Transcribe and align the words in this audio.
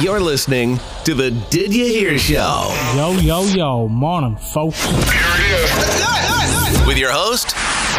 You're 0.00 0.20
listening 0.20 0.78
to 1.04 1.14
the 1.14 1.32
Did 1.50 1.74
You 1.74 1.84
Hear 1.84 2.18
Show 2.18 2.72
Yo, 2.94 3.12
yo, 3.14 3.42
yo. 3.46 3.88
Morning, 3.88 4.36
folks. 4.36 4.84
Here 4.84 4.94
it 5.02 6.80
is. 6.80 6.86
with 6.86 6.98
your 6.98 7.10
host, 7.10 7.54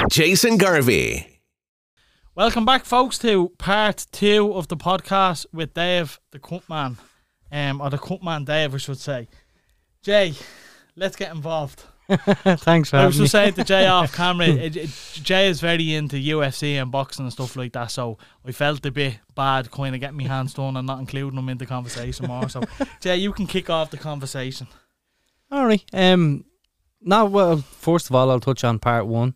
Jason 0.10 0.58
Garvey. 0.58 1.42
Welcome 2.36 2.64
back, 2.64 2.86
folks, 2.86 3.18
to 3.20 3.50
part 3.58 4.06
two 4.14 4.54
of 4.54 4.70
the 4.70 4.78
podcast 4.78 5.46
with 5.52 5.74
Dave, 5.74 6.22
the 6.32 6.40
cut 6.40 6.70
man. 6.70 6.98
Um, 7.52 7.82
or 7.82 7.90
the 7.90 7.98
cut 7.98 8.24
man 8.24 8.46
Dave, 8.46 8.74
I 8.74 8.78
should 8.78 9.00
say. 9.00 9.28
Jay, 10.02 10.34
let's 10.96 11.18
get 11.18 11.34
involved. 11.34 11.84
Thanks 12.60 12.90
for 12.90 12.98
I 12.98 13.06
was 13.06 13.18
just 13.18 13.32
saying 13.32 13.54
to 13.54 13.64
Jay 13.64 13.86
off 13.86 14.14
camera, 14.16 14.48
it, 14.48 14.76
it, 14.76 14.90
Jay 15.22 15.48
is 15.48 15.62
very 15.62 15.94
into 15.94 16.16
UFC 16.16 16.82
and 16.82 16.92
boxing 16.92 17.26
and 17.26 17.32
stuff 17.32 17.56
like 17.56 17.74
that, 17.74 17.92
so 17.92 18.18
I 18.44 18.52
felt 18.52 18.86
a 18.86 18.92
bit 18.92 19.20
bad 19.36 19.70
kind 19.70 19.94
of 19.94 20.02
getting 20.02 20.18
my 20.18 20.24
hands 20.24 20.54
done 20.54 20.76
and 20.76 20.88
not 20.88 21.00
including 21.00 21.38
him 21.38 21.50
in 21.50 21.60
the 21.60 21.68
conversation 21.68 22.26
more. 22.26 22.50
So, 22.50 22.64
Jay, 23.00 23.18
you 23.18 23.32
can 23.32 23.46
kick 23.46 23.70
off 23.70 23.92
the 23.92 23.98
conversation. 23.98 24.68
All 25.52 25.66
right. 25.66 25.84
Um, 25.94 26.46
now, 27.02 27.26
well, 27.26 27.58
first 27.58 28.10
of 28.10 28.16
all, 28.16 28.32
I'll 28.32 28.40
touch 28.40 28.64
on 28.64 28.80
part 28.80 29.06
one. 29.06 29.36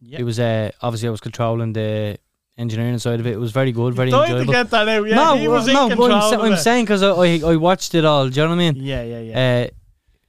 Yeah. 0.00 0.20
It 0.20 0.22
was 0.24 0.40
uh, 0.40 0.70
obviously 0.80 1.08
I 1.08 1.10
was 1.10 1.20
controlling 1.20 1.72
the 1.72 2.18
engineering 2.56 2.98
side 2.98 3.20
of 3.20 3.26
it. 3.26 3.32
It 3.32 3.38
was 3.38 3.52
very 3.52 3.72
good, 3.72 3.94
very 3.94 4.10
to 4.10 4.22
enjoyable. 4.22 4.52
get 4.52 4.70
that 4.70 4.88
out, 4.88 5.06
yeah. 5.06 5.16
no, 5.16 5.36
he 5.36 5.48
was 5.48 5.66
well, 5.66 5.84
in 5.84 5.90
no, 5.90 5.96
control 5.96 6.40
I'm, 6.40 6.52
I'm 6.52 6.58
saying 6.58 6.84
because 6.84 7.02
I, 7.02 7.10
I 7.10 7.52
I 7.52 7.56
watched 7.56 7.94
it 7.94 8.04
all. 8.04 8.28
Do 8.28 8.40
you 8.40 8.46
know 8.46 8.54
what 8.54 8.62
I 8.62 8.72
mean? 8.72 8.76
Yeah, 8.76 9.02
yeah, 9.02 9.20
yeah. 9.20 9.66
Uh, 9.66 9.74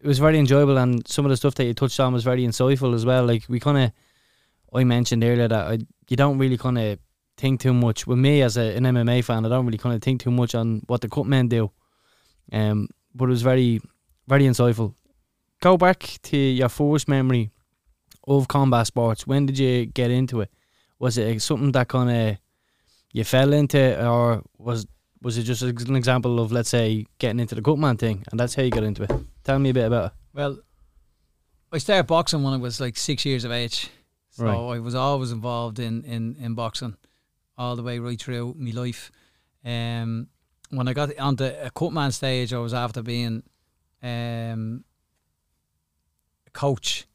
it 0.08 0.12
was 0.12 0.20
very 0.20 0.40
enjoyable, 0.40 0.78
and 0.78 1.06
some 1.06 1.26
of 1.26 1.32
the 1.32 1.36
stuff 1.36 1.56
that 1.56 1.66
you 1.66 1.74
touched 1.74 2.00
on 2.00 2.14
was 2.14 2.24
very 2.24 2.44
insightful 2.44 2.96
as 2.96 3.06
well. 3.06 3.26
Like 3.26 3.44
we 3.50 3.60
kind 3.60 3.78
of, 3.78 3.92
I 4.74 4.86
mentioned 4.86 5.22
earlier 5.22 5.50
that 5.50 5.68
I, 5.68 5.80
you 6.08 6.16
don't 6.16 6.38
really 6.38 6.58
kind 6.58 6.78
of 6.78 7.00
think 7.36 7.60
too 7.60 7.74
much. 7.74 8.08
With 8.08 8.18
me 8.18 8.42
as 8.42 8.56
a, 8.56 8.74
an 8.78 8.86
MMA 8.86 9.22
fan, 9.26 9.46
I 9.46 9.50
don't 9.50 9.66
really 9.66 9.78
kind 9.78 9.94
of 9.94 10.02
think 10.02 10.22
too 10.22 10.32
much 10.32 10.56
on 10.56 10.82
what 10.88 11.02
the 11.02 11.10
cut 11.10 11.26
men 11.26 11.50
do. 11.50 11.72
Um, 12.54 12.88
but 13.14 13.26
it 13.26 13.32
was 13.32 13.42
very, 13.42 13.82
very 14.30 14.44
insightful. 14.44 14.94
Go 15.60 15.76
back 15.76 16.20
to 16.24 16.38
your 16.38 16.70
first 16.70 17.10
memory 17.10 17.52
of 18.26 18.48
combat 18.48 18.88
sports. 18.88 19.28
When 19.28 19.46
did 19.46 19.60
you 19.60 19.88
get 19.88 20.10
into 20.10 20.40
it? 20.40 20.52
Was 21.00 21.18
it 21.18 21.42
something 21.42 21.74
that 21.74 21.90
kind 21.90 22.10
of 22.10 22.38
you 23.12 23.26
fell 23.26 23.52
into, 23.52 24.08
or 24.08 24.42
was 24.58 24.88
was 25.22 25.38
it 25.38 25.44
just 25.44 25.62
an 25.64 25.96
example 25.96 26.40
of 26.40 26.52
let's 26.52 26.70
say 26.70 27.06
getting 27.20 27.40
into 27.40 27.56
the 27.56 27.62
cutman 27.62 27.98
thing, 27.98 28.24
and 28.32 28.40
that's 28.40 28.56
how 28.56 28.64
you 28.64 28.72
got 28.72 28.84
into 28.84 29.04
it? 29.04 29.12
Tell 29.44 29.60
me 29.60 29.70
a 29.70 29.74
bit 29.74 29.86
about 29.88 30.06
it. 30.08 30.12
Well, 30.34 30.60
I 31.72 31.80
started 31.80 32.08
boxing 32.08 32.44
when 32.44 32.54
I 32.54 32.58
was 32.58 32.80
like 32.80 32.98
six 32.98 33.26
years 33.26 33.44
of 33.44 33.52
age. 33.52 33.90
So 34.30 34.46
Right. 34.46 34.76
I 34.76 34.80
was 34.80 34.94
always 34.94 35.32
involved 35.32 35.80
in, 35.80 36.04
in, 36.04 36.36
in 36.40 36.54
boxing 36.54 36.96
all 37.58 37.76
the 37.76 37.82
way 37.84 37.98
right 38.00 38.22
through 38.22 38.56
my 38.60 38.70
life. 38.72 39.12
Um, 39.66 40.28
when 40.70 40.88
I 40.88 40.94
got 40.94 41.18
onto 41.18 41.44
a 41.46 41.72
cutman 41.72 42.12
stage, 42.12 42.54
I 42.54 42.60
was 42.60 42.74
after 42.74 43.02
being 43.02 43.42
um, 44.04 44.84
a 46.46 46.52
coach, 46.52 47.06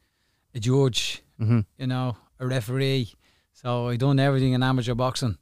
a 0.54 0.58
judge, 0.60 1.22
Mm-hmm. 1.40 1.60
you 1.78 1.86
know, 1.88 2.16
a 2.38 2.46
referee. 2.46 3.14
So 3.52 3.88
I 3.88 3.96
done 3.96 4.20
everything 4.20 4.52
in 4.52 4.62
amateur 4.62 4.94
boxing. 4.94 5.38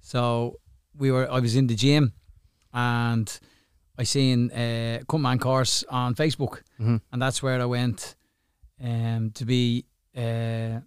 So 0.00 0.60
we 0.98 1.10
were 1.10 1.30
I 1.30 1.40
was 1.40 1.54
in 1.56 1.66
the 1.66 1.74
gym 1.74 2.12
and 2.72 3.38
I 3.98 4.04
seen 4.04 4.50
a 4.54 5.00
cutman 5.08 5.38
course 5.38 5.84
on 5.88 6.14
Facebook 6.14 6.62
Mhm. 6.80 7.00
and 7.12 7.20
that's 7.22 7.42
where 7.42 7.60
I 7.60 7.66
went 7.66 8.14
um, 8.82 9.30
to 9.34 9.44
be 9.44 9.84
uh, 10.16 10.80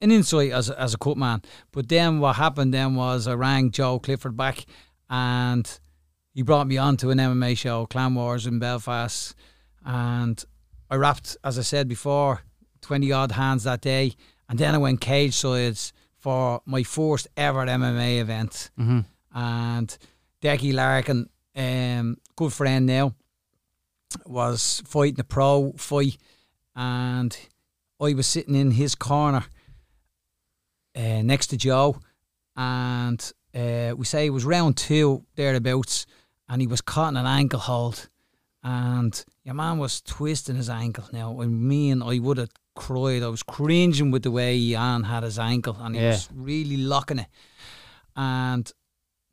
an 0.00 0.10
insight 0.10 0.50
as 0.52 0.70
a, 0.70 0.80
as 0.80 0.94
a 0.94 0.98
cutman. 0.98 1.42
But 1.72 1.88
then 1.88 2.20
what 2.20 2.36
happened 2.36 2.72
then 2.74 2.94
was 2.94 3.26
I 3.26 3.34
rang 3.34 3.70
Joe 3.70 3.98
Clifford 3.98 4.36
back 4.36 4.64
and 5.10 5.66
he 6.32 6.42
brought 6.42 6.66
me 6.66 6.78
on 6.78 6.96
to 6.98 7.10
an 7.10 7.18
MMA 7.18 7.56
show, 7.56 7.86
Clan 7.86 8.14
Wars 8.14 8.46
in 8.46 8.58
Belfast, 8.58 9.34
and 9.84 10.44
I 10.90 10.96
wrapped 10.96 11.36
as 11.44 11.58
I 11.58 11.62
said 11.62 11.88
before, 11.88 12.42
20 12.82 13.12
odd 13.12 13.32
hands 13.32 13.64
that 13.64 13.80
day. 13.80 14.12
And 14.48 14.58
then 14.58 14.74
I 14.74 14.78
went 14.78 15.00
cage 15.00 15.34
sides 15.34 15.92
for 16.18 16.60
my 16.66 16.82
first 16.82 17.28
ever 17.36 17.64
MMA 17.66 18.20
event. 18.20 18.70
Mm-hmm. 18.78 19.00
And 19.34 19.96
Decky 20.40 20.72
Larkin, 20.72 21.28
um, 21.56 22.16
good 22.36 22.52
friend 22.52 22.86
now, 22.86 23.14
was 24.26 24.82
fighting 24.86 25.20
a 25.20 25.24
pro 25.24 25.72
fight. 25.76 26.16
And 26.76 27.36
I 28.00 28.14
was 28.14 28.26
sitting 28.26 28.54
in 28.54 28.70
his 28.72 28.94
corner 28.94 29.44
uh, 30.96 31.22
next 31.22 31.48
to 31.48 31.56
Joe. 31.56 31.98
And 32.56 33.20
uh, 33.54 33.94
we 33.96 34.04
say 34.04 34.26
it 34.26 34.30
was 34.30 34.44
round 34.44 34.76
two, 34.76 35.24
thereabouts. 35.34 36.06
And 36.48 36.60
he 36.60 36.66
was 36.66 36.80
caught 36.80 37.08
in 37.10 37.16
an 37.16 37.26
ankle 37.26 37.58
hold. 37.60 38.08
And 38.62 39.24
your 39.44 39.54
man 39.54 39.78
was 39.78 40.00
twisting 40.00 40.56
his 40.56 40.70
ankle 40.70 41.04
now. 41.12 41.40
And 41.40 41.62
me 41.68 41.90
and 41.90 42.02
I 42.02 42.18
would 42.18 42.38
have 42.38 42.50
cried. 42.76 43.22
I 43.22 43.28
was 43.28 43.42
cringing 43.42 44.10
with 44.10 44.22
the 44.22 44.30
way 44.30 44.56
Ian 44.56 45.04
had 45.04 45.22
his 45.22 45.38
ankle 45.38 45.76
and 45.80 45.94
he 45.94 46.00
Yeah. 46.02 46.10
was 46.10 46.28
really 46.34 46.76
locking 46.76 47.20
it. 47.20 47.26
And 48.16 48.70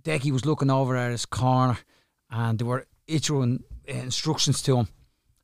Decky 0.03 0.31
was 0.31 0.45
looking 0.45 0.69
over 0.69 0.95
at 0.95 1.12
his 1.12 1.25
corner 1.25 1.78
and 2.29 2.59
they 2.59 2.66
were 2.66 2.85
issuing 3.07 3.63
uh, 3.89 3.94
instructions 3.94 4.62
to 4.63 4.78
him. 4.78 4.88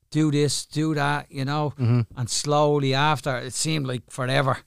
Do 0.09 0.31
this, 0.31 0.65
do 0.65 0.93
that, 0.95 1.27
you 1.29 1.43
know. 1.45 1.73
Mm-hmm. 1.77 2.01
And 2.19 2.29
slowly 2.29 2.93
after, 2.93 3.37
it 3.37 3.53
seemed 3.53 3.85
like 3.85 4.09
forever, 4.09 4.57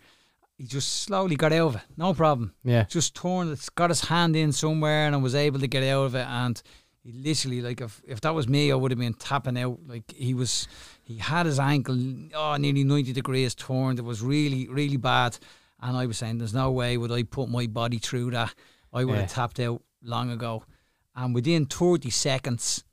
he 0.59 0.65
just 0.67 1.03
slowly 1.05 1.34
got 1.37 1.53
out 1.53 1.69
of 1.69 1.77
it. 1.77 1.83
No 1.97 2.12
problem 2.12 2.53
Yeah. 2.62 2.84
just 2.84 3.15
torn, 3.15 3.56
got 3.75 3.89
his 3.91 4.03
hand 4.03 4.37
in 4.37 4.53
somewhere 4.53 5.06
and 5.06 5.23
was 5.23 5.34
able 5.34 5.59
to 5.61 5.67
get 5.67 5.83
out 5.84 6.05
of 6.05 6.15
it. 6.15 6.27
And 6.27 6.61
he 7.03 7.12
literally, 7.12 7.62
like, 7.62 7.81
if, 7.81 8.03
if 8.07 8.21
that 8.21 8.34
was 8.34 8.47
me, 8.47 8.71
I 8.71 8.75
would 8.75 8.91
have 8.91 8.99
been 8.99 9.15
tapping 9.15 9.57
out. 9.59 9.78
Like, 9.87 10.12
he 10.12 10.34
was, 10.34 10.69
he 11.03 11.17
had 11.17 11.47
his 11.47 11.59
ankle, 11.59 11.97
oh, 12.34 12.57
nearly 12.57 12.84
90 12.84 13.15
degrees 13.15 13.55
torn. 13.55 13.97
It 13.97 14.05
was 14.05 14.21
really, 14.21 14.69
really 14.69 14.99
bad. 14.99 15.39
And 15.81 15.97
I 15.97 16.05
was 16.05 16.19
saying, 16.19 16.37
there's 16.37 16.53
no 16.53 16.71
way 16.71 16.99
would 16.99 17.11
I 17.11 17.22
put 17.22 17.49
my 17.49 17.67
body 17.67 17.97
through 17.97 18.33
that. 18.33 18.55
I 18.93 19.05
would 19.05 19.15
Yeah. 19.15 19.21
have 19.23 19.33
tapped 19.33 19.61
out 19.61 19.83
long 20.03 20.31
ago. 20.31 20.65
And 21.15 21.34
within 21.34 21.67
30 21.67 22.11
seconds, 22.11 22.84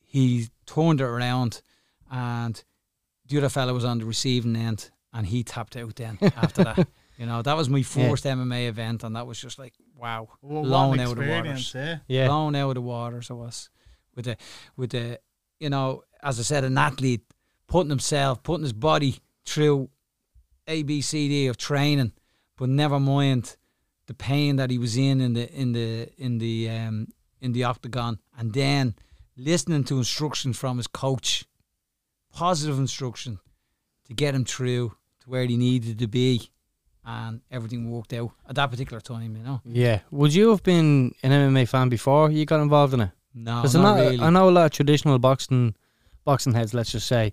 he 0.00 0.48
turned 0.66 1.00
it 1.00 1.04
around 1.04 1.62
and 2.10 2.62
the 3.26 3.38
other 3.38 3.48
fella 3.48 3.72
was 3.72 3.84
on 3.84 3.98
the 3.98 4.04
receiving 4.04 4.56
end 4.56 4.90
and 5.12 5.26
he 5.26 5.42
tapped 5.42 5.76
out 5.76 5.96
then 5.96 6.18
after 6.36 6.64
that. 6.64 6.88
You 7.18 7.26
know, 7.26 7.42
that 7.42 7.56
was 7.56 7.68
my 7.68 7.78
Yeah. 7.78 7.84
first 8.10 8.24
MMA 8.24 8.68
event 8.68 9.04
and 9.04 9.16
that 9.16 9.26
was 9.26 9.40
just 9.40 9.58
like, 9.58 9.74
wow. 9.96 10.28
Well, 10.42 10.62
blown 10.62 11.00
out 11.00 11.12
of 11.12 11.16
the 11.18 11.28
waters. 11.28 11.72
yeah. 11.74 11.98
Yeah. 12.08 12.26
Blown 12.28 12.54
out 12.56 12.70
of 12.70 12.74
the 12.74 12.80
waters 12.82 13.30
I 13.30 13.34
was. 13.34 13.70
With 14.14 14.26
the 14.26 14.36
with 14.76 14.90
the 14.90 15.20
you 15.58 15.70
know, 15.70 16.02
as 16.22 16.38
I 16.38 16.42
said, 16.42 16.64
an 16.64 16.76
athlete 16.76 17.22
putting 17.68 17.90
himself, 17.90 18.42
putting 18.42 18.64
his 18.64 18.72
body 18.74 19.20
through 19.46 19.88
A 20.66 20.82
B 20.82 21.00
C 21.00 21.28
D 21.28 21.46
of 21.46 21.56
training, 21.56 22.12
but 22.58 22.68
never 22.68 23.00
mind 23.00 23.56
the 24.12 24.24
pain 24.24 24.56
that 24.56 24.70
he 24.70 24.78
was 24.78 24.96
in 24.96 25.20
in 25.20 25.32
the 25.32 25.46
in 25.62 25.72
the 25.72 26.08
in 26.18 26.38
the 26.38 26.68
um 26.68 27.08
in 27.40 27.52
the 27.52 27.64
octagon 27.64 28.18
and 28.38 28.52
then 28.52 28.94
listening 29.36 29.84
to 29.84 29.98
instruction 29.98 30.52
from 30.52 30.76
his 30.76 30.86
coach 30.86 31.44
positive 32.32 32.78
instruction 32.78 33.38
to 34.06 34.12
get 34.14 34.34
him 34.34 34.44
through 34.44 34.84
to 35.20 35.30
where 35.30 35.44
he 35.44 35.56
needed 35.56 35.98
to 35.98 36.06
be 36.06 36.50
and 37.04 37.40
everything 37.50 37.90
worked 37.90 38.12
out 38.12 38.30
at 38.48 38.54
that 38.54 38.70
particular 38.70 39.00
time 39.00 39.36
you 39.36 39.42
know 39.42 39.60
Yeah. 39.64 40.00
Would 40.10 40.34
you 40.34 40.50
have 40.50 40.62
been 40.62 41.14
an 41.22 41.30
MMA 41.30 41.66
fan 41.68 41.88
before 41.88 42.30
you 42.30 42.44
got 42.44 42.60
involved 42.60 42.94
in 42.94 43.00
it? 43.00 43.10
no 43.34 43.56
Because 43.56 43.74
not 43.74 43.96
really 43.96 44.20
I 44.20 44.30
know 44.30 44.48
a 44.48 44.54
lot 44.58 44.66
of 44.66 44.72
traditional 44.72 45.18
boxing 45.18 45.74
boxing 46.24 46.54
heads. 46.54 46.72
Let's 46.74 46.92
just 46.92 47.08
say, 47.08 47.32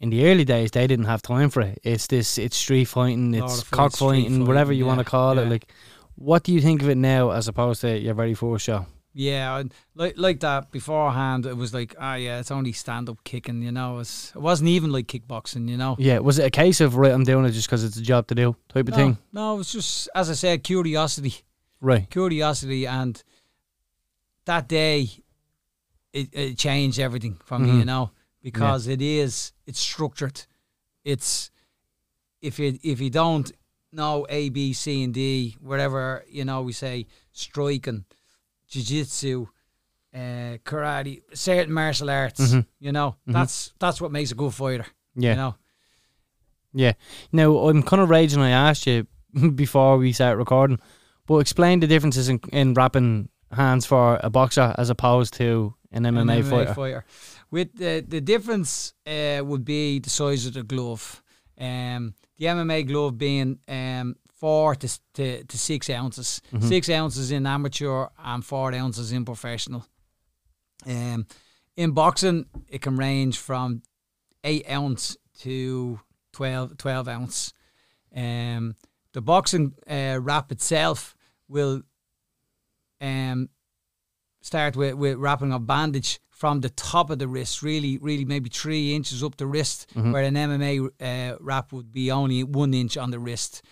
in 0.00 0.10
the 0.10 0.26
early 0.26 0.44
days, 0.44 0.70
they 0.70 0.86
didn't 0.86 1.06
have 1.06 1.22
time 1.22 1.50
for 1.50 1.60
it. 1.62 1.78
It's 1.82 2.06
this, 2.06 2.38
it's 2.38 2.56
street 2.56 2.86
fighting, 2.86 3.34
it's 3.34 3.62
of 3.62 3.70
cockfighting, 3.70 4.46
whatever 4.46 4.72
you 4.72 4.86
want 4.86 4.98
to 5.00 5.04
yeah, 5.04 5.10
call 5.10 5.38
it. 5.38 5.48
Like, 5.48 5.72
what 6.14 6.44
do 6.44 6.52
you 6.52 6.60
think 6.60 6.82
of 6.82 6.88
it 6.88 6.96
now 6.96 7.30
as 7.30 7.48
opposed 7.48 7.80
to 7.82 7.98
your 7.98 8.14
very 8.14 8.34
first 8.34 8.64
show? 8.64 8.86
Yeah, 9.14 9.64
like 9.96 10.14
like 10.16 10.40
that 10.40 10.70
beforehand. 10.70 11.44
It 11.46 11.56
was 11.56 11.74
like, 11.74 11.96
ah, 11.98 12.14
yeah, 12.14 12.38
it's 12.38 12.52
only 12.52 12.72
stand 12.72 13.08
up 13.08 13.24
kicking. 13.24 13.62
You 13.62 13.72
know, 13.72 13.98
it's, 13.98 14.32
it 14.36 14.40
wasn't 14.40 14.68
even 14.68 14.92
like 14.92 15.08
kickboxing. 15.08 15.68
You 15.68 15.76
know, 15.76 15.96
Yeah, 15.98 16.18
was 16.18 16.38
it 16.38 16.44
a 16.46 16.50
case 16.50 16.80
of 16.80 16.94
right? 16.94 17.10
I'm 17.10 17.24
doing 17.24 17.44
it 17.44 17.50
just 17.50 17.66
because 17.66 17.82
it's 17.82 17.96
a 17.96 18.02
job 18.02 18.28
to 18.28 18.36
do 18.36 18.54
type 18.68 18.86
of 18.86 18.90
no, 18.92 18.96
thing, 18.96 19.18
no, 19.32 19.54
it 19.54 19.58
was 19.58 19.72
just 19.72 20.08
as 20.14 20.30
I 20.30 20.34
said, 20.34 20.62
curiosity, 20.62 21.34
right? 21.80 22.08
curiosity, 22.10 22.86
and 22.86 23.20
that 24.44 24.68
day, 24.68 25.08
it, 26.12 26.28
it 26.32 26.58
changed 26.58 27.00
everything 27.00 27.40
for 27.44 27.58
me. 27.58 27.70
Mhm. 27.70 27.78
You 27.80 27.84
know, 27.86 28.10
because 28.42 28.86
it 28.88 29.00
is 29.02 29.52
it's 29.66 29.78
structured. 29.80 30.46
It's 31.04 31.50
if 32.40 32.58
you 32.58 32.78
if 32.82 33.00
you 33.00 33.10
don't 33.10 33.50
know 33.92 34.26
A, 34.28 34.48
B, 34.50 34.72
C, 34.72 35.02
and 35.02 35.14
D, 35.14 35.56
whatever 35.60 36.24
you 36.28 36.44
know, 36.44 36.62
we 36.62 36.72
say 36.72 37.06
striking, 37.32 38.04
jiu-jitsu, 38.68 39.46
uh, 40.14 40.18
karate, 40.64 41.22
certain 41.34 41.72
martial 41.72 42.10
arts. 42.10 42.40
Mhm. 42.40 42.66
You 42.80 42.92
know, 42.92 43.16
Mhm. 43.26 43.32
that's 43.32 43.72
that's 43.78 44.00
what 44.00 44.12
makes 44.12 44.30
a 44.30 44.34
good 44.34 44.52
fighter. 44.54 44.86
Yeah. 45.14 45.30
You 45.30 45.36
know, 45.36 45.54
Yeah. 46.74 46.92
Now 47.32 47.56
I'm 47.68 47.82
kind 47.82 48.02
of 48.02 48.10
raging. 48.10 48.40
I 48.40 48.50
asked 48.50 48.86
you 48.86 49.06
before 49.54 49.96
we 49.98 50.12
start 50.12 50.38
recording, 50.38 50.78
but 51.26 51.38
explain 51.38 51.80
the 51.80 51.86
differences 51.86 52.28
in, 52.28 52.40
in 52.52 52.74
rapping 52.74 53.28
hands 53.52 53.86
for 53.86 54.20
a 54.22 54.28
boxer 54.30 54.74
as 54.78 54.90
opposed 54.90 55.34
to 55.34 55.74
an 55.92 56.04
MMA, 56.04 56.38
an 56.68 56.74
fighter? 56.74 57.04
With 57.50 57.76
the 57.76 58.04
the 58.06 58.20
difference 58.20 58.94
uh, 59.06 59.42
would 59.44 59.64
be 59.64 59.98
the 60.00 60.10
size 60.10 60.46
of 60.46 60.54
the 60.54 60.62
glove. 60.62 61.22
Um, 61.60 62.14
the 62.36 62.46
MMA 62.46 62.86
glove 62.86 63.18
being 63.18 63.58
um, 63.66 64.14
four 64.38 64.76
to, 64.76 65.00
to, 65.14 65.44
to 65.44 65.58
six 65.58 65.90
ounces, 65.90 66.40
six 66.60 66.88
ounces 66.88 67.32
in 67.32 67.46
amateur 67.46 68.06
and 68.16 68.44
four 68.44 68.72
ounces 68.72 69.10
in 69.10 69.24
professional. 69.24 69.84
Um, 70.86 71.26
in 71.76 71.90
boxing, 71.90 72.46
it 72.68 72.80
can 72.80 72.96
range 72.96 73.38
from 73.38 73.82
eight 74.44 74.70
ounce 74.70 75.16
to 75.40 76.00
12, 76.32 76.76
12 76.76 77.08
ounce. 77.08 77.52
Um, 78.14 78.76
the 79.12 79.20
boxing 79.20 79.74
uh, 79.88 80.18
wrap 80.20 80.52
itself 80.52 81.16
will 81.48 81.82
um, 83.00 83.48
start 84.40 84.76
with, 84.76 84.94
with 84.94 85.16
wrapping 85.18 85.52
a 85.52 85.58
bandage 85.58 86.20
from 86.30 86.60
the 86.60 86.70
top 86.70 87.10
of 87.10 87.18
the 87.18 87.26
wrist, 87.26 87.62
really, 87.62 87.98
really 87.98 88.24
maybe 88.24 88.48
three 88.48 88.94
inches 88.94 89.24
up 89.24 89.36
the 89.36 89.46
wrist, 89.46 89.90
where 89.94 90.22
an 90.22 90.34
MMA 90.34 90.88
uh, 91.00 91.36
wrap 91.40 91.72
would 91.72 91.90
be 91.92 92.10
only 92.12 92.44
one 92.44 92.72
inch 92.74 92.96
on 92.96 93.10
the 93.10 93.18
wrist. 93.18 93.62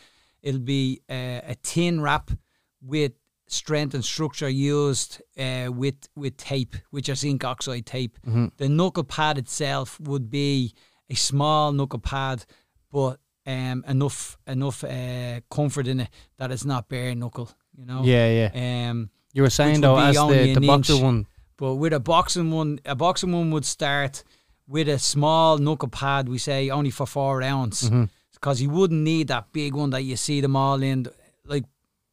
It'll 0.42 0.60
be 0.60 1.00
uh, 1.08 1.40
a 1.46 1.56
thin 1.62 2.00
wrap 2.00 2.30
with 2.82 3.12
strength 3.48 3.94
and 3.94 4.04
structure 4.04 4.48
used 4.48 5.22
uh, 5.38 5.70
with 5.72 6.08
with 6.16 6.36
tape, 6.36 6.74
which 6.90 7.08
is 7.08 7.20
zinc 7.20 7.44
oxide 7.44 7.86
tape. 7.86 8.18
The 8.56 8.68
knuckle 8.68 9.04
pad 9.04 9.38
itself 9.38 10.00
would 10.00 10.28
be 10.28 10.74
a 11.08 11.14
small 11.14 11.70
knuckle 11.72 12.00
pad, 12.00 12.44
but 12.90 13.20
um, 13.46 13.84
enough 13.86 14.36
enough 14.46 14.82
uh, 14.82 15.40
comfort 15.48 15.86
in 15.86 16.00
it 16.00 16.08
that 16.38 16.50
it's 16.50 16.64
not 16.64 16.88
bare 16.88 17.14
knuckle. 17.14 17.48
You 17.78 17.86
know. 17.86 18.02
Yeah, 18.04 18.50
yeah. 18.52 18.90
Um, 18.90 19.10
You 19.36 19.42
were 19.42 19.50
saying 19.50 19.82
though, 19.82 19.98
as 19.98 20.16
the, 20.16 20.54
the 20.54 20.66
boxer 20.66 20.94
inch. 20.94 21.02
one, 21.02 21.26
but 21.58 21.74
with 21.74 21.92
a 21.92 22.00
boxing 22.00 22.50
one, 22.50 22.80
a 22.86 22.94
boxing 22.94 23.32
one 23.32 23.50
would 23.50 23.66
start 23.66 24.24
with 24.66 24.88
a 24.88 24.98
small 24.98 25.58
knuckle 25.58 25.90
pad. 25.90 26.26
We 26.26 26.38
say 26.38 26.70
only 26.70 26.88
for 26.88 27.06
four 27.06 27.36
rounds, 27.40 27.90
because 28.32 28.62
you 28.62 28.70
wouldn't 28.70 29.02
need 29.02 29.28
that 29.28 29.52
big 29.52 29.74
one 29.74 29.90
that 29.90 30.04
you 30.04 30.16
see 30.16 30.40
them 30.40 30.56
all 30.56 30.82
in. 30.82 31.06
Like 31.44 31.64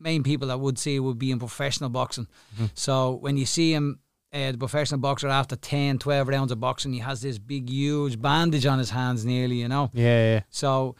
main 0.02 0.22
people 0.24 0.50
that 0.50 0.60
would 0.60 0.78
see 0.78 1.00
would 1.00 1.18
be 1.18 1.32
in 1.32 1.40
professional 1.40 1.90
boxing. 1.90 2.28
So 2.74 3.14
when 3.14 3.38
you 3.38 3.46
see 3.46 3.74
him, 3.74 4.00
uh, 4.34 4.52
the 4.52 4.58
professional 4.58 5.00
boxer 5.00 5.30
after 5.30 5.56
10, 5.56 6.00
12 6.00 6.28
rounds 6.28 6.52
of 6.52 6.60
boxing, 6.60 6.92
he 6.92 7.00
has 7.00 7.22
this 7.22 7.38
big, 7.38 7.70
huge 7.70 8.22
bandage 8.22 8.66
on 8.66 8.80
his 8.80 8.90
hands, 8.90 9.24
nearly. 9.24 9.62
You 9.62 9.70
know. 9.70 9.92
yeah, 9.94 10.34
yeah. 10.34 10.42
So 10.50 10.98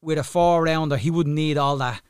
with 0.00 0.18
a 0.18 0.22
four 0.22 0.62
rounder, 0.62 0.96
he 0.96 1.10
wouldn't 1.10 1.34
need 1.34 1.58
all 1.58 1.78
that 1.78 2.00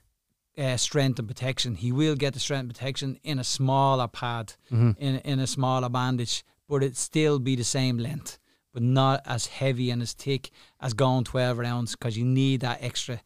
uh, 0.58 0.76
strength 0.76 1.19
and 1.19 1.29
protection. 1.29 1.75
He 1.75 1.93
will 1.93 2.14
get 2.14 2.35
the 2.35 2.41
strength 2.41 2.62
and 2.62 2.75
protection 2.75 3.19
in 3.23 3.38
a 3.38 3.44
smaller 3.44 4.08
pad, 4.08 4.55
in 4.70 5.19
in 5.25 5.38
a 5.41 5.47
smaller 5.47 5.88
bandage, 5.88 6.44
but 6.69 6.82
it 6.82 6.97
still 6.97 7.38
be 7.38 7.56
the 7.56 7.64
same 7.64 7.99
length, 7.99 8.38
but 8.73 8.82
not 8.82 9.20
as 9.26 9.47
heavy 9.47 9.91
and 9.91 10.03
as 10.03 10.12
thick 10.14 10.50
as 10.81 10.94
going 10.94 11.25
twelve 11.25 11.58
rounds 11.58 11.94
because 11.97 12.17
you 12.17 12.25
need 12.25 12.61
that 12.61 12.82
extra 12.82 13.20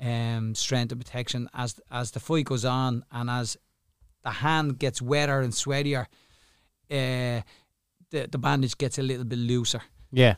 um, 0.00 0.54
strength 0.54 0.92
and 0.92 1.00
protection 1.00 1.48
as 1.52 1.80
as 1.90 2.10
the 2.12 2.20
fight 2.20 2.46
goes 2.46 2.64
on 2.64 3.04
and 3.12 3.28
as 3.28 3.56
the 4.22 4.30
hand 4.30 4.78
gets 4.78 5.00
wetter 5.02 5.40
and 5.40 5.52
sweatier. 5.52 6.06
Uh, 6.90 7.42
the, 8.10 8.26
the 8.28 8.38
bandage 8.38 8.76
gets 8.76 8.98
a 8.98 9.02
little 9.02 9.24
bit 9.24 9.38
looser. 9.38 9.82
Yeah. 10.10 10.34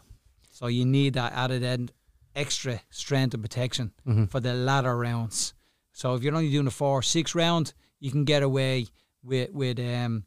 So 0.50 0.66
you 0.66 0.84
need 0.84 1.14
that 1.14 1.32
added 1.32 1.62
end 1.62 1.92
extra 2.34 2.80
strength 2.90 3.34
and 3.34 3.42
protection 3.42 3.92
for 4.28 4.40
the 4.40 4.52
latter 4.54 4.96
rounds. 4.96 5.54
So 5.92 6.14
if 6.14 6.22
you're 6.22 6.34
only 6.34 6.50
doing 6.50 6.66
a 6.66 6.70
four, 6.70 7.02
six 7.02 7.34
round, 7.34 7.74
you 8.00 8.10
can 8.10 8.24
get 8.24 8.42
away 8.42 8.86
with 9.22 9.50
with 9.52 9.78
um 9.78 10.24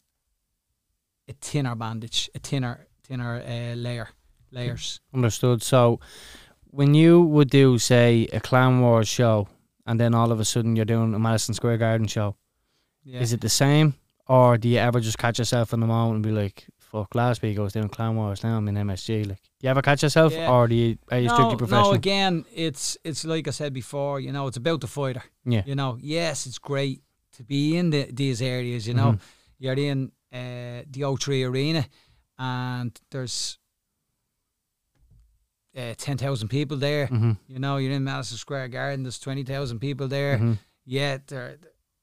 a 1.28 1.34
thinner 1.42 1.76
bandage, 1.76 2.30
a 2.36 2.40
thinner 2.40 2.88
thinner 3.04 3.42
uh, 3.42 3.76
layer 3.76 4.10
layers. 4.52 5.00
Understood. 5.14 5.62
So, 5.64 6.00
when 6.68 6.94
you 6.94 7.22
would 7.22 7.50
do, 7.50 7.78
say, 7.78 8.28
a 8.32 8.40
Clan 8.40 8.80
Wars 8.82 9.08
show, 9.08 9.48
and 9.86 10.00
then 10.00 10.14
all 10.14 10.32
of 10.32 10.40
a 10.40 10.46
sudden 10.46 10.76
you're 10.76 10.86
doing 10.86 11.14
a 11.14 11.20
Madison 11.20 11.54
Square 11.54 11.78
Garden 11.78 12.08
show, 12.08 12.36
Yeah. 13.04 13.20
is 13.22 13.34
it 13.34 13.42
the 13.42 13.50
same, 13.50 13.96
or 14.28 14.58
do 14.58 14.70
you 14.70 14.78
ever 14.78 15.00
just 15.00 15.18
catch 15.18 15.40
yourself 15.40 15.74
in 15.74 15.80
the 15.80 15.88
moment 15.88 16.16
and 16.16 16.24
be 16.24 16.32
like, 16.32 16.68
"Fuck, 16.96 17.16
last 17.16 17.42
week 17.42 17.58
I 17.60 17.62
was 17.62 17.74
doing 17.74 17.90
Clan 17.90 18.16
Wars, 18.16 18.44
now 18.44 18.58
I'm 18.58 18.68
in 18.68 18.76
MSG." 18.76 19.28
Like, 19.28 19.42
do 19.60 19.62
you 19.68 19.70
ever 19.70 19.82
catch 19.82 20.02
yourself, 20.04 20.32
Yeah. 20.34 20.52
or 20.52 20.68
do 20.68 20.76
you 20.76 20.98
are 21.12 21.20
you 21.20 21.30
strictly 21.30 21.54
no, 21.56 21.58
professional? 21.58 21.92
no, 21.92 21.96
again, 21.96 22.46
it's 22.54 22.98
it's 23.04 23.26
like 23.26 23.48
I 23.48 23.52
said 23.52 23.74
before, 23.74 24.20
you 24.22 24.32
know, 24.32 24.48
it's 24.48 24.58
about 24.58 24.80
the 24.82 24.88
fighter. 24.88 25.24
Yeah. 25.46 25.64
You 25.66 25.76
know, 25.76 25.98
yes, 26.02 26.46
it's 26.48 26.60
great 26.60 27.02
to 27.38 27.44
be 27.44 27.76
in 27.78 27.90
the, 27.90 28.08
these 28.12 28.42
areas, 28.42 28.88
you 28.88 28.94
know. 28.94 29.12
Mhm. 29.14 29.20
You're 29.60 29.80
in 29.92 30.12
uh, 30.34 30.84
the 30.90 31.02
O3 31.04 31.44
Arena 31.50 31.86
and 32.38 32.92
there's 33.12 33.58
uh, 35.78 35.94
10,000 35.98 36.48
people 36.48 36.78
there. 36.78 37.08
hmm 37.08 37.34
You 37.48 37.60
know, 37.60 37.78
you're 37.78 37.92
in 37.92 38.04
Madison 38.04 38.38
Square 38.38 38.70
Garden, 38.70 39.04
there's 39.04 39.20
20,000 39.20 39.80
people 39.80 40.08
there. 40.08 40.38
hmm 40.38 40.54
Yeah, 40.86 41.18
there, 41.28 41.58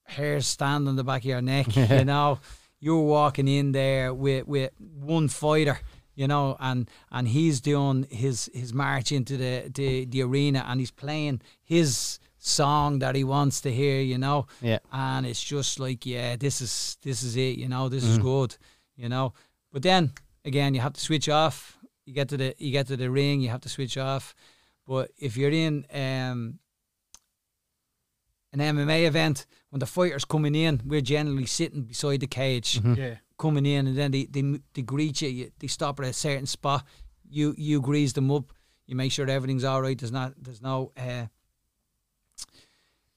hairs 0.04 0.46
stand 0.46 0.88
on 0.88 0.96
the 0.96 1.04
back 1.04 1.22
of 1.22 1.26
your 1.26 1.40
neck. 1.42 1.74
you 1.76 2.04
know, 2.04 2.38
you're 2.84 3.06
walking 3.18 3.46
in 3.48 3.72
there 3.72 4.12
with 4.12 4.46
with 4.46 4.70
one 5.14 5.28
fighter. 5.28 5.78
You 6.14 6.26
know, 6.28 6.56
and 6.60 6.90
and 7.10 7.26
he's 7.28 7.60
doing 7.62 8.06
his 8.10 8.50
his 8.52 8.74
march 8.74 9.12
into 9.12 9.36
the 9.38 9.70
the, 9.74 10.04
the 10.04 10.22
arena, 10.22 10.62
and 10.68 10.78
he's 10.80 10.90
playing 10.90 11.40
his 11.62 12.18
song 12.38 12.98
that 12.98 13.14
he 13.14 13.24
wants 13.24 13.60
to 13.62 13.70
hear. 13.70 14.02
You 14.02 14.18
know, 14.18 14.46
Yeah. 14.60 14.80
and 14.90 15.24
it's 15.26 15.42
just 15.42 15.78
like, 15.80 16.04
yeah, 16.04 16.36
this 16.36 16.60
is 16.60 16.98
this 17.02 17.22
is 17.22 17.36
it. 17.36 17.56
You 17.56 17.68
know, 17.68 17.88
this 17.88 18.04
is 18.04 18.18
good. 18.18 18.56
You 18.96 19.08
know, 19.08 19.32
but 19.72 19.82
then 19.82 20.12
again, 20.44 20.74
you 20.74 20.80
have 20.82 20.92
to 20.92 21.00
switch 21.00 21.28
off. 21.30 21.78
You 22.04 22.12
get 22.14 22.28
to 22.28 22.36
the 22.36 22.54
you 22.58 22.72
get 22.72 22.86
to 22.88 22.96
the 22.96 23.08
ring, 23.10 23.40
you 23.40 23.48
have 23.50 23.60
to 23.62 23.68
switch 23.70 23.96
off. 23.96 24.34
But 24.86 25.10
if 25.16 25.36
you're 25.38 25.54
in 25.66 25.86
um, 25.94 26.58
an 28.52 28.58
MMA 28.60 29.06
event, 29.06 29.46
when 29.72 29.80
the 29.80 29.86
fighters 29.86 30.26
coming 30.26 30.54
in, 30.54 30.82
we're 30.84 31.00
generally 31.00 31.46
sitting 31.46 31.84
beside 31.84 32.20
the 32.20 32.26
cage, 32.26 32.78
Yeah. 32.84 33.16
coming 33.38 33.64
in, 33.64 33.86
and 33.86 33.96
then 33.96 34.10
they, 34.10 34.26
they 34.26 34.60
they 34.74 34.82
greet 34.82 35.22
you, 35.22 35.28
you. 35.30 35.50
They 35.58 35.66
stop 35.68 35.98
at 36.00 36.06
a 36.06 36.12
certain 36.12 36.44
spot. 36.46 36.84
You 37.30 37.54
you 37.56 37.80
grease 37.80 38.12
them 38.12 38.30
up. 38.30 38.52
You 38.86 38.96
make 38.96 39.12
sure 39.12 39.26
everything's 39.30 39.64
all 39.64 39.80
right. 39.80 39.98
There's 39.98 40.12
not 40.12 40.34
there's 40.44 40.60
no 40.60 40.92
uh, 40.96 41.26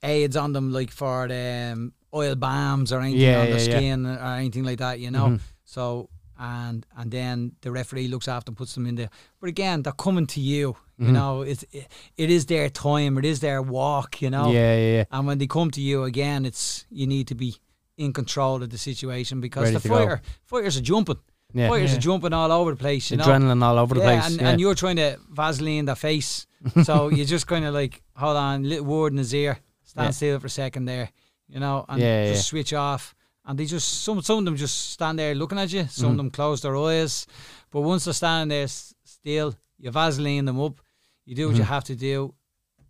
aids 0.03 0.35
on 0.37 0.53
them 0.53 0.71
like 0.71 0.91
for 0.91 1.27
um, 1.31 1.91
oil 2.13 2.35
bombs 2.35 2.91
or 2.93 3.01
anything 3.01 3.19
Yeah, 3.21 3.41
on 3.41 3.45
their 3.47 3.59
yeah, 3.59 3.65
yeah. 3.71 3.77
skin 3.77 4.05
or 4.05 4.35
anything 4.37 4.63
like 4.63 4.77
that. 4.79 4.99
You 5.01 5.11
know. 5.11 5.27
Mhm. 5.27 5.39
So 5.65 6.09
and 6.39 6.85
and 6.97 7.11
then 7.11 7.53
the 7.61 7.71
referee 7.71 8.07
looks 8.07 8.27
after 8.27 8.49
and 8.49 8.57
puts 8.57 8.73
them 8.75 8.85
in 8.85 8.95
there. 8.95 9.09
But 9.39 9.49
again, 9.49 9.81
they're 9.83 9.93
coming 9.93 10.27
to 10.27 10.39
you. 10.41 10.75
You 10.97 11.07
Mhm. 11.07 11.11
know, 11.13 11.41
it's 11.41 11.63
it, 11.71 11.87
it 12.17 12.29
is 12.29 12.45
their 12.45 12.69
time. 12.69 13.17
It 13.17 13.25
is 13.25 13.39
their 13.39 13.61
walk. 13.61 14.21
You 14.21 14.29
know. 14.29 14.51
Yeah, 14.51 14.75
yeah, 14.75 14.91
yeah. 14.97 15.03
And 15.11 15.27
when 15.27 15.37
they 15.37 15.47
come 15.47 15.71
to 15.71 15.81
you 15.81 16.03
again, 16.03 16.45
it's 16.45 16.85
you 16.89 17.07
need 17.07 17.27
to 17.27 17.35
be 17.35 17.55
in 17.97 18.11
control 18.13 18.61
of 18.63 18.69
the 18.69 18.77
situation 18.77 19.39
because 19.41 19.63
Ready 19.63 19.75
the 19.75 19.79
to 19.81 19.87
go. 19.89 20.17
fighters 20.45 20.77
are 20.77 20.81
jumping. 20.81 21.17
Yeah. 21.53 21.69
Fighters 21.69 21.91
Yeah. 21.91 21.97
are 21.97 22.01
jumping 22.01 22.33
all 22.33 22.51
over 22.51 22.71
the 22.71 22.77
place. 22.77 23.11
You 23.11 23.17
know. 23.17 23.23
Adrenaline 23.25 23.63
all 23.63 23.77
over 23.77 23.95
the 23.95 24.01
place. 24.01 24.25
and, 24.27 24.41
yeah. 24.41 24.49
and 24.49 24.59
you're 24.59 24.75
trying 24.75 24.97
to 24.97 25.17
Vaseline 25.31 25.85
the 25.85 25.95
face, 25.95 26.45
so 26.83 27.09
you're 27.09 27.25
just 27.25 27.47
kind 27.47 27.63
of 27.65 27.73
like 27.73 28.01
hold 28.15 28.35
on, 28.37 28.63
little 28.63 28.85
word 28.85 29.13
in 29.13 29.17
his 29.19 29.33
ear, 29.33 29.59
stand 29.83 30.13
still 30.15 30.39
for 30.39 30.47
a 30.47 30.49
second 30.49 30.85
there, 30.85 31.09
you 31.47 31.59
know, 31.59 31.85
and 31.87 32.01
Yeah, 32.01 32.27
just 32.27 32.39
yeah. 32.39 32.49
switch 32.49 32.73
off. 32.73 33.15
And 33.45 33.59
they 33.59 33.65
just 33.65 34.03
some 34.03 34.21
some 34.21 34.39
of 34.39 34.45
them 34.45 34.55
just 34.55 34.91
stand 34.91 35.19
there 35.19 35.35
looking 35.35 35.59
at 35.59 35.71
you. 35.71 35.87
Some 35.87 36.09
of 36.09 36.13
Mhm. 36.15 36.17
them 36.17 36.31
close 36.31 36.61
their 36.61 36.75
eyes, 36.77 37.27
but 37.71 37.81
once 37.81 38.05
they're 38.05 38.13
standing 38.13 38.49
there 38.49 38.67
still, 38.67 39.55
you 39.77 39.91
Vaseline 39.91 40.45
them 40.45 40.59
up. 40.59 40.81
You 41.25 41.35
do 41.35 41.47
what 41.47 41.55
you 41.57 41.63
Mhm. 41.63 41.67
have 41.67 41.83
to 41.85 41.95
do. 41.95 42.33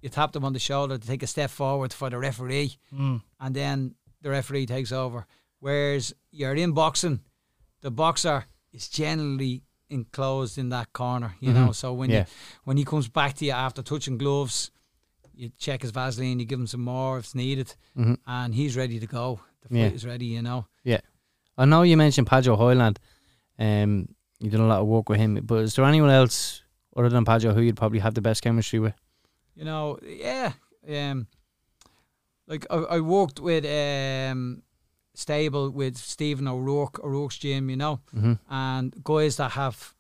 You 0.02 0.10
tap 0.10 0.32
them 0.32 0.46
on 0.46 0.54
the 0.54 0.60
shoulder 0.60 0.98
to 0.98 1.08
take 1.08 1.24
a 1.24 1.28
step 1.28 1.50
forward 1.50 1.92
for 1.94 2.10
the 2.10 2.18
referee 2.18 2.78
Mm. 2.94 3.22
and 3.40 3.56
then 3.56 3.96
the 4.22 4.30
referee 4.30 4.66
takes 4.66 4.92
over. 4.92 5.26
Whereas 5.60 6.14
you're 6.32 6.56
in 6.56 6.72
boxing, 6.74 7.22
the 7.82 7.92
boxer 7.92 8.46
is 8.72 8.88
generally 8.88 9.64
enclosed 9.90 10.58
in 10.58 10.70
that 10.70 10.94
corner, 10.94 11.36
you 11.40 11.52
know. 11.54 11.68
Mhm. 11.70 11.76
So 11.76 11.94
when 11.94 12.10
Yeah. 12.10 12.20
you 12.20 12.26
when 12.64 12.78
he 12.78 12.86
comes 12.86 13.08
back 13.10 13.34
to 13.36 13.46
you 13.46 13.52
after 13.52 13.82
touching 13.84 14.18
gloves, 14.18 14.72
you 15.34 15.50
check 15.58 15.82
his 15.82 15.92
Vaseline, 15.92 16.40
you 16.40 16.46
give 16.46 16.60
him 16.60 16.68
some 16.68 16.82
more 16.84 17.18
if 17.18 17.26
it's 17.26 17.36
needed, 17.36 17.76
Mhm. 17.98 18.18
and 18.26 18.56
he's 18.56 18.76
ready 18.78 19.00
to 19.00 19.08
go. 19.08 19.42
The 19.68 19.70
fight 19.70 19.80
Yeah. 19.80 19.96
is 19.96 20.06
ready, 20.06 20.26
you 20.28 20.42
know. 20.42 20.66
Yeah, 20.84 21.02
I 21.58 21.66
know 21.66 21.82
you 21.84 21.98
mentioned 21.98 22.28
Padjo 22.28 22.56
Hoyland. 22.58 23.00
Um, 23.60 24.10
you 24.40 24.50
done 24.50 24.62
a 24.62 24.68
lot 24.68 24.82
of 24.82 24.88
work 24.88 25.10
with 25.10 25.20
him, 25.20 25.40
but 25.44 25.64
is 25.64 25.76
there 25.76 25.86
anyone 25.86 26.10
else 26.12 26.62
other 26.96 27.10
than 27.10 27.26
Padjo 27.26 27.54
who 27.54 27.62
you'd 27.62 27.78
probably 27.78 28.00
have 28.00 28.14
the 28.14 28.22
best 28.22 28.42
chemistry 28.44 28.80
with? 28.80 28.94
You 29.56 29.66
know, 29.66 29.98
yeah. 30.04 30.54
Um, 30.88 31.28
like 32.48 32.66
I, 32.70 32.76
I 32.76 33.00
worked 33.00 33.40
with 33.40 33.66
um 33.66 34.62
stable 35.14 35.70
with 35.72 35.98
Stephen 35.98 36.48
O'Rourke, 36.48 37.00
O'Rourke's 37.04 37.38
gym, 37.38 37.70
you 37.70 37.78
know. 37.78 38.00
hmm 38.12 38.34
and 38.50 38.94
guys 39.04 39.38
that 39.38 39.52
have 39.52 39.94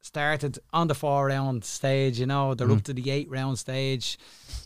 started 0.00 0.58
on 0.72 0.88
the 0.88 0.94
four 0.94 1.26
round 1.26 1.64
stage, 1.64 2.18
you 2.20 2.26
know, 2.26 2.54
they're 2.54 2.70
up 2.70 2.78
Mhm. 2.78 2.84
to 2.84 2.92
the 2.94 3.10
eight 3.10 3.28
round 3.30 3.58
stage. 3.58 4.18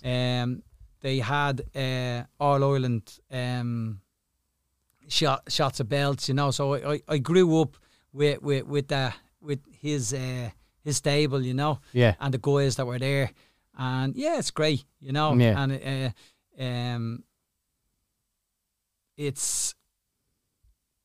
Um, 0.05 0.63
they 1.01 1.19
had 1.19 1.63
uh, 1.75 2.25
All 2.39 2.63
Ireland 2.63 3.19
um, 3.31 4.01
shot 5.09 5.43
shots 5.49 5.81
of 5.81 5.89
belts, 5.89 6.29
you 6.29 6.35
know. 6.35 6.51
So 6.51 6.75
I, 6.75 6.93
I, 6.95 7.01
I 7.09 7.19
grew 7.19 7.61
up 7.61 7.77
with 8.13 8.41
with 8.43 8.65
with 8.67 8.89
the 8.89 9.13
with 9.41 9.61
his 9.81 10.13
uh, 10.13 10.51
his 10.83 10.97
stable, 10.97 11.43
you 11.43 11.55
know, 11.55 11.81
Yeah. 11.93 12.15
and 12.21 12.33
the 12.35 12.39
guys 12.39 12.77
that 12.77 12.87
were 12.87 12.99
there, 12.99 13.31
and 13.79 14.15
yeah, 14.17 14.39
it's 14.39 14.51
great, 14.51 14.85
you 15.01 15.13
know, 15.13 15.35
Yeah. 15.35 15.63
and 15.63 16.13
uh, 16.59 16.63
um, 16.63 17.25
it's 19.17 19.75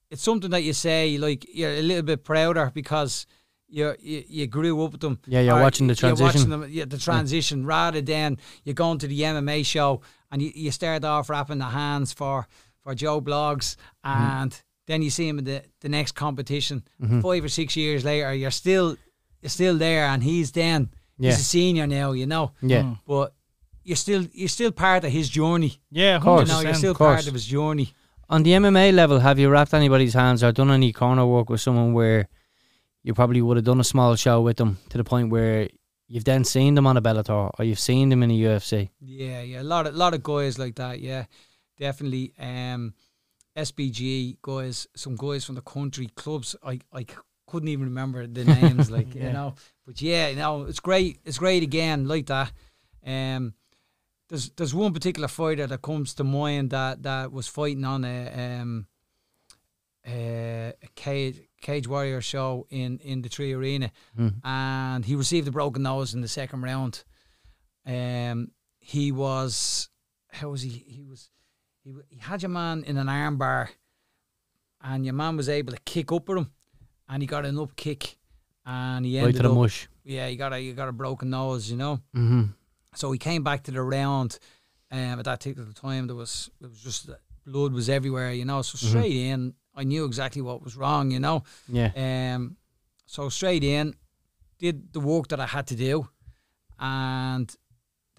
it's 0.10 0.22
something 0.22 0.52
that 0.52 0.64
you 0.64 0.74
say 0.74 1.18
like 1.18 1.46
you're 1.54 1.72
a 1.72 1.82
little 1.82 2.04
bit 2.04 2.24
prouder 2.24 2.72
because. 2.74 3.26
You, 3.74 3.96
you 4.02 4.26
you 4.28 4.48
grew 4.48 4.84
up 4.84 4.92
with 4.92 5.00
them. 5.00 5.18
Yeah, 5.26 5.40
you're 5.40 5.62
watching 5.62 5.88
the 5.88 5.96
transition. 5.96 6.26
You're 6.26 6.34
watching 6.34 6.50
them, 6.50 6.70
yeah, 6.70 6.84
the 6.84 6.98
transition 6.98 7.66
rather 7.66 8.02
than 8.02 8.38
you're 8.66 8.74
going 8.74 8.98
to 8.98 9.08
the 9.08 9.22
MMA 9.22 9.66
show 9.66 10.02
and 10.30 10.42
you, 10.42 10.52
you 10.54 10.72
start 10.72 11.06
off 11.06 11.30
wrapping 11.30 11.60
the 11.60 11.64
hands 11.70 12.12
for 12.12 12.50
for 12.84 12.96
Joe 12.96 13.22
Bloggs 13.22 13.76
Mm-hmm. 14.06 14.42
and 14.42 14.62
then 14.88 15.02
you 15.04 15.10
see 15.10 15.28
him 15.28 15.38
in 15.40 15.46
the, 15.46 15.62
the 15.82 15.90
next 15.90 16.14
competition 16.14 16.84
five 17.22 17.44
or 17.44 17.50
six 17.50 17.76
years 17.78 18.04
later 18.04 18.34
you're 18.34 18.52
still 18.52 18.98
you're 19.42 19.50
still 19.50 19.78
there 19.78 20.06
and 20.06 20.24
he's 20.24 20.52
then 20.52 20.90
Yeah. 21.18 21.32
he's 21.32 21.40
a 21.42 21.44
senior 21.44 21.88
now 21.88 22.12
you 22.14 22.26
know 22.26 22.52
Yeah. 22.62 22.96
but 23.06 23.34
you're 23.84 23.96
still 23.96 24.26
you're 24.34 24.50
still 24.50 24.72
part 24.72 25.04
of 25.04 25.12
his 25.12 25.30
journey 25.30 25.80
Yeah, 25.92 26.16
Of 26.18 26.24
course. 26.24 26.50
you 26.50 26.54
know 26.56 26.62
you're 26.62 26.74
still 26.74 26.92
of 26.92 26.98
course. 26.98 27.16
part 27.16 27.28
of 27.28 27.34
his 27.34 27.46
journey 27.46 27.94
On 28.30 28.44
the 28.44 28.52
MMA 28.52 28.92
level, 28.94 29.20
have 29.20 29.38
you 29.40 29.50
wrapped 29.52 29.74
anybody's 29.74 30.14
hands 30.14 30.42
or 30.44 30.52
done 30.52 30.72
any 30.72 30.92
corner 30.94 31.26
work 31.26 31.50
with 31.50 31.62
someone 31.62 31.94
where 31.94 32.28
you 33.04 33.14
probably 33.14 33.42
would 33.42 33.58
have 33.58 33.66
done 33.66 33.80
a 33.80 33.84
small 33.84 34.16
show 34.16 34.42
with 34.42 34.58
them 34.58 34.78
to 34.90 34.98
the 34.98 35.04
point 35.04 35.30
where 35.32 35.68
you've 36.08 36.24
then 36.24 36.44
seen 36.44 36.76
them 36.76 36.88
on 36.88 36.98
a 36.98 37.02
Bellator 37.02 37.50
or 37.60 37.66
you've 37.66 37.80
seen 37.80 38.10
them 38.10 38.24
in 38.24 38.32
a 38.32 38.34
UFC? 38.40 38.90
Yeah, 39.02 39.42
yeah, 39.42 39.62
a 39.62 39.68
lot 39.74 39.86
of 39.88 39.96
lot 39.96 40.14
of 40.14 40.22
guys 40.24 40.58
like 40.58 40.76
that. 40.76 41.00
Yeah, 41.02 41.26
definitely. 41.82 42.32
Um, 42.40 42.94
SBG 43.58 44.38
guys, 44.42 44.88
some 44.96 45.16
guys 45.18 45.44
from 45.44 45.56
the 45.56 45.62
country 45.62 46.08
clubs. 46.16 46.56
I, 46.64 46.80
I 46.94 47.06
couldn't 47.48 47.68
even 47.70 47.86
remember 47.86 48.26
the 48.28 48.46
names, 48.62 48.90
like 48.90 49.14
you 49.14 49.34
know. 49.34 49.56
But 49.86 50.02
yeah, 50.02 50.30
you 50.30 50.38
know, 50.38 50.64
it's 50.64 50.80
great. 50.80 51.18
It's 51.26 51.38
great 51.40 51.64
again, 51.64 52.08
like 52.08 52.28
that. 52.28 52.54
Um, 53.06 53.54
there's 54.30 54.52
there's 54.52 54.74
one 54.74 54.94
particular 54.94 55.28
fighter 55.28 55.68
that 55.68 55.82
comes 55.82 56.14
to 56.16 56.24
mind 56.24 56.70
that 56.70 57.04
that 57.04 57.34
was 57.34 57.48
fighting 57.50 57.84
on 57.84 58.06
a 58.06 58.60
um 58.62 58.88
a 60.08 60.74
cage 60.96 61.42
cage 61.62 61.88
warrior 61.88 62.22
show 62.22 62.66
in 62.70 63.00
in 63.04 63.22
the 63.22 63.30
3Arena, 63.30 63.92
Mm. 64.18 64.34
and 64.44 65.06
he 65.06 65.16
received 65.16 65.48
a 65.48 65.52
broken 65.52 65.84
nose 65.84 66.14
in 66.14 66.22
the 66.22 66.28
second 66.28 66.62
round. 66.62 67.04
Um, 67.86 68.52
he 68.80 69.12
was 69.12 69.90
how 70.32 70.50
was 70.52 70.62
he? 70.62 70.70
He 70.88 71.04
was 71.04 71.30
he, 71.84 71.94
he 72.10 72.18
had 72.20 72.42
your 72.42 72.50
man 72.50 72.84
in 72.86 72.98
an 72.98 73.10
arm 73.10 73.38
bar, 73.38 73.70
and 74.82 75.06
your 75.06 75.14
man 75.14 75.38
was 75.38 75.50
able 75.50 75.74
to 75.74 75.80
kick 75.86 76.12
up 76.12 76.28
with 76.28 76.40
him, 76.40 76.52
and 77.10 77.22
he 77.24 77.28
got 77.28 77.46
an 77.46 77.58
up 77.60 77.76
kick, 77.76 78.18
and 78.66 79.06
he 79.06 79.18
Right 79.18 79.28
ended 79.28 79.38
to 79.38 79.44
the 79.44 79.50
up 79.52 79.56
mush. 79.58 79.88
yeah 80.04 80.28
he 80.28 80.36
got 80.36 80.54
a 80.54 80.58
he 80.58 80.74
got 80.74 80.90
a 80.90 80.92
broken 80.94 81.30
nose, 81.30 81.70
you 81.70 81.78
know. 81.78 82.00
Mm-hmm. 82.16 82.44
So 82.96 83.12
he 83.12 83.18
came 83.20 83.44
back 83.44 83.64
to 83.64 83.72
the 83.72 83.82
round. 83.82 84.38
Um, 84.94 85.20
at 85.20 85.24
that 85.26 85.40
particular 85.40 85.72
time, 85.72 86.08
there 86.08 86.16
was 86.18 86.50
it 86.62 86.68
was 86.70 86.82
just 86.82 87.08
that 87.08 87.20
blood 87.46 87.72
was 87.74 87.88
everywhere, 87.90 88.34
you 88.34 88.44
know. 88.46 88.62
So 88.62 88.78
straight 88.78 89.16
in, 89.16 89.54
I 89.74 89.84
knew 89.86 90.04
exactly 90.06 90.42
what 90.42 90.62
was 90.62 90.76
wrong, 90.76 91.12
you 91.12 91.20
know. 91.20 91.44
Yeah. 91.70 91.92
Um, 92.36 92.58
so 93.06 93.30
straight 93.30 93.64
in, 93.64 93.96
did 94.60 94.92
the 94.92 95.00
work 95.00 95.30
that 95.30 95.40
I 95.40 95.46
had 95.48 95.68
to 95.68 95.76
do, 95.76 96.10
and 96.80 97.56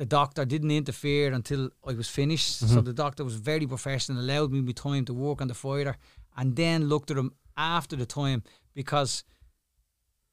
the 0.02 0.06
doctor 0.06 0.44
didn't 0.44 0.72
interfere 0.72 1.32
until 1.32 1.70
I 1.90 1.92
was 1.94 2.08
finished. 2.08 2.50
So 2.72 2.80
the 2.80 2.92
doctor 3.04 3.22
was 3.24 3.36
very 3.36 3.66
professional, 3.68 4.18
allowed 4.20 4.50
me 4.50 4.60
my 4.60 4.72
time 4.72 5.04
to 5.04 5.14
work 5.14 5.40
on 5.40 5.46
the 5.48 5.54
fighter, 5.54 5.94
and 6.36 6.56
then 6.56 6.88
looked 6.88 7.10
at 7.12 7.16
him 7.16 7.30
after 7.56 7.94
the 7.96 8.06
time 8.06 8.42
because 8.74 9.22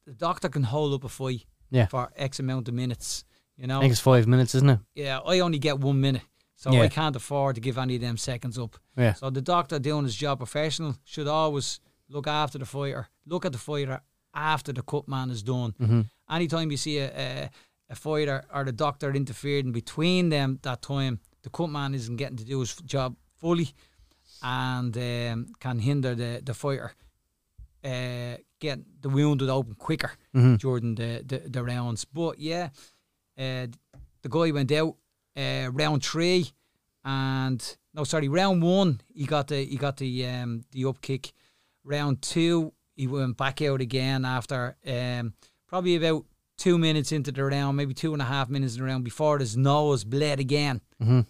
the 0.08 0.14
doctor 0.14 0.50
can 0.50 0.64
hold 0.64 0.94
up 0.96 1.04
a 1.04 1.10
fight 1.10 1.46
Yeah. 1.70 1.86
for 1.88 2.12
X 2.16 2.40
amount 2.40 2.68
of 2.68 2.74
minutes. 2.74 3.24
You 3.58 3.68
know, 3.68 3.78
I 3.78 3.82
think 3.82 3.92
it's 3.92 4.02
five 4.02 4.26
minutes, 4.28 4.56
isn't 4.56 4.70
it? 4.70 4.80
yeah, 4.96 5.20
I 5.20 5.40
only 5.40 5.60
get 5.60 5.80
one 5.80 6.00
minute, 6.02 6.24
so 6.56 6.72
Yeah. 6.72 6.82
I 6.84 6.90
can't 6.90 7.16
afford 7.16 7.56
to 7.56 7.62
give 7.62 7.78
any 7.78 7.96
of 7.96 8.02
them 8.02 8.18
seconds 8.18 8.58
up. 8.58 8.78
Yeah. 8.98 9.14
So 9.14 9.30
the 9.30 9.42
doctor 9.42 9.78
doing 9.80 10.06
his 10.06 10.16
job 10.16 10.38
professional 10.40 10.96
should 11.04 11.28
always 11.28 11.80
look 12.08 12.28
after 12.28 12.58
the 12.58 12.66
fighter, 12.66 13.08
look 13.26 13.46
at 13.46 13.52
the 13.52 13.60
fighter 13.60 14.02
after 14.34 14.74
the 14.74 14.82
cut 14.82 15.08
man 15.08 15.30
is 15.30 15.44
done. 15.44 15.74
Mm-hmm. 15.80 16.02
Anytime 16.38 16.72
you 16.72 16.78
see 16.78 16.98
a, 17.00 17.08
a, 17.26 17.50
a 17.90 17.96
fighter 17.96 18.46
or 18.54 18.64
the 18.64 18.72
doctor 18.72 19.12
interfered 19.14 19.66
in 19.66 19.72
between 19.72 20.30
them 20.30 20.60
that 20.62 20.82
time, 20.82 21.20
the 21.44 21.50
cut 21.50 21.70
man 21.70 21.94
isn't 21.96 22.18
getting 22.18 22.38
to 22.38 22.46
do 22.46 22.60
his 22.60 22.76
job 22.76 23.16
fully 23.38 23.70
and 24.44 24.96
um, 24.98 25.48
can 25.60 25.80
hinder 25.80 26.16
the, 26.16 26.42
the 26.44 26.54
fighter 26.54 26.94
uh, 27.84 28.36
get 28.60 28.80
the 29.02 29.10
wounded 29.10 29.50
open 29.50 29.76
quicker 29.76 30.12
Mm-hmm. 30.36 30.56
during 30.56 30.96
the, 30.96 31.24
the, 31.26 31.50
the 31.50 31.64
rounds. 31.64 32.06
But 32.06 32.38
yeah, 32.40 32.70
uh, 33.38 33.68
the 34.22 34.30
guy 34.30 34.52
went 34.52 34.72
out 34.72 34.96
uh, 35.36 35.70
round 35.72 36.04
three, 36.06 36.52
and 37.04 37.78
no, 37.94 38.04
sorry, 38.04 38.28
round 38.28 38.62
one 38.62 39.02
he 39.14 39.26
got 39.26 39.48
the 39.48 39.66
he 39.66 39.76
got 39.78 39.98
the 39.98 40.26
um, 40.28 40.64
the 40.72 40.86
up 40.86 41.02
kick. 41.02 41.32
Round 41.84 42.22
two 42.22 42.74
he 42.96 43.08
went 43.08 43.38
back 43.38 43.62
out 43.62 43.82
again 43.82 44.24
after 44.26 44.76
um, 44.86 45.34
probably 45.68 45.96
about 45.96 46.26
two 46.60 46.78
minutes 46.78 47.12
into 47.12 47.32
the 47.32 47.44
round, 47.44 47.76
maybe 47.78 47.94
two 47.94 48.14
and 48.14 48.22
a 48.22 48.26
half 48.26 48.50
minutes 48.50 48.76
in 48.76 48.82
the 48.82 48.86
round 48.88 49.04
before 49.04 49.40
his 49.40 49.56
nose 49.58 50.04
bled 50.04 50.40
again. 50.40 50.82
Mm-hmm. 51.02 51.22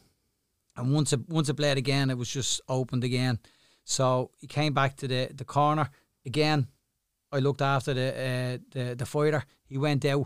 And 0.75 0.93
once 0.93 1.13
it 1.13 1.21
once 1.29 1.50
it 1.50 1.53
bled 1.55 1.77
again, 1.77 2.09
it 2.09 2.17
was 2.17 2.29
just 2.29 2.62
opened 2.67 3.03
again. 3.03 3.39
So 3.83 4.31
he 4.38 4.48
came 4.48 4.74
back 4.74 4.95
to 4.98 5.07
the, 5.07 5.29
the 5.33 5.45
corner 5.45 5.89
again. 6.25 6.67
I 7.31 7.39
looked 7.39 7.62
after 7.62 7.93
the 7.93 8.07
uh, 8.09 8.57
the 8.71 8.95
the 8.95 9.05
fighter. 9.05 9.43
He 9.65 9.77
went 9.77 10.03
out, 10.05 10.25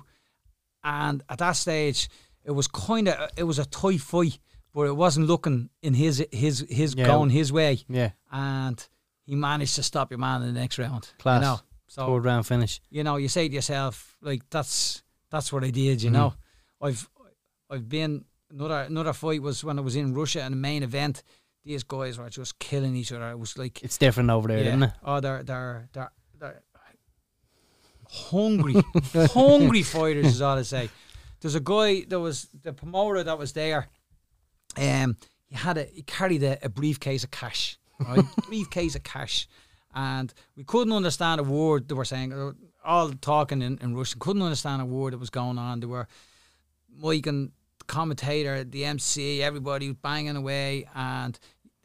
and 0.83 1.24
at 1.29 1.39
that 1.39 1.53
stage, 1.53 2.10
it 2.43 2.51
was 2.51 2.67
kind 2.67 3.07
of 3.10 3.29
it 3.38 3.43
was 3.43 3.60
a 3.60 3.65
tight 3.65 4.01
fight, 4.01 4.39
but 4.74 4.83
it 4.88 4.95
wasn't 4.95 5.27
looking 5.27 5.69
in 5.81 5.93
his 5.93 6.25
his 6.31 6.65
his 6.69 6.95
Yeah. 6.95 7.07
going 7.07 7.29
his 7.29 7.51
way, 7.51 7.79
Yeah. 7.89 8.12
and 8.31 8.86
he 9.25 9.36
managed 9.36 9.75
to 9.75 9.83
stop 9.83 10.12
your 10.12 10.19
man 10.19 10.41
in 10.43 10.53
the 10.53 10.60
next 10.60 10.77
round. 10.79 11.10
Class. 11.19 11.41
You 11.41 11.48
know, 11.48 11.60
so 11.93 12.07
Third 12.07 12.25
round 12.25 12.45
finish. 12.47 12.81
you 12.89 13.03
know, 13.03 13.17
you 13.17 13.27
say 13.27 13.47
to 13.47 13.53
yourself, 13.53 14.15
like 14.21 14.41
that's 14.50 15.03
that's 15.29 15.51
what 15.53 15.63
I 15.63 15.69
did. 15.69 16.01
You 16.01 16.09
Mhm. 16.09 16.13
know, 16.13 16.33
I've 16.81 17.07
I've 17.69 17.88
been 17.88 18.25
another 18.50 18.81
another 18.89 19.13
fight 19.13 19.41
was 19.41 19.63
when 19.63 19.77
I 19.77 19.81
was 19.81 19.95
in 19.95 20.13
Russia 20.13 20.41
in 20.45 20.51
the 20.51 20.57
main 20.69 20.81
event. 20.83 21.23
These 21.65 21.83
guys 21.83 22.17
were 22.17 22.29
just 22.29 22.57
killing 22.59 22.95
each 22.95 23.12
other. 23.12 23.29
It 23.31 23.39
was 23.39 23.57
like, 23.57 23.83
It's 23.83 23.97
different 23.97 24.29
over 24.31 24.47
there, 24.47 24.57
yeah, 24.59 24.67
isn't 24.69 24.83
it? 24.83 24.91
oh, 25.03 25.19
they're 25.19 25.43
they're 25.43 25.88
they're, 25.93 26.12
they're 26.39 26.63
hungry, 28.09 28.75
hungry 29.13 29.83
fighters 29.83 30.25
is 30.27 30.41
all 30.41 30.57
I 30.57 30.63
say. 30.63 30.89
There's 31.41 31.55
a 31.55 31.59
guy 31.59 32.01
that 32.07 32.19
was 32.19 32.47
the 32.63 32.73
promoter 32.73 33.23
that 33.23 33.38
was 33.38 33.53
there. 33.53 33.88
Um, 34.77 35.17
he 35.47 35.55
had 35.55 35.77
a 35.77 35.83
he 35.85 36.01
carried 36.03 36.43
a, 36.43 36.57
a 36.65 36.69
briefcase 36.69 37.23
of 37.23 37.31
cash, 37.31 37.77
right? 38.00 38.25
briefcase 38.47 38.95
of 38.95 39.03
cash, 39.03 39.47
and 39.93 40.33
we 40.55 40.63
couldn't 40.63 40.93
understand 40.93 41.39
a 41.39 41.43
word 41.43 41.88
they 41.88 41.95
were 41.95 42.05
saying. 42.05 42.55
All 42.85 43.12
talking 43.12 43.62
in, 43.62 43.77
in 43.81 43.95
Russian, 43.95 44.19
couldn't 44.19 44.41
understand 44.41 44.81
a 44.81 44.85
word 44.85 45.13
that 45.13 45.17
was 45.19 45.29
going 45.29 45.57
on. 45.57 45.79
They 45.79 45.85
were 45.85 46.07
Mike 46.97 47.27
and 47.27 47.51
the 47.79 47.85
commentator, 47.85 48.63
the 48.63 48.85
MC, 48.85 49.41
everybody 49.41 49.88
was 49.88 49.97
banging 49.97 50.35
away 50.35 50.88
and 50.93 51.39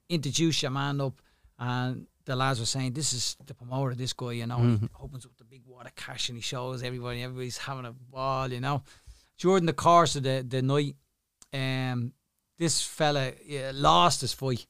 introduce 0.09 0.63
your 0.63 0.71
man 0.71 1.01
up, 1.01 1.21
and 1.59 2.07
the 2.25 2.37
lads 2.37 2.61
were 2.61 2.67
saying, 2.67 2.93
"This 2.93 3.13
is 3.13 3.37
the 3.47 3.55
promoter, 3.55 3.95
this 3.95 4.13
guy," 4.13 4.33
you 4.33 4.47
know. 4.47 4.59
and 4.59 4.81
He 4.81 4.89
opens 5.01 5.25
up 5.25 5.33
the 5.39 5.45
big 5.45 5.63
wad 5.67 5.87
of 5.87 5.95
cash 5.95 6.29
and 6.29 6.37
he 6.37 6.43
shows 6.43 6.83
everybody. 6.83 7.23
Everybody's 7.23 7.59
having 7.59 7.87
a 7.87 7.93
ball, 7.93 8.53
you 8.53 8.61
know. 8.61 8.83
During 9.39 9.67
the 9.67 9.73
course 9.73 10.17
of 10.17 10.25
the 10.25 10.45
the 10.47 10.63
night, 10.63 10.97
um, 11.55 12.13
this 12.59 12.83
fella 12.83 13.33
yeah, 13.45 13.71
lost 13.73 14.21
his 14.21 14.33
fight, 14.33 14.67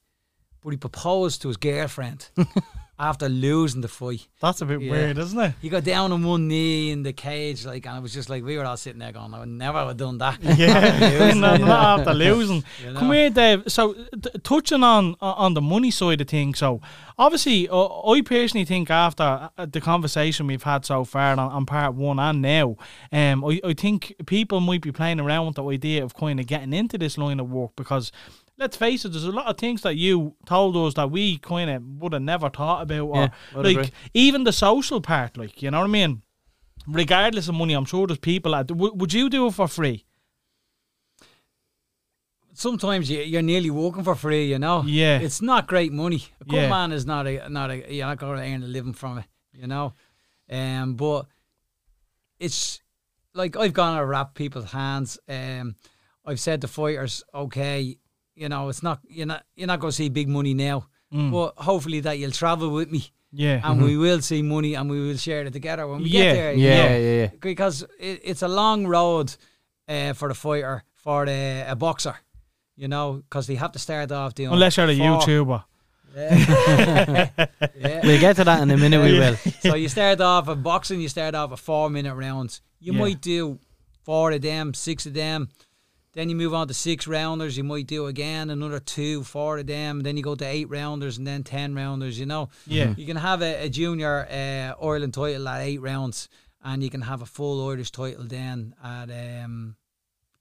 but 0.63 0.71
he 0.71 0.77
proposed 0.77 1.43
to 1.43 1.49
his 1.49 1.57
girlfriend 1.57 2.29
after 2.99 3.29
losing 3.29 3.81
the 3.81 3.89
fight. 3.89 4.27
That's 4.41 4.61
a 4.61 4.67
bit 4.67 4.81
Yeah. 4.81 4.91
weird, 4.91 5.19
isn't 5.19 5.39
it? 5.39 5.55
He 5.63 5.69
got 5.69 5.85
down 5.85 6.11
on 6.13 6.23
one 6.25 6.49
knee 6.49 6.91
in 6.91 7.03
the 7.03 7.13
cage, 7.13 7.65
like, 7.65 7.87
and 7.87 7.97
it 7.99 8.01
was 8.03 8.13
just 8.13 8.29
like 8.29 8.43
we 8.45 8.57
were 8.57 8.65
all 8.65 8.77
sitting 8.77 8.99
there 8.99 9.13
going, 9.13 9.33
"I 9.35 9.39
would 9.41 9.49
never 9.49 9.79
have 9.79 9.97
done 9.97 10.19
that." 10.19 10.39
Yeah, 10.43 11.33
no, 11.35 11.57
not 11.57 12.01
after 12.01 12.15
losing. 12.27 12.65
You 12.85 12.95
Come 12.95 13.13
here, 13.13 13.31
Dave. 13.31 13.65
So, 13.69 13.95
t- 13.95 14.31
touching 14.43 14.83
on 14.83 15.15
on 15.21 15.55
the 15.55 15.61
money 15.61 15.91
side 15.91 16.21
of 16.21 16.29
things. 16.29 16.59
So, 16.59 16.81
obviously, 17.19 17.69
uh, 17.69 17.87
I 18.11 18.21
personally 18.23 18.65
think 18.65 18.91
after 18.91 19.51
uh, 19.57 19.67
the 19.67 19.81
conversation 19.81 20.47
we've 20.47 20.63
had 20.63 20.85
so 20.85 21.05
far 21.05 21.33
on, 21.33 21.39
on 21.39 21.67
part 21.67 21.95
one 21.95 22.19
and 22.19 22.43
now, 22.43 22.77
um, 23.13 23.45
I, 23.45 23.61
I 23.65 23.75
think 23.75 24.15
people 24.27 24.61
might 24.61 24.83
be 24.83 24.93
playing 24.93 25.21
around 25.21 25.47
with 25.47 25.55
the 25.57 25.65
idea 25.65 26.05
of 26.05 26.15
kind 26.15 26.41
of 26.41 26.47
getting 26.47 26.73
into 26.73 26.99
this 26.99 27.17
line 27.19 27.41
of 27.41 27.51
work 27.51 27.73
because. 27.77 28.11
Let's 28.59 28.77
face 28.77 29.05
it, 29.05 29.11
there's 29.11 29.25
a 29.25 29.31
lot 29.31 29.47
of 29.47 29.57
things 29.57 29.83
that 29.83 29.95
you 29.97 30.35
told 30.45 30.77
us 30.77 30.95
that 30.95 31.11
we 31.13 31.39
kind 31.39 31.71
of 31.71 31.83
would 32.01 32.13
have 32.13 32.23
never 32.23 32.51
thought 32.51 32.83
about. 32.83 33.01
Or, 33.01 33.17
Yeah, 33.17 33.29
like, 33.55 33.77
agree. 33.77 33.91
even 34.15 34.43
the 34.45 34.53
social 34.53 35.01
part, 35.01 35.37
like, 35.37 35.63
you 35.63 35.71
know 35.71 35.79
what 35.79 35.85
I 35.85 35.89
mean? 35.89 36.23
Regardless 36.87 37.49
of 37.49 37.55
money, 37.55 37.75
I'm 37.75 37.85
sure 37.85 38.07
there's 38.09 38.19
people 38.19 38.53
that. 38.53 38.67
W- 38.67 38.95
would 38.95 39.13
you 39.13 39.31
do 39.31 39.47
it 39.47 39.55
for 39.55 39.69
free? 39.69 40.05
sometimes 42.55 43.09
you, 43.09 43.21
you're 43.21 43.41
nearly 43.43 43.71
working 43.71 44.03
for 44.03 44.15
free. 44.17 44.47
You 44.47 44.59
know. 44.59 44.83
Yeah. 44.85 45.19
It's 45.21 45.41
not 45.41 45.67
great 45.69 45.93
money. 45.93 46.25
A 46.41 46.45
cut 46.45 46.55
Yeah. 46.55 46.69
man 46.69 46.93
is 46.93 47.07
not 47.07 47.27
a 47.27 47.49
not 47.49 47.71
a 47.71 47.95
you're 47.95 48.07
not 48.07 48.19
going 48.19 48.37
to 48.39 48.43
earn 48.45 48.63
a 48.63 48.67
living 48.67 48.95
from 48.95 49.19
it. 49.19 49.27
You 49.53 49.67
know. 49.69 49.95
Um, 50.51 50.95
but 50.95 51.27
it's 52.39 52.81
like 53.35 53.57
I've 53.57 53.73
gone 53.75 53.97
to 53.99 54.05
wrap 54.05 54.35
people's 54.35 54.73
hands. 54.73 55.19
Um, 55.29 55.77
I've 56.25 56.41
said 56.41 56.61
to 56.63 56.69
fighters, 56.69 57.23
okay, 57.35 57.97
you 58.39 58.49
know, 58.49 58.69
it's 58.69 58.83
not 58.83 58.99
you're 59.09 59.27
not 59.27 59.43
you're 59.57 59.67
not 59.67 59.81
going 59.81 59.91
to 59.91 59.97
see 59.97 60.09
big 60.09 60.29
money 60.29 60.55
now, 60.55 60.87
Mm. 61.13 61.31
but 61.33 61.55
hopefully 61.65 62.01
that 62.01 62.19
you'll 62.19 62.33
travel 62.43 62.69
with 62.71 62.91
me 62.91 63.03
Yeah. 63.33 63.61
and 63.65 63.83
we 63.83 63.97
will 63.97 64.21
see 64.21 64.43
money 64.43 64.75
and 64.77 64.91
we 64.91 65.01
will 65.07 65.17
share 65.17 65.47
it 65.47 65.53
together 65.53 65.87
when 65.87 66.03
we 66.03 66.11
Yeah, 66.11 66.23
get 66.25 66.35
there. 66.35 66.53
you 66.53 66.67
Yeah, 66.69 66.97
yeah, 66.99 67.15
yeah. 67.23 67.31
because 67.41 67.83
it, 67.99 68.21
it's 68.25 68.43
a 68.43 68.49
long 68.49 68.87
road 68.87 69.35
uh, 69.89 70.13
for 70.13 70.29
the 70.29 70.35
fighter 70.35 70.83
for 70.95 71.25
the, 71.27 71.65
a 71.67 71.75
boxer. 71.75 72.15
You 72.77 72.89
know, 72.89 73.23
because 73.25 73.47
they 73.47 73.57
have 73.57 73.73
to 73.73 73.79
start 73.79 74.13
off 74.13 74.35
doing 74.35 74.53
Unless 74.53 74.77
you're 74.77 74.91
a 74.91 74.97
four- 74.97 75.21
YouTuber. 75.21 75.65
Yeah. 76.17 77.29
yeah. 77.77 78.01
We'll 78.05 78.21
get 78.21 78.37
to 78.37 78.45
that 78.45 78.63
in 78.63 78.71
a 78.71 78.77
minute. 78.77 79.03
We 79.03 79.19
will. 79.19 79.37
So 79.61 79.75
you 79.75 79.89
start 79.89 80.21
off 80.21 80.49
a 80.49 80.55
boxing, 80.57 81.01
you 81.01 81.09
start 81.09 81.35
off 81.35 81.53
a 81.53 81.57
four 81.57 81.91
minute 81.91 82.15
rounds. 82.15 82.61
You 82.81 82.93
Yeah. 82.93 83.01
might 83.01 83.21
do 83.21 83.59
four 84.05 84.33
of 84.33 84.43
them, 84.43 84.75
six 84.75 85.07
of 85.07 85.15
them. 85.15 85.49
Then 86.15 86.29
you 86.31 86.37
move 86.37 86.55
on 86.55 86.67
to 86.69 86.75
six 86.75 87.07
rounders. 87.07 87.57
You 87.57 87.65
might 87.65 87.87
do 87.87 88.07
again 88.07 88.51
another 88.51 88.81
two, 88.81 89.23
four 89.25 89.59
of 89.59 89.67
them. 89.67 90.01
Then 90.01 90.17
you 90.17 90.23
go 90.23 90.35
to 90.35 90.45
eight 90.45 90.69
rounders 90.71 91.19
and 91.19 91.27
then 91.27 91.45
ten 91.45 91.75
rounders. 91.75 92.19
You 92.19 92.27
know, 92.27 92.49
Yeah. 92.67 92.95
you 92.97 93.07
can 93.07 93.17
have 93.17 93.43
a, 93.43 93.65
a 93.67 93.69
junior 93.69 94.27
uh, 94.31 94.85
Ireland 94.85 95.15
title 95.15 95.47
at 95.49 95.61
eight 95.61 95.81
rounds, 95.81 96.29
and 96.65 96.83
you 96.83 96.91
can 96.91 97.03
have 97.03 97.23
a 97.23 97.27
full 97.27 97.69
Irish 97.69 97.91
title 97.93 98.25
then 98.25 98.75
at 98.83 99.11
um, 99.11 99.77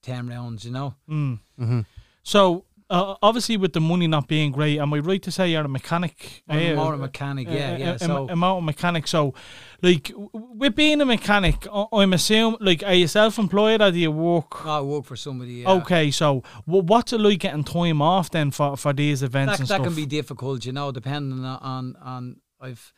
ten 0.01 0.27
rounds. 0.27 0.63
You 0.65 0.71
know, 0.71 0.95
Mm. 1.09 1.39
Mhm. 1.59 1.85
So 2.23 2.65
uh, 2.89 3.15
obviously, 3.21 3.57
with 3.57 3.73
the 3.73 3.81
money 3.81 4.07
not 4.07 4.27
being 4.27 4.51
great, 4.51 4.79
am 4.79 4.93
I 4.93 4.99
right 4.99 5.21
to 5.23 5.31
say 5.31 5.49
you're 5.51 5.65
a 5.65 5.67
mechanic? 5.67 6.43
I'm 6.47 6.77
Uh, 6.79 6.91
a 6.93 6.97
mechanic. 6.97 7.47
Yeah, 7.49 7.71
a- 7.75 7.79
yeah. 7.79 7.91
a- 7.91 7.95
a- 7.95 7.99
So 7.99 8.27
a 8.29 8.35
motor 8.35 8.61
mechanic. 8.61 9.07
So, 9.07 9.33
like, 9.81 10.11
with 10.33 10.75
being 10.75 11.01
a 11.01 11.05
mechanic, 11.05 11.67
I- 11.71 11.85
I'm 11.91 12.13
assuming, 12.13 12.57
like, 12.61 12.83
are 12.83 12.93
you 12.93 13.07
self-employed 13.07 13.81
or 13.81 13.91
do 13.91 13.99
you 13.99 14.11
work? 14.11 14.65
I 14.65 14.79
work 14.81 15.05
for 15.05 15.15
somebody. 15.15 15.55
Yeah. 15.55 15.71
Okay, 15.73 16.11
so 16.11 16.41
wh- 16.65 16.85
what's 16.89 17.11
it 17.13 17.19
like 17.19 17.39
getting 17.39 17.63
time 17.63 18.01
off 18.01 18.29
then 18.29 18.51
for, 18.51 18.77
for 18.77 18.93
these 18.93 19.21
events 19.23 19.57
that, 19.59 19.67
that 19.67 19.83
can 19.83 19.93
be 19.95 20.05
difficult, 20.05 20.65
you 20.65 20.71
know, 20.71 20.91
depending 20.91 21.43
on 21.43 21.59
on, 21.61 21.95
on 22.01 22.35
I've 22.61 22.93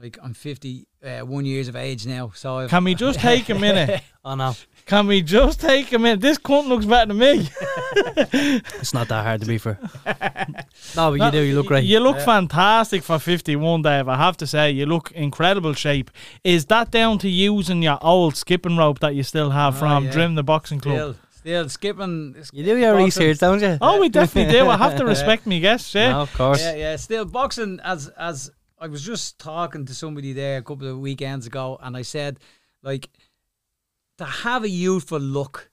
like 0.00 0.18
I'm 0.22 0.32
50 0.34 0.86
uh, 1.04 1.20
one 1.20 1.44
years 1.44 1.68
of 1.68 1.76
age 1.76 2.06
now, 2.06 2.32
so 2.34 2.58
I've, 2.58 2.70
Can 2.70 2.82
we 2.84 2.94
just 2.94 3.20
take 3.20 3.48
a 3.50 3.54
minute? 3.54 4.02
Oh 4.24 4.36
no, 4.36 4.54
Can 4.86 5.06
we 5.06 5.22
just 5.22 5.60
take 5.60 5.92
a 5.92 5.98
minute? 5.98 6.20
This 6.20 6.38
cunt 6.38 6.68
looks 6.68 6.84
better 6.84 7.08
than 7.14 7.18
me. 7.18 7.48
it's 8.32 8.92
not 8.92 9.08
that 9.08 9.24
hard 9.24 9.40
to 9.40 9.46
be 9.46 9.58
for. 9.58 9.78
No, 10.96 11.16
but 11.16 11.24
you 11.24 11.30
do. 11.30 11.40
You 11.40 11.54
look 11.54 11.66
great. 11.66 11.84
You 11.84 12.00
look 12.00 12.18
fantastic 12.20 13.02
for 13.02 13.18
51, 13.18 13.82
Dave. 13.82 14.08
I 14.08 14.16
have 14.16 14.36
to 14.38 14.46
say, 14.46 14.70
you 14.70 14.84
look 14.84 15.10
incredible 15.12 15.72
shape. 15.72 16.10
Is 16.44 16.66
that 16.66 16.90
down 16.90 17.18
to 17.18 17.28
using 17.30 17.82
your 17.82 17.98
old 18.02 18.36
skipping 18.36 18.76
rope 18.76 18.98
that 18.98 19.14
you 19.14 19.22
still 19.22 19.50
have 19.50 19.76
Oh, 19.76 19.78
from 19.78 20.04
yeah. 20.06 20.12
Drimnagh 20.12 20.44
Boxing 20.44 20.80
Club? 20.80 20.94
still 20.94 21.16
still 21.30 21.68
skipping. 21.68 22.36
You 22.52 22.64
do 22.64 22.76
your 22.76 22.92
boxing- 22.92 23.04
research, 23.04 23.38
don't 23.38 23.62
you? 23.62 23.78
Oh, 23.80 24.00
we 24.00 24.08
definitely 24.20 24.52
do. 24.52 24.68
I 24.68 24.76
have 24.76 24.96
to 24.98 25.04
respect 25.06 25.46
me 25.46 25.60
guests, 25.60 25.94
yeah. 25.94 26.12
No, 26.12 26.20
of 26.22 26.34
course. 26.34 26.60
Yeah, 26.60 26.74
yeah, 26.74 26.96
still 26.96 27.24
boxing. 27.24 27.80
As 27.82 28.08
as 28.18 28.50
I 28.78 28.88
was 28.88 29.02
just 29.02 29.38
talking 29.38 29.86
to 29.86 29.94
somebody 29.94 30.32
there 30.34 30.58
a 30.58 30.62
couple 30.62 30.88
of 30.88 30.98
weekends 30.98 31.46
ago, 31.46 31.78
and 31.82 31.96
I 31.96 32.02
said, 32.02 32.38
like, 32.82 33.08
to 34.18 34.24
have 34.24 34.64
a 34.64 34.68
youthful 34.68 35.18
look, 35.20 35.70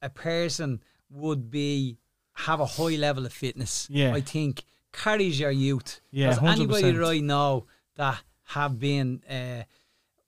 a 0.00 0.08
person 0.10 0.82
would 1.10 1.50
be 1.50 1.98
have 2.34 2.60
a 2.60 2.66
high 2.66 2.96
level 2.96 3.26
of 3.26 3.32
fitness. 3.32 3.86
Yeah. 3.90 4.14
I 4.14 4.20
think 4.20 4.64
carries 4.92 5.38
your 5.38 5.50
youth. 5.50 6.00
Yeah, 6.10 6.38
anybody 6.42 6.84
100%. 6.92 6.96
that 6.98 7.06
I 7.08 7.18
know 7.20 7.66
that 7.96 8.22
have 8.44 8.78
been 8.78 9.22
uh, 9.28 9.62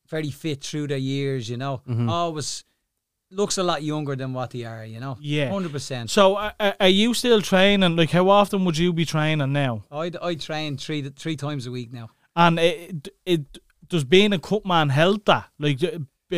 very 0.08 0.30
fit 0.30 0.62
through 0.62 0.88
their 0.88 0.98
years, 0.98 1.48
you 1.48 1.56
know, 1.56 1.82
Mm-hmm. 1.88 2.08
always 2.08 2.64
looks 3.30 3.58
a 3.58 3.62
lot 3.62 3.82
younger 3.82 4.14
than 4.14 4.32
what 4.32 4.50
they 4.50 4.64
are, 4.64 4.84
you 4.84 5.00
know. 5.00 5.16
Yeah. 5.20 5.50
hundred 5.50 5.72
percent. 5.72 6.10
So, 6.10 6.36
uh, 6.36 6.52
uh, 6.60 6.72
are 6.78 6.88
you 6.88 7.14
still 7.14 7.40
training? 7.42 7.96
Like, 7.96 8.10
how 8.10 8.28
often 8.28 8.64
would 8.64 8.78
you 8.78 8.92
be 8.92 9.04
training 9.04 9.52
now? 9.52 9.82
I 9.90 10.10
I 10.22 10.34
train 10.36 10.76
three 10.76 11.02
three 11.08 11.36
times 11.36 11.66
a 11.66 11.70
week 11.72 11.92
now. 11.92 12.10
And 12.36 12.58
it, 12.58 13.08
it 13.24 13.58
does 13.88 14.04
being 14.04 14.32
a 14.32 14.38
cut 14.38 14.64
man 14.66 14.88
help 14.90 15.24
that? 15.24 15.46
Like, 15.58 15.80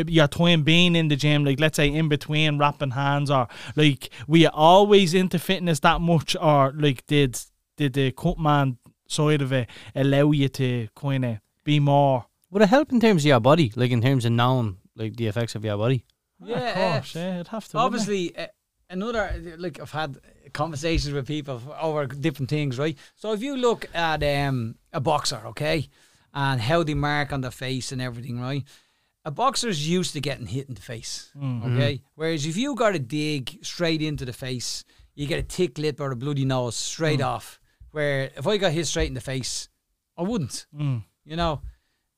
your 0.06 0.28
time 0.28 0.62
being 0.62 0.96
in 0.96 1.08
the 1.08 1.16
gym, 1.16 1.44
like, 1.44 1.60
let's 1.60 1.76
say 1.76 1.88
in 1.88 2.08
between 2.08 2.58
wrapping 2.58 2.92
hands, 2.92 3.30
or 3.30 3.48
like, 3.74 4.10
were 4.26 4.38
you 4.38 4.50
always 4.52 5.14
into 5.14 5.38
fitness 5.38 5.80
that 5.80 6.00
much, 6.00 6.36
or 6.40 6.72
like, 6.76 7.06
did 7.06 7.38
did 7.76 7.92
the 7.92 8.10
cut 8.12 8.38
man 8.38 8.78
side 9.08 9.42
of 9.42 9.52
it 9.52 9.68
allow 9.94 10.30
you 10.30 10.48
to 10.48 10.88
kind 10.96 11.24
of 11.24 11.38
be 11.64 11.80
more? 11.80 12.26
Would 12.50 12.62
it 12.62 12.68
help 12.68 12.92
in 12.92 13.00
terms 13.00 13.22
of 13.22 13.26
your 13.26 13.40
body, 13.40 13.72
like 13.76 13.90
in 13.90 14.00
terms 14.00 14.24
of 14.24 14.32
knowing 14.32 14.78
like 14.94 15.16
the 15.16 15.26
effects 15.26 15.54
of 15.54 15.64
your 15.64 15.76
body? 15.76 16.04
Yeah, 16.42 16.58
of 16.58 16.74
course, 16.74 17.14
yeah, 17.14 17.34
it'd 17.34 17.48
have 17.48 17.66
to. 17.68 17.78
obviously 17.78 18.36
uh, 18.36 18.46
another 18.90 19.56
like 19.58 19.80
I've 19.80 19.90
had 19.90 20.18
conversations 20.52 21.12
with 21.12 21.26
people 21.26 21.60
over 21.80 22.06
different 22.06 22.50
things, 22.50 22.78
right? 22.78 22.96
So 23.14 23.32
if 23.32 23.42
you 23.42 23.56
look 23.56 23.86
at 23.94 24.22
um, 24.22 24.76
a 24.92 25.00
boxer, 25.00 25.42
okay, 25.46 25.88
and 26.34 26.60
how 26.60 26.82
they 26.82 26.94
mark 26.94 27.32
on 27.32 27.40
the 27.40 27.50
face 27.50 27.92
and 27.92 28.00
everything, 28.00 28.40
right? 28.40 28.64
A 29.26 29.30
boxer's 29.32 29.88
used 29.88 30.12
to 30.12 30.20
getting 30.20 30.46
hit 30.46 30.68
in 30.68 30.74
the 30.74 30.80
face, 30.80 31.32
okay. 31.36 32.00
Whereas 32.14 32.46
if 32.46 32.56
you 32.56 32.76
got 32.76 32.94
a 32.94 32.98
dig 33.00 33.58
straight 33.62 34.00
into 34.00 34.24
the 34.24 34.32
face, 34.32 34.84
you 35.16 35.26
get 35.26 35.40
a 35.40 35.42
tick 35.42 35.78
lip 35.78 36.00
or 36.00 36.12
a 36.12 36.16
bloody 36.16 36.44
nose 36.44 36.76
straight 36.76 37.20
off. 37.20 37.58
Where 37.90 38.30
if 38.36 38.46
I 38.46 38.56
got 38.56 38.70
hit 38.72 38.86
straight 38.86 39.08
in 39.08 39.14
the 39.14 39.20
face, 39.20 39.68
I 40.16 40.22
wouldn't 40.22 40.66
Mm. 40.72 41.02
you 41.24 41.34
know. 41.36 41.60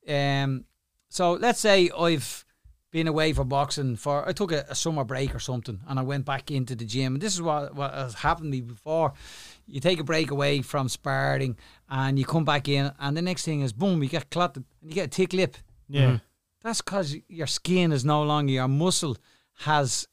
Um, 0.07 0.65
so 1.09 1.33
let's 1.33 1.59
say 1.59 1.89
I've 1.97 2.45
been 2.91 3.07
away 3.07 3.33
for 3.33 3.43
boxing 3.43 3.95
for 3.95 4.27
I 4.27 4.31
took 4.33 4.51
a, 4.51 4.65
a 4.69 4.75
summer 4.75 5.03
break 5.03 5.33
or 5.33 5.39
something, 5.39 5.79
and 5.87 5.99
I 5.99 6.03
went 6.03 6.25
back 6.25 6.51
into 6.51 6.75
the 6.75 6.85
gym. 6.85 7.15
And 7.15 7.21
this 7.21 7.33
is 7.33 7.41
what 7.41 7.73
what 7.73 7.91
has 7.93 8.13
happened 8.13 8.51
to 8.51 8.57
me 8.57 8.61
before. 8.61 9.13
You 9.65 9.79
take 9.79 9.99
a 9.99 10.03
break 10.03 10.29
away 10.31 10.61
from 10.61 10.87
sparring, 10.89 11.57
and 11.89 12.19
you 12.19 12.25
come 12.25 12.45
back 12.45 12.67
in, 12.67 12.91
and 12.99 13.17
the 13.17 13.21
next 13.23 13.45
thing 13.45 13.61
is 13.61 13.73
boom, 13.73 14.03
you 14.03 14.09
get 14.09 14.29
clotted, 14.29 14.63
and 14.81 14.91
you 14.91 14.95
get 14.95 15.05
a 15.05 15.15
tick 15.19 15.33
lip. 15.33 15.57
Yeah. 15.87 16.19
That's 16.61 16.81
because 16.81 17.15
your 17.27 17.47
skin 17.47 17.91
is 17.91 18.03
no 18.03 18.23
longer 18.23 18.51
your 18.53 18.67
muscle 18.67 19.17
has 19.65 20.07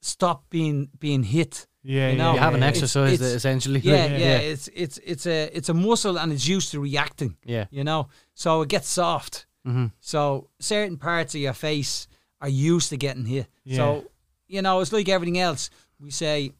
stopped 0.00 0.50
being 0.50 0.88
being 0.98 1.22
hit. 1.22 1.66
Yeah, 1.84 2.10
You 2.10 2.16
yeah, 2.16 2.22
know, 2.22 2.32
You 2.34 2.38
haven't 2.38 2.62
it's- 2.62 2.76
exercised 2.76 3.14
it's- 3.14 3.32
it 3.32 3.36
essentially. 3.36 3.80
Yeah, 3.80 4.06
yeah, 4.06 4.16
yeah, 4.18 4.38
It's 4.38 4.68
it's 4.74 4.98
it's 5.04 5.26
a 5.26 5.50
it's 5.56 5.68
a 5.68 5.74
muscle 5.74 6.18
and 6.18 6.32
it's 6.32 6.46
used 6.46 6.70
to 6.72 6.80
reacting. 6.80 7.36
yeah. 7.44 7.66
You 7.70 7.84
know, 7.84 8.08
so 8.34 8.62
it 8.62 8.68
gets 8.68 8.88
soft. 8.88 9.46
hmm 9.64 9.86
So 10.00 10.48
certain 10.60 10.96
parts 10.96 11.34
of 11.34 11.40
your 11.40 11.54
face 11.54 12.06
are 12.40 12.48
used 12.48 12.88
to 12.90 12.96
getting 12.96 13.24
hit. 13.26 13.46
Yeah. 13.64 13.76
So 13.76 14.04
you 14.48 14.62
know, 14.62 14.80
it's 14.80 14.92
like 14.92 15.08
everything 15.08 15.38
else. 15.38 15.70
We 16.00 16.10
say 16.10 16.52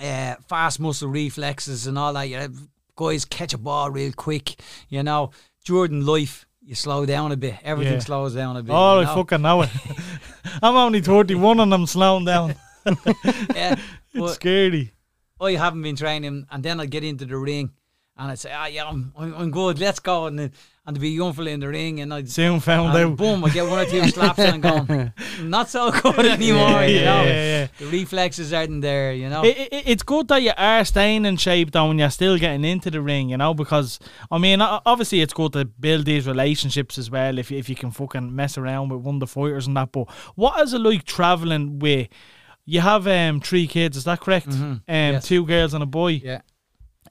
uh, 0.00 0.36
fast 0.48 0.80
muscle 0.80 1.08
reflexes 1.08 1.86
and 1.86 1.98
all 1.98 2.12
that. 2.14 2.28
You 2.28 2.36
know, 2.38 2.48
guys 2.96 3.24
catch 3.24 3.52
a 3.54 3.58
ball 3.58 3.90
real 3.90 4.12
quick. 4.12 4.56
You 4.88 5.02
know, 5.02 5.30
during 5.64 6.04
life 6.06 6.46
you 6.62 6.74
slow 6.74 7.06
down 7.06 7.32
a 7.32 7.36
bit. 7.36 7.56
Everything 7.64 7.94
Yeah. 7.94 8.00
slows 8.00 8.34
down 8.34 8.56
a 8.56 8.62
bit. 8.62 8.72
Oh, 8.72 9.00
you 9.00 9.06
I 9.06 9.08
know? 9.10 9.14
fucking 9.14 9.42
know 9.42 9.62
it. 9.62 9.70
I'm 10.62 10.76
only 10.76 11.00
31 11.00 11.60
and 11.60 11.72
I'm 11.74 11.86
slowing 11.86 12.24
down. 12.24 12.54
yeah. 13.54 13.76
It's 14.12 14.34
scary. 14.34 14.92
I 15.40 15.52
haven't 15.52 15.82
been 15.82 15.94
training, 15.94 16.46
and 16.50 16.62
then 16.64 16.80
I'd 16.80 16.90
get 16.90 17.04
into 17.04 17.24
the 17.26 17.36
ring. 17.36 17.70
And 18.16 18.32
I'd 18.32 18.38
say, 18.40 18.52
ah, 18.52 18.66
yeah, 18.66 18.84
I'm, 18.86 19.12
I'm, 19.16 19.34
I'm 19.34 19.50
good. 19.52 19.78
Let's 19.78 20.00
go. 20.00 20.26
And 20.26 20.36
then, 20.38 20.52
and 20.90 20.96
to 20.96 21.00
be 21.00 21.10
young 21.10 21.32
fella 21.32 21.50
in 21.50 21.60
the 21.60 21.68
ring, 21.68 22.00
and 22.00 22.12
I'd 22.12 22.28
Soon 22.28 22.60
found 22.60 22.96
out. 22.96 23.16
boom, 23.16 23.44
I 23.44 23.50
get 23.50 23.66
one 23.68 23.78
or 23.78 23.84
two 23.86 24.06
slaps 24.08 24.38
and 24.38 24.64
I'm 24.66 24.84
going, 24.86 25.12
not 25.48 25.68
so 25.70 25.90
good 25.90 26.26
anymore, 26.26 26.82
you 26.84 26.96
yeah, 27.00 27.04
know. 27.04 27.22
yeah, 27.24 27.44
yeah. 27.60 27.66
The 27.78 27.86
reflexes 27.86 28.52
aren't 28.52 28.82
there, 28.82 29.12
you 29.12 29.28
know. 29.28 29.42
It, 29.44 29.56
it, 29.72 29.82
it's 29.86 30.02
good 30.02 30.28
that 30.28 30.42
you 30.42 30.52
are 30.56 30.84
staying 30.84 31.24
in 31.24 31.36
shape 31.36 31.70
though, 31.70 31.90
and 31.90 31.98
you're 31.98 32.10
still 32.10 32.36
getting 32.38 32.64
into 32.64 32.90
the 32.90 33.00
ring, 33.00 33.30
you 33.30 33.36
know. 33.36 33.54
Because 33.54 33.98
I 34.30 34.38
mean, 34.38 34.60
obviously, 34.60 35.20
it's 35.22 35.32
good 35.32 35.52
to 35.54 35.64
build 35.64 36.04
these 36.06 36.26
relationships 36.26 36.98
as 36.98 37.10
well. 37.10 37.38
If 37.38 37.50
you, 37.50 37.58
if 37.58 37.68
you 37.68 37.76
can 37.76 37.90
fucking 37.90 38.34
mess 38.34 38.58
around 38.58 38.90
with 38.90 39.00
one 39.00 39.14
of 39.16 39.20
the 39.20 39.26
fighters 39.26 39.66
and 39.66 39.76
that. 39.76 39.92
But 39.92 40.10
what 40.34 40.60
is 40.62 40.74
it 40.74 40.80
like 40.80 41.04
traveling 41.04 41.78
with? 41.78 42.08
You 42.66 42.80
have 42.80 43.06
um 43.08 43.40
three 43.40 43.66
kids, 43.66 43.96
is 43.96 44.04
that 44.04 44.20
correct? 44.20 44.46
Um, 44.48 44.52
Mm-hmm. 44.52 44.90
Yes. 45.14 45.26
two 45.26 45.44
girls 45.46 45.74
and 45.74 45.82
a 45.82 45.86
boy. 45.86 46.20
yeah. 46.22 46.40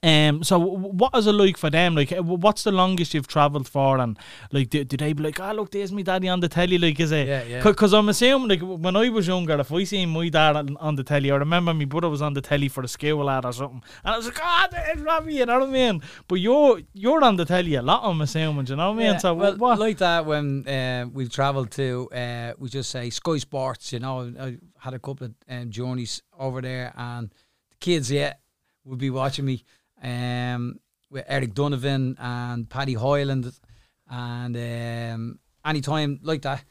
Um, 0.01 0.43
so 0.43 0.57
what 0.57 1.13
is 1.17 1.27
it 1.27 1.33
like 1.33 1.57
for 1.57 1.69
them? 1.69 1.93
Like, 1.93 2.13
uh, 2.13 2.23
what's 2.23 2.63
the 2.63 2.71
longest 2.71 3.13
you've 3.13 3.27
travelled 3.27 3.67
for? 3.67 3.97
And 3.97 4.17
like, 4.51 4.69
do, 4.69 4.85
do 4.85 4.95
they 4.95 5.11
be 5.11 5.23
like, 5.23 5.41
oh 5.41 5.51
look, 5.51 5.71
there's 5.71 5.91
me 5.91 6.03
daddy 6.03 6.29
on 6.29 6.39
the 6.39 6.47
telly? 6.47 6.77
Like, 6.77 6.97
is 7.01 7.11
it? 7.11 7.27
Yeah, 7.27 7.43
yeah. 7.43 7.63
Because 7.63 7.93
I'm 7.93 8.07
assuming, 8.07 8.47
like, 8.47 8.61
when 8.61 8.95
I 8.95 9.09
was 9.09 9.27
younger, 9.27 9.59
if 9.59 9.73
I 9.73 9.83
seen 9.83 10.09
my 10.09 10.29
dad 10.29 10.55
on, 10.55 10.77
on 10.77 10.95
the 10.95 11.03
telly, 11.03 11.31
I 11.31 11.35
remember 11.35 11.73
my 11.73 11.83
brother 11.83 12.07
was 12.07 12.21
on 12.21 12.33
the 12.33 12.39
telly 12.39 12.69
for 12.69 12.81
a 12.81 12.87
school 12.87 13.25
lad 13.25 13.43
or 13.43 13.51
something, 13.51 13.83
and 14.05 14.13
I 14.13 14.17
was 14.17 14.27
like, 14.27 14.39
oh, 14.41 14.67
there's 14.71 15.01
Robbie, 15.01 15.33
you 15.35 15.45
know 15.45 15.59
what 15.59 15.67
I 15.67 15.71
mean? 15.71 16.01
But 16.29 16.35
you're 16.35 16.79
you're 16.93 17.21
on 17.21 17.35
the 17.35 17.43
telly 17.43 17.75
a 17.75 17.81
lot, 17.81 18.01
I'm 18.03 18.21
assuming, 18.21 18.65
do 18.65 18.73
you 18.73 18.77
know 18.77 18.91
what 18.91 18.95
I 18.95 19.03
mean? 19.03 19.13
Yeah, 19.13 19.17
So 19.17 19.33
well, 19.33 19.57
what? 19.57 19.79
like 19.79 19.97
that 19.97 20.25
when 20.25 20.65
uh, 20.65 21.07
we've 21.11 21.29
travelled 21.29 21.71
to, 21.71 22.09
uh, 22.13 22.53
we 22.57 22.69
just 22.69 22.89
say 22.89 23.09
Sky 23.09 23.37
Sports. 23.37 23.91
You 23.91 23.99
know, 23.99 24.33
I 24.39 24.57
had 24.77 24.93
a 24.93 24.99
couple 24.99 25.27
of 25.27 25.33
um, 25.49 25.69
journeys 25.69 26.21
over 26.39 26.61
there, 26.61 26.93
and 26.95 27.31
the 27.69 27.75
kids, 27.81 28.09
yeah, 28.09 28.35
would 28.85 28.99
be 28.99 29.09
watching 29.09 29.43
me. 29.43 29.65
Um, 30.01 30.79
with 31.11 31.25
Eric 31.27 31.53
Donovan 31.53 32.15
and 32.19 32.69
Paddy 32.69 32.93
Hoyland, 32.93 33.51
and 34.09 34.55
um, 34.55 35.39
anytime 35.65 36.19
like 36.23 36.41
that, 36.43 36.63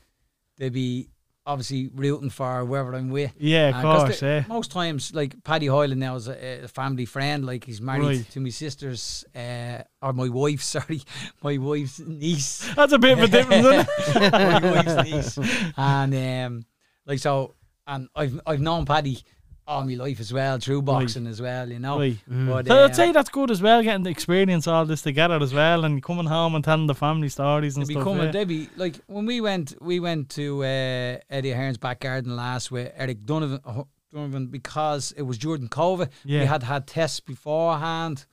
they'd 0.56 0.72
be 0.72 1.08
obviously 1.44 1.88
rooting 1.94 2.28
for 2.30 2.64
whoever 2.64 2.94
I'm 2.94 3.08
with. 3.10 3.32
yeah, 3.38 3.68
of 3.70 3.74
Uh, 3.76 3.82
course, 3.82 4.20
they- 4.20 4.36
yeah. 4.36 4.44
Most 4.48 4.70
times, 4.70 5.14
like 5.14 5.42
Paddy 5.44 5.66
Hoyland 5.66 5.98
now 5.98 6.14
is 6.16 6.28
a, 6.28 6.64
a 6.64 6.68
family 6.68 7.04
friend. 7.06 7.44
Like 7.46 7.64
he's 7.64 7.80
married 7.80 8.06
Right. 8.06 8.30
to 8.32 8.40
my 8.40 8.50
sister's, 8.50 9.24
uh, 9.34 9.82
or 10.02 10.12
my 10.12 10.28
wife. 10.28 10.62
Sorry, 10.74 11.00
my 11.42 11.56
wife's 11.58 12.00
niece. 12.00 12.68
That's 12.76 12.92
a 12.92 12.98
bit 12.98 13.18
of 13.18 13.24
a 13.24 13.28
difference, 13.28 13.64
my 14.14 14.60
wife's 14.72 15.36
niece. 15.38 15.72
And 15.76 16.14
um, 16.14 16.66
like 17.06 17.18
so, 17.18 17.54
and 17.86 18.08
I've 18.14 18.40
I've 18.46 18.60
known 18.60 18.84
Paddy 18.84 19.18
all 19.68 19.84
my 19.84 19.94
life 19.94 20.18
as 20.18 20.32
well 20.32 20.58
through 20.58 20.82
boxing 20.82 21.26
as 21.26 21.40
well. 21.40 21.70
You 21.70 21.78
know. 21.78 21.98
Right. 21.98 22.16
But, 22.26 22.66
So 22.66 22.84
I'd 22.84 22.90
uh, 22.90 22.92
say 22.94 23.12
that's 23.12 23.28
good 23.28 23.50
as 23.50 23.60
well, 23.60 23.82
getting 23.82 24.02
the 24.02 24.10
experience 24.10 24.66
all 24.66 24.86
this 24.86 25.02
together 25.02 25.38
as 25.40 25.52
well, 25.52 25.84
and 25.84 26.02
coming 26.02 26.26
home 26.26 26.54
and 26.54 26.64
telling 26.64 26.86
the 26.86 26.94
family 26.94 27.28
stories 27.28 27.76
and 27.76 27.86
stuff. 27.86 27.98
become 27.98 28.18
yeah. 28.18 28.24
a 28.24 28.32
they 28.32 28.44
be 28.44 28.68
like 28.76 28.96
when 29.06 29.26
we 29.26 29.40
went 29.40 29.74
we 29.80 30.00
went 30.00 30.30
to 30.30 30.64
uh, 30.64 31.18
Eddie 31.30 31.52
Hearn's 31.52 31.78
back 31.78 32.00
garden 32.00 32.34
last 32.34 32.70
with 32.70 32.90
Eric 32.96 33.24
Donovan 33.24 33.60
uh, 33.64 33.82
Donovan 34.12 34.46
because 34.46 35.12
it 35.16 35.22
was 35.22 35.36
Jordan 35.38 35.68
Cova. 35.68 36.08
Yeah. 36.24 36.40
We 36.40 36.46
had 36.46 36.62
had 36.62 36.86
tests 36.86 37.20
beforehand. 37.20 38.26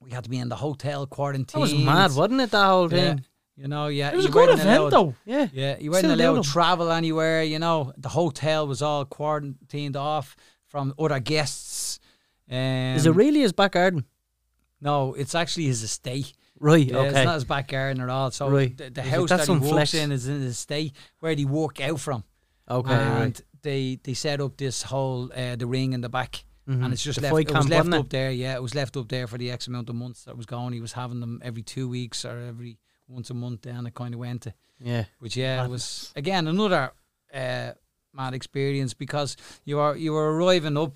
We 0.00 0.10
had 0.10 0.24
to 0.24 0.30
be 0.30 0.38
in 0.38 0.48
the 0.48 0.56
hotel 0.56 1.06
quarantine. 1.06 1.60
That 1.60 1.60
was 1.60 1.74
mad, 1.74 2.12
wasn't 2.14 2.40
it? 2.40 2.50
That 2.50 2.66
whole 2.66 2.92
Yeah. 2.92 3.16
You 3.60 3.66
know, 3.66 3.88
yeah. 3.88 4.10
It 4.12 4.16
was 4.16 4.26
a 4.26 4.28
good 4.30 4.50
event, 4.50 4.68
allowed- 4.68 4.90
though. 4.92 5.14
Yeah. 5.24 5.48
Yeah, 5.52 5.76
you 5.80 5.90
weren't 5.90 6.06
allowed 6.06 6.44
to 6.44 6.48
travel 6.48 6.92
anywhere. 6.92 7.42
You 7.42 7.58
know, 7.58 7.92
the 7.96 8.08
hotel 8.08 8.66
was 8.68 8.82
all 8.82 9.04
quarantined 9.04 9.96
off 9.96 10.36
from 10.68 10.94
other 10.98 11.18
guests. 11.18 11.98
Um, 12.48 12.56
Is 12.96 13.04
it 13.06 13.10
really 13.16 13.40
his 13.40 13.52
back 13.52 13.72
garden? 13.72 14.04
No, 14.80 15.14
it's 15.14 15.34
actually 15.34 15.64
his 15.66 15.82
estate. 15.82 16.32
Right. 16.60 16.86
Yeah, 16.86 16.98
okay. 16.98 17.08
It's 17.08 17.24
not 17.24 17.34
his 17.34 17.44
back 17.44 17.68
garden 17.68 18.00
at 18.02 18.08
all. 18.08 18.30
So 18.30 18.48
Right. 18.48 18.76
the, 18.76 18.90
the 18.90 19.02
house 19.02 19.28
that's 19.28 19.46
that 19.48 19.52
he 19.54 19.58
works 19.58 19.70
flex. 19.72 19.94
in 19.94 20.12
is 20.12 20.28
in 20.28 20.40
his 20.40 20.52
estate 20.52 20.92
where 21.20 21.34
he 21.34 21.44
work 21.44 21.80
out 21.80 21.98
from. 22.00 22.22
okay. 22.70 22.92
and 22.94 23.20
right. 23.20 23.40
they 23.62 23.98
they 24.04 24.14
set 24.14 24.40
up 24.40 24.56
this 24.56 24.82
whole 24.82 25.32
uh, 25.34 25.56
the 25.56 25.66
ring 25.66 25.92
in 25.94 26.00
the 26.00 26.08
back. 26.08 26.44
Mhm. 26.68 26.84
And 26.84 26.92
it's 26.92 27.02
just 27.02 27.20
The 27.20 27.32
left. 27.32 27.50
It 27.50 27.54
was 27.56 27.68
left 27.68 27.92
up 27.92 28.08
there. 28.10 28.30
Yeah, 28.30 28.54
it 28.54 28.62
was 28.62 28.74
left 28.74 28.96
up 28.96 29.08
there 29.08 29.26
for 29.26 29.38
the 29.38 29.50
X 29.50 29.66
amount 29.66 29.88
of 29.88 29.94
months 29.96 30.24
that 30.24 30.36
was 30.36 30.46
gone. 30.46 30.72
He 30.72 30.80
was 30.80 30.92
having 30.92 31.20
them 31.20 31.40
every 31.42 31.62
two 31.62 31.88
weeks 31.88 32.24
or 32.24 32.38
every 32.38 32.78
once 33.08 33.30
a 33.30 33.34
month. 33.34 33.62
Then 33.62 33.86
it 33.86 33.94
kind 33.94 34.14
of 34.14 34.20
went 34.20 34.42
to. 34.42 34.54
Yeah. 34.80 35.04
which 35.18 35.36
yeah, 35.36 35.64
it 35.64 35.70
was 35.70 36.12
again 36.14 36.46
another 36.46 36.92
uh, 37.34 37.72
mad 38.12 38.34
experience 38.34 38.94
because 38.94 39.36
you 39.64 39.78
are 39.80 39.96
you 39.96 40.12
were 40.12 40.36
arriving 40.36 40.76
up, 40.76 40.94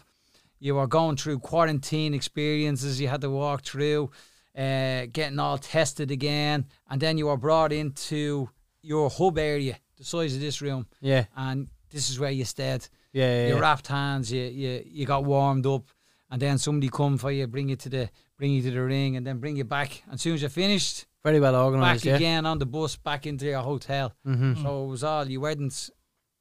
you 0.60 0.76
were 0.76 0.86
going 0.86 1.16
through 1.16 1.40
quarantine 1.40 2.14
experiences. 2.14 3.00
You 3.00 3.08
had 3.08 3.20
to 3.22 3.30
walk 3.30 3.62
through, 3.64 4.10
uh, 4.56 5.06
getting 5.12 5.38
all 5.40 5.58
tested 5.58 6.10
again, 6.12 6.66
and 6.88 7.00
then 7.00 7.18
you 7.18 7.26
were 7.26 7.36
brought 7.36 7.72
into 7.72 8.48
your 8.82 9.10
hub 9.10 9.38
area, 9.38 9.78
the 9.96 10.04
size 10.04 10.34
of 10.34 10.40
this 10.40 10.60
room, 10.62 10.86
Yeah. 11.00 11.24
and 11.36 11.68
this 11.90 12.08
is 12.10 12.18
where 12.18 12.30
you 12.30 12.44
stayed. 12.44 12.86
Yeah. 13.12 13.24
yeah, 13.42 13.46
You 13.48 13.54
yeah. 13.54 13.60
wrapped 13.60 13.86
hands, 13.88 14.30
you, 14.32 14.42
you 14.44 14.82
you 14.86 15.06
got 15.06 15.24
warmed 15.24 15.66
up, 15.66 15.84
and 16.30 16.40
then 16.40 16.56
somebody 16.58 16.88
come 16.88 17.18
for 17.18 17.32
you, 17.32 17.46
bring 17.48 17.68
you 17.68 17.76
to 17.76 17.88
the 17.88 18.10
bring 18.38 18.52
you 18.52 18.62
to 18.62 18.70
the 18.70 18.82
ring, 18.82 19.16
and 19.16 19.26
then 19.26 19.38
bring 19.38 19.56
you 19.56 19.64
back. 19.64 20.02
And 20.04 20.14
as 20.14 20.20
soon 20.22 20.34
as 20.34 20.40
you're 20.42 20.50
finished, 20.50 21.06
Very 21.24 21.38
well 21.40 21.52
back 21.52 21.60
organised. 21.62 22.04
Yeah. 22.04 22.16
again 22.16 22.46
on 22.46 22.58
the 22.58 22.66
bus, 22.66 22.96
back 22.96 23.26
into 23.26 23.46
your 23.46 23.60
hotel. 23.62 24.12
Mm-hmm. 24.26 24.62
So 24.62 24.84
it 24.84 24.88
was 24.88 25.04
all 25.04 25.28
you 25.28 25.40
weren't 25.40 25.90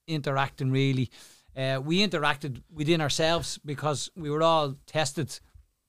interacting 0.07 0.71
really. 0.71 1.09
Uh, 1.55 1.79
we 1.83 2.05
interacted 2.07 2.61
within 2.73 3.01
ourselves 3.01 3.59
because 3.65 4.09
we 4.15 4.29
were 4.29 4.41
all 4.43 4.75
tested 4.85 5.39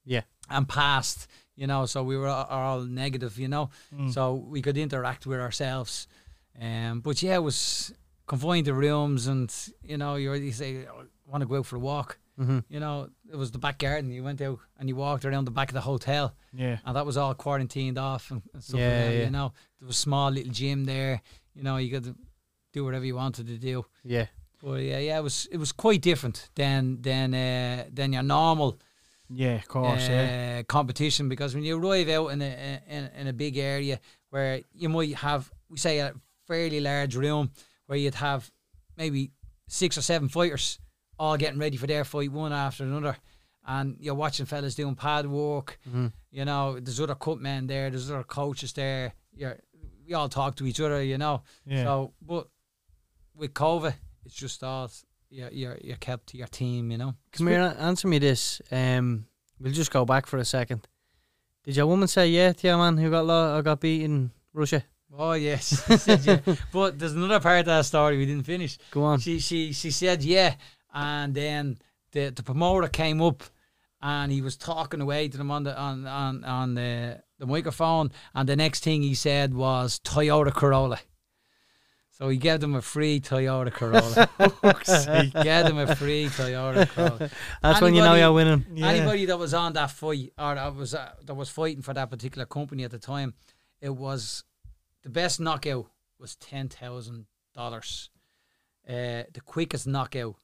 Yeah. 0.04 0.22
and 0.50 0.68
passed. 0.68 1.26
You 1.54 1.66
know, 1.66 1.86
so 1.86 2.02
we 2.02 2.16
were 2.16 2.28
all, 2.28 2.44
all 2.46 2.80
negative. 2.80 3.38
You 3.38 3.48
know, 3.48 3.70
Mm. 3.94 4.12
so 4.12 4.34
we 4.34 4.60
could 4.62 4.76
interact 4.78 5.26
with 5.26 5.38
ourselves. 5.40 6.06
Um, 6.60 7.00
but 7.00 7.22
yeah, 7.22 7.36
it 7.36 7.42
was 7.42 7.92
confined 8.26 8.64
to 8.66 8.74
rooms, 8.74 9.26
and 9.26 9.52
you 9.82 9.96
know, 9.96 10.16
you 10.16 10.32
you 10.34 10.52
say, 10.52 10.86
"I 10.86 10.90
want 11.26 11.42
to 11.42 11.46
go 11.46 11.56
out 11.58 11.66
for 11.66 11.76
a 11.76 11.78
walk." 11.78 12.18
Mm-hmm. 12.40 12.58
You 12.68 12.80
know, 12.80 13.08
it 13.30 13.36
was 13.36 13.50
the 13.50 13.58
back 13.58 13.78
garden. 13.78 14.10
You 14.10 14.24
went 14.24 14.40
out 14.40 14.58
and 14.78 14.88
you 14.88 14.96
walked 14.96 15.24
around 15.24 15.44
the 15.44 15.50
back 15.50 15.68
of 15.68 15.74
the 15.74 15.80
hotel 15.82 16.34
Yeah. 16.52 16.78
and 16.84 16.96
that 16.96 17.04
was 17.06 17.16
all 17.16 17.34
quarantined 17.34 17.98
off 17.98 18.30
and, 18.30 18.42
and 18.54 18.62
stuff. 18.64 18.80
Yeah, 18.80 18.86
like 18.88 19.04
that, 19.04 19.14
yeah. 19.14 19.24
You 19.24 19.30
know, 19.30 19.52
there 19.80 19.86
was 19.86 19.96
a 19.96 20.00
small 20.00 20.30
little 20.30 20.52
gym 20.52 20.84
there. 20.84 21.20
You 21.54 21.62
know, 21.62 21.76
you 21.76 21.90
could 21.90 22.14
do 22.72 22.84
whatever 22.84 23.04
you 23.04 23.14
wanted 23.16 23.46
to 23.48 23.58
do. 23.58 23.84
Yeah. 24.02 24.26
But 24.62 24.80
yeah, 24.82 24.98
yeah, 24.98 25.18
it 25.18 25.22
was 25.22 25.46
it 25.50 25.58
was 25.58 25.72
quite 25.72 26.00
different 26.00 26.48
than 26.54 27.02
than 27.02 27.34
uh, 27.34 27.84
than 27.92 28.12
your 28.12 28.22
normal 28.22 28.78
Yeah, 29.28 29.56
of 29.56 29.66
course, 29.68 30.08
yeah. 30.08 30.60
uh, 30.60 30.62
competition 30.72 31.28
because 31.28 31.54
when 31.54 31.64
you 31.64 31.76
arrive 31.78 32.08
out 32.08 32.28
in 32.28 32.40
a 32.42 32.80
in, 32.88 33.10
in 33.20 33.26
a 33.26 33.32
big 33.32 33.56
area 33.58 33.98
where 34.30 34.60
you 34.72 34.88
might 34.88 35.14
have 35.16 35.50
we 35.68 35.76
say 35.78 35.98
a 35.98 36.14
fairly 36.46 36.80
large 36.80 37.16
room 37.16 37.50
where 37.86 37.98
you'd 37.98 38.14
have 38.14 38.50
maybe 38.96 39.32
six 39.68 39.98
or 39.98 40.02
seven 40.02 40.28
fighters 40.28 40.78
all 41.22 41.36
getting 41.36 41.58
ready 41.64 41.76
for 41.76 41.86
their 41.86 42.04
fight 42.04 42.32
one 42.32 42.52
after 42.52 42.82
another 42.84 43.16
and 43.64 43.96
you're 44.00 44.14
watching 44.24 44.46
fellas 44.46 44.74
doing 44.74 44.96
pad 44.96 45.24
work 45.26 45.78
Mm-hmm. 45.88 46.08
you 46.30 46.44
know 46.44 46.64
there's 46.80 47.00
other 47.00 47.14
cut 47.26 47.38
men 47.40 47.66
there 47.66 47.90
there's 47.90 48.10
other 48.10 48.24
coaches 48.24 48.72
there 48.72 49.14
you're 49.40 49.56
we 50.06 50.14
all 50.14 50.28
talk 50.28 50.56
to 50.56 50.66
each 50.66 50.80
other 50.80 51.00
you 51.02 51.18
know 51.18 51.42
Yeah. 51.64 51.84
so 51.84 52.12
but 52.20 52.48
with 53.36 53.54
COVID 53.54 53.94
it's 54.26 54.34
just 54.34 54.62
all 54.64 54.90
you're, 55.30 55.50
you're, 55.50 55.78
you're 55.82 55.96
kept 56.08 56.26
to 56.30 56.36
your 56.36 56.48
team 56.48 56.90
you 56.90 56.98
know 56.98 57.14
Come 57.32 57.46
here, 57.48 57.74
answer 57.78 58.08
me 58.08 58.18
this. 58.18 58.60
Um, 58.70 59.26
we'll 59.60 59.72
just 59.72 59.90
go 59.92 60.04
back 60.04 60.26
for 60.26 60.38
a 60.38 60.44
second. 60.44 60.86
Did 61.64 61.76
your 61.76 61.86
woman 61.86 62.08
say 62.08 62.26
yeah 62.28 62.52
to 62.52 62.66
your 62.66 62.76
man 62.78 62.98
who 62.98 63.08
got 63.10 63.24
lo- 63.24 63.56
or 63.56 63.62
got 63.62 63.80
beat 63.80 64.02
in 64.02 64.30
Russia? 64.52 64.82
Oh 65.16 65.32
yes, 65.34 65.64
yeah. 66.26 66.40
but 66.72 66.98
there's 66.98 67.12
another 67.14 67.38
part 67.40 67.60
of 67.60 67.66
that 67.66 67.84
story 67.86 68.16
we 68.18 68.26
didn't 68.26 68.44
finish. 68.46 68.76
Go 68.90 69.04
on. 69.04 69.20
She 69.20 69.38
she 69.38 69.72
she 69.72 69.90
said 69.90 70.22
yeah, 70.22 70.54
and 70.92 71.34
then 71.34 71.78
the 72.12 72.30
the 72.30 72.42
promoter 72.42 72.88
came 72.88 73.20
up, 73.20 73.42
and 74.00 74.32
he 74.32 74.40
was 74.40 74.56
talking 74.56 75.00
away 75.00 75.28
to 75.28 75.38
them 75.38 75.50
on 75.50 75.64
the 75.64 75.78
on 75.78 76.06
on 76.06 76.44
on 76.44 76.74
the 76.74 77.22
the 77.38 77.46
microphone, 77.46 78.10
and 78.34 78.48
the 78.48 78.56
next 78.56 78.84
thing 78.84 79.02
he 79.02 79.14
said 79.14 79.54
was 79.54 79.98
Toyota 80.00 80.52
Corolla. 80.52 81.00
So 82.10 82.28
he 82.28 82.36
gave 82.36 82.60
them 82.60 82.74
a 82.74 82.82
free 82.82 83.20
Toyota 83.20 83.72
Corolla. 83.72 84.28
he 85.22 85.30
gave 85.42 85.64
them 85.64 85.78
a 85.78 85.96
free 85.96 86.26
Toyota 86.26 86.88
Corolla. 86.88 87.30
That's 87.62 87.80
when 87.80 87.94
you 87.94 88.02
know 88.02 88.14
you're 88.14 88.32
winning. 88.32 88.64
Yeah. 88.74 88.88
Anybody 88.88 89.24
that 89.26 89.38
was 89.38 89.54
on 89.54 89.72
that 89.72 89.90
fight 89.90 90.32
or 90.38 90.54
that 90.54 90.74
was 90.74 90.94
uh, 90.94 91.12
that 91.24 91.34
was 91.34 91.48
fighting 91.48 91.82
for 91.82 91.94
that 91.94 92.10
particular 92.10 92.44
company 92.46 92.84
at 92.84 92.90
the 92.90 92.98
time, 92.98 93.34
it 93.80 93.90
was 93.96 94.44
the 95.02 95.08
best 95.08 95.40
knockout 95.40 95.86
was 96.20 96.36
ten 96.36 96.68
thousand 96.68 97.26
dollars. 97.54 98.10
Uh, 98.88 99.24
the 99.32 99.40
quickest 99.44 99.86
knockout 99.86 100.36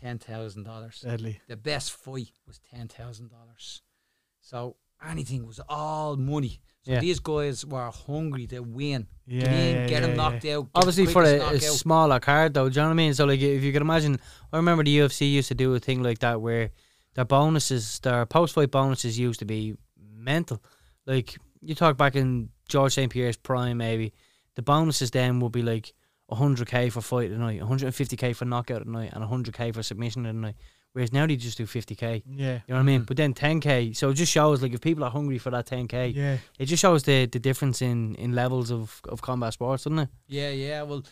ten 0.00 0.18
thousand 0.18 0.64
dollars. 0.64 1.00
Deadly. 1.00 1.40
The 1.48 1.56
best 1.56 1.92
fight 1.92 2.32
was 2.46 2.60
ten 2.70 2.88
thousand 2.88 3.30
dollars. 3.30 3.82
So 4.40 4.76
anything 5.06 5.46
was 5.46 5.60
all 5.68 6.16
money. 6.16 6.60
So 6.82 6.92
Yeah. 6.92 7.00
these 7.00 7.18
guys 7.18 7.64
were 7.64 7.90
hungry 7.90 8.46
to 8.48 8.60
win. 8.60 9.06
Yeah, 9.26 9.44
yeah, 9.44 9.72
get 9.86 9.90
yeah, 9.90 10.00
them 10.00 10.16
knocked 10.16 10.44
out. 10.44 10.68
Obviously, 10.74 11.06
for 11.06 11.22
a, 11.22 11.38
a 11.54 11.60
smaller 11.60 12.20
card, 12.20 12.52
though, 12.52 12.68
do 12.68 12.74
you 12.74 12.82
know 12.82 12.88
what 12.88 12.92
I 12.92 12.96
mean? 12.96 13.14
So, 13.14 13.24
like, 13.24 13.40
if 13.40 13.62
you 13.62 13.72
can 13.72 13.80
imagine, 13.80 14.18
I 14.52 14.56
remember 14.58 14.84
the 14.84 14.98
UFC 14.98 15.30
used 15.30 15.48
to 15.48 15.54
do 15.54 15.74
a 15.74 15.78
thing 15.80 16.02
like 16.02 16.18
that 16.18 16.42
where 16.42 16.70
their 17.14 17.24
bonuses, 17.24 18.00
their 18.00 18.26
post 18.26 18.54
fight 18.54 18.70
bonuses 18.70 19.18
used 19.18 19.38
to 19.38 19.46
be 19.46 19.76
mental. 19.98 20.62
Like, 21.06 21.38
you 21.62 21.74
talk 21.74 21.96
back 21.96 22.16
in 22.16 22.50
Georges 22.68 22.94
St-Pierre's 22.94 23.38
prime, 23.38 23.78
maybe, 23.78 24.12
the 24.54 24.62
bonuses 24.62 25.10
then 25.10 25.40
would 25.40 25.52
be 25.52 25.62
like 25.62 25.94
100k 26.30 26.90
for 26.92 27.00
fight 27.00 27.30
at 27.30 27.38
night, 27.38 27.60
150k 27.60 28.34
for 28.34 28.44
knockout 28.44 28.80
at 28.80 28.86
night, 28.86 29.10
and 29.12 29.24
100k 29.24 29.74
for 29.74 29.82
submission 29.82 30.26
at 30.26 30.34
night. 30.34 30.54
Whereas 30.92 31.12
now 31.12 31.26
they 31.26 31.34
just 31.36 31.58
do 31.58 31.66
50k. 31.66 32.22
Yeah. 32.24 32.52
You 32.54 32.60
know 32.68 32.74
what 32.76 32.78
I 32.78 32.82
mean? 32.82 33.00
Mhm. 33.02 33.06
But 33.06 33.16
then 33.16 33.34
10k, 33.34 33.96
so 33.96 34.10
it 34.10 34.14
just 34.14 34.30
shows 34.30 34.62
like 34.62 34.72
if 34.72 34.80
people 34.80 35.02
are 35.02 35.10
hungry 35.10 35.38
for 35.38 35.50
that 35.50 35.66
10k, 35.66 36.14
Yeah. 36.14 36.38
it 36.58 36.66
just 36.66 36.80
shows 36.80 37.02
the, 37.02 37.26
the 37.26 37.40
difference 37.40 37.82
in, 37.82 38.14
in 38.14 38.32
levels 38.32 38.70
of, 38.70 39.00
of 39.08 39.20
combat 39.20 39.52
sports, 39.54 39.84
doesn't 39.84 39.98
it? 39.98 40.08
Yeah, 40.28 40.50
yeah. 40.50 40.82
Well, 40.82 41.02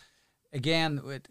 again, 0.53 1.01
with, 1.03 1.27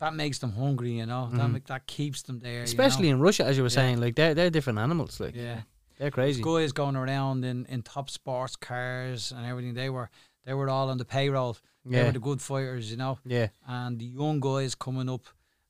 that 0.00 0.14
makes 0.14 0.38
them 0.38 0.52
hungry. 0.52 0.92
You 0.92 1.06
know, 1.06 1.28
that 1.30 1.40
Mhm. 1.40 1.52
make, 1.52 1.66
that 1.66 1.86
keeps 1.86 2.22
them 2.22 2.40
there. 2.40 2.58
you 2.58 2.62
Especially 2.62 3.08
know? 3.10 3.16
in 3.16 3.20
Russia, 3.20 3.44
as 3.44 3.56
you 3.58 3.62
were 3.62 3.68
Yeah. 3.68 3.74
saying, 3.74 4.00
like 4.00 4.14
they're 4.16 4.34
they're 4.34 4.50
different 4.50 4.78
animals. 4.78 5.20
Like 5.20 5.36
yeah. 5.36 5.60
They're 5.98 6.10
crazy. 6.10 6.42
guys 6.42 6.72
going 6.72 6.96
around 6.96 7.44
in, 7.44 7.66
in 7.66 7.82
top 7.82 8.10
sports 8.10 8.56
cars 8.56 9.30
and 9.30 9.46
everything. 9.46 9.74
They 9.74 9.90
were 9.90 10.08
they 10.44 10.54
were 10.54 10.68
all 10.68 10.90
on 10.90 10.98
the 10.98 11.04
payroll. 11.04 11.56
They 11.84 12.02
were 12.02 12.12
the 12.12 12.18
good 12.18 12.40
fighters, 12.40 12.90
you 12.90 12.96
know. 12.96 13.18
Yeah. 13.26 13.48
And 13.66 13.98
the 13.98 14.06
young 14.06 14.40
guys 14.40 14.74
coming 14.74 15.10
up, 15.10 15.26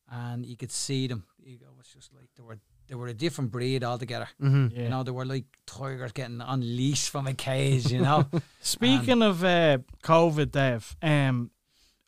and 0.08 0.46
you 0.46 0.56
could 0.56 0.70
see 0.70 1.08
them. 1.08 1.24
You 1.42 1.58
go, 1.58 1.66
it's 1.80 1.92
just 1.92 2.12
like 2.14 2.28
they 2.36 2.42
were 2.42 2.58
they 2.88 2.94
were 2.94 3.08
a 3.08 3.14
different 3.14 3.50
breed 3.50 3.82
altogether. 3.82 4.28
Mm-hmm. 4.40 4.76
Yeah. 4.76 4.82
You 4.84 4.88
know, 4.90 5.02
they 5.02 5.10
were 5.10 5.24
like 5.24 5.44
tigers 5.66 6.12
getting 6.12 6.40
unleashed 6.40 7.08
from 7.08 7.26
a 7.26 7.34
cage. 7.34 7.90
You 7.90 8.02
know. 8.02 8.28
Speaking 8.60 9.22
of 9.22 9.42
uh, 9.42 9.78
COVID, 10.04 10.52
Dave, 10.52 10.96
um, 11.02 11.50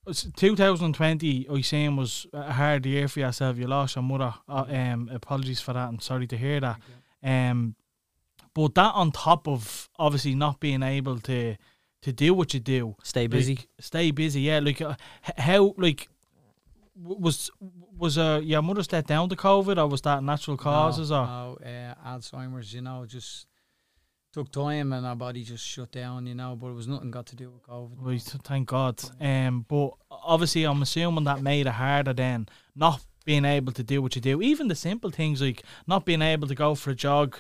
2020, 0.07 1.49
I 1.51 1.61
seen 1.63 1.97
was 1.97 2.27
a 2.33 2.53
hard 2.53 2.87
year 2.87 3.09
for 3.09 3.21
yourself. 3.21 3.59
You 3.59 3.67
lost 3.67 3.97
your 3.97 4.03
mother. 4.05 4.35
Uh, 4.49 4.65
um, 4.69 5.11
apologies 5.13 5.61
for 5.61 5.73
that. 5.73 5.89
I'm 5.89 5.99
sorry 5.99 6.29
to 6.29 6.37
hear 6.37 6.61
that. 6.61 6.79
Um, 7.23 7.75
but 8.55 8.75
that 8.77 8.95
on 8.95 9.11
top 9.11 9.49
of 9.49 9.91
obviously 9.99 10.35
not 10.35 10.61
being 10.61 10.83
able 10.83 11.19
to 11.21 11.57
to 12.03 12.13
do 12.13 12.35
what 12.35 12.55
you 12.55 12.61
do, 12.61 12.97
Stay 13.03 13.27
busy. 13.27 13.55
like, 13.57 13.69
stay 13.81 14.11
busy. 14.11 14.43
Yeah, 14.43 14.61
like 14.61 14.81
uh, 14.81 14.95
how 15.39 15.75
like 15.77 16.09
was 17.03 17.51
was 17.99 18.17
uh, 18.19 18.41
your 18.43 18.63
mother 18.63 18.83
step 18.83 19.07
down 19.07 19.29
to 19.29 19.37
COVID 19.37 19.79
or 19.79 19.87
was 19.87 20.01
that 20.03 20.23
natural 20.23 20.57
causes 20.57 21.11
no, 21.11 21.17
or 21.17 21.27
no, 21.27 21.59
uh, 21.67 21.95
Alzheimer's. 22.09 22.73
You 22.73 22.83
know, 22.83 23.05
just 23.07 23.47
took 24.33 24.51
time 24.51 24.93
and 24.93 25.07
our 25.07 25.17
body 25.17 25.43
just 25.43 25.67
shut 25.67 25.93
down. 25.93 26.27
You 26.27 26.35
know, 26.35 26.57
but 26.57 26.69
it 26.69 26.75
was 26.75 26.87
nothing 26.89 27.11
got 27.11 27.27
to 27.27 27.37
do 27.37 27.51
with 27.51 27.63
COVID. 27.63 27.97
Right, 27.99 28.23
thank 28.23 28.69
God. 28.69 29.01
Um, 29.21 29.65
but 29.69 29.91
obviously, 30.11 30.65
I'm 30.65 30.83
assuming 30.83 31.25
that 31.25 31.43
made 31.43 31.67
it 31.67 31.73
harder 31.73 32.13
then, 32.13 32.49
not 32.75 33.05
being 33.25 33.45
able 33.45 33.73
to 33.73 33.83
do 33.83 34.01
what 34.01 34.15
you 34.15 34.21
do. 34.23 34.41
Even 34.41 34.69
the 34.69 34.75
simple 34.77 35.11
things 35.11 35.43
like 35.43 35.65
not 35.87 36.05
being 36.05 36.23
able 36.23 36.47
to 36.49 36.55
go 36.55 36.75
for 36.75 36.91
a 36.91 36.95
jog. 36.95 37.39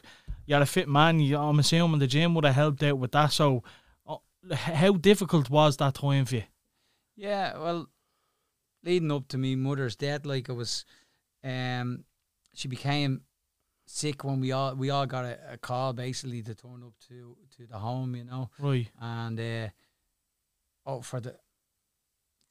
You're 0.48 0.62
a 0.62 0.66
fit 0.66 0.88
man. 0.88 1.18
You, 1.20 1.38
I'm 1.38 1.58
assuming 1.58 1.98
the 1.98 2.06
gym 2.06 2.34
would 2.34 2.44
have 2.44 2.54
helped 2.54 2.82
out 2.82 2.98
with 2.98 3.12
that. 3.12 3.32
So, 3.32 3.56
h- 3.56 3.62
how 4.52 4.92
difficult 4.92 5.50
was 5.50 5.76
that 5.78 5.94
time 5.94 6.24
for 6.24 6.36
you? 6.36 6.42
Yeah, 7.16 7.56
well, 7.58 7.86
leading 8.84 9.10
up 9.12 9.28
to 9.28 9.38
me 9.38 9.56
mother's 9.56 9.96
death, 9.96 10.26
like 10.26 10.48
it 10.48 10.52
was, 10.52 10.84
um, 11.42 12.04
she 12.54 12.68
became 12.68 13.22
sick 13.86 14.24
when 14.24 14.40
we 14.40 14.50
all 14.52 14.74
we 14.74 14.90
all 14.90 15.06
got 15.06 15.24
a, 15.24 15.38
a 15.52 15.56
call 15.58 15.92
basically 15.92 16.42
to 16.42 16.54
turn 16.54 16.82
up 16.84 16.94
to 17.08 17.36
to 17.56 17.66
the 17.66 17.78
home, 17.78 18.14
you 18.16 18.24
know, 18.24 18.50
Right. 18.58 18.88
and 19.00 19.38
uh, 19.40 19.68
oh 20.84 21.00
for 21.02 21.20
the 21.20 21.36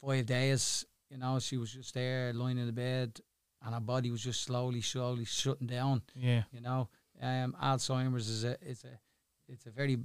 five 0.02 0.26
days, 0.26 0.86
you 1.10 1.18
know, 1.18 1.40
she 1.40 1.58
was 1.58 1.72
just 1.74 1.94
there 1.94 2.34
lying 2.34 2.58
in 2.58 2.66
the 2.68 2.72
bed, 2.74 3.20
and 3.64 3.74
her 3.74 3.80
body 3.82 4.12
was 4.12 4.24
just 4.24 4.42
slowly, 4.44 4.82
slowly 4.82 5.26
shutting 5.26 5.68
down. 5.68 6.02
Yeah. 6.16 6.44
You 6.52 6.62
know, 6.62 6.90
um, 7.22 7.56
Alzheimer's 7.62 8.30
is 8.30 8.44
a 8.44 8.58
it's 8.62 8.84
a 8.84 9.00
it's 9.48 9.66
a 9.66 9.72
very 9.72 9.98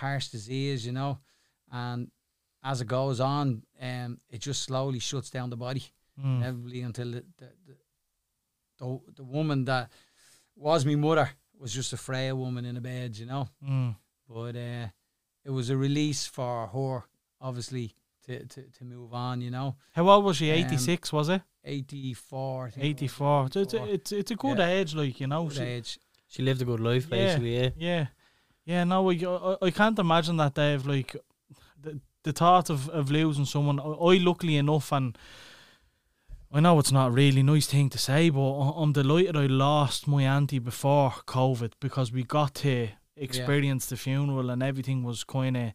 harsh 0.00 0.28
disease, 0.28 0.84
you 0.86 0.92
know, 0.92 1.18
and 1.70 2.10
as 2.64 2.80
it 2.80 2.86
goes 2.86 3.20
on, 3.20 3.62
um, 3.80 4.18
it 4.30 4.40
just 4.40 4.62
slowly 4.62 4.98
shuts 5.00 5.30
down 5.30 5.50
the 5.50 5.56
body, 5.56 5.84
Mm. 6.20 6.36
inevitably 6.40 6.80
until 6.82 7.10
the 7.10 7.24
the, 7.38 7.48
the 7.66 7.76
the 8.78 9.00
the 9.16 9.24
woman 9.24 9.64
that 9.64 9.90
was 10.56 10.84
my 10.84 10.94
mother 10.94 11.30
was 11.58 11.72
just 11.72 11.92
a 11.92 11.96
frail 11.96 12.36
woman 12.36 12.64
in 12.64 12.76
a 12.76 12.80
bed, 12.80 13.16
you 13.16 13.26
know. 13.26 13.48
Mm. 13.66 13.96
But 14.28 14.56
uh, 14.56 14.88
it 15.44 15.50
was 15.50 15.70
a 15.70 15.76
release 15.76 16.26
for 16.26 16.66
her, 16.66 17.04
obviously, 17.40 17.94
to, 18.26 18.44
to, 18.46 18.62
to 18.78 18.84
move 18.84 19.14
on, 19.14 19.40
you 19.40 19.50
know. 19.50 19.76
How 19.92 20.08
old 20.08 20.24
was 20.24 20.36
she? 20.36 20.50
Um, 20.50 20.58
86, 20.58 21.12
was 21.12 21.28
it? 21.28 21.42
84. 21.64 22.72
84. 22.76 22.82
It 22.82 22.84
84. 22.84 23.46
It's, 23.46 23.56
it's, 23.56 23.74
it's, 23.74 24.12
it's 24.12 24.30
a 24.32 24.36
good 24.36 24.58
Yeah. 24.58 24.68
age, 24.68 24.94
like, 24.94 25.20
you 25.20 25.26
know. 25.28 25.44
Good 25.44 25.56
so- 25.56 25.62
age. 25.62 25.98
She 26.28 26.42
lived 26.42 26.62
a 26.62 26.64
good 26.64 26.80
life, 26.80 27.04
Yeah. 27.10 27.16
basically. 27.16 27.56
Yeah. 27.58 27.70
Yeah, 27.76 28.06
yeah. 28.64 28.84
No, 28.84 29.10
I, 29.10 29.14
I, 29.14 29.56
I 29.66 29.70
can't 29.70 29.98
imagine 29.98 30.36
that, 30.38 30.54
Dave. 30.54 30.86
Like 30.86 31.16
the 31.80 32.00
the 32.22 32.32
thought 32.32 32.70
of, 32.70 32.88
of 32.90 33.10
losing 33.10 33.44
someone. 33.44 33.80
I, 33.80 33.84
I 33.84 34.16
luckily 34.18 34.56
enough, 34.56 34.92
and 34.92 35.16
I 36.52 36.60
know 36.60 36.78
it's 36.78 36.92
not 36.92 37.08
a 37.08 37.10
really 37.10 37.42
nice 37.42 37.66
thing 37.66 37.90
to 37.90 37.98
say, 37.98 38.30
but 38.30 38.40
I'm 38.40 38.92
delighted 38.92 39.36
I 39.36 39.46
lost 39.46 40.06
my 40.06 40.22
auntie 40.24 40.58
before 40.58 41.10
COVID 41.26 41.72
because 41.80 42.12
we 42.12 42.24
got 42.24 42.54
to 42.56 42.88
experience 43.16 43.86
the 43.86 43.96
funeral 43.96 44.50
and 44.50 44.62
everything 44.62 45.02
was 45.02 45.24
kind 45.24 45.56
of. 45.56 45.72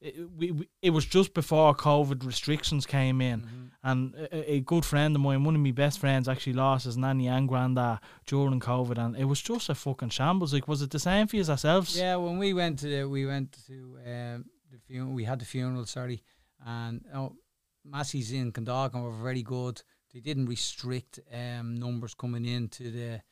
It, 0.00 0.14
we, 0.34 0.50
we, 0.52 0.68
it 0.80 0.90
was 0.90 1.04
just 1.04 1.34
before 1.34 1.74
COVID 1.74 2.24
restrictions 2.24 2.86
came 2.86 3.20
in, 3.20 3.40
Mhm. 3.42 3.70
and 3.82 4.14
a, 4.14 4.52
a 4.54 4.60
good 4.60 4.84
friend 4.84 5.14
of 5.14 5.20
mine, 5.20 5.44
one 5.44 5.54
of 5.54 5.60
my 5.60 5.72
best 5.72 5.98
friends, 5.98 6.26
actually 6.28 6.54
lost 6.54 6.86
his 6.86 6.96
nanny 6.96 7.28
and 7.28 7.46
granddad 7.48 7.98
during 8.26 8.60
COVID, 8.60 8.96
and 8.98 9.14
it 9.16 9.24
was 9.26 9.42
just 9.42 9.68
a 9.68 9.74
fucking 9.74 10.08
shambles. 10.10 10.54
Like, 10.54 10.66
was 10.68 10.80
it 10.80 10.90
the 10.90 10.98
same 10.98 11.26
for 11.26 11.36
you 11.36 11.44
ourselves? 11.44 11.98
Yeah, 11.98 12.16
when 12.16 12.38
we 12.38 12.54
went 12.54 12.78
to 12.78 12.86
the, 12.88 13.04
we 13.08 13.26
went 13.26 13.52
to 13.66 13.98
um, 14.06 14.44
the 14.72 14.78
funeral, 14.86 15.12
we 15.12 15.24
had 15.24 15.38
the 15.38 15.44
funeral, 15.44 15.84
sorry, 15.84 16.22
and 16.64 17.04
oh, 17.14 17.36
Massey's 17.84 18.32
in 18.32 18.52
Clondalkin 18.52 19.02
were 19.02 19.22
very 19.22 19.42
good. 19.42 19.82
They 20.14 20.20
didn't 20.20 20.46
restrict 20.46 21.20
um, 21.32 21.74
numbers 21.76 22.14
coming 22.14 22.46
into 22.46 22.90
the 22.90 23.22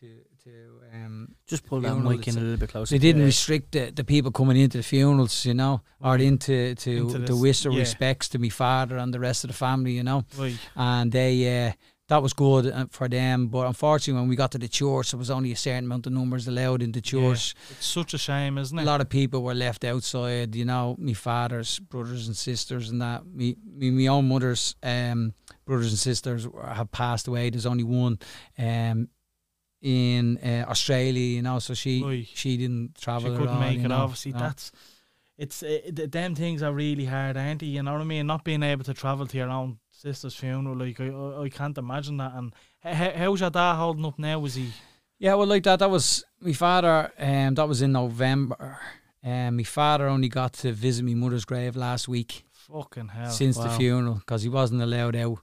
to 0.00 0.06
to 0.44 0.50
um, 0.92 1.28
Just 1.46 1.64
pull 1.64 1.80
that 1.80 1.96
mic 1.96 2.28
in 2.28 2.36
a 2.36 2.40
little 2.40 2.56
bit 2.58 2.68
closer. 2.68 2.94
they 2.94 2.98
didn't 2.98 3.22
Yeah. 3.22 3.26
restrict 3.26 3.72
the, 3.72 3.90
the 3.90 4.04
people 4.04 4.30
coming 4.30 4.58
into 4.58 4.76
the 4.78 4.82
funerals, 4.84 5.46
you 5.46 5.54
know, 5.54 5.80
or 6.02 6.16
into 6.18 6.74
to 6.74 6.90
Into 6.90 7.12
to 7.14 7.18
this- 7.18 7.40
wish 7.40 7.64
yeah. 7.64 7.78
respects 7.78 8.28
to 8.30 8.38
my 8.38 8.50
father 8.50 8.98
and 8.98 9.12
the 9.14 9.20
rest 9.20 9.44
of 9.44 9.48
the 9.48 9.54
family, 9.56 9.92
you 9.92 10.02
know, 10.02 10.24
Right. 10.36 10.58
and 10.76 11.10
they. 11.12 11.68
Uh, 11.68 11.72
that 12.08 12.22
was 12.22 12.34
good 12.34 12.66
uh, 12.66 12.84
for 12.90 13.08
them, 13.08 13.46
but 13.48 13.66
unfortunately, 13.66 14.20
when 14.20 14.28
we 14.28 14.36
got 14.36 14.50
to 14.52 14.58
the 14.58 14.68
church, 14.68 15.12
there 15.12 15.18
was 15.18 15.30
only 15.30 15.52
a 15.52 15.56
certain 15.56 15.86
amount 15.86 16.06
of 16.06 16.12
numbers 16.12 16.46
allowed 16.46 16.82
in 16.82 16.92
the 16.92 16.98
Yeah. 17.02 17.10
church. 17.12 17.54
It's 17.70 17.86
such 17.86 18.12
a 18.12 18.18
shame, 18.18 18.58
isn't 18.58 18.78
it? 18.78 18.82
a 18.82 18.84
lot 18.84 19.00
of 19.00 19.08
people 19.08 19.42
were 19.42 19.54
left 19.54 19.84
outside, 19.86 20.54
you 20.54 20.66
know, 20.66 20.96
my 20.98 21.14
father's 21.14 21.78
brothers 21.78 22.26
and 22.26 22.36
sisters 22.36 22.90
and 22.90 23.00
that. 23.00 23.24
Me, 23.24 23.56
me, 23.66 23.90
my 23.90 24.06
own 24.08 24.28
mother's 24.28 24.76
um, 24.82 25.32
brothers 25.64 25.88
and 25.88 25.98
sisters 25.98 26.46
have 26.74 26.92
passed 26.92 27.26
away. 27.26 27.48
There's 27.48 27.64
only 27.64 27.84
one 27.84 28.18
um, 28.58 29.08
in 29.84 30.38
uh, 30.38 30.64
Australia, 30.70 31.36
you 31.36 31.42
know, 31.42 31.58
so 31.58 31.74
she 31.74 32.02
Right. 32.02 32.26
she 32.34 32.56
didn't 32.56 32.94
travel. 32.96 33.32
at 33.32 33.38
couldn't 33.38 33.54
all, 33.54 33.60
make 33.60 33.78
it. 33.78 33.88
know. 33.88 33.96
Obviously, 33.96 34.32
No. 34.32 34.38
that's 34.38 34.72
it's 35.36 35.62
uh, 35.62 35.78
th- 35.94 36.10
them 36.10 36.34
things 36.34 36.62
are 36.62 36.72
really 36.72 37.04
hard, 37.04 37.36
aren't 37.36 37.60
they? 37.60 37.66
You 37.66 37.82
know 37.82 37.92
what 37.92 38.00
I 38.00 38.04
mean? 38.04 38.26
Not 38.26 38.44
being 38.44 38.62
able 38.62 38.84
to 38.84 38.94
travel 38.94 39.26
to 39.26 39.36
your 39.36 39.50
own 39.50 39.78
sister's 39.90 40.34
funeral, 40.34 40.76
like 40.76 40.98
I, 41.00 41.42
I, 41.42 41.48
can't 41.50 41.76
imagine 41.76 42.16
that. 42.16 42.32
And 42.34 42.54
h- 42.84 42.98
h- 42.98 43.14
how's 43.16 43.40
your 43.40 43.50
dad 43.50 43.74
holding 43.74 44.06
up 44.06 44.18
now? 44.18 44.38
Was 44.38 44.54
he? 44.54 44.70
Yeah, 45.18 45.34
well, 45.34 45.46
like 45.46 45.64
that. 45.64 45.80
That 45.80 45.90
was 45.90 46.24
my 46.40 46.52
father. 46.54 47.12
Um, 47.18 47.54
that 47.54 47.68
was 47.68 47.82
in 47.82 47.92
November. 47.92 48.78
Um, 49.22 49.56
my 49.58 49.62
father 49.64 50.08
only 50.08 50.28
got 50.28 50.54
to 50.54 50.72
visit 50.72 51.04
my 51.04 51.14
mother's 51.14 51.44
grave 51.44 51.76
last 51.76 52.08
week. 52.08 52.44
Fucking 52.52 53.08
hell. 53.08 53.30
since 53.30 53.58
the 53.58 53.68
funeral 53.68 54.14
because 54.14 54.42
he 54.42 54.48
wasn't 54.48 54.80
allowed 54.80 55.14
out 55.16 55.38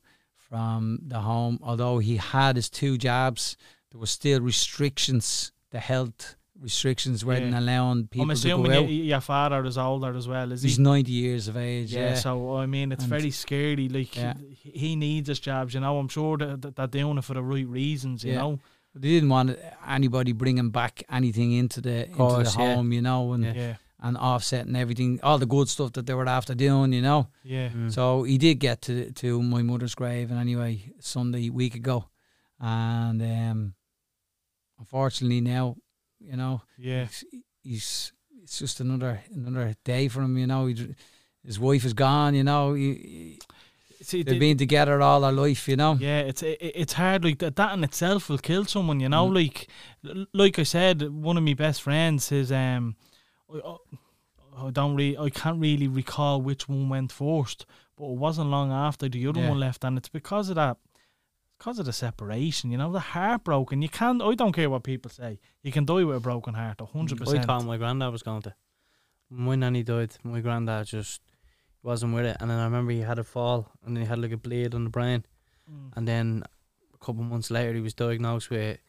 from 0.49 0.99
the 1.05 1.19
home. 1.19 1.59
Although 1.61 1.99
he 1.99 2.17
had 2.17 2.55
his 2.55 2.69
two 2.69 2.97
jobs, 2.97 3.55
there 3.91 3.99
was 3.99 4.09
still 4.11 4.41
restrictions, 4.41 5.51
the 5.71 5.79
health 5.79 6.35
restrictions 6.59 7.25
weren't 7.25 7.51
Yeah. 7.51 7.59
allowing 7.59 8.07
people 8.07 8.29
I'm 8.29 8.35
to 8.37 8.47
go 8.47 8.53
assuming 8.63 8.71
out. 8.73 8.83
y- 8.83 8.89
your 8.89 9.19
father 9.21 9.65
is 9.65 9.77
older 9.77 10.15
as 10.15 10.27
well, 10.27 10.51
is 10.51 10.61
he? 10.61 10.69
He's 10.69 10.79
90 10.79 11.11
years 11.11 11.47
of 11.47 11.57
age, 11.57 11.91
yeah, 11.93 12.09
yeah. 12.09 12.15
so 12.15 12.55
I 12.57 12.67
mean, 12.67 12.91
it's 12.91 13.03
And- 13.03 13.09
very 13.09 13.31
scary. 13.31 13.89
Like 13.89 14.15
Yeah. 14.15 14.35
he, 14.61 14.69
he 14.71 14.95
needs 14.95 15.27
his 15.27 15.39
jobs, 15.39 15.73
you 15.73 15.79
know. 15.79 15.97
I'm 15.97 16.07
sure 16.07 16.37
that, 16.37 16.61
that 16.61 16.75
they're 16.75 16.87
doing 16.87 17.17
it 17.17 17.23
for 17.23 17.33
the 17.33 17.41
right 17.43 17.67
reasons, 17.67 18.23
you 18.23 18.33
Yeah. 18.33 18.39
know. 18.41 18.59
they 18.93 19.07
didn't 19.07 19.29
want 19.29 19.57
anybody 19.87 20.33
bringing 20.33 20.69
back 20.69 21.01
anything 21.09 21.53
into 21.53 21.79
the, 21.81 22.05
into 22.05 22.15
course, 22.17 22.53
the 22.55 22.59
yeah. 22.61 22.75
home, 22.75 22.91
you 22.91 23.01
know, 23.01 23.31
and, 23.33 23.43
Yeah. 23.45 23.53
Yeah, 23.53 23.75
and 24.01 24.17
offsetting 24.17 24.75
everything, 24.75 25.19
all 25.23 25.37
the 25.39 25.45
good 25.45 25.69
stuff 25.69 25.93
that 25.93 26.05
they 26.05 26.13
were 26.13 26.27
after 26.27 26.53
doing, 26.53 26.91
you 26.93 27.01
know. 27.01 27.27
yeah. 27.43 27.69
Mm. 27.69 27.91
So 27.91 28.23
he 28.23 28.37
did 28.37 28.55
get 28.59 28.81
to 28.83 29.11
to 29.13 29.41
my 29.41 29.61
mother's 29.63 29.95
grave, 29.95 30.29
and 30.29 30.39
anyway, 30.39 30.91
Sunday 30.99 31.49
week 31.49 31.73
ago, 31.75 32.09
and 32.59 33.21
um, 33.21 33.73
unfortunately 34.81 35.41
now, 35.41 35.77
you 36.19 36.35
know, 36.35 36.61
Yeah, 36.77 37.05
he's, 37.05 37.23
he's 37.63 38.13
it's 38.43 38.57
just 38.59 38.79
another 38.79 39.21
another 39.33 39.75
day 39.85 40.07
for 40.09 40.21
him. 40.21 40.37
You 40.37 40.47
know, 40.47 40.65
he, 40.65 40.73
his 41.45 41.59
wife 41.59 41.85
is 41.85 41.93
gone. 41.93 42.33
You 42.35 42.43
know, 42.43 42.73
he, 42.73 43.39
See, 44.01 44.23
they've 44.23 44.33
the- 44.33 44.39
been 44.47 44.57
together 44.57 44.99
all 45.01 45.21
their 45.21 45.31
life. 45.31 45.67
You 45.69 45.75
know, 45.77 45.93
Yeah, 45.99 46.21
it's 46.21 46.41
it, 46.43 46.57
it's 46.81 46.93
hard. 46.93 47.23
Like 47.23 47.37
that, 47.39 47.55
that 47.55 47.73
in 47.75 47.83
itself 47.83 48.29
will 48.29 48.39
kill 48.39 48.65
someone. 48.65 48.99
You 48.99 49.09
know, 49.09 49.29
Mm. 49.29 49.35
like 49.35 49.57
like 50.33 50.57
I 50.59 50.63
said, 50.63 50.95
one 51.29 51.37
of 51.37 51.43
my 51.43 51.53
best 51.53 51.81
friends, 51.83 52.29
his 52.29 52.51
um, 52.51 52.95
I, 53.53 53.75
I 54.57 54.69
don't 54.71 54.95
really, 54.95 55.17
I 55.17 55.29
can't 55.29 55.59
really 55.59 55.87
recall 55.87 56.41
which 56.41 56.67
one 56.67 56.89
went 56.89 57.11
first, 57.11 57.65
but 57.95 58.05
it 58.13 58.17
wasn't 58.17 58.49
long 58.49 58.71
after 58.71 59.07
the 59.09 59.27
other 59.27 59.41
Yeah. 59.41 59.49
one 59.49 59.59
left, 59.59 59.83
and 59.83 59.97
it's 59.97 60.09
because 60.09 60.49
of 60.49 60.55
that, 60.55 60.77
because 61.61 61.77
of 61.77 61.85
the 61.85 61.93
separation. 61.93 62.71
You 62.71 62.79
know, 62.79 62.91
the 62.91 62.99
heartbroken. 62.99 63.83
You 63.83 63.89
can't. 63.89 64.19
I 64.19 64.33
don't 64.33 64.51
care 64.51 64.67
what 64.67 64.83
people 64.83 65.11
say. 65.11 65.39
You 65.61 65.71
can 65.71 65.85
die 65.85 66.03
with 66.03 66.17
a 66.17 66.19
broken 66.19 66.55
heart, 66.55 66.81
a 66.81 66.85
hundred 66.85 67.21
I 67.21 67.25
percent. 67.25 67.45
thought 67.45 67.65
my 67.65 67.77
granddad 67.77 68.11
was 68.11 68.23
going 68.23 68.41
to. 68.43 68.55
My 69.29 69.55
nanny 69.55 69.83
died. 69.83 70.15
My 70.23 70.41
granddad 70.41 70.87
just 70.87 71.21
wasn't 71.83 72.15
with 72.15 72.25
it. 72.25 72.37
And 72.39 72.49
then 72.49 72.57
I 72.57 72.63
remember 72.63 72.91
he 72.91 73.01
had 73.01 73.19
a 73.19 73.23
fall 73.23 73.71
and 73.85 73.95
then 73.95 74.03
he 74.03 74.09
had 74.09 74.17
like 74.17 74.31
a 74.31 74.37
bleed 74.37 74.73
on 74.73 74.85
the 74.85 74.89
brain. 74.89 75.23
Mm. 75.71 75.91
And 75.95 76.07
then 76.07 76.43
a 76.95 76.97
couple 76.97 77.23
months 77.23 77.51
later, 77.51 77.73
he 77.73 77.81
was 77.81 77.93
diagnosed 77.93 78.49
with 78.49 78.79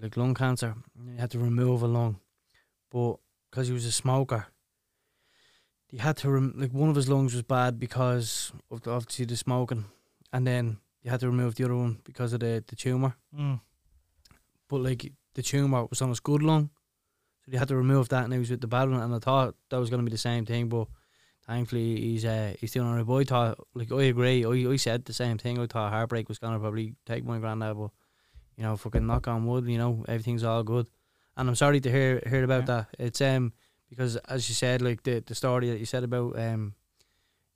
like 0.00 0.16
lung 0.16 0.34
cancer. 0.34 0.74
He 1.14 1.20
had 1.20 1.30
to 1.32 1.38
remove 1.38 1.82
a 1.82 1.86
lung, 1.86 2.20
but 2.90 3.16
because 3.50 3.68
he 3.68 3.74
was 3.74 3.84
a 3.84 3.92
smoker, 3.92 4.46
he 5.88 5.98
had 5.98 6.16
to 6.18 6.30
rem- 6.30 6.54
like 6.56 6.72
one 6.72 6.88
of 6.88 6.96
his 6.96 7.10
lungs 7.10 7.34
was 7.34 7.42
bad 7.42 7.78
because 7.78 8.50
of 8.70 8.80
the, 8.80 8.90
obviously 8.90 9.26
the 9.26 9.36
smoking, 9.36 9.84
and 10.32 10.46
then 10.46 10.78
he 11.02 11.08
had 11.08 11.20
to 11.20 11.26
remove 11.26 11.54
the 11.56 11.64
other 11.64 11.76
one 11.76 11.98
because 12.04 12.32
of 12.32 12.40
the 12.40 12.62
the 12.66 12.76
tumor. 12.76 13.14
Mm. 13.36 13.60
But 14.68 14.80
like 14.80 15.12
the 15.34 15.42
tumor 15.42 15.86
was 15.86 16.00
on 16.02 16.08
his 16.08 16.20
good 16.20 16.42
lung, 16.42 16.70
so 17.44 17.50
they 17.50 17.58
had 17.58 17.68
to 17.68 17.76
remove 17.76 18.08
that, 18.10 18.24
and 18.24 18.32
he 18.32 18.38
was 18.38 18.50
with 18.50 18.60
the 18.60 18.66
bad 18.66 18.88
one. 18.90 19.00
And 19.00 19.14
I 19.14 19.18
thought 19.18 19.54
that 19.70 19.78
was 19.80 19.90
going 19.90 20.00
to 20.00 20.04
be 20.10 20.14
the 20.14 20.18
same 20.30 20.46
thing, 20.46 20.68
but 20.68 20.86
thankfully 21.46 22.00
he's 22.00 22.24
uh, 22.24 22.54
he's 22.58 22.72
doing 22.72 22.86
alright. 22.88 23.06
But 23.06 23.14
I 23.16 23.24
thought, 23.24 23.66
like 23.74 23.92
I 23.92 24.02
agree, 24.04 24.44
I, 24.46 24.72
I 24.72 24.76
said 24.76 25.04
the 25.04 25.12
same 25.12 25.38
thing. 25.38 25.58
I 25.58 25.66
thought 25.66 25.92
heartbreak 25.92 26.28
was 26.28 26.38
going 26.38 26.54
to 26.54 26.60
probably 26.60 26.94
take 27.06 27.24
my 27.24 27.38
granddad, 27.38 27.76
but 27.76 27.90
you 28.56 28.62
know, 28.64 28.76
fucking 28.76 29.06
knock 29.06 29.28
on 29.28 29.46
wood, 29.46 29.66
you 29.66 29.78
know, 29.78 30.04
everything's 30.08 30.44
all 30.44 30.62
good. 30.62 30.86
And 31.36 31.48
I'm 31.48 31.54
sorry 31.54 31.80
to 31.80 31.90
hear 31.90 32.22
hear 32.26 32.44
about 32.44 32.62
Yeah. 32.68 32.74
that. 32.76 32.86
It's 32.98 33.20
um 33.20 33.52
because 33.90 34.16
as 34.16 34.48
you 34.48 34.54
said, 34.54 34.80
like 34.82 35.02
the 35.02 35.20
the 35.20 35.34
story 35.34 35.70
that 35.70 35.78
you 35.80 35.86
said 35.86 36.04
about 36.04 36.38
um 36.38 36.74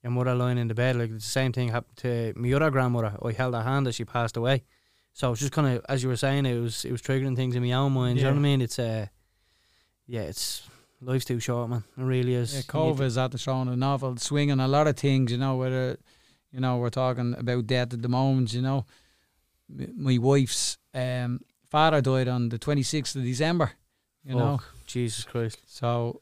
your 0.06 0.12
mother 0.12 0.34
lying 0.36 0.56
in 0.58 0.68
the 0.68 0.74
bed, 0.74 0.94
like 0.96 1.10
the 1.12 1.20
same 1.20 1.52
thing 1.52 1.68
happened 1.70 1.96
to 1.96 2.32
my 2.36 2.52
other 2.52 2.70
grandmother. 2.70 3.16
I 3.24 3.32
held 3.32 3.54
her 3.54 3.62
hand 3.62 3.88
as 3.88 3.96
she 3.96 4.04
passed 4.04 4.36
away. 4.36 4.62
So 5.12 5.32
it's 5.32 5.40
just 5.40 5.52
kind 5.52 5.66
of, 5.76 5.84
as 5.88 6.02
you 6.02 6.08
were 6.08 6.16
saying, 6.16 6.46
it 6.46 6.60
was 6.60 6.84
it 6.84 6.92
was 6.92 7.02
triggering 7.02 7.34
things 7.34 7.56
in 7.56 7.62
my 7.62 7.72
own 7.72 7.92
mind. 7.92 8.18
You 8.18 8.24
know 8.24 8.30
what 8.30 8.34
I 8.34 8.36
Yeah. 8.36 8.42
mean? 8.42 8.62
It's 8.62 8.78
uh, 8.78 9.06
yeah, 10.06 10.20
it's 10.22 10.62
life's 11.00 11.24
too 11.24 11.40
short, 11.40 11.70
man. 11.70 11.84
It 11.98 12.02
really 12.04 12.34
is. 12.34 12.54
Yeah, 12.54 12.60
COVID 12.62 13.00
is 13.00 13.18
at 13.18 13.32
the 13.32 13.38
throwing 13.38 13.68
a 13.68 13.76
novel, 13.76 14.16
swinging 14.18 14.60
a 14.60 14.68
lot 14.68 14.86
of 14.86 14.96
things. 14.96 15.32
You 15.32 15.38
know, 15.38 15.56
whether 15.56 15.98
you 16.52 16.60
know 16.60 16.76
we're 16.76 16.90
talking 16.90 17.34
about 17.36 17.66
death 17.66 17.92
at 17.94 18.02
the 18.02 18.08
moment. 18.08 18.52
You 18.52 18.62
know, 18.62 18.86
my 19.68 20.18
wife's 20.18 20.78
um, 20.94 21.40
father 21.70 22.00
died 22.00 22.28
on 22.28 22.50
the 22.50 22.58
twenty 22.58 22.82
sixth 22.84 23.16
of 23.16 23.22
December. 23.22 23.72
You 24.24 24.34
know, 24.34 24.60
Jesus 24.86 25.24
Christ. 25.24 25.58
so 25.66 26.20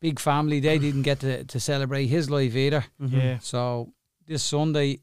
big 0.00 0.18
family. 0.20 0.60
They 0.60 0.78
didn't 0.86 1.02
get 1.02 1.20
to, 1.20 1.44
to 1.44 1.60
celebrate 1.60 2.06
his 2.06 2.28
life 2.30 2.54
either. 2.56 2.84
Mhm. 3.00 3.12
Yeah. 3.12 3.38
So 3.40 3.92
this 4.26 4.42
Sunday 4.42 5.00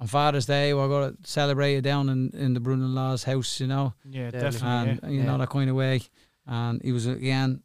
on 0.00 0.06
Father's 0.06 0.46
Day, 0.46 0.72
we're 0.74 0.88
going 0.88 1.16
to 1.16 1.18
celebrate 1.28 1.74
it 1.76 1.82
down 1.82 2.08
in, 2.08 2.30
in 2.34 2.54
the 2.54 2.60
Bruno 2.60 2.86
Law's 2.86 3.24
house. 3.24 3.60
You 3.60 3.66
know, 3.66 3.94
Yeah, 4.08 4.30
definitely. 4.30 4.98
and 5.02 5.12
you 5.12 5.20
Yeah. 5.20 5.26
know 5.26 5.38
that 5.38 5.48
kind 5.50 5.68
of 5.70 5.76
way. 5.76 6.02
And 6.46 6.80
he 6.82 6.92
was 6.92 7.06
again 7.06 7.62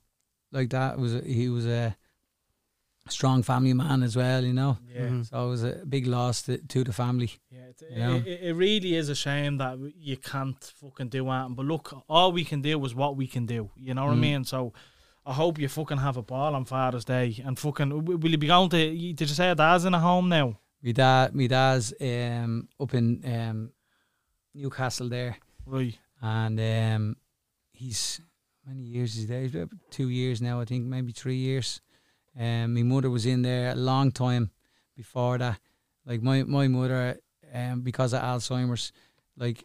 like 0.52 0.70
that. 0.72 0.94
It 0.96 1.00
was 1.00 1.14
he 1.26 1.48
was 1.50 1.66
a 1.66 1.96
strong 3.10 3.44
family 3.44 3.74
man 3.74 4.02
as 4.04 4.16
well. 4.16 4.44
You 4.44 4.54
know, 4.54 4.78
yeah. 4.94 5.02
yeah. 5.04 5.08
Mhm. 5.10 5.30
so 5.30 5.46
it 5.46 5.50
was 5.50 5.64
a 5.64 5.86
big 5.88 6.08
loss 6.08 6.42
to, 6.44 6.58
to 6.58 6.84
the 6.84 6.94
family. 6.94 7.32
Yeah, 7.52 7.60
it's, 7.70 7.84
You 7.90 7.98
know? 8.00 8.16
it, 8.16 8.28
it, 8.28 8.40
it 8.44 8.54
really 8.54 8.96
is 8.96 9.10
a 9.10 9.16
shame 9.16 9.58
that 9.58 9.78
you 9.98 10.18
can't 10.18 10.64
fucking 10.80 11.10
do 11.10 11.30
anything. 11.30 11.56
But 11.56 11.66
look, 11.66 11.94
all 12.10 12.32
we 12.32 12.46
can 12.46 12.62
do 12.62 12.84
is 12.86 12.96
what 12.96 13.16
we 13.18 13.28
can 13.28 13.46
do. 13.46 13.70
You 13.76 13.94
know 13.94 14.06
what 14.06 14.14
I 14.14 14.16
Mm. 14.16 14.20
mean? 14.20 14.44
So 14.46 14.74
I 15.26 15.34
hope 15.34 15.58
you 15.60 15.68
fucking 15.70 15.98
have 16.00 16.18
a 16.18 16.22
ball 16.22 16.54
on 16.56 16.66
Father's 16.66 17.06
Day 17.06 17.42
and 17.46 17.58
fucking. 17.58 18.06
Will 18.06 18.30
you 18.32 18.38
be 18.38 18.48
going 18.48 18.70
to? 18.70 18.78
Did 18.78 19.22
you 19.22 19.28
say 19.28 19.46
your 19.48 19.56
dad's 19.56 19.86
in 19.86 19.94
a 19.94 20.00
home 20.00 20.28
now? 20.30 20.60
My 20.82 20.92
dad, 20.92 21.34
my 21.34 21.48
dad's 21.48 21.94
um, 22.02 22.68
up 22.80 22.94
in 22.94 23.22
um, 23.26 23.72
Newcastle 24.54 25.08
there, 25.10 25.38
Right. 25.66 25.98
and 26.22 26.60
um, 26.60 27.16
he's 27.72 28.20
how 28.66 28.72
many 28.74 28.84
years 28.84 29.16
is 29.16 29.22
he 29.22 29.26
there? 29.28 29.42
He's 29.44 29.56
two 29.90 30.10
years 30.10 30.42
now, 30.42 30.60
I 30.60 30.66
think, 30.66 30.86
maybe 30.86 31.14
three 31.14 31.38
years. 31.38 31.80
Um, 32.38 32.74
my 32.74 32.84
mother 32.84 33.10
was 33.10 33.26
in 33.26 33.44
there 33.44 33.72
a 33.72 33.76
long 33.76 34.12
time 34.12 34.52
before 34.98 35.38
that. 35.38 35.58
Like 36.06 36.22
my 36.22 36.44
my 36.44 36.68
mother, 36.68 37.18
um, 37.54 37.82
because 37.82 38.12
of 38.14 38.22
Alzheimer's, 38.22 38.92
like 39.38 39.64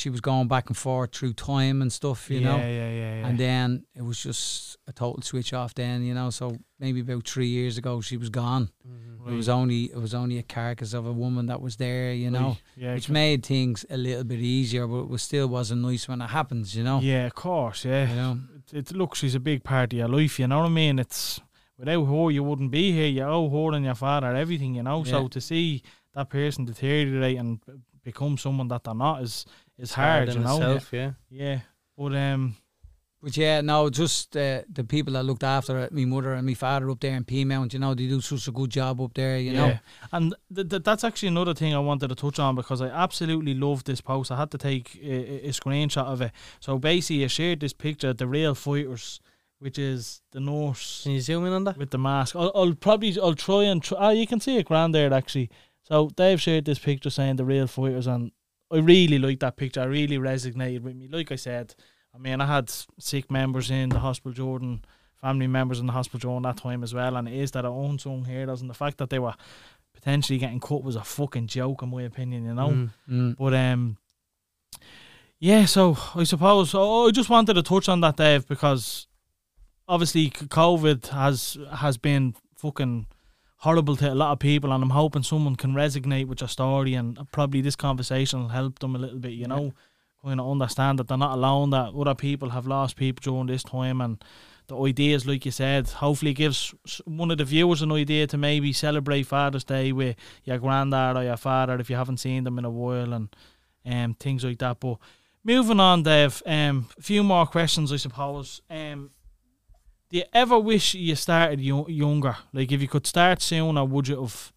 she 0.00 0.10
was 0.10 0.20
going 0.20 0.48
back 0.48 0.68
and 0.68 0.76
forth 0.76 1.12
through 1.14 1.34
time 1.34 1.82
and 1.82 1.92
stuff, 1.92 2.30
you 2.30 2.40
yeah, 2.40 2.48
know. 2.48 2.56
yeah, 2.56 2.68
yeah, 2.68 2.90
yeah. 3.20 3.26
And 3.28 3.38
then 3.38 3.84
it 3.94 4.02
was 4.02 4.18
just 4.22 4.76
a 4.86 4.92
total 4.92 5.22
switch 5.22 5.52
off. 5.52 5.74
Then 5.74 6.02
you 6.02 6.14
know, 6.14 6.30
so 6.30 6.56
maybe 6.78 7.00
about 7.00 7.26
three 7.28 7.48
years 7.48 7.78
ago, 7.78 8.00
she 8.00 8.16
was 8.16 8.30
gone. 8.30 8.70
Mhm. 8.86 9.28
It 9.30 9.34
was 9.36 9.48
only 9.48 9.84
it 9.84 9.98
was 10.00 10.14
only 10.14 10.38
a 10.38 10.42
carcass 10.42 10.94
of 10.94 11.06
a 11.06 11.12
woman 11.12 11.46
that 11.46 11.60
was 11.60 11.76
there, 11.76 12.12
you 12.14 12.30
know, 12.30 12.48
Right. 12.48 12.62
yeah, 12.76 12.94
which 12.94 13.10
made 13.10 13.44
things 13.44 13.84
a 13.90 13.96
little 13.96 14.24
bit 14.24 14.40
easier, 14.40 14.86
but 14.86 15.00
it 15.00 15.08
was 15.08 15.22
still 15.22 15.46
wasn't 15.48 15.82
nice 15.82 16.08
when 16.08 16.22
it 16.22 16.30
happens, 16.30 16.74
you 16.74 16.82
know. 16.84 17.00
yeah, 17.00 17.26
of 17.26 17.34
course, 17.34 17.84
yeah. 17.84 18.08
You 18.08 18.16
know, 18.16 18.38
It, 18.72 18.90
it 18.90 18.96
look, 18.96 19.14
she's 19.14 19.34
a 19.34 19.40
big 19.40 19.62
part 19.62 19.92
of 19.92 19.98
your 19.98 20.08
life. 20.08 20.38
You 20.40 20.46
know 20.48 20.60
what 20.60 20.66
I 20.66 20.70
mean? 20.70 20.98
It's 20.98 21.38
without 21.78 22.04
her, 22.06 22.30
you 22.30 22.42
wouldn't 22.42 22.70
be 22.70 22.92
here. 22.92 23.08
You 23.08 23.24
owe 23.24 23.48
her 23.50 23.76
and 23.76 23.84
your 23.84 23.94
father 23.94 24.34
everything. 24.34 24.74
You 24.76 24.82
know, 24.84 25.04
so 25.04 25.28
to 25.28 25.40
see 25.40 25.82
that 26.14 26.30
person 26.30 26.64
deteriorate 26.64 27.38
and 27.38 27.60
become 28.02 28.38
someone 28.38 28.68
that 28.68 28.84
they're 28.84 28.94
not 28.94 29.22
is 29.22 29.44
is 29.80 29.92
hard. 29.92 30.28
in 30.28 30.36
you 30.38 30.40
know, 30.44 30.56
itself, 30.56 30.92
yeah. 30.92 31.12
yeah. 31.30 31.60
But 31.96 32.14
um, 32.14 32.56
but 33.22 33.36
yeah, 33.36 33.60
no, 33.60 33.90
just 33.90 34.34
uh, 34.36 34.62
the 34.72 34.82
people 34.84 35.12
that 35.12 35.24
looked 35.24 35.44
after 35.44 35.78
it, 35.80 35.92
me 35.92 36.06
mother 36.06 36.32
and 36.32 36.46
me 36.46 36.54
father 36.54 36.88
up 36.90 37.00
there 37.00 37.14
in 37.16 37.24
Peamount, 37.24 37.72
you 37.74 37.78
know, 37.78 37.92
they 37.94 38.06
do 38.06 38.20
such 38.22 38.48
a 38.48 38.52
good 38.52 38.70
job 38.70 38.98
up 39.00 39.12
there, 39.14 39.38
you 39.38 39.52
know. 39.52 39.78
And 40.12 40.34
th- 40.54 40.68
th- 40.70 40.82
that's 40.82 41.04
actually 41.04 41.28
another 41.28 41.52
thing 41.52 41.74
I 41.74 41.78
wanted 41.80 42.08
to 42.08 42.14
touch 42.14 42.38
on 42.38 42.54
because 42.54 42.80
I 42.80 42.86
absolutely 42.88 43.52
love 43.54 43.84
this 43.84 44.00
post. 44.00 44.30
I 44.30 44.36
had 44.38 44.50
to 44.52 44.58
take 44.58 44.98
a, 45.02 45.10
a- 45.46 45.48
a 45.48 45.50
screenshot 45.50 46.06
of 46.06 46.22
it. 46.22 46.32
So 46.60 46.78
basically, 46.78 47.24
I 47.24 47.26
shared 47.26 47.60
this 47.60 47.74
picture 47.74 48.08
of 48.08 48.16
the 48.16 48.26
real 48.26 48.54
fighters, 48.54 49.20
which 49.58 49.78
is 49.78 50.22
the 50.32 50.40
nurse 50.40 51.02
Can 51.02 51.12
you 51.12 51.20
zoom 51.20 51.44
in 51.44 51.52
on 51.52 51.64
that? 51.64 51.76
with 51.76 51.90
the 51.90 51.98
mask. 51.98 52.34
I'll, 52.36 52.50
I'll 52.54 52.74
probably 52.74 53.14
I'll 53.20 53.34
try 53.34 53.64
and 53.64 53.82
try. 53.82 53.98
Oh, 54.00 54.10
you 54.10 54.26
can 54.26 54.40
see 54.40 54.56
it 54.56 54.64
grand 54.64 54.94
there 54.94 55.12
actually. 55.12 55.50
So 55.82 56.08
Dave 56.16 56.40
shared 56.40 56.64
this 56.64 56.78
picture 56.78 57.10
saying 57.10 57.36
the 57.36 57.44
real 57.44 57.66
fighters, 57.66 58.06
and 58.06 58.32
I 58.70 58.78
really 58.78 59.18
like 59.18 59.40
that 59.40 59.56
picture. 59.56 59.80
I 59.80 59.84
really 59.84 60.18
resonated 60.18 60.82
with 60.82 60.96
me. 60.96 61.08
Like 61.08 61.32
I 61.32 61.36
said, 61.36 61.74
I 62.14 62.18
mean, 62.18 62.40
I 62.40 62.46
had 62.46 62.70
sick 62.98 63.30
members 63.30 63.70
in 63.70 63.88
the 63.88 63.98
hospital, 63.98 64.32
Jordan, 64.32 64.84
family 65.20 65.46
members 65.46 65.80
in 65.80 65.86
the 65.86 65.92
hospital 65.92 66.30
during 66.30 66.42
that 66.42 66.56
time 66.56 66.82
as 66.82 66.94
well, 66.94 67.16
and 67.16 67.28
it 67.28 67.34
is 67.34 67.50
that 67.52 67.64
our 67.64 67.72
own 67.72 67.98
son 67.98 68.24
heroes, 68.24 68.60
and 68.60 68.70
the 68.70 68.74
fact 68.74 68.98
that 68.98 69.10
they 69.10 69.18
were 69.18 69.34
potentially 69.94 70.38
getting 70.38 70.60
cut 70.60 70.82
was 70.82 70.96
a 70.96 71.04
fucking 71.04 71.46
joke, 71.46 71.82
in 71.82 71.90
my 71.90 72.02
opinion. 72.02 72.44
You 72.44 72.54
know. 72.54 72.68
Mhm. 72.68 72.90
Mm. 73.08 73.36
But 73.36 73.54
um, 73.54 73.96
yeah. 75.38 75.64
So 75.66 75.96
I 76.14 76.24
suppose 76.24 76.74
oh, 76.74 77.08
I 77.08 77.10
just 77.10 77.30
wanted 77.30 77.54
to 77.54 77.62
touch 77.62 77.88
on 77.88 78.00
that, 78.00 78.16
Dave, 78.16 78.46
because 78.46 79.06
obviously 79.88 80.30
COVID 80.30 81.08
has 81.08 81.58
has 81.74 81.96
been 81.96 82.34
fucking 82.56 83.06
horrible 83.60 83.94
to 83.96 84.12
a 84.12 84.14
lot 84.14 84.32
of 84.32 84.38
people, 84.38 84.72
and 84.72 84.82
I'm 84.82 84.90
hoping 84.90 85.22
someone 85.22 85.56
can 85.56 85.72
resonate 85.72 86.26
with 86.26 86.40
your 86.40 86.48
story, 86.48 86.94
and 86.94 87.18
probably 87.30 87.60
this 87.60 87.76
conversation 87.76 88.40
will 88.40 88.48
help 88.48 88.78
them 88.78 88.96
a 88.96 88.98
little 88.98 89.18
bit. 89.18 89.32
You 89.32 89.46
know, 89.46 89.72
kind 90.24 90.40
of 90.40 90.50
understand 90.50 90.98
that 90.98 91.08
they're 91.08 91.18
not 91.18 91.36
alone. 91.36 91.70
That 91.70 91.94
other 91.94 92.14
people 92.14 92.50
have 92.50 92.66
lost 92.66 92.96
people 92.96 93.20
during 93.22 93.46
this 93.46 93.62
time, 93.62 94.00
and 94.00 94.22
the 94.66 94.80
ideas, 94.80 95.26
like 95.26 95.44
you 95.44 95.50
said, 95.50 95.88
hopefully 95.88 96.32
gives 96.32 96.74
one 97.04 97.30
of 97.30 97.38
the 97.38 97.44
viewers 97.44 97.82
an 97.82 97.92
idea 97.92 98.26
to 98.28 98.38
maybe 98.38 98.72
celebrate 98.72 99.24
Father's 99.24 99.64
Day 99.64 99.92
with 99.92 100.16
your 100.44 100.58
granddad 100.58 101.16
or 101.16 101.24
your 101.24 101.36
father 101.36 101.78
if 101.78 101.90
you 101.90 101.96
haven't 101.96 102.18
seen 102.18 102.44
them 102.44 102.58
in 102.58 102.64
a 102.64 102.70
while 102.70 103.12
and 103.12 103.34
um, 103.84 104.14
things 104.14 104.44
like 104.44 104.58
that. 104.58 104.80
But 104.80 104.98
moving 105.44 105.80
on, 105.80 106.02
Dave, 106.02 106.42
um, 106.46 106.88
a 106.98 107.02
few 107.02 107.22
more 107.22 107.46
questions, 107.46 107.92
I 107.92 107.96
suppose. 107.96 108.62
Um, 108.70 109.10
do 110.10 110.18
you 110.18 110.24
ever 110.32 110.58
wish 110.58 110.94
you 110.94 111.14
started 111.14 111.60
yo- 111.60 111.86
younger? 111.88 112.36
Like 112.52 112.72
if 112.72 112.80
you 112.82 112.88
could 112.88 113.06
start 113.06 113.40
sooner, 113.42 113.84
would 113.84 114.08
you 114.08 114.20
have? 114.20 114.52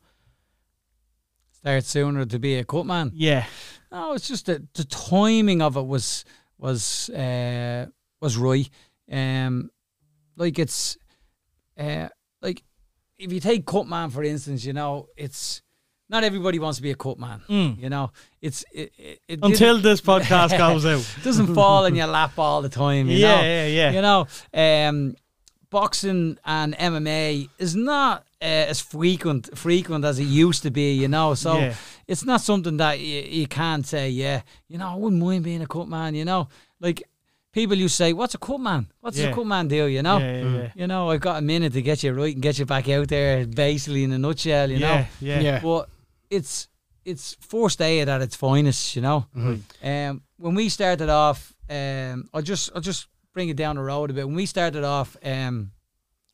Start 1.52 1.84
sooner 1.86 2.26
to 2.26 2.40
be 2.40 2.56
a 2.56 2.64
cut 2.66 2.86
man. 2.86 3.12
Yeah, 3.14 3.46
No, 3.92 4.14
it's 4.14 4.28
just 4.28 4.48
that 4.48 4.74
the 4.74 4.84
timing 4.84 5.62
of 5.62 5.78
it 5.78 5.86
was 5.86 6.26
was 6.58 7.10
uh, 7.10 7.86
was 8.20 8.36
right. 8.38 8.70
Um, 9.12 9.70
like 10.36 10.60
it's 10.60 10.98
uh, 11.78 12.10
like 12.42 12.64
if 13.18 13.32
you 13.32 13.40
take 13.40 13.66
cut 13.66 13.88
man 13.88 14.10
for 14.10 14.24
instance, 14.24 14.66
you 14.66 14.74
know, 14.74 15.08
it's 15.16 15.62
not 16.10 16.24
everybody 16.26 16.60
wants 16.60 16.78
to 16.78 16.84
be 16.84 16.92
a 16.92 16.96
cut 16.96 17.18
man. 17.18 17.42
Mm. 17.48 17.80
You 17.80 17.90
know, 17.90 18.12
it's 18.42 18.66
it, 18.74 18.92
it, 18.98 19.20
it 19.28 19.40
until 19.42 19.78
this 19.80 20.02
podcast 20.12 20.58
comes 20.58 20.86
out. 20.86 21.08
doesn't 21.24 21.54
fall 21.56 21.86
in 21.86 21.96
your 21.96 22.08
lap 22.08 22.38
all 22.38 22.62
the 22.62 22.70
time. 22.70 23.08
You 23.08 23.18
yeah, 23.20 23.36
know? 23.36 23.42
yeah, 23.42 23.68
yeah, 23.68 23.92
You 23.92 24.02
know, 24.02 24.28
um, 24.90 25.16
boxing 25.78 26.38
and 26.46 26.70
MMA 26.78 27.50
is 27.58 27.76
not 27.76 28.18
uh, 28.42 28.72
as 28.72 28.80
frequent 28.80 29.44
frequent 29.58 30.06
as 30.06 30.20
it 30.20 30.30
used 30.46 30.62
to 30.64 30.72
be. 30.72 30.94
You 31.04 31.08
know, 31.16 31.34
so 31.36 31.52
Yeah. 31.58 31.76
it's 32.08 32.24
not 32.26 32.42
something 32.42 32.78
that 32.78 33.00
you, 33.00 33.22
you 33.42 33.48
can't 33.48 33.86
say. 33.86 34.10
Yeah, 34.10 34.42
you 34.70 34.78
know, 34.78 34.88
I 34.94 34.96
wouldn't 34.96 35.22
mind 35.22 35.44
being 35.44 35.62
a 35.64 35.68
cut 35.68 35.88
man. 35.88 36.16
You 36.16 36.26
know, 36.26 36.48
like 36.80 37.00
people 37.52 37.78
you 37.78 37.88
say, 37.90 38.14
"What's 38.14 38.36
a 38.36 38.38
cut 38.48 38.60
man? 38.60 38.88
What's 39.02 39.18
Yeah. 39.18 39.32
a 39.32 39.34
cut 39.36 39.48
man 39.48 39.68
do?" 39.68 39.86
You 39.96 40.02
know. 40.08 40.18
yeah, 40.20 40.42
yeah, 40.44 40.58
yeah. 40.58 40.72
You 40.76 40.88
know, 40.88 41.10
I've 41.12 41.22
got 41.22 41.38
a 41.40 41.42
minute 41.54 41.74
to 41.74 41.82
get 41.82 42.04
you 42.04 42.14
right 42.14 42.34
and 42.34 42.42
get 42.44 42.58
you 42.60 42.66
back 42.66 42.88
out 42.90 43.08
there, 43.08 43.46
basically 43.48 44.04
in 44.04 44.12
a 44.14 44.18
nutshell. 44.18 44.70
You 44.72 44.80
know, 44.80 45.06
yeah, 45.22 45.40
yeah, 45.42 45.60
but 45.62 45.90
it's 46.30 46.68
it's 47.06 47.36
first 47.42 47.82
aid 47.82 48.08
at 48.10 48.22
its 48.22 48.36
finest, 48.36 48.96
you 48.96 49.02
know. 49.02 49.26
Um, 49.84 50.22
when 50.38 50.56
we 50.56 50.70
started 50.70 51.10
off, 51.10 51.54
um, 51.70 52.30
I'll 52.34 52.42
just 52.42 52.72
I'll 52.76 52.82
just 52.92 53.08
bring 53.34 53.50
it 53.50 53.58
down 53.58 53.76
the 53.76 53.82
road 53.82 54.10
a 54.10 54.14
bit. 54.14 54.28
When 54.28 54.36
we 54.36 54.46
started 54.46 54.84
off, 54.84 55.18
um, 55.24 55.72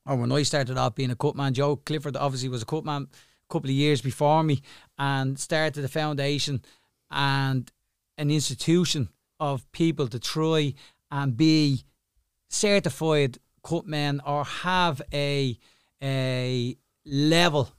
or 0.06 0.16
when 0.16 0.32
I 0.32 0.44
started 0.44 0.78
off 0.78 0.96
being 0.96 1.12
a 1.12 1.16
cut 1.16 1.36
man, 1.36 1.54
Joe 1.54 1.78
Clifford 1.78 2.18
obviously 2.18 2.50
was 2.50 2.62
a 2.62 2.66
cut 2.66 2.86
man 2.86 3.08
a 3.12 3.54
couple 3.54 3.70
of 3.70 3.76
years 3.76 4.02
before 4.02 4.44
me, 4.44 4.62
and 4.98 5.40
started 5.40 5.82
the 5.82 5.88
foundation 5.88 6.62
and 7.10 7.72
an 8.18 8.30
institution 8.30 9.10
of 9.40 9.70
people 9.72 10.08
to 10.08 10.20
try 10.20 10.74
and 11.10 11.36
be 11.36 11.84
certified 12.50 13.40
cut 13.64 13.86
men 13.86 14.22
or 14.26 14.44
have 14.44 15.02
a 15.14 15.58
a 16.02 16.78
level 17.06 17.70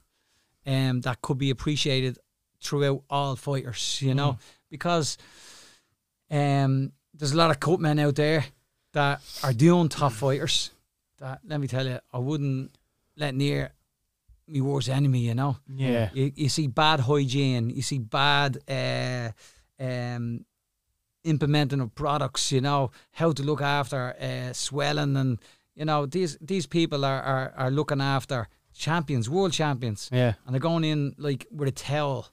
um, 0.65 1.01
that 1.01 1.21
could 1.21 1.37
be 1.37 1.49
appreciated 1.49 2.17
throughout 2.61 3.03
all 3.09 3.35
fighters, 3.35 3.99
you 4.01 4.13
know, 4.13 4.37
because 4.69 5.17
um, 6.29 6.91
there's 7.13 7.31
a 7.31 7.37
lot 7.37 7.49
of 7.49 7.59
cut 7.59 7.79
men 7.79 7.97
out 7.99 8.15
there 8.15 8.45
that 8.93 9.21
are 9.43 9.53
doing 9.53 9.89
top 9.89 10.11
fighters. 10.13 10.71
That 11.19 11.39
let 11.47 11.59
me 11.59 11.67
tell 11.67 11.85
you, 11.87 11.99
I 12.13 12.17
wouldn't 12.17 12.71
let 13.15 13.35
near 13.35 13.71
me 14.47 14.61
worst 14.61 14.89
enemy. 14.89 15.19
You 15.19 15.35
know, 15.35 15.57
Yeah. 15.67 16.09
you, 16.13 16.31
you 16.35 16.49
see 16.49 16.67
bad 16.67 16.99
hygiene, 17.01 17.69
you 17.69 17.81
see 17.81 17.99
bad 17.99 18.57
uh, 18.69 19.31
um, 19.83 20.45
implementing 21.23 21.79
of 21.81 21.93
products. 21.95 22.51
You 22.51 22.61
know 22.61 22.91
how 23.11 23.31
to 23.33 23.43
look 23.43 23.61
after 23.61 24.15
uh, 24.19 24.53
swelling, 24.53 25.15
and 25.17 25.39
you 25.75 25.85
know 25.85 26.05
these 26.05 26.37
these 26.41 26.67
people 26.67 27.05
are, 27.05 27.21
are 27.21 27.53
are 27.55 27.71
looking 27.71 28.01
after 28.01 28.47
champions, 28.73 29.29
world 29.29 29.53
champions, 29.53 30.09
Yeah. 30.11 30.33
and 30.45 30.53
they're 30.53 30.59
going 30.59 30.83
in 30.83 31.13
like 31.17 31.45
with 31.51 31.67
a 31.67 31.71
towel, 31.71 32.27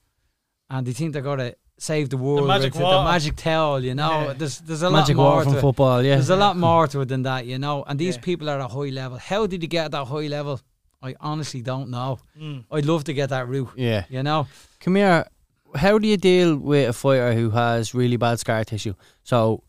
and 0.70 0.86
they 0.86 0.92
think 0.92 1.12
they're 1.12 1.22
gonna 1.22 1.52
save 1.78 2.10
the 2.10 2.16
world 2.16 2.46
magic 2.46 2.74
with 2.74 2.82
the 2.82 3.02
magic 3.04 3.36
towel. 3.36 3.82
You 3.82 3.94
know, 3.94 4.10
Yeah. 4.28 4.32
there's 4.34 4.58
there's 4.58 4.82
a 4.82 4.90
Magic 4.90 5.16
lot 5.16 5.22
more 5.34 5.42
from 5.44 5.54
to 5.54 5.60
football, 5.60 6.02
yeah. 6.02 6.14
There's 6.16 6.30
a 6.30 6.36
lot 6.36 6.56
more 6.56 6.86
to 6.88 7.00
it 7.00 7.08
than 7.08 7.22
that, 7.22 7.46
you 7.46 7.58
know. 7.58 7.84
And 7.86 7.98
these 7.98 8.16
Yeah. 8.16 8.22
people 8.22 8.50
are 8.50 8.58
at 8.58 8.64
a 8.64 8.68
high 8.68 8.90
level. 8.90 9.18
How 9.18 9.46
did 9.46 9.62
you 9.62 9.68
get 9.68 9.84
at 9.86 9.90
that 9.92 10.06
high 10.06 10.26
level? 10.28 10.60
I 11.00 11.14
honestly 11.20 11.62
don't 11.62 11.90
know. 11.90 12.18
Mm. 12.40 12.64
I'd 12.72 12.84
love 12.84 13.04
to 13.04 13.12
get 13.12 13.28
that 13.30 13.46
route. 13.48 13.70
Yeah. 13.76 14.04
You 14.10 14.22
know, 14.22 14.46
Come 14.80 14.96
here. 14.96 15.26
How 15.74 15.98
do 15.98 16.08
you 16.08 16.16
deal 16.16 16.56
with 16.56 16.88
a 16.88 16.92
fighter 16.92 17.34
who 17.34 17.50
has 17.50 17.94
really 17.94 18.16
bad 18.16 18.38
scar 18.40 18.64
tissue? 18.64 18.94
So, 19.22 19.62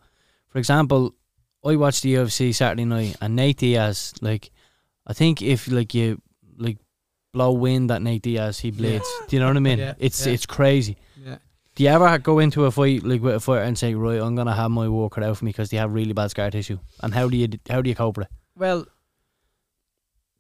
for 0.48 0.58
example, 0.58 1.14
I 1.64 1.76
watched 1.76 2.04
the 2.04 2.14
UFC 2.16 2.54
Saturday 2.54 2.86
night, 2.86 3.18
and 3.22 3.36
Nate 3.36 3.58
Diaz, 3.58 4.14
like, 4.22 4.50
I 5.06 5.14
think 5.14 5.42
if 5.42 5.68
like 5.68 5.94
you 5.94 6.22
like 6.58 6.78
blow 7.34 7.52
wind 7.52 7.92
at 7.92 8.02
Nate 8.02 8.22
Diaz, 8.24 8.60
he 8.60 8.72
bleeds. 8.72 9.08
Do 9.28 9.36
you 9.36 9.40
know 9.42 9.48
what 9.50 9.58
I 9.58 9.60
mean? 9.60 9.78
Yeah, 9.80 9.94
It's 10.00 10.26
yeah. 10.26 10.34
it's 10.34 10.46
crazy. 10.46 10.96
Do 11.80 11.86
you 11.86 11.92
ever 11.92 12.18
go 12.18 12.40
into 12.40 12.66
a 12.66 12.72
fight 12.72 13.04
like 13.04 13.22
with 13.22 13.36
a 13.36 13.40
fighter 13.40 13.64
and 13.64 13.78
say, 13.78 13.96
right, 13.96 14.20
I'm 14.20 14.36
gonna 14.36 14.54
have 14.54 14.70
my 14.70 14.90
work 14.90 15.14
cut 15.14 15.24
out 15.24 15.38
for 15.38 15.46
me 15.46 15.52
because 15.52 15.70
they 15.70 15.78
have 15.78 15.94
really 15.94 16.12
bad 16.12 16.30
scar 16.30 16.52
tissue? 16.52 16.78
And 17.02 17.14
how 17.14 17.30
do 17.30 17.38
you 17.38 17.48
how 17.70 17.82
do 17.82 17.90
you 17.90 17.96
cope 17.96 18.18
with 18.18 18.28
it? 18.28 18.34
Well, 18.54 18.86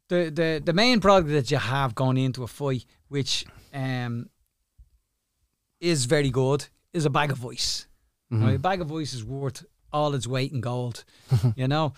the 0.09 0.29
the 0.35 0.61
the 0.61 0.73
main 0.73 0.99
product 0.99 1.29
that 1.29 1.49
you 1.49 1.55
have 1.55 1.95
going 1.95 2.17
into 2.17 2.43
a 2.43 2.47
fight, 2.47 2.83
which 3.07 3.45
um 3.73 4.29
is 5.79 6.03
very 6.03 6.29
good, 6.29 6.67
is 6.91 7.05
a 7.05 7.09
bag 7.09 7.31
of 7.31 7.45
ice. 7.45 7.87
Mm-hmm. 8.33 8.43
Right? 8.43 8.55
A 8.55 8.59
bag 8.59 8.81
of 8.81 8.91
ice 8.91 9.13
is 9.13 9.23
worth 9.23 9.63
all 9.93 10.13
its 10.15 10.27
weight 10.27 10.51
in 10.51 10.59
gold. 10.59 11.05
you 11.55 11.69
know, 11.69 11.93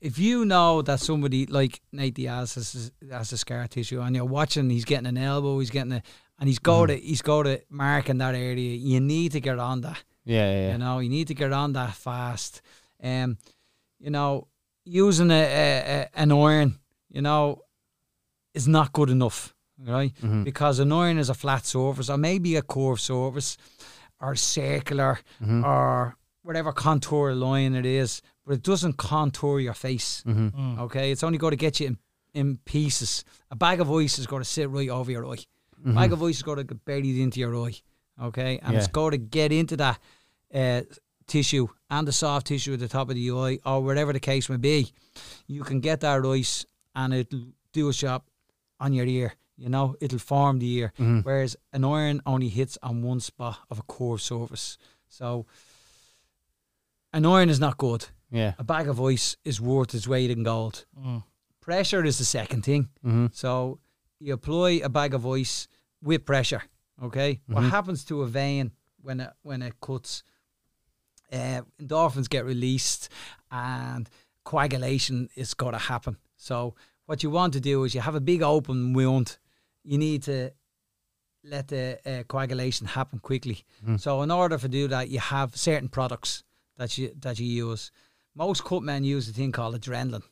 if 0.00 0.16
you 0.16 0.44
know 0.44 0.82
that 0.82 1.00
somebody 1.00 1.46
like 1.46 1.80
Nate 1.90 2.14
Diaz 2.14 2.54
has, 2.54 2.92
has 3.10 3.32
a 3.32 3.36
scar 3.36 3.66
tissue 3.66 4.00
and 4.00 4.14
you're 4.14 4.24
watching, 4.24 4.70
he's 4.70 4.84
getting 4.84 5.06
an 5.06 5.18
elbow, 5.18 5.58
he's 5.58 5.70
getting 5.70 5.90
a, 5.90 6.02
and 6.38 6.48
he's 6.48 6.58
got 6.58 6.88
Mm-hmm. 6.88 7.00
to 7.00 7.06
he's 7.06 7.22
got 7.22 7.42
to 7.44 7.60
mark 7.70 8.08
in 8.08 8.18
that 8.18 8.34
area. 8.34 8.76
You 8.76 9.00
need 9.00 9.32
to 9.32 9.40
get 9.40 9.58
on 9.58 9.80
that. 9.82 10.02
Yeah, 10.24 10.50
yeah, 10.50 10.60
yeah. 10.66 10.72
You 10.72 10.78
know, 10.78 10.98
you 10.98 11.08
need 11.08 11.28
to 11.28 11.34
get 11.34 11.52
on 11.52 11.72
that 11.74 11.94
fast. 11.94 12.60
Um, 13.02 13.38
you 13.98 14.10
know, 14.10 14.48
using 14.84 15.30
a, 15.30 15.34
a, 15.34 16.00
a 16.02 16.08
an 16.14 16.32
iron, 16.32 16.78
you 17.10 17.22
know, 17.22 17.62
is 18.54 18.66
not 18.68 18.92
good 18.92 19.10
enough, 19.10 19.54
right? 19.78 20.12
Mhm. 20.22 20.44
Because 20.44 20.78
an 20.78 20.92
iron 20.92 21.18
is 21.18 21.28
a 21.30 21.34
flat 21.34 21.64
surface, 21.66 22.10
or 22.10 22.18
maybe 22.18 22.56
a 22.56 22.62
curved 22.62 23.00
surface, 23.00 23.56
or 24.20 24.34
circular, 24.34 25.18
Mhm. 25.42 25.64
or 25.64 26.16
whatever 26.42 26.72
contour 26.72 27.32
line 27.34 27.74
it 27.74 27.86
is, 27.86 28.22
but 28.44 28.54
it 28.54 28.62
doesn't 28.62 28.96
contour 28.96 29.60
your 29.60 29.74
face. 29.74 30.22
Mhm. 30.26 30.50
Mm. 30.52 30.78
Okay, 30.80 31.10
it's 31.12 31.22
only 31.24 31.38
going 31.38 31.50
to 31.52 31.56
get 31.56 31.80
you 31.80 31.86
in, 31.88 31.98
in 32.34 32.56
pieces. 32.64 33.24
A 33.50 33.56
bag 33.56 33.80
of 33.80 33.90
ice 33.90 34.18
is 34.18 34.26
going 34.26 34.42
to 34.42 34.48
sit 34.48 34.70
right 34.70 34.88
over 34.88 35.10
your 35.10 35.26
eye. 35.26 35.44
Mhm. 35.84 35.94
Bag 35.94 36.12
of 36.12 36.22
ice 36.22 36.36
has 36.36 36.42
got 36.42 36.56
to 36.56 36.64
get 36.64 36.84
buried 36.84 37.18
into 37.18 37.40
your 37.40 37.54
eye. 37.66 37.74
Okay, 38.20 38.58
and 38.62 38.76
it's 38.76 38.86
Yeah. 38.86 38.92
got 38.92 39.10
to 39.10 39.18
get 39.18 39.52
into 39.52 39.76
that 39.76 39.98
uh, 40.54 40.82
tissue 41.26 41.66
and 41.90 42.06
the 42.08 42.12
soft 42.12 42.46
tissue 42.46 42.72
at 42.74 42.78
the 42.78 42.88
top 42.88 43.08
of 43.10 43.14
the 43.16 43.30
eye, 43.30 43.58
or 43.64 43.82
whatever 43.82 44.12
the 44.12 44.20
case 44.20 44.48
may 44.48 44.56
be. 44.56 44.92
You 45.46 45.64
can 45.64 45.80
get 45.80 46.00
that 46.00 46.24
ice, 46.24 46.64
and 46.94 47.12
it'll 47.12 47.48
do 47.72 47.88
a 47.88 47.92
job 47.92 48.22
on 48.80 48.92
your 48.92 49.06
ear. 49.06 49.34
You 49.58 49.68
know, 49.68 49.96
it'll 50.00 50.18
form 50.18 50.58
the 50.60 50.70
ear. 50.72 50.92
Mhm. 50.98 51.24
Whereas 51.24 51.56
an 51.72 51.84
iron 51.84 52.20
only 52.26 52.48
hits 52.48 52.78
on 52.82 53.02
one 53.02 53.20
spot 53.20 53.58
of 53.70 53.78
a 53.78 53.82
curved 53.82 54.22
surface. 54.22 54.78
So 55.08 55.46
an 57.12 57.24
iron 57.26 57.48
is 57.48 57.60
not 57.60 57.76
good. 57.78 58.06
Yeah. 58.30 58.54
A 58.58 58.64
bag 58.64 58.88
of 58.88 59.00
ice 59.00 59.36
is 59.44 59.60
worth 59.60 59.94
its 59.94 60.06
weight 60.08 60.30
in 60.30 60.42
gold. 60.42 60.84
Mm. 60.98 61.24
Pressure 61.60 62.04
is 62.04 62.18
the 62.18 62.24
second 62.24 62.62
thing. 62.64 62.88
Mhm. 63.04 63.34
So 63.34 63.78
you 64.18 64.32
apply 64.34 64.80
a 64.84 64.88
bag 64.88 65.14
of 65.14 65.26
ice 65.26 65.68
with 66.02 66.24
pressure. 66.24 66.62
Okay, 67.02 67.40
what 67.46 67.62
Mhm. 67.64 67.70
happens 67.70 68.04
to 68.06 68.22
a 68.22 68.26
vein 68.26 68.72
when 69.02 69.20
it 69.20 69.32
when 69.42 69.62
it 69.62 69.80
cuts? 69.80 70.22
Uh, 71.32 71.62
endorphins 71.80 72.28
get 72.28 72.44
released, 72.44 73.08
and 73.50 74.08
coagulation 74.44 75.28
is 75.34 75.54
got 75.54 75.72
to 75.72 75.78
happen. 75.78 76.16
So 76.36 76.74
what 77.06 77.22
you 77.22 77.30
want 77.30 77.52
to 77.54 77.60
do 77.60 77.84
is 77.84 77.94
you 77.94 78.00
have 78.00 78.14
a 78.14 78.20
big 78.20 78.42
open 78.42 78.92
wound. 78.94 79.38
You 79.82 79.98
need 79.98 80.22
to 80.24 80.52
let 81.42 81.68
the 81.68 81.98
uh, 82.06 82.22
coagulation 82.24 82.86
happen 82.86 83.18
quickly. 83.18 83.64
Mhm. 83.84 84.00
So 84.00 84.22
in 84.22 84.30
order 84.30 84.56
to 84.58 84.68
do 84.68 84.88
that, 84.88 85.08
you 85.10 85.18
have 85.20 85.56
certain 85.56 85.88
products 85.88 86.44
that 86.76 86.96
you 86.96 87.12
that 87.20 87.38
you 87.38 87.46
use. 87.70 87.90
Most 88.34 88.64
cut 88.64 88.82
men 88.82 89.02
use 89.04 89.28
a 89.28 89.32
thing 89.32 89.52
called 89.52 89.74
adrenaline. 89.80 90.24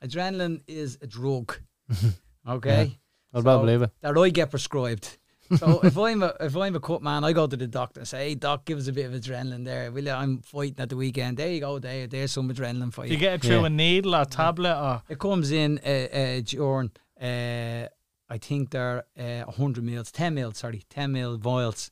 Adrenaline 0.00 0.62
is 0.66 0.98
a 1.00 1.06
drug. 1.06 1.60
Okay, 2.44 2.98
I'll 3.32 3.40
about 3.40 3.62
believe 3.62 3.82
it. 3.82 3.90
that 4.00 4.16
I 4.16 4.28
get 4.30 4.50
prescribed. 4.50 5.18
So 5.58 5.80
if 5.84 5.96
I'm 5.98 6.22
a 6.22 6.34
if 6.40 6.56
I'm 6.56 6.74
a 6.76 6.80
cut 6.80 7.02
man, 7.02 7.24
I 7.24 7.32
go 7.32 7.46
to 7.46 7.56
the 7.56 7.66
doctor 7.66 8.00
and 8.00 8.08
say, 8.08 8.28
"Hey, 8.30 8.34
doc, 8.36 8.64
give 8.64 8.78
us 8.78 8.88
a 8.88 8.92
bit 8.92 9.06
of 9.06 9.12
adrenaline 9.12 9.64
there. 9.64 9.90
Will 9.92 10.04
you? 10.04 10.10
I'm 10.12 10.38
fighting 10.42 10.80
at 10.80 10.88
the 10.88 10.96
weekend. 10.96 11.36
There 11.36 11.48
you 11.50 11.60
go. 11.60 11.78
There, 11.78 12.06
there's 12.06 12.32
some 12.32 12.48
adrenaline 12.50 12.92
for 12.92 13.02
Do 13.02 13.08
you." 13.08 13.14
you 13.14 13.20
get 13.20 13.34
it 13.34 13.42
through 13.42 13.60
Yeah. 13.60 13.66
a 13.66 13.70
needle 13.70 14.14
or 14.14 14.24
tablet 14.24 14.74
or 14.80 15.02
It 15.08 15.18
comes 15.18 15.50
in 15.50 15.78
uh, 15.84 15.88
uh, 15.88 16.40
during, 16.44 16.90
uh, 17.20 17.86
I 18.30 18.38
think 18.38 18.70
they're 18.70 19.04
uh, 19.18 19.42
100 19.44 19.84
mils, 19.84 20.10
10 20.10 20.34
mils, 20.34 20.56
sorry, 20.58 20.82
10 20.88 21.12
mil 21.12 21.36
vials. 21.36 21.90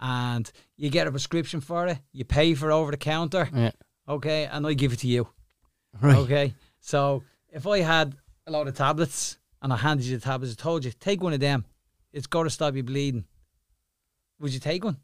And 0.00 0.50
you 0.76 0.88
get 0.90 1.06
a 1.06 1.10
prescription 1.10 1.60
for 1.60 1.86
it. 1.88 1.98
You 2.12 2.24
pay 2.24 2.54
for 2.54 2.70
it 2.70 2.74
over 2.74 2.90
the 2.90 2.96
counter. 2.96 3.48
Yeah. 3.54 3.70
Okay. 4.08 4.46
And 4.46 4.66
I 4.66 4.72
give 4.72 4.92
it 4.94 5.00
to 5.00 5.06
you. 5.08 5.28
Right. 6.00 6.16
Okay. 6.16 6.54
So 6.80 7.22
if 7.52 7.66
I 7.66 7.80
had 7.80 8.16
a 8.46 8.50
lot 8.50 8.66
of 8.68 8.74
tablets 8.74 9.36
and 9.62 9.72
I 9.72 9.76
handed 9.76 10.04
you 10.06 10.18
the 10.18 10.24
tablets, 10.24 10.52
I 10.58 10.60
told 10.62 10.84
you, 10.84 10.90
take 10.98 11.22
one 11.22 11.32
of 11.32 11.40
them. 11.40 11.64
It's 12.12 12.26
got 12.26 12.42
to 12.42 12.50
stop 12.50 12.74
you 12.74 12.82
bleeding. 12.82 13.24
Would 14.40 14.52
you 14.52 14.60
take 14.60 14.84
one? 14.84 14.98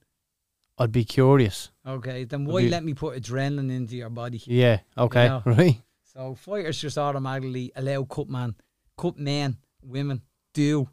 I'd 0.77 0.93
be 0.93 1.05
curious. 1.05 1.71
Okay. 1.87 2.25
Then 2.25 2.45
why 2.45 2.61
you- 2.61 2.71
let 2.71 2.85
me 2.85 2.93
put 2.95 3.21
adrenaline 3.21 3.71
into 3.71 3.97
your 3.97 4.11
body? 4.11 4.43
Yeah. 4.45 4.81
Okay. 4.97 5.29
know. 5.29 5.43
Right. 5.47 5.81
So 6.13 6.35
fighters 6.35 6.81
just 6.81 6.99
automatically 6.99 7.73
allow 7.77 8.03
cut 8.05 8.29
man, 8.29 8.55
cut 8.97 9.17
men, 9.19 9.57
women 9.83 10.23
do, 10.53 10.89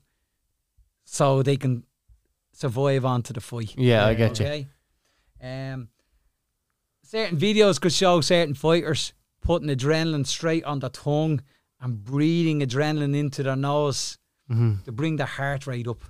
so 1.04 1.42
they 1.44 1.58
can 1.58 1.84
survive 2.54 3.04
onto 3.06 3.34
the 3.34 3.42
fight. 3.42 3.76
Yeah, 3.78 4.06
I 4.06 4.14
get 4.14 4.40
you. 4.40 4.46
Okay. 4.46 4.68
Um, 5.42 5.90
certain 7.04 7.38
videos 7.40 7.80
could 7.82 7.94
show 7.94 8.22
certain 8.22 8.54
fighters 8.54 9.14
putting 9.42 9.70
adrenaline 9.70 10.26
straight 10.26 10.64
on 10.64 10.80
the 10.80 10.90
tongue 10.90 11.42
and 11.86 12.04
breathing 12.04 12.60
adrenaline 12.62 13.16
into 13.16 13.44
their 13.44 13.56
nose 13.56 14.18
Mhm. 14.50 14.84
to 14.86 14.92
bring 14.92 15.16
their 15.18 15.28
heart 15.28 15.68
rate 15.68 15.88
up. 15.88 16.04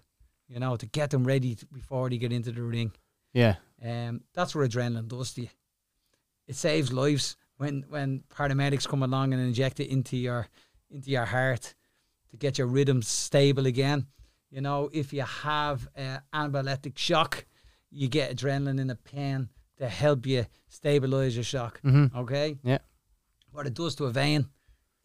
You 0.48 0.60
know, 0.60 0.76
to 0.78 0.86
get 0.86 1.10
them 1.10 1.24
ready 1.26 1.56
to, 1.56 1.66
before 1.68 2.10
they 2.10 2.18
get 2.18 2.32
into 2.32 2.52
the 2.52 2.62
ring. 2.62 2.92
Yeah. 3.34 3.56
Um, 3.84 4.22
that's 4.34 4.54
what 4.56 4.70
adrenaline 4.70 5.08
does 5.08 5.34
to 5.34 5.42
you. 5.42 5.50
It 6.48 6.56
saves 6.56 6.92
lives 6.94 7.36
when 7.58 7.84
when 7.90 8.24
paramedics 8.30 8.88
come 8.88 9.04
along 9.04 9.34
and 9.34 9.42
inject 9.42 9.80
it 9.80 9.90
into 9.90 10.18
your 10.18 10.48
into 10.92 11.10
your 11.10 11.26
heart 11.26 11.74
to 12.30 12.38
get 12.38 12.58
your 12.60 12.68
rhythms 12.68 13.08
stable 13.08 13.66
again. 13.66 14.08
You 14.52 14.62
know, 14.62 14.90
if 14.94 15.12
you 15.14 15.24
have 15.24 15.88
uh, 15.98 16.20
anaphylactic 16.34 16.98
shock, 16.98 17.46
you 17.90 18.08
get 18.08 18.36
adrenaline 18.36 18.80
in 18.80 18.90
a 18.92 18.96
pen 18.96 19.50
to 19.78 19.90
help 19.90 20.26
you 20.28 20.46
stabilize 20.68 21.36
your 21.36 21.44
shock. 21.44 21.82
Mhm. 21.82 22.14
Okay. 22.16 22.58
Yeah. 22.64 22.78
What 23.52 23.66
it 23.68 23.74
does 23.74 23.96
to 23.96 24.06
a 24.06 24.12
vein, 24.12 24.48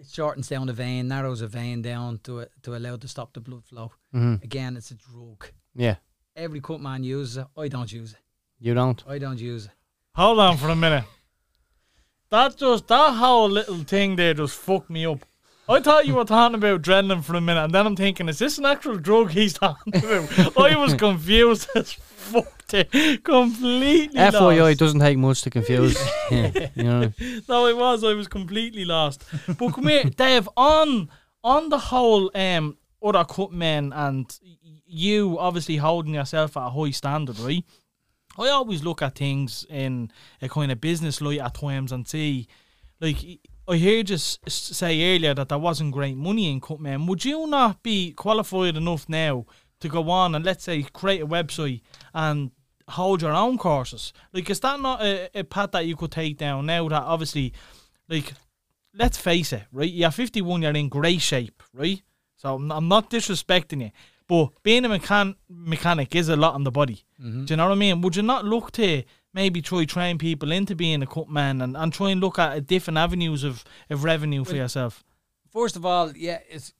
it 0.00 0.06
shortens 0.06 0.48
down 0.48 0.66
the 0.66 0.72
vein, 0.72 1.08
narrows 1.08 1.42
a 1.42 1.46
vein 1.46 1.82
down 1.82 2.18
to 2.24 2.46
to 2.62 2.74
allow 2.76 2.96
to 2.96 3.06
stop 3.08 3.32
the 3.34 3.40
blood 3.40 3.64
flow. 3.64 3.92
Mhm. 4.14 4.42
Again, 4.42 4.76
it's 4.76 4.90
a 4.90 4.94
drug. 4.94 5.44
Yeah. 5.74 5.96
Every 6.34 6.60
cut 6.60 6.80
man 6.80 7.04
uses 7.04 7.36
it. 7.38 7.46
I 7.56 7.68
don't 7.68 7.92
use 7.92 8.12
it. 8.12 8.18
You 8.58 8.74
don't. 8.74 9.02
I 9.06 9.18
don't 9.18 9.38
use 9.38 9.66
it. 9.66 9.72
Hold 10.14 10.38
on 10.40 10.56
for 10.56 10.68
a 10.68 10.76
minute. 10.76 11.04
That 12.30 12.56
just 12.56 12.86
that 12.88 13.14
whole 13.14 13.48
little 13.50 13.78
thing 13.84 14.16
there 14.16 14.34
just 14.34 14.56
fucked 14.56 14.90
me 14.90 15.04
up. 15.06 15.20
I 15.68 15.80
thought 15.80 16.06
you 16.06 16.14
were 16.14 16.24
talking 16.24 16.56
about 16.56 16.82
adrenaline 16.82 17.22
for 17.22 17.34
a 17.36 17.40
minute, 17.40 17.62
and 17.64 17.72
then 17.74 17.86
I'm 17.86 17.94
thinking, 17.94 18.28
is 18.28 18.40
this 18.40 18.58
an 18.58 18.64
actual 18.66 18.96
drug 18.96 19.30
he's 19.30 19.52
talking 19.52 19.94
about? 19.94 20.58
I 20.58 20.76
was 20.76 20.94
confused 20.94 21.68
as 21.76 21.96
fucked 22.32 22.74
it 22.74 23.24
completely. 23.24 24.18
FYI 24.18 24.60
lost. 24.60 24.78
doesn't 24.78 25.00
take 25.00 25.18
much 25.18 25.42
to 25.42 25.50
confuse. 25.50 25.98
yeah, 26.30 26.68
you 26.74 26.84
know. 26.84 27.12
No, 27.48 27.66
it 27.66 27.76
was. 27.76 28.04
I 28.04 28.14
was 28.14 28.28
completely 28.28 28.84
lost. 28.84 29.24
But 29.58 29.72
come 29.72 29.88
here, 29.88 30.04
Dave. 30.04 30.48
On 30.56 31.08
on 31.42 31.68
the 31.68 31.78
whole, 31.78 32.30
um, 32.34 32.76
other 33.02 33.24
cut 33.24 33.52
men 33.52 33.92
and 33.94 34.38
you 34.86 35.38
obviously 35.38 35.76
holding 35.76 36.14
yourself 36.14 36.56
at 36.56 36.66
a 36.66 36.70
high 36.70 36.90
standard, 36.90 37.38
right? 37.38 37.64
I 38.38 38.48
always 38.48 38.82
look 38.82 39.02
at 39.02 39.16
things 39.16 39.64
in 39.68 40.10
a 40.42 40.48
kind 40.48 40.72
of 40.72 40.80
business 40.80 41.20
light 41.20 41.40
at 41.40 41.54
times 41.54 41.92
and 41.92 42.06
see, 42.06 42.48
like, 43.00 43.16
I 43.68 43.78
heard 43.78 44.10
you 44.10 44.16
say 44.18 45.14
earlier 45.14 45.34
that 45.34 45.48
there 45.48 45.58
wasn't 45.58 45.92
great 45.92 46.16
money 46.16 46.50
in 46.50 46.60
cut 46.60 46.80
men. 46.80 47.06
Would 47.06 47.24
you 47.24 47.46
not 47.46 47.82
be 47.82 48.12
qualified 48.12 48.76
enough 48.76 49.08
now 49.08 49.46
to 49.80 49.88
go 49.88 50.10
on 50.10 50.34
and 50.34 50.44
let's 50.44 50.64
say 50.64 50.82
create 50.82 51.22
a 51.22 51.26
website 51.26 51.80
and 52.14 52.50
hold 52.88 53.22
your 53.22 53.32
own 53.32 53.58
courses? 53.58 54.12
Like, 54.32 54.48
is 54.50 54.60
that 54.60 54.80
not 54.80 55.02
a, 55.02 55.28
a 55.34 55.44
path 55.44 55.72
that 55.72 55.86
you 55.86 55.96
could 55.96 56.12
take 56.12 56.38
down 56.38 56.66
now 56.66 56.88
that 56.88 57.02
obviously, 57.02 57.52
like, 58.08 58.32
let's 58.94 59.18
face 59.18 59.52
it, 59.52 59.64
right? 59.72 59.90
You're 59.90 60.10
51, 60.10 60.62
you're 60.62 60.72
in 60.72 60.88
great 60.88 61.20
shape, 61.20 61.62
right? 61.72 62.02
So 62.36 62.54
I'm 62.54 62.72
I'm 62.72 62.88
not 62.88 63.10
disrespecting 63.10 63.82
you, 63.82 63.90
but 64.26 64.50
being 64.62 64.84
a 64.84 64.88
mechan- 64.88 65.36
mechanic 65.48 66.14
is 66.14 66.28
a 66.28 66.36
lot 66.36 66.54
on 66.54 66.64
the 66.64 66.70
body. 66.70 67.04
Mm-hmm. 67.20 67.44
Do 67.44 67.52
you 67.52 67.56
know 67.56 67.66
what 67.66 67.72
I 67.72 67.76
mean? 67.76 68.00
Would 68.00 68.16
you 68.16 68.22
not 68.22 68.44
look 68.44 68.72
to 68.72 69.02
maybe 69.34 69.60
try 69.60 69.84
train 69.84 70.18
people 70.18 70.50
into 70.50 70.74
being 70.74 71.02
a 71.02 71.06
cut 71.06 71.28
man 71.28 71.60
and, 71.60 71.76
and 71.76 71.92
try 71.92 72.10
and 72.10 72.20
look 72.20 72.38
at 72.38 72.66
different 72.66 72.98
avenues 72.98 73.44
of, 73.44 73.64
of 73.90 74.04
revenue 74.04 74.44
for 74.44 74.56
yourself? 74.56 75.04
First 75.52 75.76
of 75.76 75.84
all, 75.84 76.12
yeah, 76.16 76.38
it's 76.48 76.72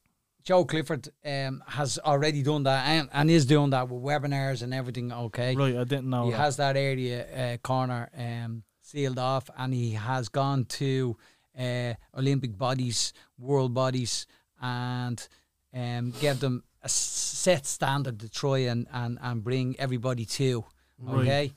Joe 0.51 0.65
Clifford 0.65 1.09
um, 1.25 1.63
has 1.65 1.97
already 2.01 2.43
done 2.43 2.65
that 2.65 2.85
and, 2.89 3.09
and 3.13 3.31
is 3.31 3.47
doing 3.47 3.71
that 3.71 3.89
with 3.89 4.03
webinars 4.03 4.63
and 4.63 4.75
everything. 4.75 5.13
Okay, 5.13 5.55
Right, 5.55 5.77
I 5.77 5.85
didn't 5.85 6.11
know. 6.11 6.25
he 6.25 6.33
that. 6.33 6.39
has 6.39 6.57
that 6.57 6.77
area 6.77 7.55
uh, 7.55 7.57
corner 7.59 8.11
um, 8.19 8.65
sealed 8.81 9.21
off, 9.21 9.49
and 9.57 9.73
he 9.73 9.93
has 9.93 10.29
gone 10.29 10.65
to 10.65 11.17
uh, 11.57 11.95
Olympic 12.19 12.59
bodies, 12.59 13.13
world 13.39 13.75
bodies, 13.75 14.27
and 14.61 15.25
um, 15.73 16.13
give 16.21 16.41
them 16.41 16.65
a 16.83 16.89
set 16.89 17.65
standard 17.65 18.19
to 18.19 18.29
try 18.29 18.59
and, 18.59 18.89
and, 18.93 19.21
and 19.23 19.45
bring 19.45 19.77
everybody 19.79 20.25
to. 20.25 20.65
Okay, 21.09 21.53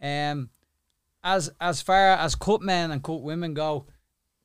um, 0.00 0.48
as 1.24 1.50
as 1.60 1.82
far 1.82 2.10
as 2.12 2.36
cut 2.36 2.62
men 2.62 2.92
and 2.92 3.02
cut 3.02 3.20
women 3.20 3.52
go, 3.52 3.86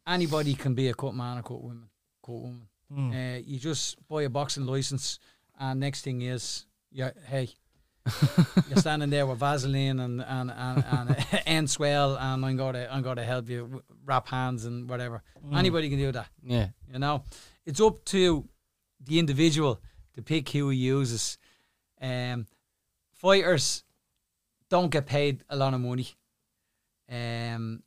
anybody 0.07 0.55
can 0.55 0.73
be 0.73 0.87
a 0.87 0.95
cut 0.95 1.13
man 1.13 1.37
or 1.37 1.43
cut 1.43 1.61
woman, 1.61 1.89
cut 2.25 2.33
woman. 2.33 2.67
Uh, 2.91 3.39
you 3.45 3.59
just 3.59 3.97
buy 4.07 4.23
a 4.23 4.29
boxing 4.29 4.65
license, 4.65 5.19
and 5.59 5.79
next 5.79 6.01
thing 6.01 6.21
is, 6.21 6.65
yeah, 6.91 7.11
hey, 7.27 7.49
you're 8.69 8.77
standing 8.77 9.09
there 9.09 9.25
with 9.25 9.39
Vaseline 9.39 9.99
and 9.99 10.21
and 10.21 10.51
and, 10.51 10.85
and 10.91 11.09
Enswell, 11.47 12.17
and 12.19 12.45
I'm 12.45 12.57
gonna 12.57 12.87
I'm 12.91 13.01
gonna 13.01 13.23
help 13.23 13.49
you 13.49 13.81
wrap 14.05 14.27
hands 14.27 14.65
and 14.65 14.89
whatever. 14.89 15.23
Anybody 15.53 15.89
can 15.89 15.97
do 15.97 16.11
that. 16.11 16.27
Yeah. 16.43 16.67
You 16.91 16.99
know, 16.99 17.23
it's 17.65 17.79
up 17.81 18.03
to 18.05 18.47
the 18.99 19.19
individual 19.19 19.81
to 20.15 20.21
pick 20.21 20.49
who 20.49 20.69
he 20.69 20.77
uses. 20.77 21.37
Um, 22.01 22.47
fighters 23.13 23.83
don't 24.69 24.89
get 24.89 25.05
paid 25.05 25.43
a 25.49 25.55
lot 25.55 25.73
of 25.73 25.79
money. 25.79 26.07
Um, 27.09 27.83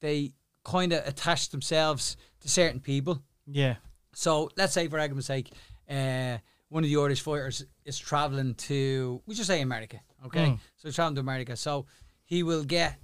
they 0.00 0.32
kind 0.64 0.92
of 0.92 1.06
attach 1.06 1.50
themselves 1.50 2.16
to 2.40 2.48
certain 2.48 2.80
people. 2.80 3.22
Yeah. 3.46 3.76
So 4.14 4.50
let's 4.56 4.72
say, 4.72 4.88
for 4.88 4.98
argument's 4.98 5.26
sake, 5.26 5.52
uh, 5.88 6.38
one 6.68 6.84
of 6.84 6.90
the 6.90 6.96
Irish 6.96 7.20
fighters 7.20 7.64
is 7.84 7.98
traveling 7.98 8.54
to, 8.54 9.22
we 9.26 9.34
just 9.34 9.48
say 9.48 9.60
America, 9.60 10.00
okay? 10.26 10.46
Mm. 10.46 10.58
So 10.76 10.88
he's 10.88 10.94
traveling 10.94 11.16
to 11.16 11.20
America. 11.20 11.56
So 11.56 11.86
he 12.24 12.42
will 12.42 12.64
get, 12.64 12.98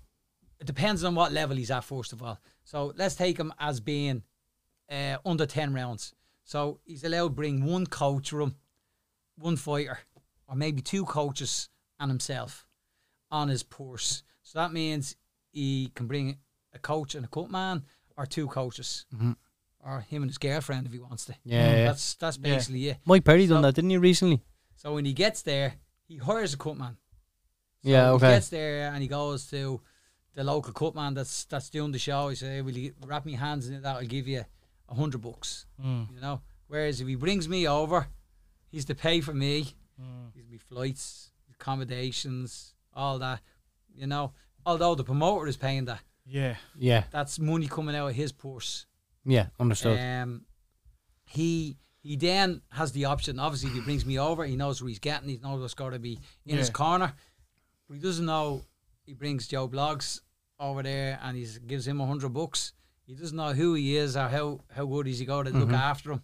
it 0.59 0.66
depends 0.66 1.05
on 1.05 1.14
what 1.14 1.32
level 1.32 1.57
he's 1.57 1.70
at, 1.70 1.84
first 1.84 2.12
of 2.12 2.22
all. 2.22 2.38
So 2.64 2.93
let's 2.97 3.14
take 3.14 3.38
him 3.38 3.53
as 3.59 3.80
being 3.80 4.22
uh, 4.91 5.18
under 5.24 5.47
10 5.47 5.74
rounds. 5.74 6.14
So 6.45 6.80
he's 6.84 7.05
allowed 7.05 7.28
to 7.28 7.34
bring 7.34 7.64
one 7.64 7.86
coach 7.86 8.32
him, 8.32 8.57
one 9.36 9.57
fighter, 9.57 9.99
or 10.49 10.57
maybe 10.57 10.82
two 10.82 11.05
coaches 11.05 11.68
and 11.99 12.11
himself 12.11 12.66
on 13.30 13.49
his 13.49 13.62
purse. 13.62 14.22
So 14.43 14.59
that 14.59 14.72
means 14.72 15.16
he 15.53 15.93
can 15.95 16.07
bring 16.07 16.38
a 16.74 16.78
coach 16.78 17.14
and 17.14 17.24
a 17.24 17.28
cut 17.28 17.51
man 17.51 17.84
or 18.16 18.26
two 18.26 18.49
coaches. 18.49 19.07
Or 19.85 20.01
him 20.01 20.22
and 20.22 20.31
his 20.31 20.37
girlfriend 20.39 20.87
if 20.87 20.93
he 20.93 20.99
wants 20.99 21.24
to. 21.26 21.35
Yeah, 21.45 21.70
yeah. 21.72 21.85
That's 21.87 22.14
that's 22.14 22.37
Yeah. 22.37 22.55
basically 22.55 22.89
it. 22.89 22.99
Mike 23.07 23.24
Perry 23.24 23.47
done 23.47 23.59
So- 23.59 23.62
that, 23.68 23.74
didn't 23.74 23.91
he, 23.91 23.97
recently? 23.99 24.43
So 24.76 24.95
when 24.95 25.05
he 25.05 25.12
gets 25.14 25.43
there, 25.43 25.74
he 26.07 26.16
hires 26.18 26.53
a 26.55 26.57
cut 26.59 26.76
man. 26.76 26.97
So 27.83 27.89
Yeah, 27.91 28.11
okay. 28.12 28.26
He 28.28 28.33
gets 28.37 28.49
there 28.51 28.93
and 28.93 29.01
he 29.03 29.09
goes 29.09 29.47
to 29.51 29.81
the 30.35 30.45
local 30.45 30.72
cut 30.72 30.95
man 30.95 31.14
that's 31.14 31.45
that's 31.45 31.70
doing 31.70 31.93
the 31.93 31.99
show. 31.99 32.28
He 32.28 32.37
say, 32.37 32.61
"Will 32.61 32.76
you 32.76 32.95
wrap 33.07 33.24
me 33.24 33.35
hands 33.35 33.68
in 33.68 33.74
it? 33.74 33.83
That'll 33.83 34.07
give 34.07 34.28
you 34.28 34.45
a 34.89 34.95
hundred 34.95 35.22
bucks." 35.22 35.66
Mm. 35.83 36.12
You 36.14 36.20
know. 36.20 36.43
Whereas 36.68 37.01
if 37.01 37.09
he 37.09 37.14
brings 37.16 37.49
me 37.49 37.66
over, 37.66 38.07
he's 38.68 38.85
to 38.85 38.95
pay 38.95 39.20
for 39.22 39.35
me. 39.35 39.74
Mm. 40.01 40.33
He's 40.35 40.47
me 40.47 40.59
flights, 40.59 41.31
accommodations, 41.51 42.74
all 42.95 43.18
that. 43.18 43.41
You 43.95 44.07
know. 44.07 44.33
Although 44.66 44.95
the 44.95 45.05
promoter 45.05 45.47
is 45.49 45.57
paying 45.57 45.87
that, 45.87 46.01
Yeah. 46.26 46.57
Yeah. 46.78 47.05
that's 47.11 47.39
money 47.39 47.66
coming 47.66 47.97
out 47.97 48.09
of 48.11 48.14
his 48.14 48.31
purse. 48.31 48.87
Yeah, 49.31 49.47
understood. 49.59 49.99
Um, 49.99 50.45
he 51.24 51.76
he 52.03 52.16
then 52.16 52.62
has 52.70 52.93
the 52.93 53.05
option. 53.05 53.39
Obviously, 53.39 53.70
if 53.70 53.74
he 53.76 53.81
brings 53.83 54.05
me 54.05 54.18
over, 54.18 54.45
he 54.45 54.57
knows 54.57 54.81
where 54.83 54.89
he's 54.89 54.99
getting. 54.99 55.28
He 55.28 55.39
knows 55.39 55.61
what's 55.61 55.74
got 55.74 55.91
to 55.91 55.99
be 55.99 56.18
in 56.47 56.57
his 56.59 56.70
corner. 56.70 57.12
But 57.89 57.95
he 57.95 58.01
doesn't 58.01 58.26
know. 58.26 58.62
He 59.05 59.14
brings 59.14 59.49
Joe 59.49 59.68
Bloggs 59.68 60.20
over 60.59 60.83
there, 60.83 61.18
and 61.22 61.37
he 61.37 61.47
gives 61.66 61.87
him 61.87 62.01
a 62.01 62.07
hundred 62.07 62.31
bucks. 62.31 62.72
He 63.07 63.14
doesn't 63.14 63.37
know 63.37 63.53
who 63.53 63.74
he 63.74 63.97
is 63.97 64.16
or 64.16 64.28
how 64.28 64.61
how 64.74 64.87
good 64.87 65.09
is 65.09 65.18
he 65.18 65.24
going 65.26 65.47
to 65.47 65.53
look 65.53 65.72
after 65.72 66.12
him. 66.12 66.22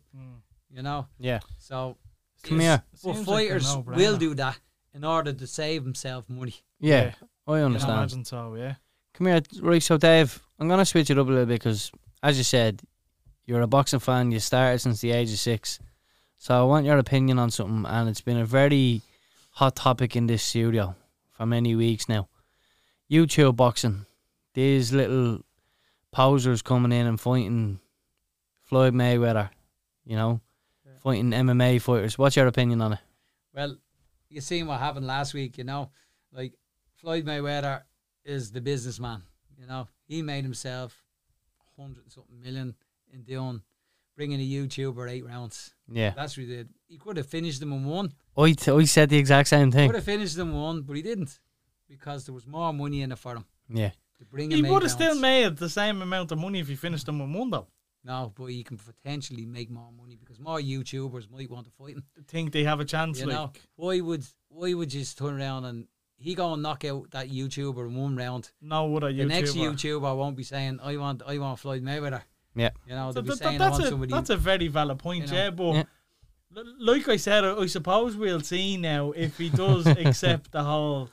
You 0.70 0.82
know. 0.82 1.06
yeah. 1.18 1.40
So 1.58 1.96
Come 2.42 2.60
here. 2.60 2.82
But 2.92 3.14
Seems 3.14 3.28
like 3.28 3.48
fighters 3.48 3.74
no-brainer. 3.74 3.96
will 3.96 4.16
do 4.16 4.34
that 4.34 4.58
in 4.94 5.04
order 5.04 5.32
to 5.32 5.46
save 5.46 5.84
himself 5.84 6.28
money. 6.28 6.54
Yeah. 6.80 7.12
I 7.46 7.52
I 7.54 7.62
understand. 7.62 7.92
imagine 7.98 8.24
so, 8.24 8.54
yeah. 8.54 8.74
Come 9.14 9.26
here, 9.28 9.40
right? 9.62 9.82
So, 9.82 9.96
Dave, 9.96 10.40
I'm 10.58 10.68
gonna 10.68 10.84
switch 10.84 11.10
it 11.10 11.18
up 11.18 11.26
a 11.26 11.30
little 11.30 11.46
bit 11.46 11.60
because, 11.60 11.90
as 12.22 12.36
you 12.38 12.44
said, 12.44 12.82
you're 13.46 13.62
a 13.62 13.66
boxing 13.66 14.00
fan. 14.00 14.32
You 14.32 14.40
started 14.40 14.80
since 14.80 15.00
the 15.00 15.12
age 15.12 15.32
of 15.32 15.38
six. 15.38 15.78
So, 16.38 16.54
I 16.54 16.64
want 16.64 16.84
your 16.84 16.98
opinion 16.98 17.38
on 17.38 17.50
something, 17.50 17.90
and 17.90 18.08
it's 18.08 18.20
been 18.20 18.36
a 18.36 18.44
very 18.44 19.00
hot 19.52 19.76
topic 19.76 20.16
in 20.16 20.26
this 20.26 20.42
studio 20.42 20.94
for 21.30 21.46
many 21.46 21.74
weeks 21.74 22.08
now. 22.08 22.28
YouTube 23.10 23.56
boxing, 23.56 24.04
these 24.52 24.92
little 24.92 25.40
posers 26.12 26.60
coming 26.60 26.92
in 26.92 27.06
and 27.06 27.20
fighting 27.20 27.80
Floyd 28.64 28.92
Mayweather, 28.92 29.50
you 30.04 30.16
know, 30.16 30.40
fighting 31.02 31.30
MMA 31.30 31.80
fighters. 31.80 32.18
What's 32.18 32.36
your 32.36 32.48
opinion 32.48 32.82
on 32.82 32.94
it? 32.94 32.98
Well, 33.54 33.76
you 34.28 34.40
seen 34.40 34.66
what 34.66 34.80
happened 34.80 35.06
last 35.06 35.32
week, 35.32 35.56
you 35.56 35.64
know. 35.64 35.90
Like 36.32 36.52
Floyd 36.96 37.24
Mayweather 37.24 37.82
is 38.24 38.50
the 38.50 38.60
businessman, 38.60 39.22
you 39.58 39.66
know. 39.66 39.88
He 40.06 40.20
made 40.20 40.44
himself 40.44 41.02
hundred 41.78 42.04
and 42.04 42.12
something 42.12 42.40
million 42.40 42.74
in 43.16 43.22
doing 43.24 43.62
bringing 44.16 44.40
a 44.40 44.44
YouTuber 44.48 45.10
eight 45.10 45.26
rounds. 45.26 45.74
Yeah, 45.90 46.12
That's 46.16 46.36
what 46.36 46.46
he 46.46 46.52
did. 46.54 46.68
He 46.88 46.96
could 46.98 47.16
have 47.16 47.26
finished 47.26 47.60
them 47.60 47.72
in 47.72 47.84
one. 47.84 48.12
Oh, 48.36 48.44
I, 48.44 48.52
t- 48.52 48.70
oh, 48.70 48.78
I 48.78 48.84
said 48.84 49.08
the 49.10 49.18
exact 49.18 49.48
same 49.48 49.70
thing. 49.70 49.88
Could 49.88 49.96
have 49.96 50.04
finished 50.04 50.36
them 50.36 50.50
in 50.50 50.56
one, 50.56 50.82
but 50.82 50.96
he 50.96 51.02
didn't 51.02 51.38
because 51.88 52.24
there 52.26 52.34
was 52.34 52.46
more 52.46 52.72
money 52.72 53.02
in 53.02 53.12
it 53.12 53.18
for 53.18 53.34
him 53.36 53.44
Yeah, 53.68 53.90
to 54.18 54.24
bring 54.24 54.50
He 54.50 54.60
him. 54.60 54.68
would 54.68 54.82
have 54.82 54.90
still 54.90 55.18
made 55.18 55.56
the 55.56 55.68
same 55.68 56.02
amount 56.02 56.32
of 56.32 56.38
money 56.38 56.60
if 56.60 56.68
he 56.68 56.74
finished 56.76 57.06
them 57.06 57.18
with 57.20 57.38
one, 57.38 57.50
though. 57.50 57.68
no, 58.04 58.32
but 58.34 58.46
he 58.46 58.64
can 58.64 58.76
potentially 58.78 59.44
make 59.46 59.70
more 59.70 59.90
money 59.92 60.16
because 60.16 60.38
more 60.40 60.58
YouTubers 60.58 61.30
might 61.30 61.50
want 61.50 61.66
to 61.66 61.72
fight 61.72 61.94
him. 61.96 62.04
I 62.18 62.22
think 62.26 62.52
they 62.52 62.64
have 62.64 62.80
a 62.80 62.84
chance, 62.84 63.20
You 63.20 63.26
like. 63.26 63.34
know, 63.36 63.52
why 63.76 64.00
would 64.00 64.24
why 64.48 64.72
would 64.74 64.92
you 64.94 65.00
just 65.00 65.18
turn 65.18 65.40
around 65.40 65.64
and 65.66 65.86
he 66.16 66.34
go 66.34 66.52
and 66.54 66.62
knock 66.62 66.84
out 66.84 67.10
that 67.10 67.28
YouTuber 67.30 67.86
in 67.88 67.94
one 67.94 68.16
round? 68.16 68.50
No 68.62 68.96
other 68.96 69.12
The 69.12 69.24
next 69.26 69.54
YouTuber. 69.54 69.74
YouTuber 70.00 70.16
won't 70.16 70.36
be 70.36 70.42
saying, 70.44 70.80
"I 70.82 70.96
want, 70.96 71.22
I 71.26 71.36
want 71.38 71.58
Floyd 71.58 71.82
Mayweather." 71.84 72.22
Yeah. 72.56 72.70
You 72.88 72.94
know, 72.94 73.10
So 73.10 73.20
they'll 73.20 73.22
be 73.22 73.28
that- 73.30 73.36
saying, 73.38 73.58
that- 73.58 73.64
"I 73.64 73.68
that's, 73.68 73.78
want 73.78 73.84
a, 73.84 73.90
somebody." 73.90 74.12
that's 74.12 74.30
a 74.30 74.36
very 74.36 74.68
valid 74.68 74.98
point, 74.98 75.26
you 75.26 75.30
know. 75.32 75.36
yeah. 75.36 75.50
But 75.50 75.72
Yeah. 75.74 75.82
l- 76.56 76.74
like 76.80 77.08
I 77.08 77.16
said, 77.16 77.44
I, 77.44 77.54
I 77.58 77.66
suppose 77.66 78.16
we'll 78.16 78.40
see 78.40 78.76
now 78.76 79.12
if 79.12 79.38
he 79.38 79.50
does 79.50 79.86
accept 80.04 80.52
the 80.52 80.64
whole. 80.64 81.10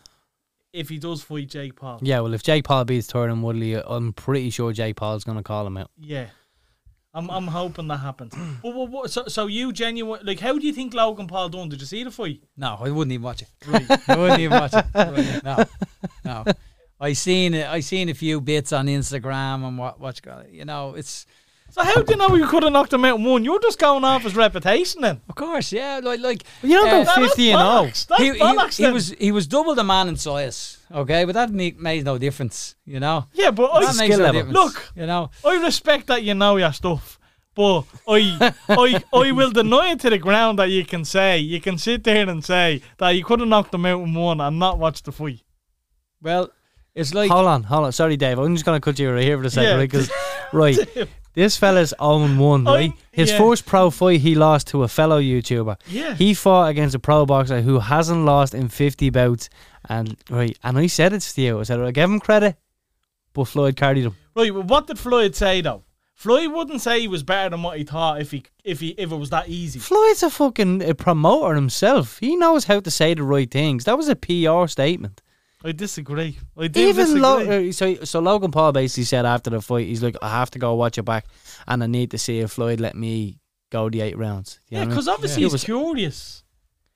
If 0.71 0.89
he 0.89 0.97
does 0.97 1.21
fight 1.21 1.49
Jake 1.49 1.75
Paul, 1.75 1.99
Yeah, 2.01 2.21
well, 2.21 2.33
if 2.33 2.41
Jake 2.41 2.63
Paul 2.63 2.83
beats 2.85 3.05
Tyron 3.11 3.41
Woodley, 3.41 3.75
I'm 3.75 4.11
pretty 4.11 4.49
sure 4.49 4.73
Jake 4.73 4.95
Paul's 4.95 5.23
going 5.23 5.37
to 5.37 5.43
call 5.43 5.67
him 5.67 5.77
out. 5.77 5.91
yeah. 5.99 6.27
I'm 7.15 7.29
I'm 7.29 7.45
hoping 7.45 7.87
that 7.89 7.97
happens. 7.97 8.33
but 8.63 8.73
what, 8.73 8.89
what, 8.89 9.11
so 9.11 9.25
so 9.27 9.45
you 9.45 9.71
genuine 9.71 10.21
like 10.23 10.39
how 10.39 10.57
do 10.57 10.65
you 10.65 10.73
think 10.73 10.95
Logan 10.95 11.27
Paul 11.27 11.47
done? 11.49 11.69
Did 11.69 11.79
you 11.79 11.85
see 11.85 12.03
the 12.03 12.09
fight? 12.09 12.41
no, 12.57 12.75
I 12.81 12.89
wouldn't 12.89 13.11
even 13.11 13.21
watch 13.21 13.43
it. 13.43 13.49
Right. 13.67 13.85
I 14.09 14.17
wouldn't 14.17 14.39
even 14.39 14.59
watch 14.59 14.73
it. 14.73 14.83
Right, 14.95 15.43
No, 15.43 15.63
no. 16.25 16.43
I 17.03 17.11
seen 17.13 17.53
it. 17.53 17.67
I 17.67 17.81
seen 17.81 18.07
a 18.07 18.13
few 18.13 18.39
bits 18.39 18.71
on 18.71 18.87
Instagram 18.87 19.67
and 19.67 19.77
what 19.77 19.99
what's 19.99 20.21
got. 20.21 20.49
You 20.51 20.63
know, 20.63 20.95
it's 20.95 21.25
So 21.69 21.83
how 21.83 22.01
do 22.01 22.13
you 22.13 22.17
know 22.17 22.33
you 22.35 22.47
could 22.47 22.63
have 22.63 22.71
knocked 22.71 22.93
him 22.93 23.03
out 23.03 23.19
in 23.19 23.25
one? 23.25 23.43
You're 23.43 23.59
just 23.59 23.77
going 23.77 24.05
off 24.05 24.23
his 24.23 24.37
reputation 24.37 25.01
then. 25.01 25.19
Of 25.27 25.35
course, 25.35 25.73
yeah. 25.73 25.99
Like, 26.01 26.21
like 26.21 26.43
You 26.61 26.77
don't 26.77 26.87
uh, 26.87 27.03
go 27.03 27.27
50 27.27 27.51
and 27.51 27.59
that's 27.59 27.59
0. 27.59 27.59
bollocks. 27.59 28.07
That's 28.07 28.21
he, 28.21 28.31
he, 28.31 28.39
bollocks 28.39 28.77
he 28.77 28.91
was 28.91 29.09
he 29.19 29.31
was 29.33 29.47
double 29.47 29.75
the 29.75 29.83
man 29.83 30.07
in 30.07 30.15
size. 30.15 30.77
Okay, 30.93 31.25
but 31.25 31.33
that 31.33 31.51
ne- 31.51 31.75
made 31.77 32.05
no 32.05 32.17
difference. 32.17 32.75
You 32.85 33.01
know, 33.01 33.25
Yeah, 33.33 33.51
but 33.51 33.69
I, 33.69 33.91
skill 33.91 34.19
no 34.19 34.31
level. 34.31 34.53
Look. 34.53 34.91
you 34.95 35.05
know, 35.05 35.29
I 35.45 35.61
respect 35.61 36.07
that 36.07 36.23
you 36.23 36.35
know 36.35 36.55
your 36.55 36.71
stuff. 36.71 37.19
But 37.55 37.83
I, 38.07 38.53
I, 38.69 39.03
I 39.13 39.31
will 39.31 39.51
deny 39.51 39.91
it 39.91 39.99
to 39.99 40.09
the 40.09 40.17
ground 40.17 40.57
that 40.59 40.69
you 40.69 40.85
can 40.85 41.03
say 41.03 41.37
you 41.37 41.59
can 41.59 41.77
sit 41.77 42.03
there 42.05 42.29
and 42.29 42.43
say 42.43 42.81
that 42.97 43.09
you 43.09 43.25
could 43.25 43.41
have 43.41 43.49
knocked 43.49 43.73
him 43.73 43.85
out 43.85 44.01
in 44.01 44.13
one 44.13 44.39
and 44.39 44.57
not 44.57 44.79
watch 44.79 45.03
the 45.03 45.11
fight. 45.11 45.41
well, 46.21 46.49
it's 46.95 47.13
like 47.13 47.29
Hold 47.31 47.47
on, 47.47 47.63
hold 47.63 47.85
on. 47.85 47.91
Sorry, 47.91 48.17
Dave. 48.17 48.37
I'm 48.39 48.55
just 48.55 48.65
going 48.65 48.79
to 48.79 48.83
cut 48.83 48.99
you 48.99 49.11
right 49.11 49.23
here 49.23 49.37
for 49.37 49.43
a 49.45 49.49
second, 49.49 49.69
Yeah. 49.71 49.75
right? 49.77 49.91
'Cause- 49.91 50.11
right, 50.51 50.77
this 51.33 51.57
fella's 51.57 51.93
own 51.99 52.37
one, 52.37 52.65
right? 52.65 52.93
His 53.11 53.31
yeah. 53.31 53.37
first 53.39 53.65
pro 53.65 53.89
fight, 53.89 54.21
he 54.21 54.35
lost 54.35 54.67
to 54.67 54.83
a 54.83 54.87
fellow 54.87 55.19
YouTuber. 55.21 55.77
Yeah. 55.87 56.13
He 56.15 56.33
fought 56.33 56.69
against 56.69 56.93
a 56.95 56.99
pro 56.99 57.25
boxer 57.25 57.61
who 57.61 57.79
hasn't 57.79 58.25
lost 58.25 58.53
in 58.53 58.67
50 58.69 59.09
bouts. 59.09 59.49
And 59.89 60.15
right, 60.29 60.57
and 60.63 60.77
I 60.77 60.87
said 60.87 61.13
it 61.13 61.21
to 61.21 61.41
you. 61.41 61.59
I 61.59 61.63
said, 61.63 61.79
I 61.79 61.91
give 61.91 62.09
him 62.09 62.19
credit, 62.19 62.55
but 63.33 63.45
Floyd 63.45 63.75
carried 63.75 64.05
him. 64.05 64.15
Right, 64.35 64.53
but 64.53 64.65
what 64.65 64.87
did 64.87 64.99
Floyd 64.99 65.35
say 65.35 65.61
though? 65.61 65.83
Floyd 66.13 66.51
wouldn't 66.53 66.79
say 66.79 67.01
he 67.01 67.07
was 67.07 67.23
better 67.23 67.49
than 67.49 67.63
what 67.63 67.77
he 67.79 67.83
thought 67.83 68.21
if 68.21 68.29
he 68.31 68.43
if 68.63 68.79
he 68.79 68.89
if 68.89 69.11
it 69.11 69.15
was 69.15 69.31
that 69.31 69.49
easy. 69.49 69.79
Floyd's 69.79 70.21
a 70.23 70.29
fucking 70.29 70.83
a 70.87 70.93
promoter 70.93 71.55
himself. 71.55 72.19
He 72.19 72.35
knows 72.35 72.65
how 72.65 72.79
to 72.81 72.91
say 72.91 73.15
the 73.15 73.23
right 73.23 73.49
things. 73.49 73.85
That 73.85 73.97
was 73.97 74.07
a 74.07 74.15
PR 74.15 74.67
statement. 74.67 75.21
I 75.63 75.71
disagree. 75.71 76.37
I 76.57 76.67
do 76.67 76.79
Even 76.89 76.95
disagree. 77.05 77.21
Lo- 77.21 77.67
uh, 77.69 77.71
so, 77.71 77.95
so 78.03 78.19
Logan 78.19 78.51
Paul 78.51 78.71
basically 78.73 79.05
said 79.05 79.25
after 79.25 79.49
the 79.49 79.61
fight, 79.61 79.87
he's 79.87 80.03
like, 80.03 80.17
I 80.21 80.29
have 80.29 80.51
to 80.51 80.59
go 80.59 80.73
watch 80.75 80.97
it 80.97 81.03
back, 81.03 81.25
and 81.67 81.81
I 81.83 81.87
need 81.87 82.11
to 82.11 82.17
see 82.17 82.39
if 82.39 82.51
Floyd 82.51 82.79
let 82.79 82.95
me 82.95 83.39
go 83.71 83.89
the 83.89 84.01
eight 84.01 84.17
rounds. 84.17 84.59
You 84.69 84.75
know 84.75 84.77
yeah, 84.77 84.79
what 84.79 84.81
I 84.81 84.85
mean? 84.85 84.89
because 84.95 85.07
obviously 85.07 85.41
Yeah. 85.41 85.45
he's 85.45 85.53
It 85.53 85.55
was- 85.55 85.63
curious. 85.63 86.43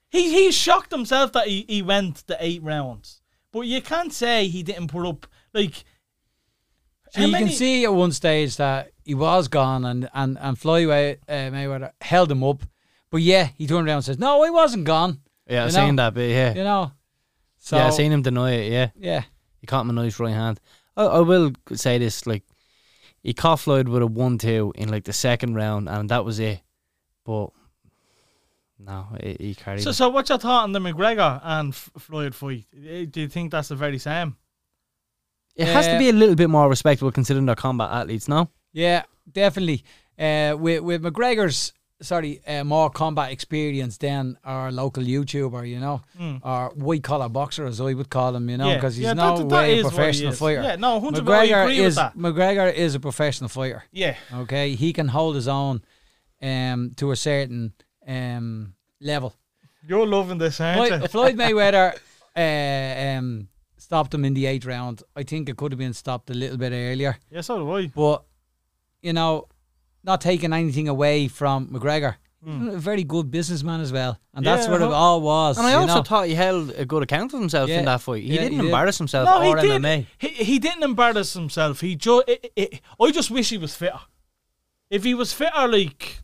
He 0.10 0.30
he 0.32 0.52
shocked 0.52 0.92
himself 0.92 1.34
that 1.34 1.48
he, 1.48 1.66
he 1.68 1.82
went 1.82 2.26
the 2.28 2.38
eight 2.40 2.64
rounds, 2.64 3.22
but 3.52 3.62
you 3.62 3.82
can't 3.82 4.14
say 4.14 4.48
he 4.48 4.64
didn't 4.64 4.88
put 4.88 5.06
up 5.06 5.28
like. 5.54 5.84
So 7.12 7.20
how 7.22 7.26
you 7.26 7.32
many- 7.32 7.46
can 7.48 7.54
see 7.56 7.84
at 7.86 7.94
one 7.94 8.12
stage 8.12 8.56
that 8.58 8.92
he 9.04 9.14
was 9.14 9.48
gone, 9.48 9.84
and 9.86 10.10
and 10.14 10.38
and 10.40 10.58
Floyd 10.58 10.90
uh, 11.28 11.32
Mayweather 11.52 11.92
held 12.02 12.32
him 12.32 12.44
up. 12.44 12.64
But 13.10 13.22
yeah, 13.22 13.50
he 13.58 13.66
turned 13.68 13.88
around 13.88 13.98
and 13.98 14.06
says, 14.06 14.20
"No, 14.20 14.44
he 14.44 14.50
wasn't 14.50 14.86
gone." 14.86 15.20
yeah, 15.50 15.64
I 15.64 15.66
you 15.66 15.72
seen 15.72 15.96
that 15.98 16.14
bit. 16.14 16.32
Yeah, 16.32 16.54
You 16.54 16.64
know. 16.64 16.92
So 17.68 17.76
yeah, 17.76 17.88
I 17.88 17.90
seen 17.90 18.14
him 18.14 18.22
deny 18.22 18.52
it. 18.54 18.72
Yeah, 18.72 18.90
yeah, 18.98 19.24
he 19.60 19.68
caught 19.68 19.82
him 19.82 19.90
a 19.90 19.94
nice 19.94 20.22
right 20.22 20.34
hand. 20.34 20.58
I, 20.96 21.04
I 21.04 21.20
will 21.20 21.52
say 21.74 21.98
this: 21.98 22.26
like, 22.26 22.44
he 23.22 23.34
caught 23.34 23.60
Floyd 23.60 23.90
with 23.90 24.02
a 24.02 24.08
one-two 24.08 24.72
in 24.76 24.88
like 24.88 25.04
the 25.04 25.12
second 25.12 25.56
round, 25.56 25.90
and 25.90 26.08
that 26.10 26.24
was 26.24 26.40
it. 26.40 26.62
But 27.26 27.50
no, 28.80 29.08
he, 29.22 29.36
he 29.48 29.56
carried. 29.56 29.82
So 29.82 29.90
him. 29.90 29.94
so 29.96 30.08
what's 30.08 30.30
your 30.30 30.38
thought 30.40 30.64
on 30.64 30.72
the 30.72 30.80
McGregor 30.80 31.42
and 31.44 31.74
F- 31.74 31.90
Floyd 31.98 32.34
fight? 32.34 32.68
Eh, 32.74 33.04
Do 33.12 33.20
you 33.20 33.28
think 33.28 33.52
that's 33.52 33.68
the 33.68 33.76
very 33.76 33.98
same? 33.98 34.38
It 35.58 35.68
has 35.68 35.88
to 35.88 35.96
Uh, 35.96 36.00
be 36.00 36.08
a 36.10 36.14
little 36.14 36.36
bit 36.36 36.50
more 36.50 36.70
respectable 36.70 37.12
considering 37.12 37.48
they're 37.48 37.56
combat 37.56 37.90
athletes. 37.92 38.30
No, 38.30 38.50
yeah, 38.72 39.04
definitely. 39.30 39.84
Uh, 40.18 40.56
with 40.58 40.84
with 40.84 41.04
McGregor's 41.04 41.74
sorry, 42.02 42.42
uh, 42.48 42.64
more 42.64 42.90
combat 42.90 43.32
experience 43.32 43.98
than 43.98 44.38
our 44.44 44.72
local 44.72 45.04
YouTuber, 45.04 45.68
you 45.68 45.80
know, 45.80 46.02
Mm. 46.20 46.40
or 46.44 46.72
white 46.76 47.04
collar 47.04 47.28
boxer, 47.30 47.66
as 47.66 47.82
I 47.82 47.94
would 47.94 48.10
call 48.10 48.36
him, 48.36 48.50
you 48.50 48.58
know, 48.58 48.70
Yeah, 48.70 48.76
because 48.76 48.96
he's 48.96 49.06
yeah, 49.06 49.14
no 49.14 49.38
that- 49.38 49.50
that 49.50 49.56
way 49.56 49.80
a 49.80 49.82
professional 49.82 50.32
fighter. 50.34 50.62
Yeah, 50.62 50.76
no, 50.76 51.00
100%, 51.00 51.26
McGregor 51.26 51.64
agree 51.64 51.80
with 51.80 51.88
is 51.88 51.96
that. 51.96 52.16
McGregor 52.18 52.74
is 52.74 52.94
a 52.96 53.00
professional 53.00 53.50
fighter. 53.50 53.84
Yeah, 53.92 54.16
Okay, 54.34 54.76
he 54.76 54.94
can 54.94 55.08
hold 55.08 55.36
his 55.36 55.48
own 55.48 55.82
um, 56.42 56.92
to 56.98 57.12
a 57.12 57.16
certain 57.16 57.74
um, 58.08 58.74
level. 59.02 59.34
you're 59.88 60.06
loving 60.06 60.38
this, 60.38 60.60
aren't 60.62 60.78
Floyd, 60.78 61.02
you? 61.02 61.08
Floyd 61.16 61.36
Mayweather 61.36 61.98
uh, 62.36 63.18
um, 63.18 63.48
stopped 63.78 64.14
him 64.14 64.24
in 64.24 64.34
the 64.36 64.46
eighth 64.46 64.66
round. 64.66 65.02
I 65.16 65.24
think 65.24 65.50
it 65.50 65.58
could 65.58 65.72
have 65.72 65.80
been 65.80 65.94
stopped 65.94 66.30
a 66.30 66.34
little 66.36 66.58
bit 66.58 66.74
earlier, 66.74 67.18
Yeah, 67.32 67.42
so 67.42 67.58
do 67.58 67.72
I. 67.72 67.88
but 67.88 68.24
you 69.02 69.14
know, 69.14 69.48
not 70.08 70.22
taking 70.22 70.54
anything 70.54 70.88
away 70.88 71.28
from 71.28 71.68
McGregor. 71.68 72.16
He's 72.46 72.74
A 72.74 72.78
very 72.78 73.04
good 73.04 73.30
businessman 73.30 73.82
as 73.82 73.92
well, 73.92 74.18
and 74.34 74.46
that's 74.46 74.66
Hmm. 74.68 74.72
What 74.72 74.82
it 74.82 74.88
all 74.92 75.20
was. 75.22 75.58
and 75.58 75.68
I 75.68 75.74
also 75.74 75.96
know? 75.96 76.04
thought 76.04 76.28
he 76.28 76.34
held 76.36 76.70
a 76.72 76.86
good 76.86 77.04
account 77.04 77.34
of 77.34 77.40
himself 77.42 77.70
Yeah, 77.70 77.80
in 77.80 77.86
that 77.86 78.00
fight. 78.00 78.24
He 78.24 78.30
yeah, 78.30 78.42
didn't 78.44 78.52
he 78.54 78.58
did. 78.60 78.66
embarrass 78.66 78.98
himself 78.98 79.26
No, 79.28 79.42
he 79.42 79.50
or 79.50 79.58
did. 79.58 79.82
MMA. 79.82 80.06
He, 80.18 80.28
he 80.30 80.60
didn't 80.60 80.84
embarrass 80.84 81.34
himself. 81.34 81.82
He 81.82 81.96
just. 81.96 82.24
I 83.00 83.12
just 83.12 83.32
wish 83.32 83.50
he 83.50 83.58
was 83.58 83.76
fitter. 83.76 84.00
If 84.90 85.04
he 85.04 85.14
was 85.14 85.34
fitter, 85.34 85.68
like 85.68 86.20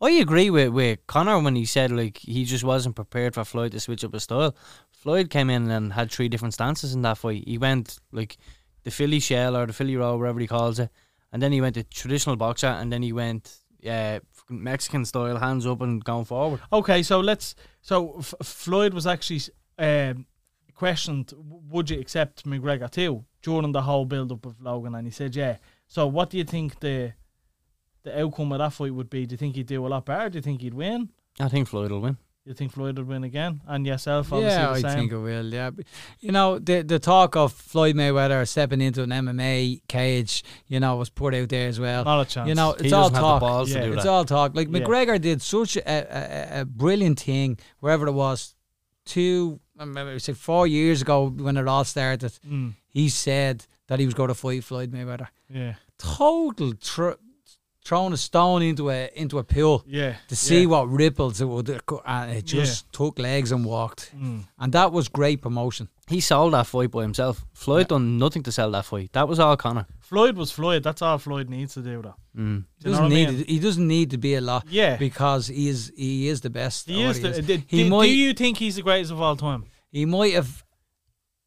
I 0.00 0.10
agree 0.10 0.50
with, 0.50 0.68
with 0.68 1.04
Conor 1.08 1.40
when 1.40 1.56
he 1.56 1.64
said 1.64 1.90
like 1.90 2.18
he 2.18 2.44
just 2.44 2.62
wasn't 2.62 2.94
prepared 2.94 3.34
for 3.34 3.44
Floyd 3.44 3.72
to 3.72 3.80
switch 3.80 4.04
up 4.04 4.12
his 4.12 4.22
style. 4.22 4.54
Floyd 4.92 5.30
came 5.30 5.50
in 5.50 5.68
and 5.70 5.94
had 5.94 6.12
three 6.12 6.28
different 6.28 6.54
stances 6.54 6.94
in 6.94 7.02
that 7.02 7.18
fight. 7.18 7.42
He 7.46 7.58
went 7.58 7.98
like 8.12 8.36
the 8.84 8.90
Philly 8.92 9.18
shell 9.20 9.56
or 9.56 9.66
the 9.66 9.72
Philly 9.72 9.96
roll, 9.96 10.18
whatever 10.18 10.38
he 10.38 10.46
calls 10.46 10.78
it, 10.78 10.90
and 11.36 11.42
then 11.42 11.52
he 11.52 11.60
went 11.60 11.74
to 11.74 11.84
traditional 11.84 12.34
boxer, 12.34 12.68
and 12.68 12.90
then 12.90 13.02
he 13.02 13.12
went 13.12 13.58
uh, 13.86 14.20
Mexican 14.48 15.04
style, 15.04 15.36
hands 15.36 15.66
up 15.66 15.82
and 15.82 16.02
going 16.02 16.24
forward. 16.24 16.60
Okay, 16.72 17.02
so 17.02 17.20
let's. 17.20 17.54
So 17.82 18.20
F- 18.20 18.32
Floyd 18.42 18.94
was 18.94 19.06
actually 19.06 19.42
um, 19.78 20.24
questioned: 20.72 21.34
Would 21.36 21.90
you 21.90 22.00
accept 22.00 22.46
McGregor 22.46 22.90
too 22.90 23.26
during 23.42 23.72
the 23.72 23.82
whole 23.82 24.06
build-up 24.06 24.46
of 24.46 24.62
Logan? 24.62 24.94
And 24.94 25.06
he 25.06 25.10
said, 25.10 25.36
"Yeah." 25.36 25.58
So, 25.86 26.06
what 26.06 26.30
do 26.30 26.38
you 26.38 26.44
think 26.44 26.80
the 26.80 27.12
the 28.04 28.18
outcome 28.18 28.52
of 28.52 28.58
that 28.60 28.72
fight 28.72 28.94
would 28.94 29.10
be? 29.10 29.26
Do 29.26 29.34
you 29.34 29.36
think 29.36 29.56
he'd 29.56 29.66
do 29.66 29.86
a 29.86 29.88
lot 29.88 30.06
better? 30.06 30.30
Do 30.30 30.38
you 30.38 30.42
think 30.42 30.62
he'd 30.62 30.72
win? 30.72 31.10
I 31.38 31.48
think 31.48 31.68
Floyd 31.68 31.90
will 31.90 32.00
win. 32.00 32.16
Do 32.46 32.50
you 32.50 32.54
think 32.54 32.70
Floyd 32.70 32.96
would 32.96 33.08
win 33.08 33.24
again? 33.24 33.60
And 33.66 33.84
yourself, 33.84 34.32
obviously, 34.32 34.56
Yeah, 34.56 34.66
the 34.68 34.72
I 34.74 34.80
same. 34.82 34.98
think 34.98 35.12
it 35.12 35.18
will. 35.18 35.46
Yeah, 35.52 35.70
But, 35.70 35.86
you 36.20 36.30
know 36.30 36.60
the 36.60 36.82
the 36.82 37.00
talk 37.00 37.34
of 37.34 37.52
Floyd 37.52 37.96
Mayweather 37.96 38.46
stepping 38.46 38.80
into 38.80 39.02
an 39.02 39.10
MMA 39.10 39.80
cage, 39.88 40.44
you 40.68 40.78
know, 40.78 40.94
was 40.94 41.10
put 41.10 41.34
out 41.34 41.48
there 41.48 41.66
as 41.66 41.80
well. 41.80 42.04
Not 42.04 42.20
a 42.20 42.24
chance. 42.30 42.48
You 42.48 42.54
know, 42.54 42.76
He 42.78 42.84
it's 42.84 42.92
all 42.92 43.10
doesn't 43.10 43.14
have 43.16 43.22
talk. 43.24 43.40
the 43.40 43.46
balls 43.46 43.70
Yeah, 43.72 43.80
to 43.80 43.86
do 43.88 43.92
It's 43.94 44.04
that. 44.04 44.08
all 44.10 44.24
talk. 44.24 44.54
Like 44.54 44.68
Yeah. 44.70 44.78
McGregor 44.78 45.20
did 45.20 45.42
such 45.42 45.76
a, 45.76 45.80
a, 45.88 46.60
a 46.60 46.64
brilliant 46.64 47.18
thing 47.18 47.58
wherever 47.80 48.06
it 48.06 48.12
was, 48.12 48.54
two, 49.04 49.58
maybe 49.84 50.16
say 50.20 50.32
four 50.34 50.68
years 50.68 51.02
ago 51.02 51.28
when 51.28 51.56
it 51.56 51.66
all 51.66 51.82
started. 51.84 52.32
Mm, 52.48 52.74
He 52.86 53.08
said 53.08 53.66
that 53.88 53.98
he 53.98 54.04
was 54.04 54.14
going 54.14 54.28
to 54.28 54.34
fight 54.34 54.62
Floyd 54.62 54.92
Mayweather. 54.92 55.26
yeah, 55.48 55.74
Total 55.98 56.74
tr- 56.74 57.18
throwing 57.86 58.12
a 58.12 58.16
stone 58.16 58.62
into 58.62 58.90
a 58.90 59.08
into 59.14 59.38
a 59.38 59.44
pool 59.44 59.84
yeah. 59.86 60.16
to 60.28 60.34
see 60.36 60.60
yeah. 60.62 60.66
what 60.72 60.88
ripples 60.90 61.40
it 61.40 61.46
would, 61.46 61.68
and 62.04 62.30
it 62.32 62.44
just 62.44 62.90
took 62.92 63.18
legs 63.18 63.52
and 63.52 63.64
walked, 63.64 64.10
Mm. 64.16 64.44
and 64.58 64.72
that 64.72 64.90
was 64.92 65.08
great 65.08 65.40
promotion. 65.40 65.88
He 66.08 66.20
sold 66.20 66.52
that 66.52 66.66
fight 66.66 66.90
by 66.90 67.02
himself. 67.02 67.44
Floyd 67.52 67.88
done 67.88 68.18
nothing 68.18 68.42
to 68.44 68.52
sell 68.52 68.70
that 68.72 68.84
fight. 68.84 69.10
That 69.12 69.26
was 69.28 69.38
all 69.40 69.56
Conor. 69.56 69.86
Floyd 70.00 70.36
was 70.36 70.50
Floyd. 70.52 70.82
That's 70.84 71.02
all 71.02 71.18
Floyd 71.18 71.48
needs 71.50 71.74
to 71.74 71.80
do, 71.80 72.02
though. 72.02 72.14
Mm. 72.36 72.36
Do 72.36 72.42
you 72.42 72.46
know 72.46 72.64
doesn't 72.90 73.04
what 73.04 73.04
I 73.04 73.08
need 73.14 73.28
mean? 73.30 73.40
it- 73.40 73.48
he 73.50 73.58
doesn't 73.58 73.88
need 73.88 74.10
to 74.10 74.18
be 74.18 74.34
a 74.34 74.40
lot. 74.40 74.64
Yeah. 74.68 74.96
because 74.96 75.46
he 75.48 75.68
is 75.68 75.92
he 75.96 76.28
is 76.28 76.40
the 76.40 76.50
best. 76.50 76.88
He 76.88 77.02
is. 77.02 77.20
The, 77.20 77.32
he 77.34 77.40
do, 77.42 77.62
He 77.66 77.82
do- 77.84 77.90
might 77.90 78.06
do 78.06 78.16
you 78.16 78.34
think 78.34 78.58
he's 78.58 78.76
the 78.76 78.82
greatest 78.82 79.10
of 79.12 79.20
all 79.20 79.36
time? 79.36 79.64
he 79.92 80.04
might 80.04 80.34
have 80.34 80.64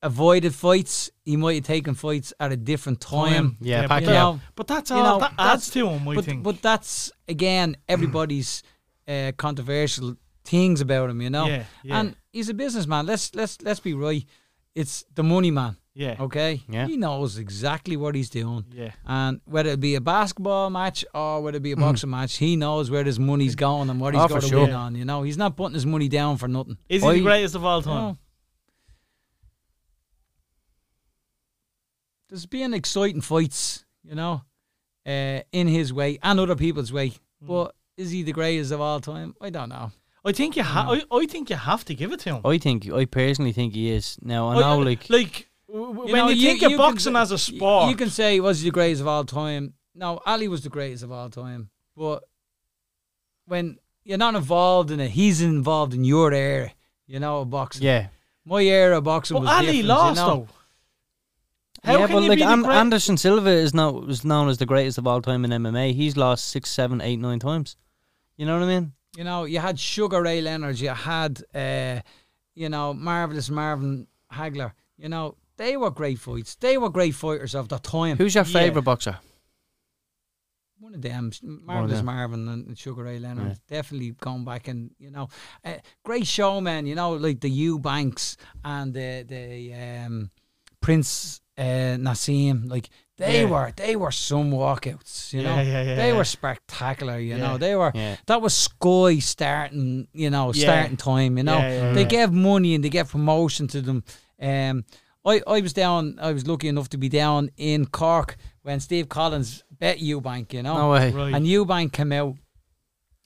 avoided 0.01 0.53
fights. 0.55 1.11
He 1.25 1.35
might 1.37 1.55
have 1.55 1.63
taken 1.65 1.93
fights 1.93 2.33
at 2.39 2.51
a 2.51 2.57
different 2.57 3.01
time. 3.01 3.57
Yeah, 3.61 3.87
but, 3.87 4.03
Pacquiao. 4.03 4.33
that- 4.35 4.39
but 4.55 4.67
that's 4.67 4.89
You 4.89 4.95
know, 4.97 5.19
that 5.19 5.31
that's- 5.37 5.53
adds 5.53 5.69
to 5.71 5.89
him. 5.89 6.07
I 6.07 6.15
But 6.15 6.25
think. 6.25 6.43
but 6.43 6.61
that's 6.61 7.11
again 7.27 7.75
everybody's 7.89 8.63
uh, 9.07 9.31
controversial 9.37 10.15
things 10.45 10.81
about 10.81 11.09
him. 11.09 11.21
You 11.21 11.29
know, 11.29 11.47
Yeah, 11.47 11.63
yeah. 11.83 11.99
and 11.99 12.15
he's 12.31 12.49
a 12.49 12.53
businessman. 12.53 13.05
Let's 13.05 13.33
let's 13.35 13.61
let's 13.61 13.79
be 13.79 13.93
right. 13.93 14.25
It's 14.75 15.03
the 15.15 15.23
money 15.23 15.51
man. 15.51 15.75
yeah. 15.95 16.15
Okay, 16.19 16.61
Yeah. 16.69 16.87
he 16.87 16.95
knows 16.95 17.37
exactly 17.37 17.97
what 17.97 18.15
he's 18.15 18.29
doing. 18.29 18.63
Yeah. 18.71 18.91
And 19.05 19.41
whether 19.45 19.71
it 19.71 19.79
be 19.81 19.95
a 19.95 20.01
basketball 20.01 20.69
match 20.69 21.03
or 21.13 21.41
whether 21.41 21.57
it 21.57 21.63
be 21.63 21.71
a 21.73 21.75
boxing 21.75 22.11
match, 22.11 22.37
he 22.37 22.55
knows 22.55 22.89
where 22.89 23.03
his 23.03 23.19
money's 23.19 23.55
going 23.55 23.89
and 23.89 23.99
what 23.99 24.13
he's 24.13 24.23
Oh, 24.23 24.27
got 24.27 24.41
to 24.41 24.47
sure. 24.47 24.61
win 24.67 24.73
on. 24.73 24.95
You 24.95 25.03
know, 25.05 25.23
he's 25.23 25.37
not 25.37 25.57
putting 25.57 25.73
his 25.73 25.85
money 25.85 26.07
down 26.07 26.37
for 26.37 26.47
nothing. 26.47 26.77
Is 26.87 27.01
he 27.01 27.07
I- 27.09 27.13
the 27.15 27.21
greatest 27.21 27.55
of 27.55 27.65
all 27.65 27.81
time? 27.81 27.93
No. 28.03 28.17
There's 32.29 32.45
been 32.45 32.73
exciting 32.73 33.21
fights, 33.21 33.85
you 34.03 34.15
know, 34.15 34.43
uh, 35.05 35.39
in 35.51 35.67
his 35.67 35.91
way 35.91 36.19
and 36.21 36.39
other 36.39 36.55
people's 36.55 36.91
way. 36.93 37.09
Hmm. 37.41 37.47
But 37.47 37.75
is 37.97 38.11
he 38.11 38.23
the 38.23 38.31
greatest 38.33 38.71
of 38.71 38.81
all 38.81 38.99
time? 38.99 39.33
I 39.41 39.49
don't 39.49 39.69
know. 39.69 39.91
I 40.23 40.31
think 40.33 40.55
you. 40.57 40.63
Ha- 40.63 40.91
I, 41.11 41.15
I 41.17 41.25
think 41.25 41.49
you 41.49 41.55
have 41.55 41.85
to 41.85 41.95
give 41.95 42.11
it 42.11 42.19
to 42.21 42.35
him. 42.35 42.41
I 42.45 42.57
think 42.57 42.91
I 42.91 43.05
personally 43.05 43.51
think 43.53 43.73
he 43.73 43.89
is. 43.91 44.17
Now 44.21 44.49
I 44.49 44.55
I- 44.55 44.59
know 44.59 44.79
like 44.79 45.09
like 45.09 45.49
w- 45.67 45.87
w- 45.93 46.07
You 46.07 46.13
when 46.13 46.25
know, 46.25 46.29
you, 46.29 46.47
think 46.49 46.61
of 46.63 46.69
can 46.69 46.77
boxing 46.77 47.13
say- 47.13 47.19
as 47.19 47.31
a 47.31 47.37
sport, 47.37 47.89
you 47.89 47.95
can 47.95 48.09
say 48.09 48.33
he 48.33 48.39
was 48.41 48.59
he 48.61 48.69
the 48.69 48.73
greatest 48.73 49.01
of 49.01 49.07
all 49.07 49.23
time. 49.23 49.73
Now 49.95 50.19
Ali 50.25 50.47
was 50.47 50.61
the 50.61 50.69
greatest 50.69 51.03
of 51.03 51.11
all 51.11 51.29
time. 51.29 51.69
But 51.95 52.23
when 53.45 53.77
you're 54.03 54.17
not 54.17 54.35
involved 54.35 54.91
in 54.91 54.99
it, 54.99 55.11
he's 55.11 55.41
involved 55.41 55.93
in 55.93 56.03
your 56.03 56.33
era. 56.33 56.71
You 57.07 57.19
know, 57.19 57.39
of 57.41 57.49
boxing. 57.49 57.83
yeah. 57.85 58.07
My 58.45 58.61
era 58.61 58.97
of 58.97 59.03
boxing 59.03 59.35
but 59.35 59.41
was 59.41 59.49
Ali 59.49 59.65
different, 59.67 59.87
lost 59.87 60.19
you 60.19 60.25
know? 60.27 60.35
though. 60.35 60.47
How 61.83 61.99
yeah, 61.99 62.07
can 62.07 62.15
but 62.15 62.23
like 62.29 62.41
An- 62.41 62.63
great- 62.63 62.75
Anderson 62.75 63.17
Silva 63.17 63.49
is 63.51 63.73
now 63.73 63.99
is 64.01 64.23
known 64.25 64.49
as 64.49 64.57
the 64.57 64.65
greatest 64.65 64.97
of 64.97 65.07
all 65.07 65.21
time 65.21 65.45
in 65.45 65.51
MMA. 65.51 65.93
He's 65.93 66.17
lost 66.17 66.47
six, 66.49 66.69
seven, 66.69 66.99
eight, 67.01 67.17
nine 67.19 67.39
times. 67.39 67.75
You 68.37 68.45
know 68.45 68.59
what 68.59 68.63
I 68.63 68.67
mean? 68.79 68.93
You 69.17 69.23
know, 69.23 69.45
you 69.45 69.59
had 69.59 69.79
Sugar 69.79 70.21
Ray 70.21 70.41
Leonard, 70.41 70.79
you 70.79 70.89
had, 70.89 71.41
uh, 71.55 71.99
you 72.55 72.69
know, 72.69 72.93
Marvelous 72.93 73.49
Marvin 73.49 74.07
Hagler. 74.31 74.73
You 74.97 75.09
know, 75.09 75.35
they 75.57 75.77
were 75.77 75.89
great 75.91 76.19
fights. 76.19 76.55
They 76.55 76.77
were 76.77 76.89
great 76.89 77.15
fighters 77.15 77.55
of 77.55 77.69
the 77.69 77.79
time. 77.79 78.17
Who's 78.17 78.35
your 78.35 78.43
Yeah. 78.45 78.53
favorite 78.61 78.83
boxer? 78.83 79.19
One 80.79 80.93
of 80.95 81.01
them, 81.01 81.31
Marvelous 81.43 81.97
them. 81.97 82.05
Marvin 82.05 82.47
and 82.47 82.77
Sugar 82.77 83.03
Ray 83.03 83.19
Leonard, 83.19 83.47
Yeah. 83.49 83.55
definitely 83.77 84.11
going 84.11 84.45
back 84.45 84.67
and 84.69 84.91
you 84.97 85.11
know, 85.11 85.27
uh, 85.65 85.73
great 86.05 86.25
showmen. 86.25 86.85
You 86.87 86.95
know, 86.95 87.11
like 87.13 87.41
the 87.41 87.49
Eubanks 87.49 88.37
and 88.63 88.93
the 88.93 89.25
the 89.27 89.73
um, 89.73 90.31
Prince 90.79 91.41
uh, 91.59 91.97
Naseem. 91.97 92.69
Like 92.69 92.89
they 93.17 93.41
Yeah. 93.41 93.49
were, 93.49 93.73
they 93.75 93.95
were 93.97 94.11
some 94.11 94.51
walkouts. 94.51 95.33
You 95.33 95.43
know, 95.43 95.55
yeah, 95.55 95.83
yeah, 95.83 95.95
they 95.95 96.07
yeah. 96.11 96.17
were 96.17 96.23
spectacular. 96.23 97.19
You 97.19 97.35
Yeah. 97.35 97.37
know, 97.37 97.57
they 97.57 97.75
were. 97.75 97.91
Yeah. 97.93 98.15
That 98.27 98.41
was 98.41 98.53
Sky 98.53 99.19
starting. 99.19 100.07
You 100.13 100.29
know, 100.29 100.53
Yeah. 100.53 100.63
starting 100.63 100.97
time. 100.97 101.37
You 101.37 101.43
know, 101.43 101.57
Yeah, 101.59 101.69
yeah, 101.87 101.93
they 101.93 102.01
yeah. 102.03 102.07
gave 102.07 102.31
money 102.31 102.75
and 102.75 102.83
they 102.83 102.89
gave 102.89 103.09
promotion 103.09 103.67
to 103.67 103.81
them. 103.81 104.03
Um, 104.41 104.85
I, 105.25 105.41
I 105.45 105.59
was 105.59 105.73
down. 105.73 106.17
I 106.21 106.31
was 106.31 106.47
lucky 106.47 106.69
enough 106.69 106.87
to 106.89 106.97
be 106.97 107.09
down 107.09 107.49
in 107.57 107.85
Cork 107.87 108.37
when 108.63 108.79
Steve 108.79 109.09
Collins 109.09 109.63
bet 109.79 109.97
Eubank. 109.99 110.53
You 110.53 110.63
know, 110.63 110.77
No 110.77 110.91
way. 110.91 111.11
Right. 111.11 111.33
and 111.35 111.45
Eubank 111.45 111.91
came 111.91 112.13
out 112.13 112.35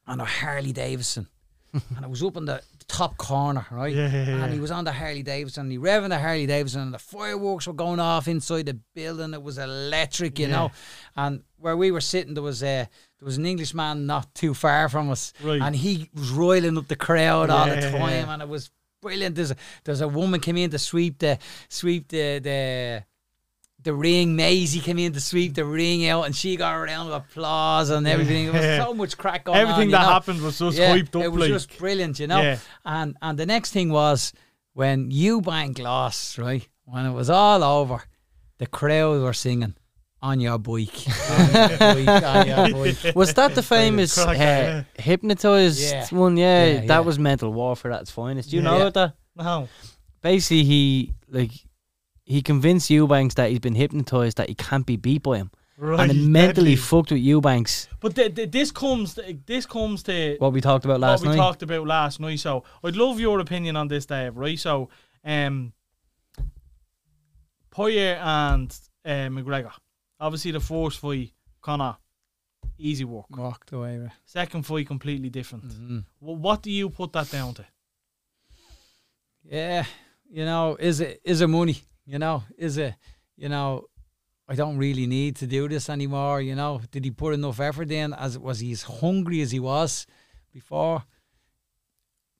on 0.07 0.19
a 0.19 0.25
Harley 0.25 0.73
Davidson, 0.73 1.27
and 1.73 2.03
I 2.03 2.07
was 2.07 2.23
up 2.23 2.35
in 2.35 2.45
the 2.45 2.61
top 2.83 3.17
corner, 3.17 3.65
right? 3.71 3.93
Yeah, 3.95 4.11
yeah, 4.11 4.25
yeah. 4.27 4.43
And 4.43 4.53
he 4.53 4.59
was 4.59 4.71
on 4.71 4.83
the 4.85 4.91
Harley 4.91 5.23
Davidson. 5.23 5.69
He 5.69 5.77
revving 5.77 6.09
the 6.09 6.19
Harley 6.19 6.45
Davidson, 6.45 6.81
and 6.81 6.93
the 6.93 6.99
fireworks 6.99 7.67
were 7.67 7.73
going 7.73 7.99
off 7.99 8.27
inside 8.27 8.65
the 8.67 8.79
building. 8.95 9.33
It 9.33 9.41
was 9.43 9.57
electric, 9.57 10.39
you 10.39 10.47
know. 10.47 10.71
And 11.15 11.43
where 11.57 11.75
we 11.77 11.91
were 11.91 12.01
sitting, 12.01 12.33
there 12.33 12.43
was 12.43 12.61
a 12.63 12.87
there 13.19 13.25
was 13.25 13.37
an 13.37 13.45
Englishman 13.45 14.05
not 14.05 14.33
too 14.35 14.53
far 14.53 14.89
from 14.89 15.09
us, 15.09 15.33
Right. 15.41 15.61
and 15.61 15.75
he 15.75 16.09
was 16.13 16.29
roiling 16.31 16.77
up 16.77 16.87
the 16.87 16.95
crowd 16.95 17.49
all 17.49 17.65
the 17.67 17.81
time, 17.81 18.29
and 18.29 18.41
it 18.41 18.47
was 18.49 18.69
brilliant. 19.01 19.35
There's 19.35 19.51
a, 19.51 19.55
there's 19.83 20.01
a 20.01 20.07
woman 20.07 20.39
came 20.39 20.57
in 20.57 20.69
to 20.71 20.79
sweep 20.79 21.19
the 21.19 21.37
sweep 21.69 22.07
the 22.09 22.39
the 22.39 23.03
the 23.83 23.93
ring. 23.93 24.35
Maisie 24.35 24.79
came 24.79 24.99
in 24.99 25.13
to 25.13 25.19
sweep 25.19 25.53
the 25.55 25.65
ring 25.65 26.07
out, 26.07 26.23
and 26.25 26.35
she 26.35 26.55
got 26.55 26.75
a 26.75 26.79
round 26.79 27.09
of 27.11 27.21
applause 27.23 27.89
and 27.89 28.07
everything. 28.07 28.47
It 28.47 28.53
was 28.53 28.61
so 28.85 28.93
much 29.01 29.17
crack 29.17 29.45
going 29.45 29.57
on. 29.59 29.61
Everything 29.63 29.89
you 29.89 29.95
that 29.95 30.03
know. 30.03 30.07
happened 30.13 30.41
was 30.41 30.57
just 30.59 30.77
Yeah, 30.77 30.95
hyped 30.95 31.15
up. 31.15 31.23
It 31.23 31.29
was 31.31 31.41
like, 31.41 31.49
just 31.49 31.77
brilliant, 31.77 32.19
you 32.19 32.27
know. 32.27 32.41
Yeah. 32.41 32.57
And 32.85 33.15
and 33.21 33.37
the 33.37 33.45
next 33.45 33.71
thing 33.71 33.89
was 33.91 34.33
when 34.73 35.11
Eubank 35.11 35.79
lost, 35.79 36.37
right? 36.37 36.67
When 36.85 37.05
it 37.05 37.11
was 37.13 37.29
all 37.29 37.63
over, 37.63 38.03
the 38.57 38.67
crowd 38.67 39.21
were 39.21 39.33
singing. 39.33 39.75
On 40.21 40.39
your 40.39 40.57
bike, 40.57 41.05
on 41.31 41.53
your 41.53 41.77
bike, 42.05 42.23
on 42.23 42.47
your 42.47 42.85
bike. 43.03 43.13
Was 43.13 43.33
that 43.33 43.55
the 43.55 43.61
famous 43.61 44.17
uh, 44.17 44.83
hypnotized 44.97 45.81
Yeah. 45.81 46.07
one? 46.11 46.37
Yeah, 46.37 46.65
Yeah, 46.65 46.79
that 46.79 46.87
yeah. 46.87 46.99
was 47.01 47.19
mental 47.19 47.51
warfare 47.51 47.91
at 47.91 48.03
its 48.03 48.11
finest. 48.11 48.49
Do 48.49 48.55
you 48.55 48.61
know 48.61 48.77
about 48.77 48.93
that? 48.93 49.13
no. 49.35 49.67
Basically, 50.21 50.63
he 50.63 51.13
like 51.29 51.51
he 52.25 52.41
convinced 52.41 52.89
Eubanks 52.89 53.35
that 53.35 53.49
he's 53.49 53.59
been 53.59 53.75
hypnotized 53.75 54.37
that 54.37 54.49
he 54.49 54.55
can't 54.55 54.85
be 54.85 54.95
beat 54.95 55.23
by 55.23 55.37
him, 55.37 55.51
Right. 55.77 55.99
and 55.99 56.11
it 56.11 56.15
mentally 56.15 56.71
deadly. 56.71 56.75
fucked 56.77 57.11
with 57.11 57.19
Eubanks. 57.21 57.87
But 57.99 58.15
th- 58.15 58.35
th- 58.35 58.51
this 58.51 58.71
comes 58.71 59.19
this 59.45 59.65
comes 59.65 60.03
to 60.03 60.35
What 60.39 60.53
we 60.53 60.61
talked 60.61 60.85
about 60.85 60.99
last 60.99 61.23
what 61.25 61.31
we 61.31 61.37
talked 61.37 61.63
about 61.63 61.85
last 61.87 62.19
night. 62.19 62.39
So 62.39 62.63
I'd 62.83 62.95
love 62.95 63.19
your 63.19 63.39
opinion 63.39 63.75
on 63.75 63.87
this, 63.87 64.05
Dave. 64.05 64.37
Right? 64.37 64.57
So, 64.59 64.89
um, 65.25 65.73
Poirier 67.71 68.15
and 68.21 68.71
uh, 69.05 69.09
McGregor. 69.29 69.71
Obviously, 70.19 70.51
the 70.51 70.59
first 70.59 70.99
fight, 70.99 71.31
Conor, 71.61 71.97
easy 72.77 73.03
work. 73.03 73.25
Walked 73.35 73.71
away. 73.73 73.97
Right? 73.97 74.11
Second 74.25 74.63
fight, 74.65 74.87
completely 74.87 75.29
different. 75.29 75.65
Mhm. 75.67 76.05
Wh- 76.19 76.39
what 76.41 76.61
do 76.61 76.71
you 76.71 76.89
put 76.89 77.11
that 77.13 77.29
down 77.31 77.53
to? 77.55 77.65
Yeah, 79.43 79.85
you 80.31 80.45
know, 80.45 80.77
is 80.79 80.99
it 81.01 81.19
is 81.25 81.41
it 81.41 81.47
money? 81.47 81.81
You 82.05 82.19
know, 82.19 82.43
is 82.57 82.77
it 82.77 82.95
you 83.37 83.49
know? 83.49 83.85
I 84.45 84.55
don't 84.55 84.77
really 84.77 85.07
need 85.07 85.37
to 85.37 85.47
do 85.47 85.69
this 85.69 85.89
anymore. 85.89 86.41
You 86.41 86.53
know, 86.53 86.81
did 86.91 87.05
he 87.05 87.11
put 87.11 87.33
enough 87.33 87.61
effort 87.61 87.89
in? 87.91 88.13
As 88.13 88.37
was 88.37 88.59
he 88.59 88.73
as 88.73 88.83
hungry 88.83 89.39
as 89.41 89.51
he 89.51 89.59
was 89.59 90.05
before? 90.51 91.03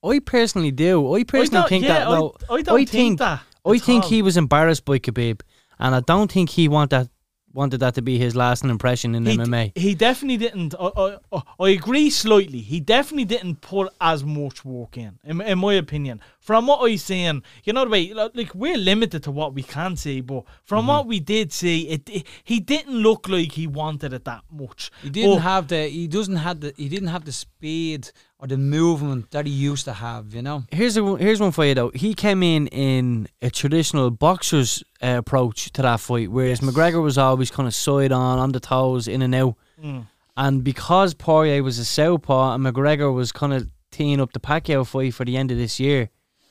I 0.03 0.19
personally 0.19 0.71
do. 0.71 1.15
I 1.15 1.23
personally 1.23 1.61
don't- 1.61 1.69
think 1.69 1.85
yeah, 1.85 1.99
that. 1.99 2.07
I- 2.09 2.55
I 2.55 2.61
don't 2.61 2.77
think 2.77 2.89
think 2.89 3.19
that 3.19 3.41
I 3.65 3.77
think 3.77 4.03
all. 4.03 4.09
he 4.09 4.21
was 4.21 4.35
embarrassed 4.35 4.83
by 4.83 4.99
Khabib, 4.99 5.41
and 5.79 5.95
I 5.95 6.01
don't 6.01 6.29
think 6.29 6.49
he 6.49 6.67
want 6.67 6.89
that 6.91 7.07
wanted 7.53 7.79
that 7.81 7.93
to 7.95 8.01
be 8.01 8.17
his 8.17 8.35
lasting 8.35 8.69
impression 8.69 9.13
in 9.15 9.25
he, 9.25 9.37
MMA. 9.37 9.77
he 9.77 9.93
definitely 9.95 10.37
didn't. 10.37 10.73
I, 10.79 11.17
I, 11.31 11.41
I 11.59 11.69
agree 11.69 12.09
slightly. 12.09 12.59
He 12.59 12.79
definitely 12.79 13.25
didn't 13.25 13.61
put 13.61 13.93
as 14.01 14.23
much 14.23 14.65
work 14.65 14.97
in, 14.97 15.19
in, 15.23 15.39
in 15.41 15.59
my 15.59 15.73
opinion. 15.75 16.19
From 16.39 16.67
what 16.67 16.79
I'm 16.89 16.97
seeing, 16.97 17.41
you 17.63 17.71
know 17.73 17.85
the 17.85 17.91
way, 17.91 18.13
like 18.13 18.53
we're 18.53 18.77
limited 18.77 19.23
to 19.23 19.31
what 19.31 19.53
we 19.53 19.63
can 19.63 19.95
see, 19.95 20.19
but 20.21 20.43
from 20.63 20.83
Mm-hmm. 20.83 20.87
what 20.89 21.07
we 21.07 21.19
did 21.21 21.53
see, 21.53 21.87
it, 21.87 22.09
it 22.09 22.27
he 22.43 22.59
didn't 22.59 22.95
look 22.95 23.29
like 23.29 23.53
he 23.53 23.67
wanted 23.67 24.11
it 24.13 24.25
that 24.25 24.43
much. 24.51 24.91
He 25.01 25.09
didn't 25.09 25.35
But- 25.37 25.41
have 25.43 25.67
the. 25.69 25.87
He 25.87 26.07
doesn't 26.07 26.35
have 26.37 26.59
the. 26.59 26.73
He 26.75 26.89
didn't 26.89 27.09
have 27.09 27.23
the 27.23 27.31
speed 27.31 28.09
or 28.43 28.47
the 28.47 28.57
movement 28.57 29.31
that 29.31 29.45
he 29.47 29.53
used 29.53 29.85
to 29.85 29.93
have. 29.93 30.35
You 30.35 30.41
know. 30.41 30.65
Here's 30.69 30.97
a 30.97 31.15
here's 31.15 31.39
one 31.39 31.51
for 31.51 31.65
you 31.65 31.73
though. 31.73 31.91
He 31.95 32.13
came 32.13 32.43
in 32.43 32.67
in 32.67 33.27
a 33.41 33.49
traditional 33.49 34.11
boxer's 34.11 34.83
uh, 35.01 35.15
approach 35.19 35.71
to 35.71 35.81
that 35.81 36.01
fight, 36.01 36.29
whereas 36.29 36.59
McGregor 36.59 37.01
was 37.01 37.17
always 37.17 37.49
kind 37.49 37.67
of 37.67 37.73
side 37.73 38.11
on, 38.11 38.39
on 38.39 38.51
the 38.51 38.59
toes, 38.59 39.07
in 39.07 39.21
and 39.21 39.33
out. 39.33 39.55
Mm. 39.81 40.07
And 40.35 40.63
because 40.63 41.13
Poirier 41.13 41.63
was 41.63 41.79
a 41.79 41.85
southpaw 41.85 42.55
and 42.55 42.65
McGregor 42.65 43.13
was 43.13 43.31
kind 43.31 43.53
of 43.53 43.69
teeing 43.91 44.19
up 44.19 44.33
the 44.33 44.39
Pacquiao 44.39 44.85
fight 44.85 45.13
for 45.13 45.23
the 45.23 45.37
end 45.37 45.51
of 45.51 45.57
this 45.57 45.79
year, 45.79 46.09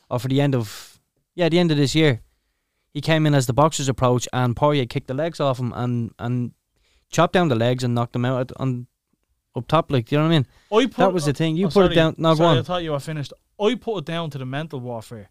or 0.09 0.18
for 0.18 0.28
the 0.28 0.40
end 0.40 0.55
of 0.55 0.99
yeah, 1.34 1.51
the 1.51 1.59
end 1.59 1.70
of 1.70 1.76
this 1.76 1.95
year, 1.95 2.22
he 2.95 3.03
came 3.03 3.26
in 3.26 3.34
as 3.34 3.47
the 3.47 3.53
boxer's 3.53 3.88
approach, 3.90 4.26
and 4.32 4.57
Poirier 4.57 4.86
kicked 4.86 5.09
the 5.09 5.14
legs 5.14 5.40
off 5.40 5.59
him 5.59 5.74
and 5.74 6.12
and 6.18 6.53
chopped 7.11 7.34
down 7.34 7.49
the 7.49 7.55
legs 7.55 7.84
and 7.84 7.95
knocked 7.95 8.16
him 8.16 8.24
out 8.24 8.51
at, 8.51 8.57
on 8.59 8.86
up 9.57 9.66
top. 9.68 9.90
Like, 9.90 10.07
do 10.07 10.16
you 10.16 10.20
know 10.22 10.28
what 10.28 10.34
I 10.34 10.38
mean? 10.38 10.46
I 10.72 10.86
put, 10.86 10.96
That 10.96 11.12
was 11.12 11.26
the 11.26 11.32
thing. 11.32 11.57
You 11.57 11.66
oh, 11.66 11.70
put 11.70 11.92
it 11.92 11.94
down- 11.94 12.14
no, 12.18 12.30
go 12.34 12.36
sorry, 12.38 12.57
I 12.57 12.59
on. 12.59 12.64
thought 12.64 12.82
you 12.82 12.92
were 12.92 13.00
finished. 13.00 13.32
I 13.61 13.74
put 13.74 13.98
it 13.98 14.05
down 14.07 14.30
to 14.30 14.38
the 14.38 14.46
mental 14.46 14.80
warfare. 14.80 15.30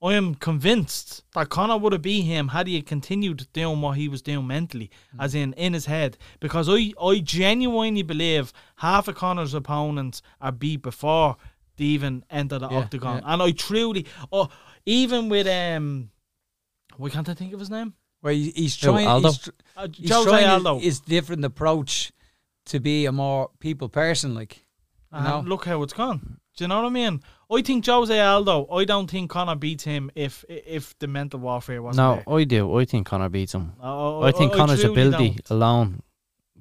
I 0.00 0.14
am 0.14 0.36
convinced 0.36 1.24
that 1.34 1.48
Conor 1.48 1.76
would 1.78 1.92
have 1.92 2.02
beat 2.02 2.22
him 2.22 2.48
had 2.48 2.68
he 2.68 2.80
continued 2.82 3.48
doing 3.52 3.80
what 3.80 3.96
he 3.96 4.08
was 4.08 4.22
doing 4.22 4.46
mentally, 4.46 4.90
Hmm. 5.12 5.20
as 5.20 5.34
in 5.34 5.52
in 5.54 5.72
his 5.72 5.86
head. 5.86 6.16
Because 6.38 6.68
I, 6.68 6.92
I 7.02 7.18
genuinely 7.18 8.02
believe 8.02 8.52
half 8.76 9.08
of 9.08 9.16
Conor's 9.16 9.54
opponents 9.54 10.22
are 10.40 10.52
beat 10.52 10.82
before 10.82 11.36
they 11.76 11.84
even 11.86 12.24
enter 12.30 12.58
the 12.60 12.68
Yeah, 12.68 12.78
octagon. 12.78 13.22
yeah. 13.24 13.32
And 13.32 13.42
I 13.42 13.50
truly, 13.50 14.06
oh, 14.30 14.48
even 14.86 15.28
with 15.28 15.48
um, 15.48 16.10
why 16.96 17.08
can't 17.10 17.28
I 17.28 17.34
think 17.34 17.52
of 17.52 17.58
his 17.60 17.70
name? 17.70 17.94
Where 18.20 18.32
he, 18.32 18.50
he's 18.50 18.80
Who, 18.80 18.92
trying. 18.92 19.06
Aldo? 19.08 19.28
He's, 19.30 19.48
Uh, 19.76 19.88
he's 19.92 20.10
trying 20.10 20.46
Aldo. 20.46 20.78
his 20.80 21.00
different 21.00 21.44
approach 21.44 22.12
to 22.68 22.80
be 22.80 23.06
a 23.06 23.12
more 23.12 23.50
people 23.60 23.88
person. 23.88 24.34
Like, 24.34 24.64
you 25.14 25.20
know. 25.22 25.42
look 25.46 25.64
how 25.64 25.82
it's 25.82 25.92
gone. 25.92 26.38
Do 26.56 26.64
you 26.64 26.68
know 26.68 26.82
what 26.82 26.86
I 26.86 26.90
mean? 26.90 27.20
I 27.50 27.62
think 27.62 27.86
Jose 27.86 28.20
Aldo. 28.20 28.66
I 28.72 28.84
don't 28.84 29.08
think 29.08 29.30
Conor 29.30 29.54
beats 29.56 29.84
him 29.84 30.10
if 30.16 30.44
if 30.48 30.98
the 30.98 31.06
mental 31.06 31.38
warfare 31.40 31.80
wasn't 31.80 31.98
No, 32.04 32.22
there. 32.26 32.34
I 32.40 32.44
do. 32.44 32.78
I 32.78 32.84
think 32.84 33.06
Conor 33.06 33.28
beats 33.28 33.54
him. 33.54 33.72
I, 33.80 34.20
I 34.28 34.32
think 34.32 34.52
Conor's 34.52 34.80
truly 34.80 34.92
ability 35.00 35.28
don't. 35.30 35.50
alone 35.50 36.02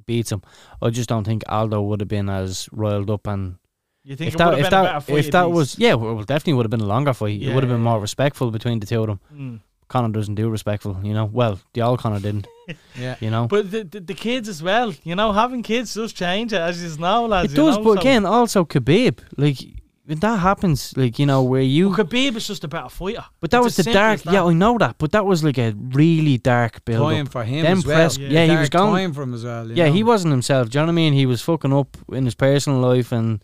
beats 0.06 0.32
him. 0.32 0.42
I 0.82 0.90
just 0.92 1.10
don't 1.10 1.24
think 1.26 1.44
Aldo 1.50 1.82
would 1.82 2.00
have 2.00 2.08
been 2.08 2.30
as 2.30 2.70
riled 2.72 3.10
up 3.10 3.26
and 3.28 3.56
You 4.04 4.16
think 4.16 4.30
if 4.30 4.36
it 4.36 4.38
that 4.38 4.50
would 4.52 4.60
if 4.60 4.66
have 4.66 4.72
been 4.72 4.80
a 4.80 4.84
better 4.84 4.94
that 5.00 5.04
fight 5.04 5.18
if 5.26 5.32
that 5.32 5.52
was 5.52 5.80
yeah, 5.80 5.96
well, 5.96 6.24
definitely 6.24 6.54
would 6.54 6.66
have 6.66 6.72
been 6.72 6.82
a 6.82 6.86
longer 6.86 7.14
fight. 7.14 7.42
it 7.42 7.54
would 7.54 7.64
have 7.64 7.72
been 7.72 7.82
more 7.82 8.00
respectful 8.00 8.52
between 8.52 8.80
the 8.80 8.86
two 8.86 9.02
of 9.02 9.08
them. 9.08 9.20
Mm. 9.34 9.60
Conor 9.88 10.10
doesn't 10.10 10.36
do 10.36 10.50
respectful, 10.50 11.00
you 11.04 11.14
know. 11.14 11.26
Well, 11.26 11.60
the 11.74 11.82
old 11.82 12.00
Conor 12.00 12.20
didn't, 12.20 12.48
yeah. 13.00 13.16
you 13.20 13.30
know. 13.30 13.48
But 13.48 13.72
the, 13.72 13.84
the 13.84 14.00
the 14.02 14.14
kids 14.14 14.50
as 14.50 14.62
well. 14.62 14.94
You 15.04 15.16
know, 15.16 15.32
having 15.32 15.64
kids 15.64 15.94
does 15.94 16.12
change 16.14 16.52
it, 16.54 16.60
as 16.60 16.84
you 16.84 16.98
know, 17.02 17.26
lads. 17.26 17.54
it 17.54 17.56
does, 17.56 17.78
know, 17.78 17.84
but 17.84 17.94
so- 17.96 18.00
again, 18.02 18.26
also 18.26 18.66
Khabib, 18.66 19.20
like 19.38 19.58
when 20.06 20.20
that 20.20 20.40
happens, 20.40 20.96
like 20.98 21.20
you 21.20 21.26
know, 21.26 21.44
where 21.44 21.62
you. 21.62 21.90
Well, 21.90 21.98
Khabib 22.00 22.36
is 22.36 22.48
just 22.48 22.64
a 22.64 22.68
better 22.68 22.90
fighter. 22.90 23.26
but 23.40 23.52
that 23.52 23.58
It's 23.58 23.78
was 23.78 23.86
the 23.86 23.92
dark. 23.94 24.26
Yeah, 24.26 24.44
I 24.46 24.54
know 24.54 24.78
that, 24.78 24.98
but 24.98 25.12
that 25.14 25.26
was 25.26 25.44
like 25.44 25.58
a 25.58 25.74
really 25.78 26.38
dark 26.38 26.84
build. 26.86 27.10
Time 27.10 27.26
for 27.26 27.44
him 27.44 27.64
Them 27.64 27.78
as 27.80 27.86
well. 27.86 27.96
press- 27.96 28.18
Yeah. 28.18 28.30
yeah, 28.30 28.46
he 28.46 28.58
was 28.58 28.70
Dark 28.70 28.84
going. 28.86 29.04
Time 29.04 29.14
for 29.14 29.24
him 29.24 29.34
as 29.34 29.44
well. 29.44 29.70
Yeah, 29.72 29.88
know. 29.88 29.94
he 29.94 30.04
wasn't 30.04 30.32
himself. 30.32 30.70
Do 30.70 30.78
you 30.78 30.82
know 30.82 30.88
what 30.88 30.92
I 30.92 30.96
mean? 30.96 31.14
He 31.14 31.26
was 31.26 31.42
fucking 31.42 31.74
up 31.74 31.98
in 32.12 32.26
his 32.26 32.36
personal 32.36 32.80
life 32.80 33.12
and, 33.12 33.42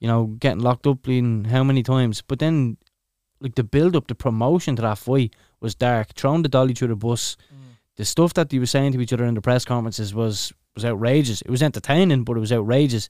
you 0.00 0.08
know, 0.08 0.26
getting 0.38 0.60
locked 0.60 0.86
up 0.86 1.02
bleeding 1.02 1.44
how 1.44 1.62
many 1.64 1.82
times. 1.82 2.22
But 2.22 2.38
then, 2.38 2.76
like, 3.40 3.54
the 3.56 3.64
build 3.64 3.94
up, 3.94 4.06
the 4.08 4.14
promotion 4.14 4.76
to 4.76 4.82
that 4.82 4.98
fight 4.98 5.34
was 5.60 5.74
dark. 5.74 6.14
Throwing 6.14 6.42
the 6.42 6.48
dolly 6.48 6.74
through 6.74 6.88
the 6.88 6.96
bus, 6.96 7.36
the 7.96 8.04
stuff 8.04 8.34
that 8.34 8.50
they 8.50 8.58
were 8.58 8.66
saying 8.66 8.92
to 8.92 9.00
each 9.00 9.12
other 9.12 9.24
in 9.24 9.34
the 9.34 9.40
press 9.40 9.64
conferences 9.64 10.14
was, 10.14 10.52
was 10.74 10.84
outrageous. 10.84 11.42
It 11.42 11.50
was 11.50 11.62
entertaining, 11.62 12.24
but 12.24 12.36
it 12.36 12.40
was 12.40 12.52
outrageous. 12.52 13.08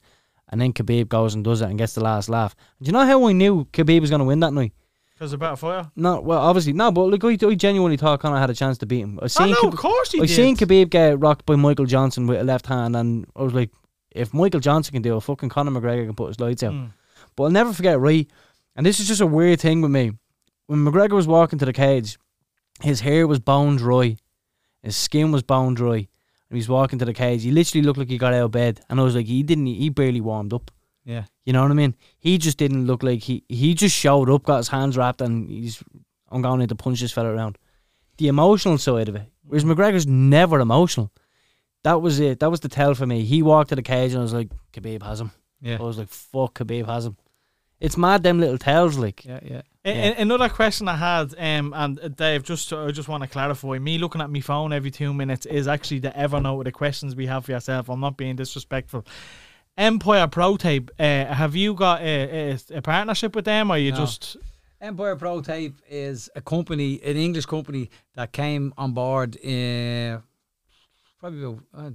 And 0.51 0.59
then 0.59 0.73
Khabib 0.73 1.09
goes 1.09 1.35
and 1.35 1.43
does 1.43 1.61
it 1.61 1.69
and 1.69 1.77
gets 1.77 1.93
the 1.93 2.01
last 2.03 2.27
laugh. 2.27 2.55
And 2.79 2.85
do 2.85 2.89
you 2.89 2.93
know 2.93 3.05
how 3.05 3.27
I 3.27 3.33
knew 3.33 3.65
Khabib 3.65 4.01
was 4.01 4.09
going 4.09 4.19
to 4.19 4.25
win 4.25 4.39
that 4.39 4.51
night? 4.53 4.73
Because 5.13 5.33
of 5.33 5.39
better 5.41 5.57
fire. 5.57 5.91
No, 5.95 6.21
well, 6.21 6.39
obviously 6.39 6.71
no, 6.73 6.91
but 6.91 7.03
look, 7.03 7.23
I, 7.25 7.37
I 7.45 7.53
genuinely 7.53 7.97
thought 7.97 8.21
Conor 8.21 8.39
had 8.39 8.49
a 8.49 8.55
chance 8.55 8.77
to 8.79 8.85
beat 8.85 9.01
him. 9.01 9.19
I 9.21 9.27
seen 9.27 9.51
know, 9.51 9.55
Khabib- 9.63 9.73
of 9.73 9.79
course 9.79 10.11
he 10.13 10.21
I 10.21 10.25
did. 10.25 10.33
seen 10.33 10.55
Khabib 10.55 10.89
get 10.89 11.19
rocked 11.19 11.45
by 11.45 11.55
Michael 11.55 11.85
Johnson 11.85 12.25
with 12.25 12.39
a 12.39 12.43
left 12.43 12.67
hand, 12.67 12.95
and 12.95 13.25
I 13.35 13.43
was 13.43 13.53
like, 13.53 13.69
if 14.11 14.33
Michael 14.33 14.61
Johnson 14.61 14.93
can 14.93 15.01
do 15.01 15.17
it, 15.17 15.19
fucking 15.21 15.49
Conor 15.49 15.71
McGregor 15.71 16.05
can 16.05 16.15
put 16.15 16.29
his 16.29 16.39
lights 16.39 16.63
out. 16.63 16.73
Mm. 16.73 16.91
But 17.35 17.43
I'll 17.43 17.49
never 17.51 17.73
forget, 17.73 17.99
right? 17.99 18.27
And 18.75 18.85
this 18.85 18.99
is 18.99 19.07
just 19.07 19.21
a 19.21 19.27
weird 19.27 19.59
thing 19.59 19.81
with 19.81 19.91
me. 19.91 20.13
When 20.67 20.85
McGregor 20.85 21.11
was 21.11 21.27
walking 21.27 21.59
to 21.59 21.65
the 21.65 21.73
cage, 21.73 22.17
his 22.81 23.01
hair 23.01 23.27
was 23.27 23.39
bone 23.39 23.75
dry, 23.75 24.17
his 24.83 24.95
skin 24.95 25.31
was 25.31 25.43
bone 25.43 25.73
dry, 25.73 25.95
and 25.95 26.07
he 26.49 26.57
was 26.57 26.69
walking 26.69 26.99
to 26.99 27.05
the 27.05 27.13
cage. 27.13 27.43
He 27.43 27.51
literally 27.51 27.85
looked 27.85 27.99
like 27.99 28.09
he 28.09 28.17
got 28.17 28.33
out 28.33 28.45
of 28.45 28.51
bed, 28.51 28.81
and 28.89 28.99
I 28.99 29.03
was 29.03 29.15
like, 29.15 29.27
he 29.27 29.43
didn't, 29.43 29.67
he 29.67 29.89
barely 29.89 30.21
warmed 30.21 30.53
up. 30.53 30.71
Yeah. 31.05 31.23
You 31.45 31.53
know 31.53 31.63
what 31.63 31.71
I 31.71 31.75
mean? 31.75 31.95
He 32.19 32.37
just 32.37 32.57
didn't 32.57 32.85
look 32.85 33.01
like 33.01 33.23
he 33.23 33.43
he 33.47 33.73
just 33.73 33.95
showed 33.95 34.29
up, 34.29 34.43
got 34.43 34.57
his 34.57 34.67
hands 34.67 34.97
wrapped, 34.97 35.21
and 35.21 35.49
he's 35.49 35.83
I'm 36.29 36.41
going 36.41 36.61
in 36.61 36.69
to 36.69 36.75
punch 36.75 37.01
this 37.01 37.11
fella 37.11 37.29
around. 37.29 37.57
The 38.17 38.27
emotional 38.27 38.77
side 38.77 39.09
of 39.09 39.15
it, 39.15 39.27
whereas 39.43 39.63
mm. 39.63 39.73
McGregor's 39.73 40.05
never 40.05 40.59
emotional. 40.59 41.11
That 41.83 42.01
was 42.01 42.19
it. 42.19 42.39
That 42.41 42.51
was 42.51 42.59
the 42.59 42.69
tell 42.69 42.93
for 42.93 43.05
me. 43.05 43.23
He 43.23 43.41
walked 43.41 43.69
to 43.69 43.75
the 43.75 43.81
cage, 43.81 44.11
and 44.11 44.19
I 44.19 44.23
was 44.23 44.33
like, 44.33 44.49
Khabib 44.73 45.01
has 45.03 45.21
him. 45.21 45.31
Yeah. 45.61 45.77
I 45.79 45.83
was 45.83 45.97
like, 45.97 46.09
fuck, 46.09 46.59
Khabib 46.59 46.85
has 46.85 47.05
him. 47.05 47.17
It's 47.79 47.97
mad 47.97 48.21
them 48.21 48.39
little 48.39 48.57
tells, 48.57 48.97
like. 48.97 49.23
Yeah, 49.23 49.39
yeah. 49.43 49.61
Yeah. 49.95 50.21
Another 50.21 50.49
question 50.49 50.87
I 50.87 50.95
had, 50.95 51.33
um, 51.37 51.73
and 51.75 51.99
uh, 51.99 52.07
Dave, 52.07 52.43
just 52.43 52.71
I 52.73 52.91
just 52.91 53.07
want 53.07 53.23
to 53.23 53.29
clarify. 53.29 53.79
Me 53.79 53.97
looking 53.97 54.21
at 54.21 54.29
my 54.29 54.41
phone 54.41 54.73
every 54.73 54.91
two 54.91 55.13
minutes 55.13 55.45
is 55.45 55.67
actually 55.67 55.99
the 55.99 56.11
Evernote 56.11 56.63
the 56.63 56.71
questions 56.71 57.15
we 57.15 57.27
have 57.27 57.45
for 57.45 57.51
yourself. 57.51 57.89
I'm 57.89 57.99
not 57.99 58.17
being 58.17 58.35
disrespectful. 58.35 59.05
Empire 59.77 60.27
Pro 60.27 60.57
Tape, 60.57 60.91
uh, 60.99 61.25
have 61.25 61.55
you 61.55 61.73
got 61.73 62.01
a, 62.01 62.51
a, 62.51 62.77
a 62.77 62.81
partnership 62.81 63.35
with 63.35 63.45
them, 63.45 63.71
or 63.71 63.77
you 63.77 63.91
No. 63.91 63.97
just 63.97 64.35
Empire 64.81 65.15
Pro 65.15 65.41
Tape 65.41 65.81
is 65.89 66.29
a 66.35 66.41
company, 66.41 67.01
an 67.03 67.17
English 67.17 67.45
company 67.45 67.89
that 68.15 68.31
came 68.31 68.73
on 68.77 68.93
board 68.93 69.35
uh, 69.37 70.19
probably 71.19 71.43
about, 71.43 71.63
uh, 71.73 71.81
I'd 71.87 71.93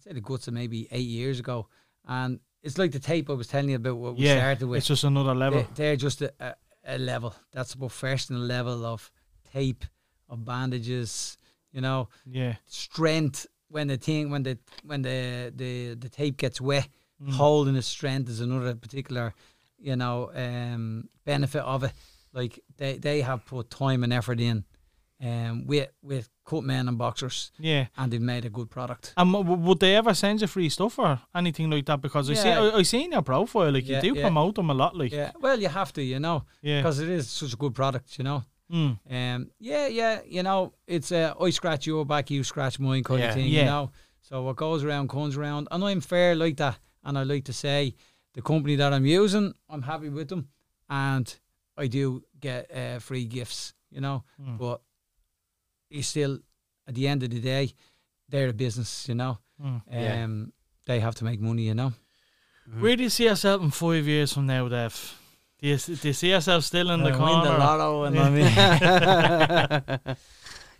say 0.00 0.12
the 0.12 0.20
guts 0.20 0.48
of 0.48 0.54
maybe 0.54 0.88
eight 0.90 1.06
years 1.06 1.40
ago. 1.40 1.68
And 2.06 2.40
it's 2.62 2.78
like 2.78 2.92
the 2.92 2.98
tape 2.98 3.30
I 3.30 3.34
was 3.34 3.46
telling 3.48 3.70
you 3.70 3.76
about 3.76 3.96
what 3.96 4.16
we 4.16 4.24
yeah? 4.24 4.38
started 4.38 4.66
with. 4.66 4.78
It's 4.78 4.86
just 4.86 5.04
another 5.04 5.34
level. 5.34 5.62
They, 5.62 5.68
they're 5.74 5.96
just 5.96 6.22
a, 6.22 6.32
a, 6.40 6.54
a 6.88 6.98
level. 6.98 7.34
That's 7.52 7.74
a 7.74 7.78
professional 7.78 8.40
level 8.40 8.84
of 8.84 9.10
tape, 9.52 9.84
of 10.28 10.44
bandages, 10.44 11.36
you 11.72 11.80
know, 11.80 12.08
yeah, 12.26 12.56
strength 12.66 13.46
when 13.68 13.88
the 13.88 13.96
thing 13.98 14.30
when 14.30 14.42
the 14.42 14.58
when 14.84 15.02
the 15.02 15.52
the, 15.54 15.94
the 15.94 16.08
tape 16.08 16.36
gets 16.38 16.60
wet, 16.60 16.88
Mm. 17.20 17.32
holding 17.32 17.74
the 17.74 17.82
strength 17.82 18.30
is 18.30 18.40
another 18.40 18.76
particular, 18.76 19.34
you 19.76 19.96
know, 19.96 20.30
um, 20.36 21.08
benefit 21.24 21.62
of 21.62 21.82
it. 21.82 21.92
Like 22.32 22.60
they, 22.76 22.96
they 22.96 23.22
have 23.22 23.44
put 23.44 23.70
time 23.70 24.04
and 24.04 24.12
effort 24.12 24.40
in, 24.40 24.64
um, 25.20 25.66
with 25.66 25.88
with 26.00 26.28
cut 26.48 26.64
men 26.64 26.88
and 26.88 26.96
boxers, 26.96 27.52
yeah. 27.58 27.86
and 27.96 28.10
they've 28.10 28.28
made 28.34 28.44
a 28.46 28.50
good 28.50 28.70
product. 28.70 29.12
And 29.16 29.32
w- 29.32 29.62
would 29.66 29.80
they 29.80 29.94
ever 29.96 30.14
send 30.14 30.40
you 30.40 30.46
free 30.46 30.70
stuff 30.70 30.98
or 30.98 31.20
anything 31.34 31.70
like 31.70 31.84
that? 31.86 32.00
Because 32.00 32.30
I 32.30 32.34
see. 32.34 32.48
I, 32.48 32.70
I 32.80 32.82
seen 32.82 33.12
your 33.12 33.22
profile. 33.22 33.72
Like 33.72 33.86
Yeah, 33.86 33.96
you 34.02 34.12
do 34.12 34.18
yeah. 34.18 34.24
promote 34.26 34.54
them 34.54 34.70
a 34.70 34.74
lot. 34.74 34.96
Like 34.96 35.12
yeah, 35.12 35.32
well, 35.40 35.60
you 35.60 35.68
have 35.68 35.92
to, 35.92 36.02
you 36.02 36.18
know, 36.18 36.44
yeah. 36.62 36.80
because 36.80 37.00
it 37.00 37.08
is 37.08 37.28
such 37.28 37.52
a 37.52 37.56
good 37.56 37.74
product, 37.74 38.18
you 38.18 38.24
know. 38.24 38.42
Mm. 38.72 38.98
Um, 39.10 39.50
yeah, 39.58 39.86
yeah, 39.88 40.20
you 40.26 40.42
know, 40.42 40.72
it's 40.86 41.10
uh, 41.12 41.34
I 41.40 41.50
scratch 41.50 41.86
your 41.86 42.04
back, 42.04 42.30
you 42.30 42.44
scratch 42.44 42.78
mine 42.78 43.04
kind 43.04 43.22
of 43.24 43.34
thing, 43.34 43.46
you 43.46 43.64
know. 43.64 43.90
So 44.20 44.42
what 44.42 44.56
goes 44.56 44.84
around 44.84 45.08
comes 45.08 45.36
around, 45.36 45.68
and 45.70 45.84
I'm 45.84 46.00
fair 46.00 46.34
like 46.34 46.56
that. 46.56 46.78
And 47.04 47.16
I 47.18 47.22
like 47.22 47.44
to 47.44 47.52
say, 47.52 47.94
the 48.34 48.42
company 48.42 48.76
that 48.76 48.92
I'm 48.92 49.06
using, 49.06 49.54
I'm 49.70 49.82
happy 49.82 50.10
with 50.10 50.28
them, 50.28 50.48
and 50.90 51.34
I 51.76 51.86
do 51.86 52.22
get 52.40 52.70
uh, 52.74 52.98
free 52.98 53.24
gifts, 53.24 53.72
you 53.90 54.00
know. 54.00 54.24
Mm. 54.38 54.58
But 54.58 54.80
you 55.90 56.02
still, 56.02 56.38
at 56.86 56.94
the 56.94 57.08
end 57.08 57.22
of 57.22 57.30
the 57.30 57.40
day, 57.40 57.72
they're 58.28 58.48
a 58.48 58.52
business, 58.52 59.08
you 59.08 59.14
know. 59.14 59.38
Mm. 59.62 59.66
Um, 59.66 59.82
Yeah. 59.90 60.26
they 60.86 61.00
have 61.00 61.14
to 61.16 61.24
make 61.24 61.40
money, 61.40 61.62
you 61.62 61.74
know. 61.74 61.92
Where 62.78 62.96
do 62.96 63.02
you 63.02 63.08
see 63.10 63.24
yourself 63.24 63.62
in 63.62 63.70
five 63.70 64.06
years 64.06 64.32
from 64.32 64.46
now, 64.46 64.68
Dev? 64.68 65.18
Do 65.60 65.68
you, 65.68 65.76
do 65.78 66.08
you 66.08 66.12
see 66.12 66.30
yourself 66.30 66.64
still 66.64 66.90
in 66.90 67.02
the 67.02 67.10
Uh, 67.14 67.16
corner? 67.16 67.42
win 67.50 67.52
the 67.52 67.58
lotto, 67.58 68.04
and 68.04 68.16
Yeah. 68.16 69.80
I 69.86 70.06
mean. 70.06 70.16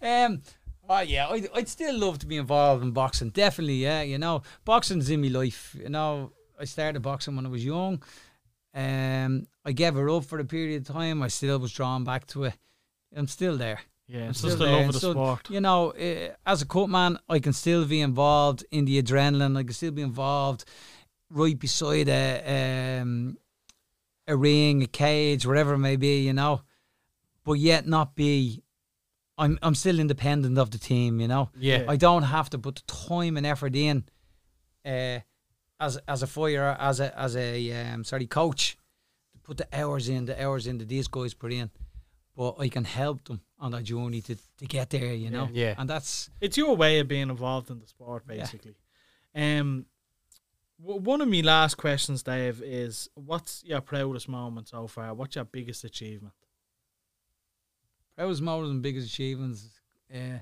Um. 0.01 0.43
Oh 0.91 1.01
yeah, 1.01 1.29
I'd, 1.29 1.49
I'd 1.55 1.69
still 1.69 1.99
love 1.99 2.19
to 2.21 2.27
be 2.27 2.37
involved 2.39 2.83
in 2.83 2.93
boxing. 2.93 3.29
Definitely, 3.31 3.77
yeah. 3.83 4.01
You 4.03 4.17
know, 4.19 4.43
boxing's 4.65 5.11
in 5.11 5.21
my 5.21 5.29
life. 5.29 5.77
You 5.79 5.89
know, 5.91 6.33
I 6.59 6.65
started 6.65 7.01
boxing 7.03 7.37
when 7.37 7.45
I 7.45 7.49
was 7.51 7.65
young. 7.65 8.03
Um, 8.75 9.47
I 9.65 9.73
gave 9.73 9.97
it 9.97 10.09
up 10.09 10.25
for 10.25 10.39
a 10.39 10.45
period 10.45 10.83
of 10.89 10.95
time. 10.95 11.23
I 11.23 11.29
still 11.29 11.59
was 11.59 11.73
drawn 11.73 12.05
back 12.05 12.27
to 12.29 12.45
it. 12.45 12.55
I'm 13.15 13.27
still 13.27 13.57
there. 13.59 13.81
Yeah, 14.09 14.25
I'm 14.25 14.31
it's 14.31 14.39
still 14.39 14.49
just 14.51 14.59
the 14.59 14.65
there, 14.65 14.77
love 14.77 14.87
of 14.87 14.93
the 14.93 14.99
still- 14.99 15.13
sport. 15.13 15.51
You 15.51 15.61
know, 15.61 15.91
uh, 15.91 16.35
as 16.47 16.63
a 16.63 16.67
cut 16.67 16.89
man, 16.89 17.19
I 17.29 17.39
can 17.41 17.53
still 17.53 17.85
be 17.85 18.01
involved 18.01 18.65
in 18.71 18.85
the 18.87 19.03
adrenaline. 19.03 19.57
I 19.57 19.63
can 19.65 19.73
still 19.75 19.91
be 19.91 20.03
involved 20.03 20.65
right 21.31 21.59
beside 21.59 22.09
a 22.09 23.01
um, 23.03 23.37
a 24.27 24.35
ring, 24.37 24.83
a 24.83 24.87
cage, 24.87 25.47
whatever 25.47 25.75
it 25.75 25.79
may 25.79 25.97
be. 25.97 26.23
You 26.25 26.33
know, 26.33 26.63
but 27.45 27.55
yet 27.55 27.87
not 27.87 28.15
be. 28.15 28.63
I'm 29.37 29.59
I'm 29.63 29.75
still 29.75 30.01
independent 30.01 30.57
of 30.59 30.71
the 30.71 30.79
team. 30.79 31.21
You 31.21 31.29
know, 31.29 31.51
Yeah. 31.59 31.85
I 31.87 31.97
don't 31.97 32.25
have 32.25 32.49
to 32.51 32.59
put 32.59 32.77
the 32.77 32.93
time 33.09 33.37
and 33.37 33.47
effort 33.47 33.77
in. 33.77 34.05
Uh, 34.87 35.21
as 35.79 35.99
as 36.09 36.23
a 36.23 36.27
fighter, 36.27 36.77
as 36.81 36.99
a 37.01 37.17
as 37.19 37.37
a 37.37 37.73
um, 37.93 38.05
sorry 38.05 38.27
coach, 38.27 38.79
to 39.35 39.39
put 39.41 39.59
the 39.59 39.69
hours 39.73 40.09
in, 40.09 40.25
the 40.25 40.43
hours 40.43 40.67
in 40.67 40.79
that 40.79 40.89
these 40.89 41.09
guys 41.09 41.35
put 41.35 41.53
in, 41.53 41.71
but 42.35 42.57
I 42.59 42.69
can 42.69 42.85
help 42.85 43.25
them 43.25 43.43
on 43.61 43.73
that 43.73 43.85
journey 43.85 44.21
to, 44.23 44.37
to 44.59 44.67
get 44.67 44.91
there. 44.91 45.13
You 45.15 45.31
know, 45.31 45.49
Yeah. 45.53 45.75
and 45.79 45.89
that's 45.91 46.31
It's 46.41 46.57
your 46.57 46.77
way 46.77 47.01
of 47.01 47.09
being 47.09 47.29
involved 47.31 47.71
in 47.71 47.79
the 47.81 47.87
sport, 47.87 48.25
Yeah. 48.29 48.37
basically. 48.37 48.77
Um, 49.35 49.87
w- 50.81 51.01
one 51.01 51.21
of 51.21 51.29
my 51.29 51.41
last 51.41 51.77
questions, 51.77 52.23
Dave, 52.23 52.63
is 52.63 53.09
what's 53.15 53.63
your 53.65 53.81
proudest 53.81 54.29
moment 54.29 54.69
so 54.69 54.87
far? 54.87 55.13
What's 55.15 55.37
your 55.37 55.45
biggest 55.45 55.85
achievement? 55.85 56.35
proudest 58.17 58.43
moment 58.43 58.73
and 58.73 58.83
biggest 58.83 59.09
achievements. 59.09 59.69
Uh, 60.13 60.39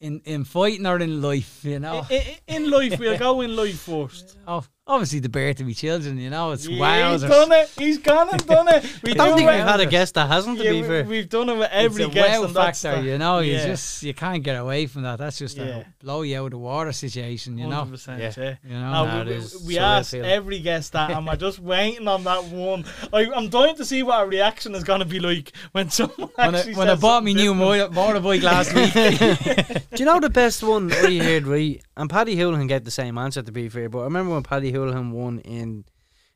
in 0.00 0.20
in 0.24 0.44
fighting 0.44 0.86
or 0.86 0.98
in 1.00 1.22
life, 1.22 1.64
you 1.64 1.78
know. 1.78 2.04
I- 2.10 2.14
I- 2.14 2.40
in 2.48 2.70
life, 2.70 2.98
we'll 2.98 3.18
go 3.18 3.40
in 3.42 3.54
life 3.54 3.78
first. 3.90 4.36
Oh, 4.46 4.64
obviously 4.86 5.18
the 5.18 5.28
birth 5.30 5.60
of 5.60 5.66
my 5.66 5.72
children, 5.72 6.18
you 6.18 6.28
know, 6.28 6.52
it's 6.52 6.66
Yeah, 6.66 7.12
he's 7.12 7.22
wowzers. 7.24 7.28
done 7.28 7.52
it. 7.52 7.70
He's 7.78 7.98
gone 7.98 8.28
and 8.30 8.46
done 8.46 8.68
it. 8.68 8.84
We 9.02 9.12
I 9.12 9.14
don't 9.14 9.28
do 9.30 9.34
think 9.36 9.48
it- 9.50 9.54
we've 9.56 9.64
had 9.64 9.80
a 9.80 9.86
guest 9.86 10.14
that 10.14 10.28
hasn't, 10.28 10.58
to 10.58 10.64
yeah, 10.64 10.70
be 10.72 10.82
we- 10.82 10.88
fair. 10.88 11.04
We've 11.04 11.28
done 11.28 11.48
it 11.48 11.54
with 11.56 11.62
It's 11.72 11.72
every 11.74 12.04
a 12.04 12.08
guest. 12.08 12.38
wow 12.40 12.44
and 12.46 12.54
that's 12.54 12.82
factor, 12.82 13.00
the- 13.02 13.08
you 13.08 13.18
know. 13.18 13.38
You 13.38 13.56
just 13.58 14.02
you 14.02 14.12
can't 14.14 14.42
get 14.42 14.56
away 14.56 14.86
from 14.86 15.02
that. 15.02 15.18
That's 15.18 15.38
just 15.38 15.56
Yeah. 15.56 15.64
a 15.64 15.84
blow 16.02 16.20
you 16.22 16.38
out 16.38 16.44
of 16.46 16.50
the 16.52 16.58
water 16.58 16.92
situation, 16.92 17.56
you 17.56 17.66
know. 17.66 17.82
100%, 17.84 18.18
Yeah. 18.18 18.32
yeah. 18.36 18.54
You 18.62 18.74
know. 18.78 18.92
No, 18.92 19.04
Nah, 19.06 19.14
we, 19.14 19.20
it 19.20 19.26
we, 19.28 19.34
we 19.34 19.74
surreal 19.74 19.80
asked 19.80 20.14
every 20.14 20.58
guest 20.60 20.92
that, 20.92 21.10
and 21.12 21.26
we're 21.26 21.36
just 21.48 21.58
waiting 21.60 22.06
on 22.06 22.24
that 22.24 22.44
one. 22.44 22.84
I, 23.12 23.26
I'm 23.34 23.48
dying 23.48 23.76
to 23.76 23.84
see 23.86 24.02
what 24.02 24.16
our 24.18 24.26
reaction 24.28 24.74
is 24.74 24.84
going 24.84 25.00
to 25.00 25.06
be 25.06 25.18
like 25.18 25.52
when 25.72 25.88
someone 25.98 26.28
when 26.34 26.54
I, 26.54 26.58
actually 26.58 26.74
when 26.74 26.88
I 26.90 26.94
bought 26.96 27.24
me 27.24 27.32
new 27.32 27.54
different. 27.54 27.94
motor, 27.94 28.20
motorbike 28.20 28.42
last 28.42 28.74
week, 28.74 28.92
Do 29.90 29.96
you 29.96 30.04
know 30.04 30.20
the 30.20 30.30
best 30.30 30.62
one 30.62 30.92
I 30.92 31.18
heard, 31.18 31.46
right? 31.46 31.80
And 31.96 32.10
Paddy 32.10 32.36
Holohan 32.36 32.66
get 32.68 32.84
the 32.84 32.90
same 32.90 33.16
answer, 33.18 33.40
to 33.42 33.52
be 33.52 33.68
fair, 33.68 33.88
but 33.88 34.00
I 34.00 34.04
remember 34.04 34.32
when 34.34 34.42
Paddy 34.42 34.72
Holohan 34.74 35.10
won 35.12 35.38
in 35.40 35.84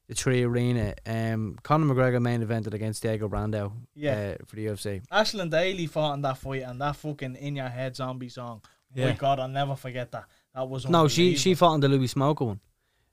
the 0.08 0.14
3Arena, 0.14 0.94
um, 1.06 1.56
Conor 1.62 1.94
McGregor 1.94 2.22
main 2.22 2.42
evented 2.42 2.72
against 2.72 3.02
Diego 3.02 3.28
Brandão 3.28 3.72
Yeah. 3.94 4.34
uh, 4.40 4.44
for 4.46 4.56
the 4.56 4.64
UFC. 4.66 5.02
Aisling 5.12 5.50
Daly 5.50 5.86
fought 5.86 6.14
in 6.14 6.22
that 6.22 6.38
fight, 6.38 6.62
and 6.62 6.80
that 6.80 6.96
fucking 6.96 7.36
in 7.36 7.56
your 7.56 7.68
head 7.68 7.94
zombie 7.94 8.30
song. 8.30 8.62
Yeah. 8.94 9.08
My 9.10 9.12
God, 9.12 9.38
I'll 9.38 9.48
never 9.48 9.76
forget 9.76 10.10
that. 10.12 10.24
That 10.54 10.66
was 10.66 10.88
No, 10.88 11.08
she 11.08 11.36
she 11.36 11.54
fought 11.54 11.74
in 11.74 11.80
the 11.80 11.88
Louis 11.88 12.12
Smolka 12.12 12.40
one. 12.46 12.60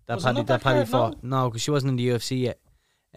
That 0.05 0.15
Was 0.15 0.23
Paddy 0.23 0.37
that 0.37 0.47
that 0.47 0.61
Paddy 0.61 0.85
fought. 0.85 1.21
No, 1.21 1.49
because 1.49 1.61
she 1.61 1.71
wasn't 1.71 1.89
in 1.89 1.95
the 1.97 2.07
UFC 2.09 2.41
yet. 2.43 2.59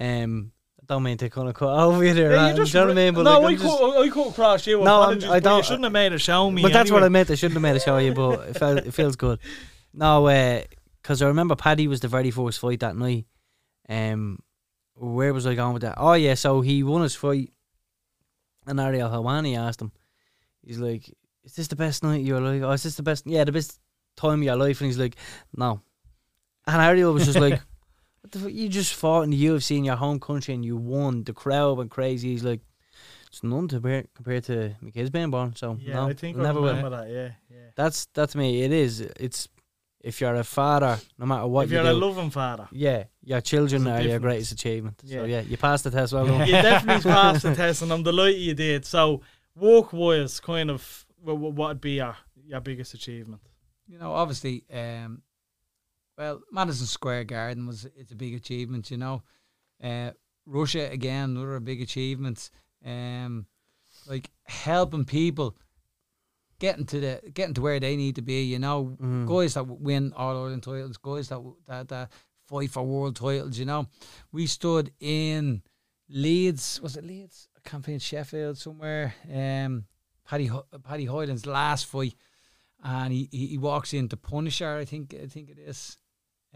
Um, 0.00 0.50
don't 0.86 1.02
mean 1.02 1.18
to 1.18 1.28
kind 1.30 1.48
of 1.48 1.54
cut 1.54 1.68
over 1.78 2.04
you 2.04 2.14
there. 2.14 2.32
Yeah, 2.32 2.50
you 2.50 2.56
just 2.56 2.74
you 2.74 2.80
know 2.80 2.86
what 2.86 2.92
I 2.92 2.94
mean? 3.04 3.14
But 3.14 3.22
no, 3.24 3.40
like, 3.40 3.58
I, 3.60 3.62
just- 3.62 3.78
cut, 3.78 3.96
I 3.98 4.08
cut 4.08 4.26
across 4.30 4.66
you. 4.66 4.82
No, 4.82 5.02
I'm- 5.02 5.30
I 5.30 5.38
don't- 5.38 5.64
shouldn't 5.64 5.84
have 5.84 5.92
made 5.92 6.12
a 6.12 6.18
show 6.18 6.50
me. 6.50 6.62
But 6.62 6.72
that's 6.72 6.90
what 6.90 7.04
I 7.04 7.08
meant. 7.10 7.30
I 7.30 7.34
shouldn't 7.36 7.54
have 7.54 7.62
made 7.62 7.76
a 7.76 7.80
show 7.80 7.98
you, 7.98 8.12
but 8.14 8.48
it, 8.48 8.56
felt, 8.58 8.78
it 8.78 8.92
feels 8.92 9.14
good. 9.14 9.38
No, 9.94 10.22
because 11.08 11.22
I 11.22 11.28
remember 11.28 11.56
Paddy 11.56 11.88
was 11.88 12.00
the 12.00 12.08
very 12.08 12.30
first 12.30 12.60
fight 12.60 12.80
that 12.80 12.94
night. 12.94 13.24
Um, 13.88 14.40
where 14.94 15.32
was 15.32 15.46
I 15.46 15.54
going 15.54 15.72
with 15.72 15.80
that? 15.80 15.94
Oh 15.96 16.12
yeah, 16.12 16.34
so 16.34 16.60
he 16.60 16.82
won 16.82 17.00
his 17.00 17.14
fight, 17.14 17.50
and 18.66 18.78
Ariel 18.78 19.08
Helwani 19.08 19.56
asked 19.56 19.80
him. 19.80 19.90
He's 20.62 20.78
like, 20.78 21.08
"Is 21.44 21.54
this 21.54 21.68
the 21.68 21.76
best 21.76 22.02
night 22.02 22.20
of 22.20 22.26
your 22.26 22.42
life? 22.42 22.62
Oh, 22.62 22.72
is 22.72 22.82
this 22.82 22.96
the 22.96 23.02
best? 23.02 23.26
Yeah, 23.26 23.44
the 23.44 23.52
best 23.52 23.80
time 24.18 24.40
of 24.40 24.42
your 24.42 24.56
life?" 24.56 24.82
And 24.82 24.88
he's 24.88 24.98
like, 24.98 25.16
"No." 25.56 25.80
And 26.66 26.82
Ariel 26.82 27.14
was 27.14 27.24
just 27.24 27.40
like, 27.40 27.58
"What 28.20 28.30
the 28.30 28.40
fuck? 28.40 28.52
You 28.52 28.68
just 28.68 28.92
fought 28.92 29.22
in 29.22 29.30
the 29.30 29.46
UFC 29.46 29.78
in 29.78 29.86
your 29.86 29.96
home 29.96 30.20
country 30.20 30.52
and 30.52 30.62
you 30.62 30.76
won. 30.76 31.24
The 31.24 31.32
crowd 31.32 31.78
went 31.78 31.90
crazy." 31.90 32.32
He's 32.32 32.44
like. 32.44 32.60
It's 33.30 33.42
none 33.42 33.68
to 33.68 33.76
compare, 33.76 34.04
compared 34.14 34.44
to 34.44 34.74
my 34.80 34.90
kids 34.90 35.10
being 35.10 35.30
born, 35.30 35.54
so 35.54 35.76
Yeah, 35.78 35.96
no, 35.96 36.08
I 36.08 36.14
think 36.14 36.38
never 36.38 36.60
I 36.60 36.68
remember 36.68 36.88
that. 36.96 37.10
Yeah, 37.10 37.32
yeah. 37.50 37.66
That's 37.76 38.06
that's 38.14 38.34
me. 38.34 38.62
It 38.62 38.72
is. 38.72 39.02
It's 39.02 39.48
if 40.08 40.20
you're 40.20 40.34
a 40.34 40.44
father, 40.44 40.98
no 41.18 41.26
matter 41.26 41.46
what 41.46 41.64
if 41.66 41.70
you 41.70 41.76
you're 41.78 41.86
a 41.86 41.92
loving 41.92 42.30
father. 42.30 42.66
yeah, 42.72 43.04
your 43.22 43.40
children 43.40 43.84
There's 43.84 44.04
a 44.04 44.06
are 44.06 44.10
your 44.10 44.18
greatest 44.20 44.52
achievement. 44.52 45.00
So 45.04 45.14
Yeah. 45.14 45.24
yeah, 45.24 45.40
you 45.42 45.56
passed 45.56 45.84
the 45.84 45.90
test 45.90 46.12
well 46.12 46.26
done. 46.26 46.46
you 46.46 46.52
definitely 46.70 47.10
passed 47.18 47.42
the 47.42 47.54
test, 47.54 47.82
and 47.82 47.92
I'm 47.92 48.02
delighted 48.02 48.40
you 48.40 48.54
did. 48.54 48.84
So, 48.84 49.20
work 49.54 49.92
wise, 49.92 50.40
kind 50.40 50.70
of, 50.70 51.06
what 51.22 51.38
would 51.54 51.80
be 51.80 51.92
your 52.02 52.16
your 52.44 52.60
biggest 52.60 52.94
achievement? 52.94 53.42
you 53.86 53.98
know, 53.98 54.12
obviously, 54.12 54.64
um, 54.72 55.22
well, 56.18 56.40
Madison 56.52 56.86
Square 56.86 57.24
Garden 57.24 57.66
was 57.66 57.86
it's 57.96 58.12
a 58.12 58.16
big 58.16 58.34
achievement. 58.34 58.90
You 58.90 58.96
know, 58.98 59.22
uh, 59.82 60.10
Russia 60.46 60.90
again, 60.90 61.36
another 61.36 61.60
big 61.60 61.80
achievement. 61.82 62.50
Um, 62.84 63.46
like 64.06 64.30
helping 64.44 65.04
people 65.04 65.56
getting 66.60 66.86
to 66.86 67.00
the 67.00 67.30
getting 67.32 67.54
to 67.54 67.60
where 67.60 67.80
they 67.80 67.96
need 67.96 68.16
to 68.16 68.22
be. 68.22 68.42
You 68.44 68.58
know, 68.58 68.96
Mhm. 69.00 69.26
guys 69.26 69.54
that 69.54 69.64
win 69.64 70.12
All 70.16 70.36
Ireland 70.36 70.62
titles, 70.62 70.96
guys 70.98 71.28
that 71.28 71.40
that 71.66 71.88
that 71.88 72.12
fight 72.46 72.70
for 72.70 72.82
world 72.82 73.16
titles. 73.16 73.58
You 73.58 73.66
know, 73.66 73.86
we 74.32 74.46
stood 74.46 74.92
in 75.00 75.62
Leeds. 76.08 76.80
Was 76.82 76.96
it 76.96 77.04
Leeds? 77.04 77.48
I 77.56 77.68
can't 77.68 77.84
think 77.84 78.00
Sheffield 78.02 78.56
somewhere. 78.58 79.14
Um, 79.32 79.84
Paddy 80.26 80.50
Paddy 80.82 81.04
Hoyland's 81.06 81.46
last 81.46 81.86
fight 81.86 82.14
and 82.82 83.12
he, 83.12 83.28
he, 83.32 83.46
he 83.48 83.58
walks 83.58 83.92
into 83.94 84.16
Punisher. 84.16 84.76
I 84.76 84.84
think 84.84 85.14
I 85.14 85.26
think 85.26 85.50
it 85.50 85.58
is 85.58 85.96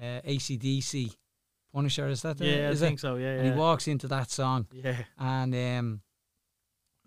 uh, 0.01 0.21
ACDC 0.25 1.13
Punisher. 1.73 2.09
Is 2.09 2.23
that 2.23 2.39
the, 2.39 2.47
Yeah, 2.47 2.69
I 2.69 2.71
is 2.73 2.81
think 2.81 2.99
it? 2.99 3.01
so. 3.01 3.17
Yeah, 3.17 3.35
And 3.39 3.47
he 3.53 3.59
walks 3.59 3.89
into 3.89 4.09
that 4.09 4.31
song, 4.31 4.67
yeah. 4.73 5.05
and 5.19 5.55
um, 5.55 6.01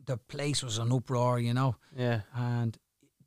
the 0.05 0.17
place 0.17 0.61
was 0.63 0.77
an 0.77 0.91
uproar, 0.91 1.39
you 1.39 1.53
know. 1.53 1.75
Yeah. 1.95 2.21
And 2.35 2.77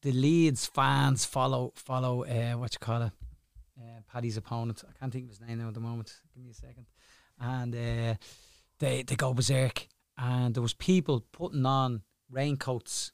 the 0.08 0.14
Leeds 0.14 0.64
fans 0.66 1.26
follow 1.26 1.72
follow 1.76 2.24
uh, 2.24 2.52
what 2.58 2.72
you 2.72 2.78
call 2.78 3.02
it, 3.02 3.12
uh, 3.78 4.00
Paddy's 4.10 4.38
opponent. 4.38 4.82
I 4.88 4.92
can't 4.98 5.12
think 5.12 5.24
of 5.24 5.30
his 5.30 5.40
name 5.46 5.58
now 5.58 5.68
at 5.68 5.74
the 5.74 5.80
moment. 5.80 6.10
Give 6.34 6.42
me 6.42 6.50
a 6.50 6.54
second. 6.54 6.86
And 7.38 7.74
uh, 7.74 8.14
they 8.78 9.02
they 9.02 9.16
go 9.16 9.34
berserk, 9.34 9.86
and 10.16 10.54
there 10.54 10.62
was 10.62 10.72
people 10.72 11.26
putting 11.30 11.66
on 11.66 12.02
raincoats, 12.30 13.12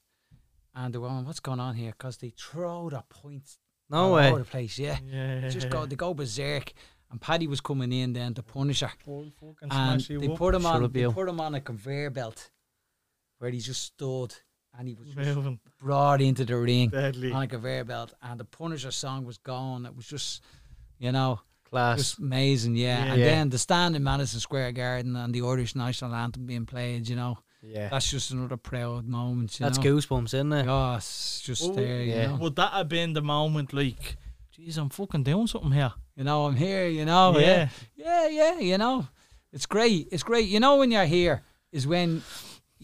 and 0.72 0.94
they 0.94 0.98
were 0.98 1.08
going, 1.08 1.24
"What's 1.26 1.40
going 1.40 1.58
on 1.58 1.74
here?" 1.74 1.90
Because 1.98 2.18
they 2.18 2.30
throw 2.30 2.90
their 2.90 3.02
points 3.08 3.58
No 3.90 3.96
all 4.04 4.12
way. 4.14 4.28
over 4.30 4.38
the 4.38 4.44
place. 4.44 4.78
Yeah, 4.78 4.98
Yeah. 5.04 5.48
just 5.48 5.70
go 5.70 5.86
they 5.86 5.96
go 5.96 6.14
berserk. 6.14 6.72
And 7.10 7.20
Paddy 7.20 7.46
was 7.48 7.60
coming 7.60 7.92
in 7.92 8.12
then 8.12 8.34
to 8.34 8.42
punish 8.42 8.80
her, 8.80 8.90
Full 9.04 9.30
fucking 9.40 9.68
and 9.70 10.00
they 10.00 10.28
put 10.28 10.54
him 10.54 10.66
on 10.66 10.90
they 10.92 11.06
put 11.06 11.28
him 11.28 11.40
on 11.40 11.54
a 11.56 11.60
conveyor 11.60 12.10
belt, 12.10 12.50
where 13.38 13.50
he 13.50 13.58
just 13.60 13.82
stood, 13.82 14.34
and 14.78 14.88
he 14.88 14.94
was 14.94 15.08
just 15.08 15.36
Moving. 15.36 15.58
brought 15.80 16.20
into 16.20 16.44
the 16.44 16.56
ring 16.56 16.88
Deadly. 16.90 17.32
on 17.32 17.42
a 17.42 17.46
conveyor 17.46 17.84
belt, 17.84 18.12
and 18.22 18.38
the 18.40 18.44
Punisher 18.44 18.90
song 18.90 19.24
was 19.24 19.38
gone. 19.38 19.86
It 19.86 19.94
was 19.96 20.06
just, 20.06 20.42
you 20.98 21.12
know, 21.12 21.40
Class. 21.70 21.98
just 21.98 22.18
amazing, 22.18 22.76
yeah. 22.76 23.04
Yeah. 23.04 23.12
And 23.12 23.20
Yeah. 23.20 23.26
then 23.26 23.50
the 23.50 23.58
stand 23.58 23.96
in 23.96 24.02
Madison 24.04 24.40
Square 24.40 24.72
Garden 24.72 25.16
and 25.16 25.34
the 25.34 25.42
Irish 25.42 25.74
national 25.74 26.14
anthem 26.14 26.46
being 26.46 26.66
played, 26.66 27.08
you 27.08 27.16
know, 27.16 27.38
yeah. 27.62 27.88
that's 27.88 28.10
just 28.10 28.30
another 28.30 28.56
proud 28.56 29.06
moment. 29.06 29.58
You 29.58 29.64
That's 29.64 29.78
know? 29.78 29.84
goosebumps, 29.84 30.26
isn't 30.34 30.52
it? 30.52 30.66
Oh, 30.68 30.94
it's 30.96 31.40
just 31.40 31.62
Oh, 31.64 31.72
there, 31.74 32.02
you 32.02 32.12
yeah. 32.12 32.26
know. 32.28 32.36
Would 32.36 32.56
that 32.56 32.72
have 32.72 32.88
been 32.88 33.12
the 33.12 33.22
moment 33.22 33.72
like, 33.72 34.16
geez, 34.52 34.76
I'm 34.78 34.88
fucking 34.90 35.22
doing 35.24 35.46
something 35.46 35.72
here? 35.72 35.92
You 36.16 36.24
know, 36.24 36.46
I'm 36.46 36.54
here. 36.56 36.86
You 36.86 37.04
know, 37.04 37.36
yeah, 37.38 37.68
yeah, 37.96 38.28
yeah. 38.28 38.58
You 38.60 38.78
know, 38.78 39.06
it's 39.52 39.66
great. 39.66 40.08
It's 40.12 40.22
great. 40.22 40.48
You 40.48 40.60
know, 40.60 40.76
when 40.76 40.90
you're 40.92 41.06
here 41.06 41.42
is 41.72 41.86
when 41.88 42.22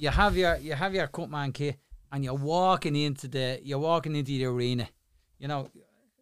you 0.01 0.09
have 0.11 0.36
your 0.36 0.57
you 0.57 0.72
have 0.72 0.94
your 0.94 1.07
cutman 1.09 1.53
kit 1.53 1.76
and 2.11 2.24
you're 2.24 2.34
walking 2.34 2.96
into 2.96 3.28
the 3.28 3.61
you're 3.62 3.78
walking 3.78 4.16
into 4.16 4.30
the 4.32 4.44
arena. 4.46 4.88
You 5.38 5.48
know, 5.48 5.68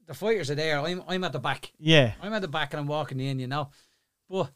the 0.06 0.14
fighters 0.14 0.50
are 0.50 0.54
there. 0.56 0.80
I'm 0.80 1.02
I'm 1.08 1.22
at 1.24 1.32
the 1.32 1.38
back. 1.38 1.72
Yeah. 1.78 2.12
I'm 2.22 2.32
at 2.32 2.42
the 2.42 2.48
back 2.48 2.72
and 2.72 2.80
I'm 2.80 2.86
walking 2.88 3.20
in, 3.20 3.38
you 3.38 3.46
know. 3.46 3.70
But 4.28 4.50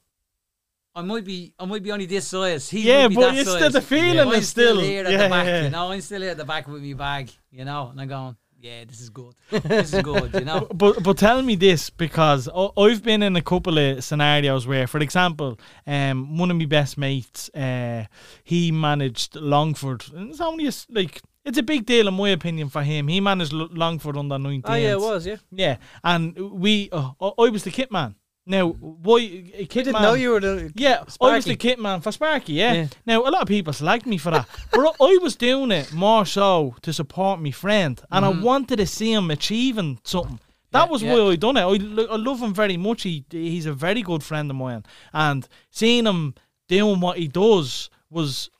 I 0.94 1.02
might 1.02 1.24
be 1.24 1.54
I 1.58 1.64
might 1.64 1.82
be 1.82 1.92
only 1.92 2.06
this 2.06 2.26
size. 2.28 2.68
He 2.68 2.80
Yeah, 2.82 3.08
but 3.08 3.20
that 3.20 3.34
it's 3.38 3.48
still 3.48 3.60
size. 3.60 3.72
the 3.72 3.80
feeling 3.80 4.18
I'm 4.20 4.28
is 4.34 4.48
still, 4.48 4.76
still- 4.76 4.80
here 4.90 5.04
at 5.06 5.12
yeah, 5.12 5.22
the 5.22 5.28
back, 5.28 5.46
yeah. 5.46 5.62
you 5.64 5.70
know. 5.70 5.92
I'm 5.92 6.00
still 6.00 6.20
here 6.20 6.30
at 6.32 6.36
the 6.36 6.44
back 6.44 6.66
with 6.68 6.82
my 6.82 6.92
bag, 6.94 7.30
you 7.50 7.64
know, 7.64 7.88
and 7.90 8.00
I'm 8.00 8.08
going, 8.08 8.36
Yeah, 8.62 8.84
this 8.86 9.00
is 9.00 9.10
good. 9.10 9.34
This 9.50 9.92
is 9.92 10.02
good, 10.02 10.32
you 10.34 10.44
know. 10.44 10.68
But 10.82 11.02
but 11.02 11.18
tell 11.18 11.42
me 11.42 11.56
this 11.56 11.90
because 11.90 12.48
I- 12.48 12.70
I've 12.84 13.02
been 13.02 13.22
in 13.22 13.34
a 13.36 13.42
couple 13.42 13.76
of 13.78 14.04
scenarios 14.04 14.66
where, 14.66 14.86
for 14.86 15.00
example, 15.00 15.58
um, 15.86 16.38
one 16.38 16.50
of 16.52 16.56
my 16.56 16.66
best 16.66 16.96
mates, 16.96 17.50
uh, 17.54 18.04
he 18.44 18.70
managed 18.70 19.34
Longford. 19.34 20.04
And 20.14 20.30
it's 20.30 20.40
only 20.40 20.64
a 20.66 20.68
s 20.68 20.86
like 20.90 21.20
it's 21.44 21.58
a 21.58 21.62
big 21.62 21.86
deal 21.86 22.06
in 22.06 22.14
my 22.14 22.28
opinion 22.30 22.68
for 22.68 22.82
him. 22.84 23.08
He 23.08 23.20
managed 23.20 23.52
L- 23.52 23.68
Longford 23.72 24.16
under 24.16 24.38
nineteen. 24.38 24.62
Oh 24.72 24.74
yeah, 24.84 24.92
it 24.92 25.00
was. 25.00 25.26
Yeah. 25.26 25.36
Yeah, 25.64 25.76
and 26.04 26.24
we, 26.64 26.88
uh, 26.92 27.10
I 27.20 27.28
I 27.46 27.48
was 27.50 27.62
the 27.64 27.72
kit 27.72 27.90
man. 27.90 28.14
Now, 28.44 28.68
why? 28.70 29.18
Uh, 29.54 29.62
a 29.62 29.66
Kit 29.66 29.84
didn't 29.84 29.92
man, 29.92 30.02
know 30.02 30.14
you 30.14 30.30
were 30.30 30.40
the. 30.40 30.72
Yeah, 30.74 30.98
I 31.00 31.04
was 31.04 31.14
Sparky. 31.14 31.50
the 31.50 31.56
kit 31.56 31.78
man 31.78 32.00
for 32.00 32.10
Sparky. 32.10 32.54
Yeah. 32.54 32.72
Yeah. 32.72 32.86
Now 33.06 33.20
a 33.20 33.30
lot 33.30 33.42
of 33.42 33.48
people 33.48 33.72
slagged 33.72 34.06
me 34.06 34.18
for 34.18 34.32
that, 34.32 34.48
but 34.72 34.80
I 35.00 35.04
I 35.04 35.18
was 35.22 35.36
doing 35.36 35.70
it 35.70 35.92
more 35.92 36.26
so 36.26 36.74
to 36.82 36.92
support 36.92 37.40
my 37.40 37.52
friend, 37.52 38.00
and 38.10 38.24
I 38.24 38.32
mm-hmm. 38.32 38.42
wanted 38.42 38.76
to 38.76 38.86
see 38.86 39.12
him 39.12 39.30
achieving 39.30 40.00
something. 40.02 40.40
That 40.72 40.86
Yeah, 40.86 40.90
was 40.90 41.02
yeah. 41.02 41.14
why 41.14 41.32
I 41.32 41.36
done 41.36 41.56
it. 41.56 41.60
I, 41.60 42.02
I 42.14 42.16
love 42.16 42.40
him 42.40 42.52
very 42.52 42.76
much. 42.76 43.02
He 43.02 43.24
he's 43.30 43.66
a 43.66 43.72
very 43.72 44.02
good 44.02 44.24
friend 44.24 44.50
of 44.50 44.56
mine, 44.56 44.84
and 45.12 45.46
seeing 45.70 46.06
him 46.06 46.34
doing 46.66 46.98
what 46.98 47.18
he 47.18 47.28
does 47.28 47.90
was 48.10 48.50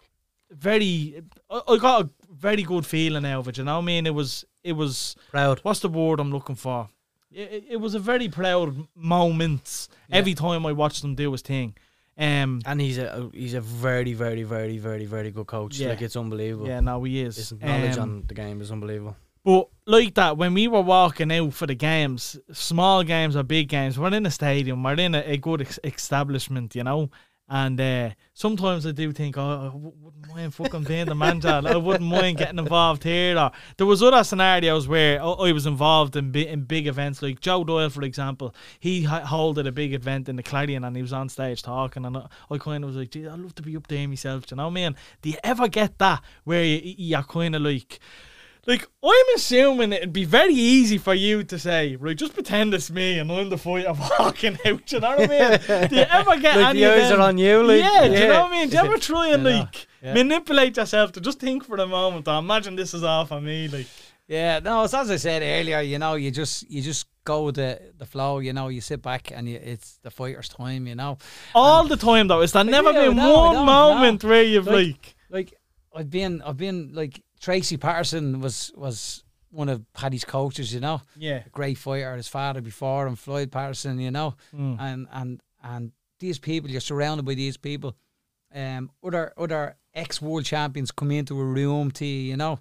very. 0.50 1.22
I, 1.50 1.60
I 1.66 1.76
got 1.78 2.02
a 2.04 2.10
very 2.30 2.62
good 2.62 2.86
feeling 2.86 3.26
out 3.26 3.40
of 3.40 3.48
it. 3.48 3.58
You 3.58 3.64
know 3.64 3.76
what 3.76 3.82
I 3.82 3.86
mean? 3.86 4.06
It 4.06 4.14
was 4.14 4.44
it 4.62 4.74
was 4.74 5.16
Proud. 5.30 5.58
what's 5.64 5.80
the 5.80 5.88
word 5.88 6.20
I'm 6.20 6.30
looking 6.30 6.54
for? 6.54 6.88
It, 7.34 7.64
it, 7.70 7.76
was 7.76 7.94
a 7.94 7.98
very 7.98 8.28
proud 8.28 8.86
moment 8.94 9.88
every 10.10 10.34
time 10.34 10.66
I 10.66 10.72
watched 10.72 11.02
him 11.04 11.14
do 11.14 11.32
his 11.32 11.42
thing. 11.42 11.74
Um, 12.18 12.60
And 12.66 12.80
he's 12.80 12.98
a 12.98 13.30
he's 13.32 13.54
a 13.54 13.60
very 13.60 14.12
very 14.12 14.42
very 14.42 14.78
very 14.78 15.06
very 15.06 15.30
good 15.30 15.46
coach. 15.46 15.78
Yeah. 15.78 15.88
Like 15.90 16.02
it's 16.02 16.16
unbelievable. 16.16 16.66
yeah, 16.66 16.80
no, 16.80 17.02
he 17.04 17.22
is. 17.22 17.36
His 17.36 17.52
knowledge 17.52 17.96
Um, 17.96 18.02
on 18.02 18.24
the 18.26 18.34
game 18.34 18.60
is 18.60 18.70
unbelievable. 18.70 19.16
But 19.44 19.68
like 19.86 20.14
that, 20.14 20.36
when 20.36 20.54
we 20.54 20.68
were 20.68 20.82
walking 20.82 21.32
out 21.32 21.52
for 21.54 21.66
the 21.66 21.74
games, 21.74 22.38
small 22.52 23.02
games 23.02 23.34
or 23.34 23.42
big 23.42 23.68
games, 23.68 23.98
we're 23.98 24.14
in 24.14 24.26
a 24.26 24.30
stadium, 24.30 24.82
we're 24.84 24.94
in 25.00 25.14
a, 25.14 25.22
a 25.26 25.36
good 25.36 25.62
ex- 25.62 25.80
establishment, 25.82 26.74
you 26.76 26.84
know. 26.84 27.10
And 27.54 27.78
uh, 27.78 28.10
sometimes 28.32 28.86
I 28.86 28.92
do 28.92 29.12
think, 29.12 29.36
oh, 29.36 29.42
I 29.42 29.76
wouldn't 29.76 30.34
mind 30.34 30.54
fucking 30.54 30.84
being 30.84 31.04
the 31.04 31.14
manager. 31.14 31.60
I 31.62 31.76
wouldn't 31.76 32.08
mind 32.08 32.38
getting 32.38 32.58
involved 32.58 33.04
here. 33.04 33.38
Or 33.38 33.52
there 33.76 33.86
was 33.86 34.02
other 34.02 34.24
scenarios 34.24 34.88
where 34.88 35.22
I, 35.22 35.26
I 35.26 35.52
was 35.52 35.66
involved 35.66 36.16
in, 36.16 36.34
in 36.34 36.62
big 36.62 36.86
events, 36.86 37.20
like 37.20 37.40
Joe 37.40 37.62
Doyle, 37.62 37.90
for 37.90 38.04
example. 38.04 38.54
He 38.80 39.02
ha- 39.02 39.26
holded 39.26 39.66
a 39.66 39.72
big 39.72 39.92
event 39.92 40.30
in 40.30 40.36
the 40.36 40.42
Clarion, 40.42 40.82
and 40.82 40.96
he 40.96 41.02
was 41.02 41.12
on 41.12 41.28
stage 41.28 41.62
talking, 41.62 42.06
and 42.06 42.16
I, 42.16 42.26
I 42.50 42.56
kind 42.56 42.84
of 42.84 42.88
was 42.88 42.96
like, 42.96 43.10
gee, 43.10 43.28
I'd 43.28 43.38
love 43.38 43.54
to 43.56 43.62
be 43.62 43.76
up 43.76 43.86
there 43.86 44.08
myself. 44.08 44.46
Do 44.46 44.54
you 44.54 44.56
know, 44.56 44.70
man? 44.70 44.96
Do 45.20 45.28
you 45.28 45.36
ever 45.44 45.68
get 45.68 45.98
that 45.98 46.22
where 46.44 46.64
you, 46.64 46.80
you're 46.96 47.22
kind 47.22 47.54
of 47.54 47.60
like? 47.60 48.00
Like, 48.64 48.86
I'm 49.02 49.24
assuming 49.34 49.92
it'd 49.92 50.12
be 50.12 50.24
very 50.24 50.54
easy 50.54 50.96
for 50.96 51.14
you 51.14 51.42
to 51.42 51.58
say, 51.58 51.96
right, 51.96 52.16
just 52.16 52.32
pretend 52.34 52.72
it's 52.74 52.92
me 52.92 53.18
and 53.18 53.30
I'm 53.32 53.48
the 53.50 53.58
fighter 53.58 53.92
walking 54.20 54.56
out. 54.64 54.92
You 54.92 55.00
know 55.00 55.16
what 55.16 55.30
I 55.32 55.58
mean? 55.68 55.88
Do 55.88 55.96
you 55.96 56.02
ever 56.02 56.36
get 56.38 56.56
Like 56.56 56.66
any 56.70 56.80
the 56.80 56.84
of 56.94 57.02
eyes 57.02 57.08
them? 57.10 57.20
are 57.20 57.28
on 57.28 57.38
you, 57.38 57.62
like, 57.64 57.80
yeah, 57.80 58.06
do 58.08 58.14
you 58.14 58.28
know 58.28 58.42
what 58.42 58.52
I 58.52 58.60
mean? 58.60 58.68
Do 58.68 58.76
you 58.76 58.82
ever 58.84 58.98
try 59.10 59.28
and, 59.30 59.42
like, 59.42 59.86
yeah. 60.00 60.14
manipulate 60.14 60.76
yourself 60.76 61.10
to 61.12 61.20
just 61.20 61.40
think 61.40 61.64
for 61.64 61.76
a 61.76 61.86
moment, 61.88 62.28
oh, 62.28 62.38
imagine 62.38 62.76
this 62.76 62.94
is 62.94 63.02
all 63.02 63.24
for 63.26 63.40
me, 63.40 63.66
like. 63.68 63.86
Yeah, 64.28 64.60
no, 64.60 64.84
it's 64.84 64.94
as 64.94 65.10
I 65.10 65.16
said 65.16 65.42
earlier, 65.42 65.80
you 65.80 65.98
know, 65.98 66.14
you 66.14 66.30
just 66.30 66.70
you 66.70 66.80
just 66.80 67.06
go 67.24 67.42
with 67.46 67.56
the 67.56 67.78
the 67.98 68.06
flow, 68.06 68.38
you 68.38 68.52
know, 68.52 68.68
you 68.68 68.80
sit 68.80 69.02
back 69.02 69.32
and 69.32 69.48
you, 69.48 69.56
it's 69.62 69.98
the 70.02 70.10
fighter's 70.10 70.48
time, 70.48 70.86
you 70.86 70.94
know. 70.94 71.18
All 71.54 71.84
the 71.88 71.96
time, 71.96 72.28
though. 72.28 72.40
It's 72.40 72.52
there 72.52 72.64
never 72.64 72.92
yeah, 72.92 73.08
been 73.08 73.16
no, 73.16 73.32
one 73.32 73.66
moment 73.66 74.22
no. 74.22 74.28
where 74.30 74.42
you've, 74.44 74.68
Like- 74.68 74.76
like, 74.76 75.16
Like 75.28 75.54
I've 75.94 76.08
been 76.08 76.40
I've 76.42 76.56
been 76.56 76.92
like 76.94 77.20
Tracy 77.42 77.76
Patterson 77.76 78.40
was 78.40 78.72
was 78.76 79.24
one 79.50 79.68
of 79.68 79.84
Paddy's 79.92 80.24
coaches, 80.24 80.72
you 80.72 80.80
know. 80.80 81.02
yeah. 81.16 81.42
A 81.44 81.50
great 81.50 81.76
fighter, 81.76 82.16
his 82.16 82.28
father 82.28 82.62
before 82.62 83.06
him, 83.06 83.16
Floyd 83.16 83.50
Patterson, 83.52 83.98
you 84.00 84.10
know. 84.10 84.34
Mm. 84.56 84.80
And 84.80 85.08
and 85.12 85.40
and 85.62 85.92
these 86.20 86.38
people, 86.38 86.70
you're 86.70 86.80
surrounded 86.80 87.26
by 87.26 87.34
these 87.34 87.58
people. 87.58 87.94
Um 88.54 88.90
other 89.04 89.32
other 89.36 89.76
ex 89.94 90.22
world 90.22 90.44
champions 90.46 90.90
come 90.92 91.10
into 91.10 91.38
a 91.38 91.44
room 91.44 91.90
to 91.90 92.06
you, 92.06 92.30
you 92.30 92.36
know. 92.36 92.58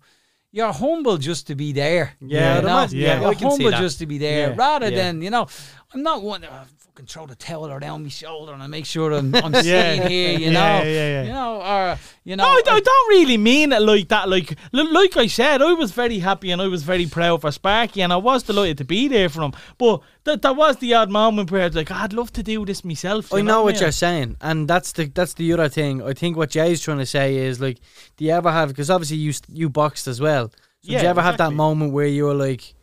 You're 0.53 0.73
humble 0.73 1.17
just 1.17 1.47
to 1.47 1.55
be 1.55 1.71
there. 1.71 2.11
Yeah, 2.19 2.57
you 2.57 2.61
know? 2.63 2.87
yeah, 2.91 3.21
You're 3.21 3.29
I 3.29 3.33
can 3.35 3.51
see 3.51 3.63
humble 3.63 3.79
just 3.79 3.99
to 3.99 4.05
be 4.05 4.17
there, 4.17 4.49
Yeah, 4.49 4.55
rather 4.57 4.89
yeah. 4.89 4.97
than 4.97 5.21
you 5.21 5.29
know. 5.29 5.47
I'm 5.93 6.03
not 6.03 6.21
one 6.23 6.43
uh, 6.43 6.65
fucking 6.91 7.05
throw 7.05 7.25
the 7.25 7.35
towel 7.35 7.71
around 7.71 8.03
my 8.03 8.09
shoulder 8.09 8.51
and 8.53 8.61
I 8.61 8.67
make 8.67 8.85
sure 8.85 9.13
I'm, 9.13 9.33
I'm 9.35 9.53
seen 9.53 9.65
Yeah. 9.65 10.07
here, 10.07 10.37
you 10.39 10.45
Yeah, 10.47 10.51
know. 10.51 10.83
yeah, 10.83 10.83
yeah. 10.91 11.23
You 11.23 11.31
know, 11.31 11.61
or 11.61 11.97
you 12.25 12.35
know. 12.35 12.43
No, 12.43 12.49
I, 12.49 12.61
I- 12.67 12.75
I 12.75 12.79
don't 12.81 13.09
really 13.09 13.37
mean 13.37 13.71
it 13.71 13.81
like 13.81 14.09
that. 14.09 14.27
Like, 14.27 14.55
li- 14.73 14.91
like 14.91 15.15
I 15.15 15.27
said, 15.27 15.61
I 15.61 15.73
was 15.73 15.91
very 15.91 16.19
happy 16.19 16.51
and 16.51 16.61
I 16.61 16.67
was 16.67 16.83
very 16.83 17.05
proud 17.05 17.41
for 17.41 17.51
Sparky, 17.51 18.01
and 18.01 18.11
I 18.11 18.17
was 18.17 18.43
delighted 18.43 18.77
to 18.79 18.85
be 18.85 19.07
there 19.07 19.29
for 19.29 19.41
him. 19.43 19.53
But 19.77 20.01
th- 20.25 20.41
there 20.41 20.53
was 20.53 20.77
the 20.77 20.93
odd 20.95 21.09
moment 21.09 21.49
where 21.51 21.61
I 21.61 21.67
was 21.67 21.75
like, 21.75 21.91
I'd 21.91 22.11
love 22.13 22.33
to 22.33 22.43
do 22.43 22.65
this 22.65 22.83
myself. 22.83 23.33
I 23.33 23.37
you 23.37 23.43
know 23.43 23.63
what 23.63 23.77
I 23.77 23.81
you're 23.81 23.91
saying, 23.91 24.35
and 24.41 24.67
that's 24.67 24.91
the 24.91 25.05
that's 25.05 25.33
the 25.35 25.53
other 25.53 25.69
thing. 25.69 26.01
I 26.03 26.13
think 26.13 26.35
what 26.35 26.49
Jay's 26.49 26.81
trying 26.81 26.97
to 26.99 27.05
say 27.05 27.37
is 27.37 27.61
like, 27.61 27.79
do 28.17 28.25
you 28.25 28.31
ever 28.31 28.51
have? 28.51 28.67
Because 28.69 28.89
obviously 28.89 29.17
you 29.17 29.33
you 29.47 29.69
boxed 29.69 30.07
as 30.07 30.19
well. 30.19 30.49
So 30.49 30.91
Yeah, 30.91 30.99
do 30.99 31.03
you 31.05 31.09
ever 31.09 31.21
have 31.21 31.37
that 31.37 31.53
moment 31.53 31.93
where 31.93 32.07
you 32.07 32.25
were 32.25 32.33
like, 32.33 32.73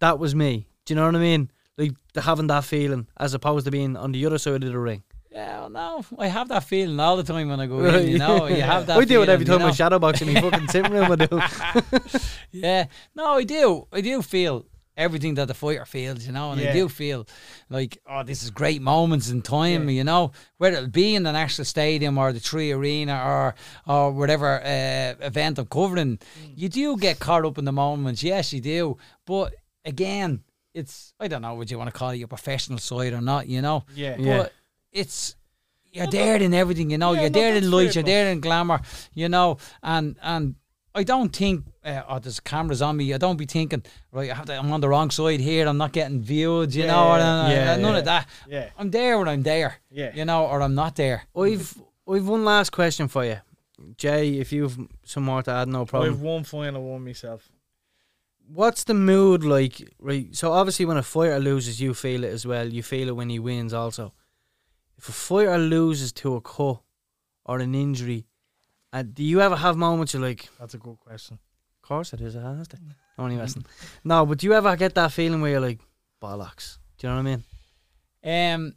that 0.00 0.18
was 0.18 0.34
me? 0.34 0.66
Do 0.86 0.94
you 0.94 0.96
know 0.96 1.06
what 1.06 1.14
I 1.16 1.18
mean? 1.20 1.50
Like 1.78 1.92
having 2.16 2.48
that 2.48 2.64
feeling 2.64 3.06
as 3.16 3.32
opposed 3.34 3.64
to 3.66 3.70
being 3.70 3.96
on 3.96 4.12
the 4.12 4.26
other 4.26 4.38
side 4.38 4.64
of 4.64 4.72
the 4.72 4.78
ring. 4.78 5.04
Yeah, 5.30 5.60
well, 5.60 5.70
no, 5.70 6.04
I 6.18 6.26
have 6.26 6.48
that 6.48 6.64
feeling 6.64 6.98
all 6.98 7.16
the 7.16 7.22
time 7.22 7.48
when 7.48 7.60
I 7.60 7.66
go 7.66 7.78
in. 7.84 8.08
You 8.08 8.18
know, 8.18 8.46
you 8.46 8.62
have 8.62 8.86
that. 8.86 8.98
I 8.98 9.04
do 9.04 9.22
it 9.22 9.28
every 9.28 9.46
time 9.46 9.60
you 9.60 9.66
I 9.66 9.70
shadow 9.70 9.98
box 9.98 10.20
in 10.20 10.32
my 10.32 10.40
fucking 10.40 10.68
sitting 10.74 10.92
room. 10.92 11.12
I 11.12 11.16
do. 11.16 11.40
Yeah, 12.50 12.86
no, 13.14 13.34
I 13.34 13.44
do. 13.44 13.86
I 13.92 14.00
do 14.00 14.22
feel 14.22 14.66
everything 14.96 15.34
that 15.34 15.46
the 15.46 15.54
fighter 15.54 15.84
feels, 15.84 16.26
you 16.26 16.32
know, 16.32 16.50
and 16.50 16.60
I 16.60 16.72
do 16.72 16.88
feel 16.88 17.28
like, 17.70 17.98
oh, 18.10 18.24
this 18.24 18.42
is 18.42 18.50
great 18.50 18.82
moments 18.82 19.30
in 19.30 19.42
time, 19.42 19.88
you 19.88 20.02
know, 20.02 20.32
whether 20.56 20.78
it'll 20.78 20.88
be 20.88 21.14
in 21.14 21.22
the 21.22 21.30
National 21.30 21.64
Stadium 21.66 22.18
or 22.18 22.32
the 22.32 22.40
3Arena 22.40 23.24
or 23.24 23.54
or 23.86 24.10
whatever 24.10 24.60
uh, 24.60 25.14
event 25.24 25.58
I'm 25.60 25.66
covering. 25.66 26.18
You 26.56 26.68
do 26.68 26.96
get 26.96 27.20
caught 27.20 27.44
up 27.44 27.58
in 27.58 27.64
the 27.64 27.72
moments, 27.72 28.24
yes, 28.24 28.52
you 28.52 28.60
do. 28.60 28.96
But 29.24 29.54
again, 29.84 30.42
it's 30.74 31.14
I 31.18 31.28
don't 31.28 31.42
know 31.42 31.54
what 31.54 31.70
you 31.70 31.78
want 31.78 31.92
to 31.92 31.98
call 31.98 32.10
it 32.10 32.16
your 32.16 32.28
professional 32.28 32.78
side 32.78 33.12
or 33.12 33.20
not, 33.20 33.48
you 33.48 33.60
know. 33.62 33.84
Yeah. 33.94 34.16
Yeah. 34.18 34.48
It's 34.92 35.36
you're 35.92 36.06
there 36.06 36.36
in 36.36 36.52
everything, 36.54 36.90
you 36.90 36.98
know. 36.98 37.12
Yeah, 37.12 37.22
you're 37.22 37.30
no, 37.30 37.40
there 37.40 37.56
in 37.56 37.70
lights, 37.70 37.94
you're 37.94 38.04
there 38.04 38.30
in 38.30 38.40
glamour, 38.40 38.80
you 39.14 39.28
know. 39.28 39.58
And 39.82 40.16
and 40.22 40.54
I 40.94 41.04
don't 41.04 41.34
think 41.34 41.64
uh, 41.84 42.02
oh, 42.08 42.18
there's 42.18 42.40
cameras 42.40 42.82
on 42.82 42.96
me. 42.96 43.12
I 43.14 43.18
don't 43.18 43.36
be 43.36 43.46
thinking 43.46 43.82
right. 44.12 44.30
I 44.30 44.34
have 44.34 44.46
to, 44.46 44.58
I'm 44.58 44.70
on 44.72 44.80
the 44.80 44.88
wrong 44.88 45.10
side 45.10 45.40
here. 45.40 45.66
I'm 45.66 45.78
not 45.78 45.92
getting 45.92 46.20
viewed, 46.20 46.74
you 46.74 46.84
Yeah, 46.84 46.92
know. 46.92 47.08
or, 47.12 47.18
yeah, 47.18 47.44
uh, 47.44 47.48
yeah, 47.48 47.76
none 47.76 47.92
yeah. 47.92 47.98
of 47.98 48.04
that. 48.04 48.26
Yeah. 48.48 48.70
I'm 48.76 48.90
there 48.90 49.18
when 49.18 49.28
I'm 49.28 49.42
there, 49.42 49.76
Yeah. 49.90 50.12
you 50.14 50.24
know, 50.24 50.46
or 50.46 50.60
I'm 50.62 50.74
not 50.74 50.96
there. 50.96 51.22
I've 51.36 51.74
I've 52.10 52.26
one 52.28 52.44
last 52.44 52.70
question 52.70 53.08
for 53.08 53.24
you, 53.24 53.38
Jay. 53.96 54.38
If 54.38 54.52
you've 54.52 54.78
some 55.04 55.24
more 55.24 55.42
to 55.42 55.50
add, 55.50 55.68
no 55.68 55.84
problem. 55.86 56.12
I've 56.12 56.18
problem. 56.18 56.34
one 56.34 56.44
final 56.44 56.82
one 56.82 57.04
myself. 57.04 57.48
What's 58.50 58.84
the 58.84 58.94
mood 58.94 59.44
like? 59.44 59.92
Right. 59.98 60.34
So 60.34 60.52
obviously, 60.52 60.86
when 60.86 60.96
a 60.96 61.02
fighter 61.02 61.38
loses, 61.38 61.80
you 61.80 61.92
feel 61.94 62.24
it 62.24 62.32
as 62.32 62.46
well. 62.46 62.66
You 62.66 62.82
feel 62.82 63.08
it 63.08 63.16
when 63.16 63.28
he 63.28 63.38
wins, 63.38 63.74
also. 63.74 64.14
If 64.96 65.08
a 65.08 65.12
fighter 65.12 65.58
loses 65.58 66.12
to 66.14 66.36
a 66.36 66.40
cut 66.40 66.80
or 67.44 67.58
an 67.60 67.74
injury, 67.74 68.26
uh, 68.92 69.02
do 69.02 69.22
you 69.22 69.40
ever 69.40 69.56
have 69.56 69.76
moments 69.76 70.14
you're 70.14 70.22
like, 70.22 70.48
That's 70.58 70.74
a 70.74 70.78
good 70.78 70.98
question. 70.98 71.38
Of 71.82 71.88
course 71.88 72.12
it 72.12 72.20
is. 72.20 72.34
It 72.34 72.40
has 72.40 72.68
to. 72.68 72.78
Only 73.18 73.36
messing. 73.36 73.64
No, 74.04 74.24
but 74.24 74.38
do 74.38 74.46
you 74.46 74.54
ever 74.54 74.76
get 74.76 74.94
that 74.94 75.12
feeling 75.12 75.40
where 75.40 75.52
you're 75.52 75.60
like, 75.60 75.80
bollocks? 76.22 76.78
Do 76.98 77.06
you 77.06 77.12
know 77.12 77.22
what 77.22 77.28
I 77.28 77.36
mean? 77.36 78.54
Um, 78.54 78.74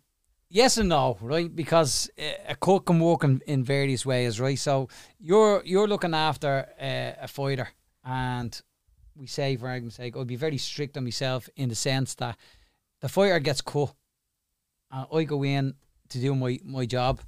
yes 0.50 0.78
and 0.78 0.90
no, 0.90 1.18
right? 1.22 1.54
Because 1.54 2.10
uh, 2.20 2.24
a 2.50 2.56
cook 2.56 2.86
can 2.86 3.00
work 3.00 3.24
in, 3.24 3.42
in 3.48 3.64
various 3.64 4.06
ways, 4.06 4.40
right? 4.40 4.60
So 4.60 4.90
you're 5.20 5.62
you're 5.66 5.88
looking 5.88 6.14
after 6.14 6.68
uh, 6.80 7.24
a 7.24 7.28
fighter, 7.28 7.70
and 8.04 8.60
we 9.22 9.28
say, 9.28 9.56
for 9.56 9.68
argument's 9.70 9.96
sake, 9.98 10.18
I'd 10.18 10.28
be 10.28 10.36
very 10.36 10.58
strict 10.58 10.98
on 10.98 11.04
myself 11.06 11.48
in 11.56 11.70
the 11.70 11.76
sense 11.76 12.16
that 12.16 12.38
the 13.00 13.08
fighter 13.10 13.40
gets 13.40 13.62
cut, 13.62 13.94
and 14.92 15.08
I 15.14 15.24
go 15.24 15.44
in 15.44 15.76
to 16.10 16.20
do 16.20 16.36
my 16.36 16.60
my 16.66 16.86
job, 16.86 17.22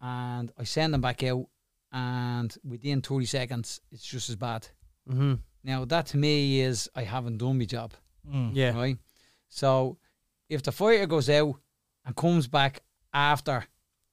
and 0.00 0.52
I 0.58 0.64
send 0.64 0.92
them 0.92 1.00
back 1.00 1.22
out, 1.22 1.46
and 1.92 2.54
within 2.64 3.00
thirty 3.00 3.26
seconds, 3.26 3.80
it's 3.90 4.04
just 4.04 4.28
as 4.28 4.36
bad. 4.36 4.68
Mm-hmm. 5.08 5.34
Now 5.64 5.84
that 5.86 6.06
to 6.06 6.16
me 6.16 6.60
is 6.60 6.90
I 6.94 7.02
haven't 7.04 7.38
done 7.38 7.58
my 7.58 7.64
job 7.64 7.92
Mm. 8.28 8.50
Yeah. 8.54 8.74
right? 8.74 8.98
So 9.48 9.98
if 10.48 10.62
the 10.62 10.72
fighter 10.72 11.06
goes 11.06 11.30
out 11.30 11.54
and 12.04 12.16
comes 12.16 12.48
back 12.48 12.82
after 13.14 13.64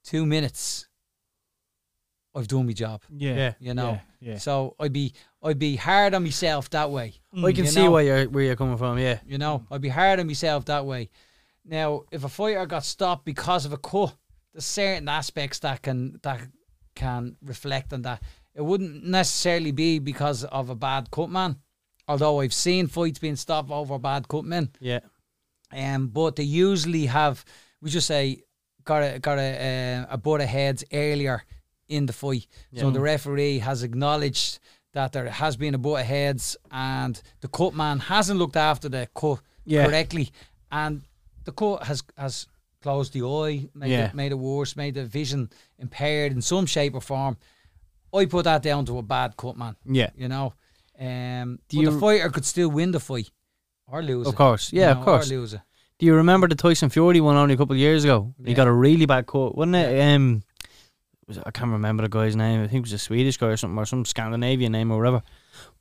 two 0.03 0.25
minutes, 0.25 0.87
I've 2.35 2.47
done 2.47 2.65
my 2.65 2.73
job. 2.73 3.01
Yeah. 3.15 3.35
Yeah. 3.35 3.53
You 3.59 3.73
know. 3.73 3.99
Yeah. 4.19 4.37
So 4.37 4.75
I'd 4.79 4.93
be 4.93 5.13
I'd 5.43 5.59
be 5.59 5.75
hard 5.75 6.13
on 6.13 6.23
myself 6.23 6.69
that 6.71 6.89
way. 6.91 7.13
I 7.35 7.51
can 7.51 7.65
You 7.65 7.71
see 7.71 7.83
know. 7.83 7.91
where 7.91 8.03
you're 8.03 8.29
where 8.29 8.43
you're 8.45 8.55
coming 8.55 8.77
from. 8.77 8.97
Yeah. 8.97 9.19
You 9.25 9.37
know, 9.37 9.65
I'd 9.69 9.81
be 9.81 9.89
hard 9.89 10.19
on 10.19 10.27
myself 10.27 10.65
that 10.65 10.85
way. 10.85 11.09
Now, 11.65 12.03
if 12.11 12.23
a 12.23 12.29
fighter 12.29 12.65
got 12.65 12.83
stopped 12.83 13.23
because 13.25 13.65
of 13.65 13.73
a 13.73 13.77
cut, 13.77 14.15
there's 14.53 14.65
certain 14.65 15.07
aspects 15.07 15.59
that 15.59 15.81
can 15.81 16.19
that 16.23 16.41
can 16.95 17.35
reflect 17.43 17.93
on 17.93 18.01
that. 18.03 18.21
It 18.55 18.61
wouldn't 18.63 19.03
necessarily 19.03 19.71
be 19.71 19.99
because 19.99 20.43
of 20.43 20.69
a 20.69 20.75
bad 20.75 21.09
cut 21.09 21.29
man, 21.29 21.57
although 22.07 22.39
I've 22.41 22.53
seen 22.53 22.87
fights 22.87 23.19
being 23.19 23.35
stopped 23.35 23.71
over 23.71 23.97
bad 23.99 24.27
cut 24.27 24.45
men. 24.45 24.69
Yeah. 24.79 24.99
Um, 25.71 26.07
but 26.09 26.35
they 26.35 26.43
usually 26.43 27.07
have 27.07 27.43
we 27.81 27.89
just 27.89 28.07
say 28.07 28.43
got 28.83 29.01
a 29.03 29.19
got 29.19 29.39
a 29.39 30.05
uh, 30.09 30.13
a 30.13 30.17
butt 30.17 30.41
of 30.41 30.47
heads 30.47 30.83
earlier 30.93 31.43
in 31.93 32.05
the 32.05 32.13
fight. 32.13 32.47
So 32.75 32.89
the 32.91 32.99
referee 32.99 33.59
has 33.59 33.83
acknowledged 33.83 34.59
that 34.93 35.11
there 35.13 35.29
has 35.29 35.55
been 35.57 35.73
a 35.73 35.77
butt 35.77 36.01
of 36.01 36.05
heads 36.05 36.55
and 36.71 37.21
the 37.41 37.47
cut 37.47 37.73
man 37.73 37.99
hasn't 37.99 38.39
looked 38.39 38.55
after 38.57 38.89
the 38.89 39.07
cut 39.15 39.39
Yeah. 39.65 39.85
correctly, 39.87 40.31
and 40.71 41.01
the 41.45 41.51
cut 41.51 41.83
has 41.83 42.03
has 42.17 42.47
closed 42.81 43.13
the 43.13 43.23
eye, 43.23 43.69
made 43.73 43.91
Yeah. 43.91 44.07
it 44.09 44.13
made 44.13 44.31
it 44.31 44.39
worse, 44.39 44.75
made 44.75 44.95
the 44.95 45.05
vision 45.05 45.49
impaired 45.79 46.31
in 46.31 46.41
some 46.41 46.65
shape 46.65 46.93
or 46.95 47.01
form. 47.01 47.37
I 48.13 48.25
put 48.25 48.43
that 48.43 48.61
down 48.61 48.85
to 48.85 48.97
a 48.97 49.01
bad 49.01 49.35
cut 49.37 49.55
man. 49.57 49.75
Yeah. 49.85 50.09
You 50.15 50.27
know, 50.27 50.53
um, 50.99 51.59
Do 51.69 51.79
you- 51.79 51.89
the 51.91 51.99
fighter 51.99 52.29
could 52.29 52.45
still 52.45 52.69
win 52.69 52.91
the 52.91 52.99
fight 52.99 53.31
or 53.87 54.01
lose 54.03 54.27
Of 54.27 54.33
it. 54.33 54.37
course. 54.37 54.71
you 54.73 54.79
Yeah, 54.81 54.93
know, 54.93 54.99
of 54.99 55.05
course. 55.05 55.31
Or 55.31 55.35
lose 55.37 55.53
it. 55.53 55.61
Do 55.99 56.05
you 56.05 56.15
remember 56.15 56.47
the 56.47 56.55
Tyson 56.55 56.89
Fury 56.89 57.21
one 57.21 57.37
only 57.37 57.53
a 57.53 57.57
couple 57.57 57.73
of 57.73 57.79
years 57.79 58.03
ago? 58.03 58.33
He 58.45 58.53
got 58.53 58.67
a 58.67 58.71
really 58.73 59.05
bad 59.05 59.25
cut, 59.25 59.55
wasn't 59.57 59.75
it? 59.77 60.01
Um, 60.01 60.43
was 61.27 61.37
I 61.39 61.51
can't 61.51 61.71
remember 61.71 62.03
the 62.03 62.09
guy's 62.09 62.35
name. 62.35 62.63
I 62.63 62.67
think 62.67 62.79
it 62.79 62.91
was 62.91 62.93
a 62.93 62.97
Swedish 62.97 63.37
guy 63.37 63.47
or 63.47 63.57
something, 63.57 63.77
or 63.77 63.85
some 63.85 64.05
Scandinavian 64.05 64.71
name 64.71 64.91
or 64.91 64.97
whatever. 64.97 65.21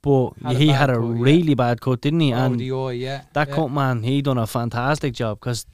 But 0.03 0.30
Had 0.43 0.57
he 0.57 0.68
had 0.68 0.90
a 0.90 0.95
cut, 0.95 1.03
yeah. 1.03 1.22
really 1.22 1.55
bad 1.55 1.80
cut, 1.80 2.01
didn't 2.01 2.20
he? 2.20 2.32
And 2.32 2.61
oh, 2.72 2.88
eye, 2.88 2.93
yeah. 2.93 3.22
that 3.32 3.49
yeah. 3.49 3.55
cut 3.55 3.70
man, 3.70 4.03
he 4.03 4.22
done 4.22 4.38
a 4.38 4.47
fantastic 4.47 5.14
job 5.14 5.40
because 5.40 5.66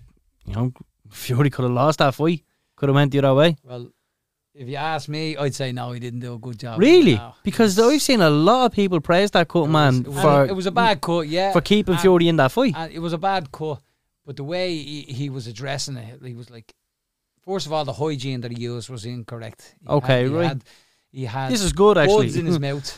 you 0.45 0.55
know 0.55 0.73
Fury 1.11 1.51
could 1.51 1.62
have 1.62 1.73
lost 1.73 1.99
that 1.99 2.14
fight, 2.14 2.45
could 2.77 2.89
have 2.89 2.97
went 2.97 3.12
the 3.12 3.19
other 3.19 3.35
way. 3.35 3.57
Well, 3.64 3.91
if 4.55 4.69
you 4.69 4.77
ask 4.77 5.09
me, 5.09 5.37
I'd 5.37 5.55
say 5.55 5.71
no, 5.73 5.93
he 5.93 6.01
didn't 6.01 6.21
do 6.21 6.35
a 6.35 6.39
good 6.39 6.59
job. 6.59 6.81
Really? 6.81 7.14
No. 7.14 7.35
Because 7.45 7.79
I've 7.79 8.03
seen 8.03 8.21
a 8.21 8.31
lot 8.31 8.66
of 8.66 8.73
people 8.73 9.01
praise 9.01 9.31
that 9.31 9.49
cut 9.49 9.64
it 9.64 9.69
man 9.69 9.99
was- 9.99 10.01
it 10.01 10.09
was, 10.09 10.23
for 10.23 10.45
it 10.47 10.57
was 10.57 10.66
a 10.66 10.73
bad 10.73 11.01
cut, 11.01 11.29
yeah. 11.29 11.53
for 11.53 11.61
keeping 11.61 11.95
and- 11.95 12.01
Fury 12.01 12.29
in 12.29 12.37
that 12.37 12.51
fight. 12.53 12.75
It 12.91 12.99
was 12.99 13.12
a 13.12 13.19
bad 13.19 13.53
cut, 13.53 13.81
but 14.27 14.37
the 14.37 14.45
way 14.45 14.75
he, 14.77 15.03
he 15.03 15.31
was 15.31 15.47
addressing 15.47 15.97
it, 15.97 16.21
he 16.25 16.35
was 16.35 16.51
like, 16.51 16.75
first 17.49 17.66
of 17.66 17.72
all, 17.72 17.84
the 17.84 17.92
hygiene 18.05 18.40
that 18.42 18.51
he 18.55 18.61
used 18.72 18.88
was 18.90 19.05
incorrect. 19.05 19.61
He 19.82 19.88
Okay, 19.99 20.18
had, 20.22 20.26
he 20.30 20.34
right. 20.38 20.49
Had, 20.49 20.64
he 21.18 21.24
had 21.24 21.49
This 21.53 21.62
is 21.62 21.72
good 21.72 21.96
actually. 21.96 22.26
buds 22.26 22.36
in 22.36 22.46
his 22.46 22.61
mouth. 22.68 22.88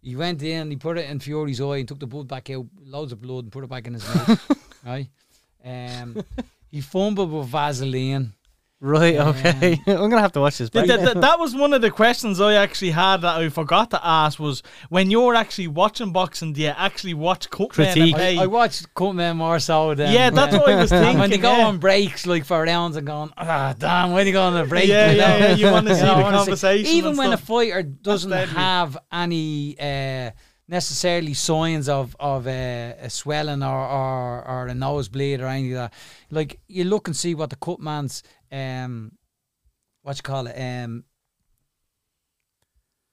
He 0.00 0.16
went 0.16 0.42
in, 0.42 0.70
he 0.70 0.76
put 0.76 0.96
it 0.96 1.10
in 1.10 1.18
Fury's 1.20 1.60
eye 1.60 1.78
and 1.80 1.88
took 1.88 2.00
the 2.00 2.06
blood 2.06 2.28
back 2.28 2.48
out, 2.50 2.66
loads 2.96 3.12
of 3.12 3.20
blood, 3.20 3.44
and 3.44 3.52
put 3.52 3.64
it 3.64 3.70
back 3.74 3.86
in 3.86 3.94
his 3.94 4.06
mouth. 4.14 4.40
right? 4.86 5.08
Um, 5.62 6.24
he 6.74 6.80
fumbled 6.80 7.30
with 7.32 7.48
Vaseline. 7.48 8.32
Right? 8.80 9.16
Okay, 9.16 9.80
I'm 9.86 10.08
gonna 10.10 10.20
have 10.20 10.32
to 10.32 10.40
watch 10.40 10.58
this. 10.58 10.70
Back. 10.70 10.86
th- 10.86 11.00
th- 11.00 11.14
that 11.14 11.38
was 11.38 11.54
one 11.54 11.72
of 11.72 11.82
the 11.82 11.90
questions 11.90 12.40
I 12.40 12.54
actually 12.54 12.90
had 12.92 13.18
that 13.18 13.36
I 13.36 13.48
forgot 13.48 13.90
to 13.90 14.00
ask 14.06 14.38
was 14.38 14.62
when 14.88 15.10
you're 15.10 15.34
actually 15.34 15.68
watching 15.68 16.12
boxing, 16.12 16.52
do 16.52 16.62
you 16.62 16.68
actually 16.68 17.14
watch 17.14 17.50
cut 17.50 17.76
men 17.76 17.94
Critique. 17.94 18.14
I 18.14 18.46
watched 18.46 18.92
Cutman 18.94 19.36
more 19.36 19.58
so 19.58 19.94
than 19.94 20.12
Yeah, 20.12 20.30
that's 20.30 20.52
what 20.54 20.68
I 20.68 20.76
was 20.76 20.92
And 20.92 21.18
when 21.18 21.30
they 21.30 21.38
go 21.38 21.56
yeah. 21.56 21.66
on 21.66 21.78
breaks 21.78 22.26
like 22.26 22.44
for 22.44 22.62
rounds 22.62 22.96
and 22.96 23.06
going, 23.06 23.32
ah, 23.36 23.74
damn, 23.78 24.12
when 24.12 24.24
they 24.24 24.32
go 24.32 24.42
on 24.42 24.56
a 24.56 24.66
break? 24.66 24.88
Yeah, 24.88 25.10
you 25.10 25.18
know? 25.18 25.26
yeah, 25.26 25.38
yeah, 25.38 25.54
you 25.54 25.66
wanna 25.70 25.94
see 25.94 26.02
know, 26.02 26.08
the 26.08 26.12
I 26.14 26.22
wanna 26.22 26.36
conversation 26.38 26.92
Even 26.92 27.10
and 27.10 27.18
when 27.18 27.32
a 27.32 27.36
fighter 27.36 27.82
doesn't 27.82 28.30
have 28.30 28.96
any 29.12 29.76
uh, 29.78 30.30
necessarily 30.68 31.34
signs 31.34 31.88
of 31.88 32.14
of 32.20 32.46
uh, 32.46 32.50
a 33.00 33.08
swelling 33.10 33.62
or, 33.62 33.86
or 33.88 34.44
or 34.46 34.66
a 34.68 34.74
nosebleed 34.74 35.40
or 35.40 35.46
anything 35.46 35.74
like 35.76 35.90
that, 35.90 35.98
like 36.30 36.60
you 36.68 36.84
look 36.84 37.08
and 37.08 37.16
see 37.16 37.34
what 37.34 37.50
the 37.50 37.56
cut 37.56 37.80
man's 37.80 38.22
um, 38.52 39.12
what 40.02 40.16
you 40.16 40.22
call 40.22 40.46
it 40.46 40.54
um. 40.58 41.04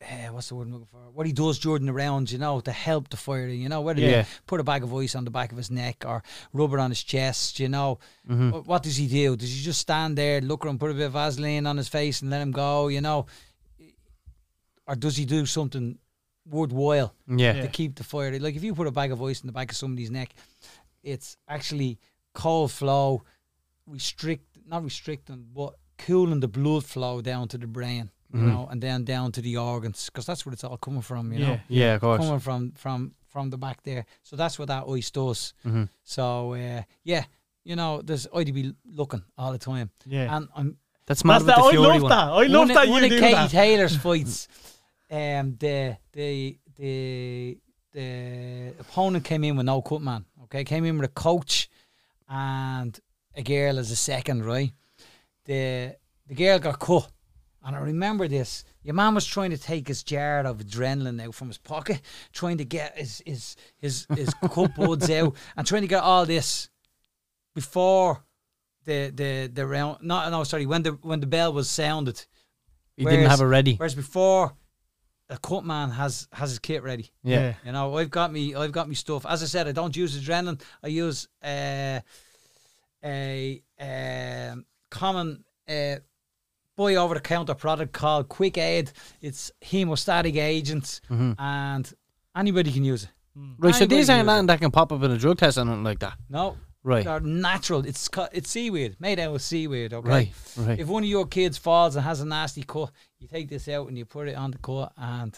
Uh, 0.04 0.28
what's 0.32 0.50
the 0.50 0.56
word 0.56 0.68
I'm 0.68 0.74
looking 0.74 0.88
for? 0.92 1.00
What 1.14 1.26
he 1.26 1.32
does 1.34 1.58
during 1.58 1.86
the 1.86 1.94
rounds, 1.94 2.32
you 2.32 2.38
know, 2.38 2.60
to 2.60 2.72
help 2.72 3.10
the 3.10 3.18
fighter, 3.18 3.48
you 3.48 3.70
know, 3.70 3.82
whether 3.82 4.02
Yeah. 4.02 4.22
they 4.22 4.28
put 4.46 4.60
a 4.60 4.64
bag 4.64 4.84
of 4.84 4.94
ice 4.94 5.16
on 5.16 5.24
the 5.26 5.32
back 5.32 5.52
of 5.52 5.58
his 5.58 5.72
neck 5.72 6.04
or 6.06 6.22
rubber 6.54 6.78
on 6.80 6.92
his 6.92 7.02
chest, 7.02 7.60
you 7.60 7.70
know. 7.70 7.98
Mhm. 8.30 8.52
Wh- 8.52 8.68
What 8.68 8.84
does 8.84 8.98
he 8.98 9.08
do? 9.08 9.36
Does 9.36 9.52
he 9.56 9.64
just 9.64 9.80
stand 9.80 10.16
there, 10.18 10.42
look 10.42 10.64
him, 10.66 10.78
put 10.78 10.92
a 10.92 10.94
bit 10.94 11.08
of 11.08 11.14
Vaseline 11.14 11.66
on 11.66 11.78
his 11.78 11.88
face 11.88 12.22
and 12.22 12.30
let 12.30 12.42
him 12.42 12.52
go, 12.52 12.88
you 12.90 13.02
know? 13.02 13.26
Or 14.86 14.96
does 14.96 15.16
he 15.18 15.26
do 15.26 15.46
something 15.48 15.98
worthwhile 16.50 17.14
Yeah. 17.28 17.56
Yeah. 17.56 17.62
to 17.64 17.68
keep 17.68 17.96
the 17.96 18.04
fire? 18.04 18.38
Like 18.40 18.56
if 18.56 18.64
you 18.64 18.74
put 18.76 18.88
a 18.88 18.92
bag 18.92 19.12
of 19.12 19.22
ice 19.22 19.42
in 19.42 19.48
the 19.48 19.54
back 19.54 19.72
of 19.72 19.78
somebody's 19.78 20.12
neck, 20.12 20.34
it's 21.04 21.38
actually 21.48 22.00
cold 22.34 22.72
flow, 22.72 23.24
restrict, 23.88 24.58
not 24.68 24.84
restricting, 24.84 25.46
but 25.54 25.76
cooling 25.98 26.40
the 26.40 26.48
blood 26.48 26.84
flow 26.84 27.22
down 27.22 27.48
to 27.50 27.58
the 27.58 27.68
brain, 27.68 28.12
you 28.34 28.40
Mhm. 28.40 28.48
know, 28.48 28.68
and 28.70 28.82
then 28.82 29.04
down 29.06 29.32
to 29.32 29.42
the 29.42 29.58
organs, 29.58 30.06
because 30.08 30.26
that's 30.26 30.46
where 30.46 30.54
it's 30.54 30.64
all 30.64 30.78
coming 30.78 31.02
from, 31.02 31.32
you 31.32 31.40
know 31.40 31.52
Yeah. 31.52 31.60
Yeah, 31.68 31.94
of 31.96 32.02
course. 32.02 32.20
coming 32.22 32.40
from 32.40 32.72
from 32.72 33.12
from 33.28 33.50
the 33.50 33.58
back 33.58 33.84
there. 33.84 34.06
So 34.24 34.36
that's 34.38 34.58
what 34.58 34.70
that 34.70 34.86
ice 34.88 35.12
does. 35.12 35.54
Mhm. 35.66 35.90
So 36.04 36.54
uh, 36.54 36.84
yeah, 37.04 37.26
you 37.64 37.76
know, 37.76 38.02
there's 38.02 38.28
I'd 38.34 38.54
be 38.54 38.74
looking 38.86 39.24
all 39.38 39.52
the 39.52 39.58
time, 39.58 39.90
yeah. 40.06 40.36
and 40.36 40.48
I'm 40.56 40.78
That's 41.08 41.24
mad 41.24 41.42
That's 41.44 41.46
with 41.46 41.56
that. 41.56 41.72
the 41.74 41.78
I 41.78 41.88
love 41.94 42.02
one. 42.02 42.10
that. 42.10 42.28
I 42.30 42.44
love 42.48 42.60
one, 42.60 42.68
that 42.70 42.88
one 42.88 43.04
you 43.04 43.14
of 43.14 43.20
Katie 43.20 43.36
that. 43.36 43.50
Taylor's 43.52 43.96
fights. 43.96 44.48
Um, 45.10 45.56
the 45.60 45.98
the 46.14 46.58
the 46.78 47.58
the 47.92 48.74
opponent 48.80 49.24
came 49.24 49.44
in 49.44 49.56
with 49.58 49.66
no 49.66 49.82
cut 49.82 50.02
man. 50.02 50.26
Okay, 50.46 50.64
came 50.64 50.86
in 50.86 50.98
with 50.98 51.10
a 51.10 51.14
coach, 51.14 51.70
and 52.28 53.00
a 53.36 53.44
girl 53.44 53.78
as 53.80 53.92
a 53.92 53.96
second, 53.96 54.44
right? 54.46 54.72
The 55.46 55.96
the 56.28 56.36
girl 56.36 56.60
got 56.60 56.80
cut. 56.80 57.10
And 57.64 57.76
I 57.76 57.80
remember 57.80 58.28
this. 58.28 58.64
Your 58.84 58.94
man 58.94 59.16
was 59.16 59.26
trying 59.26 59.50
to 59.50 59.58
take 59.58 59.88
his 59.88 60.04
jar 60.04 60.42
of 60.46 60.60
adrenaline 60.60 61.20
out 61.26 61.34
from 61.34 61.48
his 61.48 61.58
pocket, 61.58 62.00
trying 62.32 62.60
to 62.60 62.66
get 62.66 62.96
his 62.98 63.24
his 63.26 63.56
his, 63.78 64.06
his 64.16 64.34
cup 64.52 64.76
buds 64.76 65.10
out, 65.10 65.36
and 65.58 65.66
trying 65.66 65.82
to 65.82 65.88
get 65.88 66.04
all 66.04 66.26
this 66.28 66.70
before 67.56 68.24
the 68.86 69.12
the 69.16 69.50
the 69.52 69.66
round. 69.66 70.04
Not 70.04 70.30
no, 70.32 70.44
sorry. 70.44 70.66
When 70.68 70.84
the 70.84 70.92
when 71.02 71.20
the 71.22 71.28
bell 71.28 71.54
was 71.54 71.68
sounded, 71.70 72.24
He 72.98 73.04
didn't 73.06 73.30
have 73.30 73.42
it 73.42 73.46
ready. 73.46 73.76
whereas 73.78 73.96
before, 73.96 74.54
a 75.30 75.38
cut 75.38 75.66
man 75.66 75.90
has 75.92 76.28
has 76.32 76.52
his 76.52 76.60
kit 76.60 76.84
ready. 76.84 77.12
Yeah. 77.24 77.54
You 77.66 77.72
know, 77.72 77.98
I've 77.98 78.12
got 78.12 78.32
me, 78.32 78.56
I've 78.56 78.72
got 78.72 78.88
me 78.88 78.96
stuff. 78.96 79.26
As 79.26 79.42
I 79.42 79.46
said, 79.48 79.68
I 79.68 79.72
don't 79.72 79.96
use 79.96 80.20
adrenaline. 80.20 80.62
I 80.84 80.88
use 80.88 81.28
uh, 81.44 82.00
a 83.04 83.64
um, 83.80 84.66
common 84.90 85.44
uh, 85.68 85.96
buy 86.76 86.96
over 86.96 87.16
the 87.16 87.22
counter 87.22 87.56
product 87.56 87.94
called 87.94 88.30
Quick 88.30 88.58
Aid. 88.58 88.92
It's 89.22 89.52
hemostatic 89.64 90.36
agents, 90.36 91.02
and 91.40 91.94
anybody 92.36 92.72
can 92.72 92.84
use 92.84 93.04
it. 93.04 93.10
Right, 93.58 93.76
so 93.76 93.86
these 93.86 94.08
can 94.08 94.16
aren't 94.16 94.20
use 94.20 94.28
nothing 94.28 94.48
that 94.48 94.62
can 94.62 94.72
pop 94.72 94.94
up 94.94 95.04
in 95.04 95.12
a 95.12 95.18
drug 95.18 95.38
test 95.38 95.58
or 95.58 95.66
nothing 95.66 95.84
like 95.84 96.00
that. 96.00 96.14
No, 96.30 96.58
Right. 96.86 97.04
they're 97.04 97.20
natural. 97.20 97.84
It's 97.86 98.08
co- 98.08 98.28
it's 98.32 98.50
seaweed 98.50 98.96
made 99.00 99.20
out 99.20 99.34
of 99.34 99.42
seaweed. 99.42 99.92
Okay, 99.94 100.08
Right, 100.10 100.32
right. 100.58 100.80
If 100.80 100.88
one 100.88 101.04
of 101.04 101.10
your 101.10 101.26
kids 101.26 101.58
falls 101.58 101.96
and 101.96 102.06
has 102.06 102.22
a 102.22 102.26
nasty 102.26 102.62
cut, 102.64 102.92
you 103.20 103.28
take 103.28 103.50
this 103.50 103.68
out 103.68 103.88
and 103.88 103.98
you 103.98 104.06
put 104.06 104.28
it 104.28 104.36
on 104.36 104.52
the 104.52 104.60
cut 104.60 104.94
and 104.96 105.38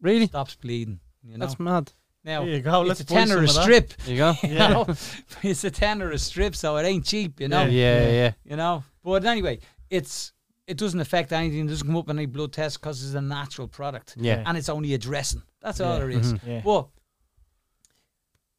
Really? 0.00 0.26
stops 0.26 0.56
bleeding. 0.56 0.98
You 1.22 1.38
know. 1.38 1.46
That's 1.46 1.60
mad. 1.60 1.92
Now 2.24 2.44
There 2.44 2.54
you 2.56 2.60
go, 2.60 2.80
it's 2.82 2.88
let's 2.88 3.00
a 3.02 3.04
buy 3.04 3.14
tenner 3.14 3.42
a 3.42 3.48
strip. 3.48 3.94
There 3.98 4.14
you 4.14 4.18
go. 4.18 4.34
You 4.42 4.54
know, 4.58 4.86
it's 5.42 5.64
a 5.64 5.70
tenner 5.70 6.10
a 6.10 6.18
strip, 6.18 6.54
so 6.56 6.76
it 6.76 6.84
ain't 6.84 7.04
cheap. 7.06 7.40
You 7.40 7.48
know. 7.48 7.62
Yeah, 7.66 8.02
yeah, 8.02 8.10
yeah. 8.10 8.32
You 8.44 8.56
know. 8.56 8.82
But 9.04 9.24
anyway, 9.24 9.60
it's 9.88 10.32
it 10.66 10.76
doesn't 10.76 11.00
affect 11.00 11.32
anything. 11.32 11.66
It 11.66 11.68
doesn't 11.68 11.86
come 11.86 11.96
up 11.96 12.10
in 12.10 12.18
any 12.18 12.26
blood 12.26 12.52
test 12.52 12.80
because 12.80 13.02
it's 13.04 13.14
a 13.14 13.20
natural 13.22 13.68
product. 13.68 14.14
Yeah. 14.18 14.42
And 14.44 14.58
it's 14.58 14.68
only 14.68 14.92
a 14.94 14.98
dressing. 14.98 15.42
That's 15.62 15.80
all 15.80 15.92
Yeah. 15.94 15.98
there 16.00 16.10
is. 16.10 16.32
Mm-hmm. 16.34 16.50
Yeah. 16.50 16.60
But 16.64 16.88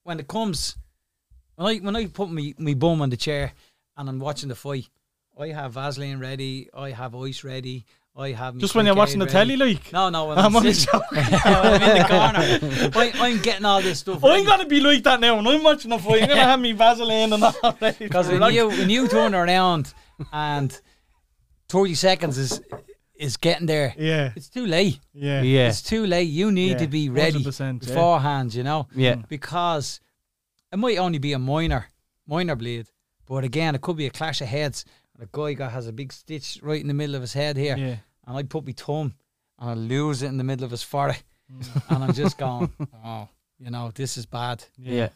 when 0.03 0.19
it 0.19 0.27
comes, 0.27 0.75
when 1.61 1.75
I 1.75 1.77
when 1.79 1.95
I 1.95 2.05
put 2.07 2.29
me 2.31 2.53
my 2.57 2.73
bum 2.73 3.01
on 3.01 3.09
the 3.09 3.17
chair 3.17 3.51
and 3.97 4.09
I'm 4.09 4.19
watching 4.19 4.49
the 4.49 4.55
fight, 4.55 4.87
I 5.39 5.47
have 5.49 5.73
Vaseline 5.73 6.19
ready. 6.19 6.69
I 6.73 6.91
have 6.91 7.15
ice 7.15 7.43
ready. 7.43 7.85
I 8.15 8.31
have 8.31 8.57
Just 8.57 8.75
when 8.75 8.85
you're 8.85 8.93
Quick 8.95 8.99
watching 9.07 9.19
the 9.19 9.25
telly, 9.25 9.55
ready. 9.55 9.75
like. 9.75 9.93
No, 9.93 10.09
no, 10.09 10.25
when 10.25 10.37
I'm 10.37 10.45
I'm, 10.47 10.55
only 10.57 10.73
sitting, 10.73 10.99
when 11.11 11.23
I'm 11.33 11.81
in 11.81 11.97
the 11.97 12.07
corner, 12.09 12.91
I, 12.99 13.11
I'm 13.15 13.41
getting 13.41 13.63
all 13.65 13.81
this 13.81 13.99
stuff. 13.99 14.21
I'm 14.23 14.43
gonna 14.45 14.65
be 14.65 14.81
like 14.81 15.03
that 15.03 15.19
now 15.21 15.37
when 15.37 15.47
I'm 15.47 15.63
watching 15.63 15.91
the 15.91 15.97
fight. 15.97 16.23
I'm 16.23 16.27
gonna 16.29 16.43
have 16.43 16.59
me 16.59 16.73
Vaseline 16.73 17.31
and 17.31 17.41
all 17.43 17.77
ready. 17.81 17.97
Because 17.99 18.25
for 18.27 18.31
it. 18.33 18.35
when 18.35 18.41
Like- 18.41 18.53
you 18.55 18.67
when 18.67 18.89
you 18.89 19.07
turn 19.07 19.33
around 19.33 19.93
and 20.33 20.77
thirty 21.69 21.95
seconds 21.95 22.37
is 22.37 22.61
is 23.15 23.37
getting 23.37 23.67
there, 23.67 23.93
Yeah, 23.97 24.33
it's 24.35 24.49
too 24.49 24.65
late. 24.65 24.99
yeah, 25.13 25.41
Yeah. 25.43 25.69
It's 25.69 25.81
too 25.83 26.05
late. 26.07 26.23
You 26.29 26.51
need 26.51 26.71
Yeah, 26.71 26.77
to 26.79 26.87
be 26.87 27.07
ready 27.09 27.39
100%, 27.43 27.59
yeah. 27.83 27.87
beforehand. 27.87 28.53
You 28.55 28.63
know, 28.63 28.87
Yeah. 28.95 29.15
because 29.29 29.99
it 30.71 30.79
might 30.79 30.97
only 30.97 31.19
be 31.19 31.33
a 31.33 31.39
minor 31.39 31.87
minor 32.27 32.55
bleed, 32.55 32.87
but 33.25 33.43
again, 33.43 33.75
it 33.75 33.81
could 33.81 33.97
be 33.97 34.07
a 34.07 34.11
clash 34.11 34.41
of 34.41 34.47
heads. 34.47 34.85
And 35.13 35.23
a 35.23 35.29
guy 35.31 35.53
got 35.53 35.71
has 35.71 35.87
a 35.87 35.93
big 35.93 36.13
stitch 36.13 36.59
right 36.61 36.79
in 36.79 36.87
the 36.87 36.93
middle 36.93 37.15
of 37.15 37.21
his 37.21 37.33
head 37.33 37.57
here, 37.57 37.77
yeah. 37.77 37.97
and 38.25 38.37
I 38.37 38.43
put 38.43 38.65
my 38.65 38.73
thumb 38.73 39.13
and 39.59 39.69
I 39.69 39.73
lose 39.73 40.23
it 40.23 40.27
in 40.27 40.37
the 40.37 40.43
middle 40.43 40.65
of 40.65 40.71
his 40.71 40.83
forehead, 40.83 41.23
mm. 41.51 41.83
and 41.89 42.03
I'm 42.03 42.13
just 42.13 42.37
going, 42.37 42.71
oh, 43.05 43.27
you 43.59 43.69
know, 43.69 43.91
this 43.93 44.17
is 44.17 44.25
bad. 44.25 44.63
Yeah. 44.77 45.09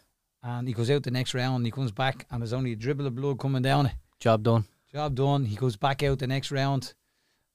And 0.44 0.68
he 0.68 0.73
goes 0.76 0.91
out 0.91 1.02
the 1.02 1.11
next 1.11 1.34
round, 1.34 1.57
and 1.57 1.65
he 1.65 1.72
comes 1.72 1.91
back, 1.91 2.27
and 2.30 2.41
there's 2.41 2.53
only 2.53 2.73
a 2.73 2.76
dribble 2.76 3.07
of 3.07 3.15
blood 3.15 3.40
coming 3.40 3.64
down 3.64 3.88
it. 3.88 3.94
Job 4.19 4.44
done. 4.44 4.65
Job 4.91 5.15
done. 5.15 5.45
He 5.45 5.56
goes 5.56 5.76
back 5.76 6.03
out 6.03 6.19
the 6.19 6.27
next 6.27 6.52
round, 6.52 6.94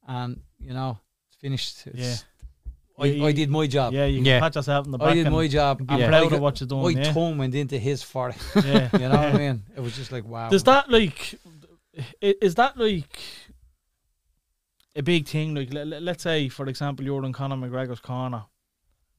and 0.09 0.41
you 0.59 0.73
know 0.73 0.99
it's 1.29 1.37
finished. 1.37 1.87
It's, 1.87 2.25
I, 3.01 3.07
Yeah, 3.07 3.25
I 3.25 3.33
did 3.33 3.51
my 3.51 3.67
job. 3.67 3.93
Yeah, 3.93 4.05
you 4.07 4.19
can 4.19 4.27
Yeah. 4.27 4.41
pat 4.41 4.55
yourself 4.55 4.85
in 4.87 4.93
the 4.93 4.99
back. 4.99 5.09
I 5.09 5.15
did 5.15 5.31
my 5.31 5.49
job. 5.49 5.79
Be 5.79 5.95
and 5.95 6.07
proud 6.09 6.33
of 6.33 6.41
what 6.41 6.61
you're 6.61 6.69
doing. 6.69 6.83
My 6.83 7.01
yeah. 7.01 7.13
tongue 7.13 7.39
went 7.39 7.55
into 7.55 7.79
his 7.79 8.03
forehead. 8.03 8.41
yeah. 8.65 8.89
You 9.01 9.09
know 9.09 9.17
what 9.17 9.35
I 9.35 9.39
mean? 9.39 9.63
It 9.77 9.81
was 9.81 9.97
just 9.97 10.13
like 10.13 10.25
wow. 10.25 10.49
Does 10.51 10.65
that 10.65 10.91
like 10.91 11.35
is 12.21 12.55
that 12.57 12.77
like 12.77 13.19
a 14.95 15.03
big 15.03 15.27
thing? 15.29 15.55
Like 15.55 15.73
let, 15.73 15.87
let's 16.03 16.23
say, 16.23 16.49
for 16.49 16.67
example, 16.67 17.05
you're 17.05 17.25
in 17.25 17.33
Conor 17.33 17.57
McGregor's 17.57 18.01
corner. 18.01 18.45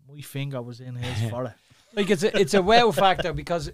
My 0.07 0.21
finger 0.21 0.61
was 0.61 0.79
in 0.79 0.95
his 0.95 1.29
forehead. 1.29 1.55
like 1.93 2.09
it's 2.09 2.23
a 2.23 2.39
it's 2.39 2.53
a 2.53 2.61
wow 2.61 2.91
factor 2.91 3.33
because 3.33 3.71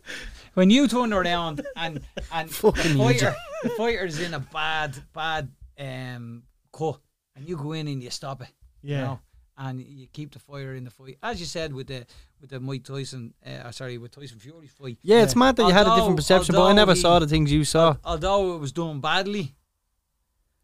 when 0.56 0.70
you 0.70 0.88
turn 0.88 1.14
around 1.14 1.66
and 1.76 2.02
and 2.32 2.50
the 2.50 2.54
Fucking 2.54 2.98
fighter 2.98 3.36
the 3.64 3.70
fighter's 3.70 4.20
in 4.20 4.34
a 4.34 4.40
bad 4.40 4.96
bad 5.14 5.52
um 5.80 6.44
cut 6.72 7.00
and 7.36 7.48
you 7.48 7.56
go 7.58 7.74
in 7.74 7.88
and 7.88 8.02
you 8.02 8.10
stop 8.10 8.42
it. 8.42 8.50
Yeah. 8.82 8.96
You 8.98 9.04
know, 9.04 9.20
and 9.58 9.82
you 9.82 10.08
keep 10.14 10.32
the 10.34 10.40
fire 10.40 10.76
in 10.76 10.84
the 10.84 10.90
fight, 10.92 11.18
as 11.24 11.40
you 11.40 11.46
said 11.46 11.74
with 11.74 11.88
the 11.88 12.06
with 12.40 12.50
the 12.52 12.60
Mike 12.60 12.84
Tyson, 12.84 13.34
uh, 13.46 13.72
sorry, 13.72 13.98
with 13.98 14.12
Tyson 14.12 14.38
Fury 14.40 14.68
fight. 14.68 14.98
Yeah, 15.02 15.24
it's 15.24 15.36
mad 15.36 15.56
that 15.56 15.64
you 15.68 15.74
had 15.74 15.88
a 15.88 15.96
different 15.96 16.16
perception, 16.18 16.54
but 16.56 16.66
I 16.66 16.74
never 16.74 16.94
he- 16.94 17.00
saw 17.00 17.20
the 17.20 17.28
things 17.28 17.52
you 17.52 17.64
saw. 17.64 17.96
Although 18.04 18.56
it 18.56 18.60
was 18.60 18.72
done 18.72 19.00
badly, 19.02 19.56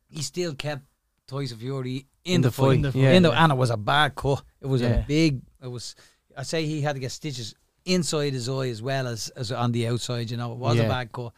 he 0.09 0.21
still 0.21 0.53
kept 0.53 0.83
Tyson 1.27 1.57
Fury 1.57 2.05
in, 2.23 2.35
In 2.35 2.41
the, 2.41 2.49
the 2.49 2.51
fight. 2.51 2.83
fight, 2.83 2.95
In 2.95 3.01
yeah. 3.01 3.19
the- 3.19 3.31
and 3.31 3.51
it 3.51 3.55
was 3.55 3.69
a 3.69 3.77
bad 3.77 4.15
cut. 4.15 4.43
It 4.61 4.67
was 4.67 4.81
Yeah. 4.81 4.89
a 4.89 5.03
big. 5.05 5.41
It 5.61 5.67
was. 5.67 5.95
I 6.37 6.43
say 6.43 6.65
he 6.65 6.81
had 6.81 6.93
to 6.93 6.99
get 6.99 7.11
stitches 7.11 7.55
inside 7.85 8.33
his 8.33 8.47
eye 8.49 8.69
as 8.69 8.81
well 8.81 9.07
as, 9.07 9.29
as 9.29 9.51
on 9.51 9.71
the 9.71 9.87
outside. 9.87 10.29
You 10.31 10.37
know, 10.37 10.51
it 10.53 10.57
was 10.57 10.77
a 10.79 10.83
bad 10.83 11.11
cut. 11.11 11.33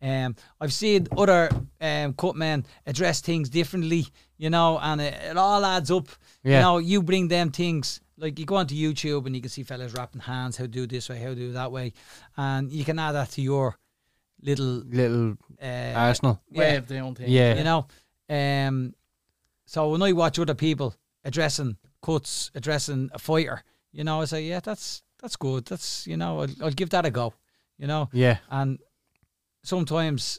Um, 0.00 0.36
I've 0.60 0.72
seen 0.72 1.08
other 1.16 1.50
um, 1.80 2.12
cut 2.14 2.36
men 2.36 2.64
address 2.86 3.20
things 3.20 3.48
differently. 3.48 4.06
You 4.36 4.50
know, 4.50 4.78
and 4.80 5.00
it, 5.00 5.14
it 5.14 5.36
all 5.36 5.64
adds 5.64 5.90
up. 5.90 6.06
Yeah. 6.44 6.58
You 6.58 6.62
know, 6.62 6.78
you 6.78 7.02
bring 7.02 7.26
them 7.28 7.50
things. 7.50 8.00
Like 8.16 8.38
you 8.38 8.46
go 8.46 8.56
onto 8.56 8.74
YouTube 8.74 9.26
and 9.26 9.34
you 9.34 9.40
can 9.40 9.50
see 9.50 9.62
fellas 9.64 9.92
wrapping 9.94 10.20
hands, 10.20 10.56
how 10.56 10.64
to 10.64 10.68
do 10.68 10.86
this 10.86 11.08
way, 11.08 11.18
how 11.18 11.28
to 11.28 11.34
do 11.34 11.52
that 11.52 11.70
way, 11.72 11.92
and 12.36 12.70
you 12.70 12.84
can 12.84 12.98
add 12.98 13.12
that 13.12 13.30
to 13.32 13.42
your 13.42 13.78
little 14.42 14.82
Little 14.88 15.36
uh, 15.62 15.92
Arsenal. 15.94 16.40
Way 16.50 16.72
yeah, 16.72 16.78
of 16.78 16.88
their 16.88 17.02
own 17.04 17.14
thing. 17.14 17.28
Yeah. 17.28 17.54
you 17.56 17.64
know. 17.64 17.86
Um, 18.28 18.94
so 19.66 19.90
when 19.90 20.02
I 20.02 20.12
watch 20.12 20.38
other 20.38 20.54
people 20.54 20.94
addressing 21.24 21.76
cuts, 22.02 22.50
addressing 22.54 23.10
a 23.12 23.18
fighter, 23.18 23.62
you 23.92 24.02
know, 24.04 24.20
I 24.20 24.24
say, 24.24 24.42
yeah, 24.44 24.60
that's 24.60 25.02
that's 25.20 25.36
good. 25.36 25.66
That's 25.66 26.06
you 26.06 26.16
know, 26.16 26.40
I'll, 26.40 26.48
I'll 26.64 26.70
give 26.70 26.90
that 26.90 27.06
a 27.06 27.10
go. 27.10 27.34
You 27.78 27.86
know, 27.86 28.08
Yeah. 28.12 28.38
and 28.50 28.78
sometimes 29.62 30.38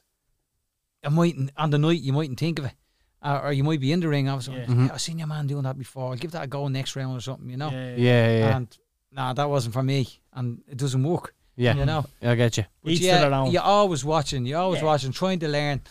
I 1.04 1.10
mightn't 1.10 1.52
on 1.58 1.70
the 1.70 1.78
night 1.78 2.02
you 2.02 2.14
mightn't 2.14 2.40
think 2.40 2.60
of 2.60 2.66
it, 2.66 2.74
uh, 3.22 3.42
or 3.44 3.54
you 3.54 3.64
might 3.64 3.80
be 3.80 3.92
in 3.92 4.00
the 4.00 4.08
ring. 4.08 4.28
I 4.30 4.36
was 4.36 4.48
like, 4.50 4.58
Yeah. 4.60 4.66
Mm-hmm. 4.66 4.86
yeah, 4.88 4.94
I've 4.94 5.02
seen 5.02 5.20
your 5.20 5.28
man 5.28 5.48
doing 5.48 5.64
that 5.64 5.78
before. 5.78 6.12
I'll 6.12 6.18
give 6.18 6.32
that 6.32 6.44
a 6.44 6.48
go 6.48 6.68
next 6.68 6.96
round 6.96 7.18
or 7.18 7.22
something. 7.22 7.50
You 7.50 7.58
know, 7.58 7.70
Yeah, 7.70 7.96
yeah. 7.96 7.98
Yeah, 7.98 8.38
yeah. 8.38 8.58
and 8.58 8.78
nah, 9.12 9.34
that 9.34 9.50
wasn't 9.50 9.74
for 9.74 9.84
me, 9.84 10.08
and 10.34 10.62
it 10.68 10.78
doesn't 10.78 11.04
work. 11.04 11.34
Yeah. 11.56 11.76
You 11.76 11.86
know. 11.86 12.06
I 12.22 12.36
get 12.36 12.58
you. 12.58 12.66
But 12.84 12.94
Each 12.94 13.02
yeah, 13.02 13.46
you're 13.46 13.62
always 13.62 14.06
watching. 14.06 14.46
You're 14.46 14.60
always 14.60 14.80
Yeah. 14.82 14.86
watching, 14.88 15.12
trying 15.12 15.40
to 15.40 15.48
learn, 15.50 15.82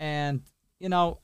and 0.00 0.42
you 0.80 0.88
know, 0.88 1.18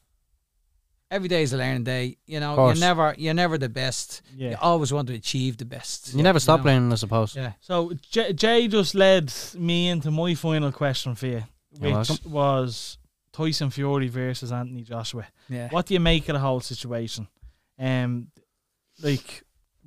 every 1.10 1.28
day 1.28 1.42
is 1.42 1.52
a 1.52 1.56
learning 1.56 1.84
day. 1.84 2.18
You 2.26 2.40
know, 2.40 2.66
you're 2.66 2.74
never 2.76 3.14
you're 3.16 3.32
never 3.34 3.56
the 3.56 3.68
best. 3.70 4.20
Yeah. 4.36 4.50
You 4.50 4.56
always 4.60 4.92
want 4.92 5.08
to 5.08 5.14
achieve 5.14 5.56
the 5.56 5.64
best. 5.64 6.12
You 6.14 6.22
never 6.22 6.40
stop 6.40 6.60
know? 6.60 6.66
learning, 6.72 6.92
I 6.92 6.96
suppose. 6.96 7.34
Yeah. 7.34 7.52
So 7.60 7.92
Jay, 8.10 8.32
Jay 8.34 8.68
just 8.68 8.94
led 8.94 9.32
me 9.56 9.88
into 9.88 10.10
my 10.10 10.34
final 10.34 10.70
question 10.72 11.14
for 11.14 11.26
you, 11.26 11.32
You're 11.32 11.44
which 11.78 11.92
welcome. 11.92 12.30
was 12.30 12.98
Tyson 13.32 13.70
Fury 13.70 14.08
versus 14.08 14.52
Anthony 14.52 14.82
Joshua. 14.82 15.26
Yeah. 15.48 15.68
What 15.70 15.86
do 15.86 15.94
you 15.94 16.00
make 16.00 16.28
of 16.28 16.34
the 16.34 16.40
whole 16.40 16.60
situation? 16.60 17.28
Um, 17.78 18.28
like 19.02 19.42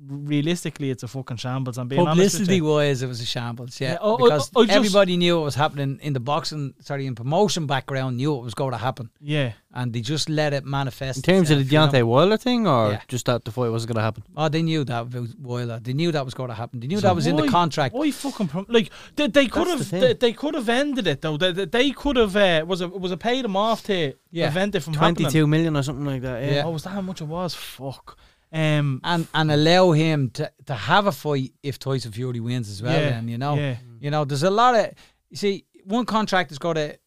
realistically, 0.06 0.90
it's 0.90 1.02
a 1.02 1.08
fucking 1.08 1.36
shambles. 1.38 1.78
I'm 1.78 1.88
being 1.88 2.00
honest 2.00 2.16
with 2.18 2.32
Publicity 2.48 2.56
you. 2.56 2.64
wise, 2.64 3.02
it 3.02 3.06
was 3.08 3.20
a 3.20 3.26
shambles. 3.26 3.80
Yeah, 3.80 3.92
Yeah, 3.92 3.98
oh, 4.00 4.14
oh, 4.14 4.16
because 4.24 4.50
oh, 4.54 4.64
just- 4.64 4.76
everybody 4.76 5.16
knew 5.16 5.38
it 5.40 5.44
was 5.44 5.54
happening 5.54 5.98
in 6.02 6.12
the 6.12 6.20
boxing, 6.20 6.74
sorry, 6.80 7.06
in 7.06 7.14
promotion 7.14 7.66
background, 7.66 8.16
knew 8.16 8.34
it 8.36 8.42
was 8.42 8.54
going 8.54 8.72
to 8.72 8.78
happen, 8.78 9.10
Yeah, 9.20 9.52
and 9.74 9.92
they 9.92 10.00
just 10.00 10.28
let 10.28 10.52
it 10.52 10.64
manifest. 10.64 11.18
In 11.18 11.22
terms 11.22 11.50
of 11.50 11.58
the 11.58 11.64
itself, 11.64 11.92
you 11.92 11.98
know. 12.00 12.04
Deontay 12.04 12.06
Wilder 12.06 12.36
thing, 12.36 12.66
or 12.66 12.92
Yeah. 12.92 13.00
just 13.08 13.26
that 13.26 13.44
the 13.44 13.50
fight 13.50 13.70
wasn't 13.70 13.88
going 13.92 13.96
to 13.96 14.02
happen? 14.02 14.22
Oh, 14.36 14.48
they 14.48 14.62
knew 14.62 14.84
that 14.84 15.00
about 15.02 15.28
Wilder. 15.40 15.80
They 15.82 15.92
knew 15.92 16.12
that 16.12 16.24
was 16.24 16.34
going 16.34 16.48
to 16.50 16.54
happen. 16.54 16.80
They 16.80 16.86
knew 16.86 17.00
that 17.00 17.14
was 17.14 17.26
in 17.26 17.36
the 17.36 17.48
contract. 17.48 17.94
Why 17.94 18.10
fucking 18.10 18.48
prom- 18.48 18.66
like 18.68 18.90
they, 19.16 19.26
they 19.26 19.46
could 19.48 19.66
That's 19.66 19.90
have 19.90 20.00
the 20.00 20.06
they, 20.06 20.14
they 20.14 20.32
could 20.32 20.54
have 20.54 20.68
ended 20.68 21.06
it 21.06 21.20
though. 21.22 21.36
They, 21.36 21.52
they, 21.52 21.64
they 21.64 21.90
could 21.90 22.16
have 22.16 22.36
uh, 22.36 22.64
was 22.66 22.80
it 22.80 22.92
was 22.92 23.12
it 23.12 23.18
paid 23.20 23.44
them 23.44 23.56
off 23.56 23.82
to 23.84 24.14
Yeah. 24.30 24.46
prevent 24.46 24.74
it 24.74 24.80
from 24.80 24.94
happening. 24.94 25.14
Twenty-two 25.16 25.46
million 25.46 25.76
or 25.76 25.82
something 25.82 26.04
like 26.06 26.22
that. 26.22 26.42
Yeah. 26.44 26.50
Yeah. 26.56 26.62
Oh, 26.64 26.70
was 26.70 26.84
that 26.84 26.90
how 26.90 27.00
much 27.00 27.20
it 27.20 27.24
was? 27.24 27.54
Fuck. 27.54 28.16
Um, 28.52 29.00
and 29.04 29.26
and 29.34 29.50
allow 29.52 29.92
him 29.92 30.30
to, 30.30 30.50
to 30.66 30.74
have 30.74 31.06
a 31.06 31.12
fight 31.12 31.52
if 31.62 31.78
Tyson 31.78 32.12
Fury 32.12 32.40
wins 32.40 32.70
as 32.70 32.82
well. 32.82 32.92
Yeah, 32.98 33.10
Then 33.10 33.28
you 33.28 33.36
know, 33.38 33.56
yeah. 33.56 33.76
you 34.00 34.10
know, 34.10 34.24
there's 34.24 34.42
a 34.42 34.50
lot 34.50 34.74
of 34.74 34.92
you 35.30 35.36
see 35.36 35.64
one 35.84 36.06
contract 36.06 36.50
is 36.52 36.58
going 36.58 36.76
to 36.76 36.98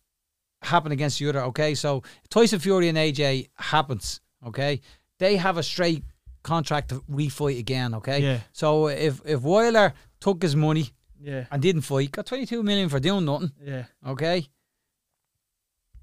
happen 0.62 0.92
against 0.92 1.18
the 1.20 1.30
other. 1.30 1.42
Okay, 1.46 1.74
so 1.76 2.04
Tyson 2.30 2.60
Fury 2.60 2.90
and 2.90 2.98
AJ 2.98 3.50
happens. 3.56 4.22
Okay, 4.46 4.82
they 5.18 5.36
have 5.38 5.58
a 5.58 5.64
straight 5.64 6.04
contract 6.44 6.90
to 6.90 7.02
refight 7.10 7.58
again. 7.60 7.96
Okay, 7.96 8.22
Yeah. 8.22 8.40
so 8.52 8.88
if 8.88 9.22
if 9.26 9.42
Wilder 9.42 9.94
took 10.20 10.42
his 10.44 10.56
money 10.56 10.90
yeah, 11.20 11.46
and 11.52 11.62
didn't 11.62 11.82
fight, 11.82 12.12
got 12.12 12.26
22 12.28 12.62
million 12.64 12.90
for 12.90 13.00
doing 13.00 13.26
nothing. 13.26 13.52
yeah. 13.64 13.86
Okay, 14.06 14.48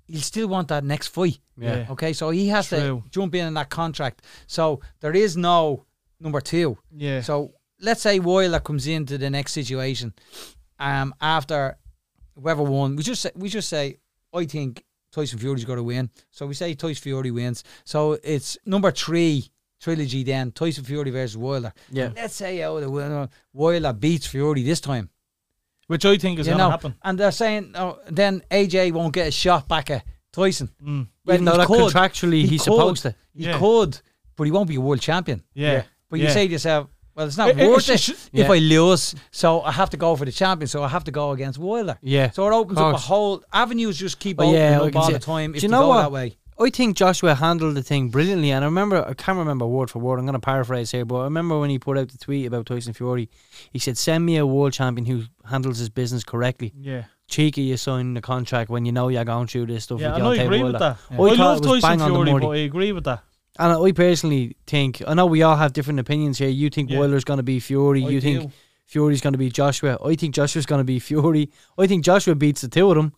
he'll 0.08 0.20
still 0.20 0.48
want 0.48 0.68
that 0.68 0.84
next 0.84 1.08
fight. 1.08 1.38
Yeah. 1.56 1.86
Okay, 1.90 2.12
so 2.12 2.30
he 2.30 2.48
has 2.48 2.68
True. 2.68 3.02
to 3.04 3.10
jump 3.10 3.34
in 3.34 3.46
in 3.46 3.54
that 3.54 3.70
contract. 3.70 4.22
So 4.46 4.80
there 5.00 5.14
is 5.14 5.36
no 5.36 5.84
number 6.20 6.40
two. 6.40 6.78
Yeah. 6.96 7.20
So 7.20 7.52
let's 7.80 8.02
say 8.02 8.18
Wilder 8.18 8.60
comes 8.60 8.86
into 8.86 9.18
the 9.18 9.30
next 9.30 9.52
situation, 9.52 10.14
um, 10.78 11.14
after 11.20 11.76
whoever 12.34 12.62
won, 12.62 12.96
we 12.96 13.02
just 13.02 13.22
say, 13.22 13.30
we 13.34 13.48
just 13.48 13.68
say 13.68 13.98
I 14.32 14.44
think 14.44 14.84
Tyson 15.12 15.38
Fury's 15.38 15.64
got 15.64 15.76
to 15.76 15.82
win. 15.82 16.10
So 16.30 16.46
we 16.46 16.54
say 16.54 16.74
Tyson 16.74 17.02
Fury 17.02 17.30
wins. 17.30 17.64
So 17.84 18.18
it's 18.22 18.58
number 18.64 18.90
three 18.90 19.48
trilogy 19.80 20.24
then 20.24 20.50
Tyson 20.52 20.84
Fury 20.84 21.10
versus 21.10 21.36
Wilder. 21.36 21.72
Yeah. 21.90 22.10
Let's 22.14 22.34
say 22.34 22.62
oh, 22.64 22.80
the 22.80 22.90
winner 22.90 23.28
Wilder 23.52 23.92
beats 23.92 24.26
Fury 24.26 24.62
this 24.62 24.80
time. 24.80 25.10
Which 25.88 26.04
I 26.04 26.16
think 26.18 26.38
is 26.38 26.46
you 26.46 26.52
going 26.52 26.64
to 26.64 26.70
happen. 26.70 26.94
and 27.02 27.18
they're 27.18 27.32
saying 27.32 27.72
oh, 27.74 27.98
then 28.08 28.42
AJ 28.50 28.92
won't 28.92 29.12
get 29.12 29.26
a 29.28 29.30
shot 29.32 29.66
back 29.68 29.90
at 29.90 30.04
Tyson. 30.32 30.70
Mm. 30.82 31.08
Well, 31.24 31.34
Even 31.34 31.44
though 31.46 31.58
he 31.60 31.66
could. 31.66 31.92
contractually 31.92 32.42
He 32.42 32.46
he's 32.46 32.62
could. 32.62 32.72
supposed 32.74 33.02
to. 33.02 33.14
He 33.34 33.44
Yeah. 33.46 33.58
could, 33.58 33.98
but 34.36 34.44
he 34.44 34.50
won't 34.50 34.68
be 34.68 34.76
a 34.76 34.80
world 34.80 35.00
champion. 35.00 35.42
Yeah. 35.54 35.82
But 36.10 36.20
you 36.20 36.26
Yeah. 36.26 36.32
say 36.32 36.46
to 36.46 36.52
yourself, 36.52 36.88
well, 37.14 37.26
it's 37.26 37.36
not 37.36 37.48
It- 37.48 37.58
it- 37.58 37.68
worth 37.68 37.88
it 37.88 37.94
it 37.94 38.00
should- 38.00 38.14
if 38.32 38.46
Yeah. 38.46 38.52
I 38.52 38.58
lose, 38.58 39.14
so 39.32 39.62
I 39.62 39.72
have 39.72 39.90
to 39.90 39.96
go 39.96 40.14
for 40.14 40.24
the 40.24 40.30
champion, 40.32 40.68
so 40.68 40.82
I 40.84 40.88
have 40.88 41.04
to 41.04 41.10
go 41.10 41.32
against 41.32 41.58
Wilder. 41.58 41.98
Yeah. 42.02 42.30
So 42.30 42.46
it 42.46 42.52
opens 42.52 42.78
up 42.78 42.94
a 42.94 42.98
whole 42.98 43.42
avenues 43.52 43.98
just 43.98 44.18
keep 44.20 44.38
Oh, 44.38 44.44
opening 44.44 44.60
yeah, 44.60 44.80
up 44.80 44.94
all 44.96 45.10
the 45.10 45.18
time 45.18 45.54
if 45.54 45.60
Do 45.62 45.66
you 45.66 45.68
you 45.68 45.72
know 45.72 45.82
go 45.82 45.88
what? 45.88 46.02
that 46.02 46.12
way. 46.12 46.36
I 46.60 46.70
think 46.70 46.96
Joshua 46.96 47.34
handled 47.36 47.76
the 47.76 47.82
thing 47.82 48.08
brilliantly, 48.08 48.50
and 48.50 48.64
I 48.64 48.66
remember 48.68 49.04
I 49.06 49.14
can't 49.14 49.38
remember 49.38 49.66
word 49.66 49.90
for 49.90 50.00
word. 50.00 50.18
I'm 50.18 50.26
going 50.26 50.32
to 50.34 50.40
paraphrase 50.40 50.90
here, 50.90 51.04
but 51.04 51.16
I 51.20 51.24
remember 51.24 51.58
when 51.60 51.70
he 51.70 51.78
put 51.78 51.96
out 51.96 52.08
the 52.08 52.18
tweet 52.18 52.46
about 52.46 52.66
Tyson 52.66 52.92
Fury, 52.92 53.30
he 53.70 53.78
said, 53.78 53.96
"Send 53.96 54.26
me 54.26 54.36
a 54.38 54.46
world 54.46 54.72
champion 54.72 55.06
who 55.06 55.24
handles 55.48 55.78
his 55.78 55.88
business 55.88 56.24
correctly." 56.24 56.72
Yeah. 56.76 57.04
Cheeky, 57.28 57.62
you 57.62 57.76
sign 57.76 58.14
the 58.14 58.22
contract 58.22 58.70
when 58.70 58.86
you 58.86 58.92
know 58.92 59.08
you're 59.08 59.24
going 59.24 59.46
through 59.46 59.66
this 59.66 59.84
stuff. 59.84 60.00
Yeah, 60.00 60.14
with 60.14 60.16
and 60.16 60.26
I 60.26 60.44
agree 60.44 60.62
with 60.62 60.78
that. 60.78 60.96
I 61.10 61.14
I 61.14 61.34
love 61.34 61.62
Tyson 61.62 61.80
bang 61.82 62.00
on 62.00 62.10
the 62.12 62.24
Fury, 62.24 62.40
but 62.40 62.48
I 62.48 62.56
agree 62.56 62.92
with 62.92 63.04
that. 63.04 63.22
And 63.58 63.72
I 63.72 63.92
personally 63.92 64.56
think, 64.66 65.02
I 65.06 65.14
know 65.14 65.26
we 65.26 65.42
all 65.42 65.56
have 65.56 65.72
different 65.72 66.00
opinions 66.00 66.38
here. 66.38 66.48
You 66.48 66.70
think 66.70 66.90
Yeah. 66.90 67.00
Wilder's 67.00 67.24
going 67.24 67.38
to 67.38 67.42
be 67.42 67.60
Fury. 67.60 68.04
I 68.04 68.08
you 68.08 68.20
think 68.20 68.42
do. 68.42 68.50
Fury's 68.86 69.20
going 69.20 69.32
to 69.34 69.38
be 69.38 69.50
Joshua. 69.50 69.98
I 70.02 70.14
think 70.14 70.34
Joshua's 70.34 70.64
going 70.64 70.78
to 70.80 70.84
be 70.84 70.98
Fury. 70.98 71.50
I 71.76 71.86
think 71.86 72.04
Joshua 72.04 72.34
beats 72.34 72.62
the 72.62 72.68
two 72.68 72.88
of 72.90 72.96
them. 72.96 73.12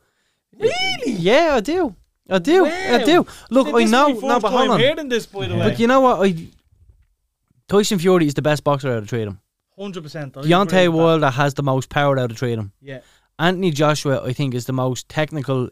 Really? 0.59 1.13
Yeah, 1.13 1.53
I 1.55 1.61
do. 1.61 1.95
I 2.31 2.39
do. 2.39 2.67
I 2.67 2.99
Wow. 2.99 3.05
do. 3.05 3.27
Look, 3.51 3.67
This 3.67 3.75
I 3.75 3.79
is 3.81 3.91
know. 3.91 4.09
my 4.09 4.13
No, 4.15 4.21
first 4.21 4.43
but 4.43 4.51
hold 4.51 4.61
time 4.63 4.71
on. 4.73 4.79
hearing 4.81 5.09
this, 5.09 5.27
by 5.27 5.49
the 5.49 5.55
way. 5.57 5.69
But 5.71 5.81
you 5.81 5.87
know 5.87 6.01
what? 6.01 6.27
I 6.27 6.35
Tyson 7.69 7.99
Fury 7.99 8.27
is 8.27 8.35
the 8.35 8.43
best 8.43 8.65
boxer 8.65 8.89
out 8.93 8.99
of 9.03 9.09
three 9.09 9.23
of 9.23 9.27
them. 9.27 9.41
Hundred 9.79 10.03
percent. 10.03 10.35
Deontay 10.35 10.89
Wilder 10.93 11.31
has 11.31 11.55
the 11.55 11.63
most 11.63 11.89
power 11.89 12.19
out 12.19 12.31
of 12.31 12.39
three 12.39 12.53
of 12.53 12.59
them. 12.59 12.73
Yeah. 12.83 13.01
Anthony 13.39 13.71
Joshua, 13.71 14.23
I 14.25 14.33
think, 14.33 14.55
is 14.55 14.67
the 14.67 14.73
most 14.73 15.09
technical 15.09 15.71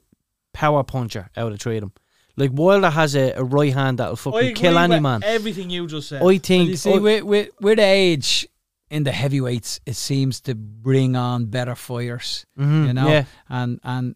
power 0.54 0.82
puncher 0.84 1.28
out 1.36 1.52
of 1.52 1.60
three 1.60 1.76
of 1.76 1.82
them. 1.82 1.92
Like 2.36 2.50
Wilder 2.54 2.88
has 2.90 3.14
a, 3.16 3.32
a 3.32 3.44
right 3.44 3.74
hand 3.74 3.98
that'll 3.98 4.12
I 4.14 4.16
fucking 4.16 4.38
agree 4.40 4.52
kill 4.54 4.78
any 4.78 4.94
with 4.94 5.02
man. 5.02 5.22
Everything 5.24 5.70
you 5.70 5.86
just 5.86 6.08
said. 6.08 6.22
I 6.22 6.24
But 6.36 6.46
think. 6.46 6.70
you 6.70 6.76
see, 6.76 6.94
I- 6.94 6.98
with, 6.98 7.24
with, 7.24 7.48
with 7.60 7.78
age 7.80 8.46
in 8.90 9.02
the 9.02 9.12
heavyweights, 9.12 9.80
it 9.84 9.96
seems 9.96 10.40
to 10.42 10.54
bring 10.54 11.16
on 11.16 11.46
better 11.46 11.74
fighters, 11.74 12.46
Mhm, 12.58 12.86
you 12.86 12.92
know? 12.94 13.08
yeah. 13.08 13.24
And, 13.48 13.80
and 13.82 14.14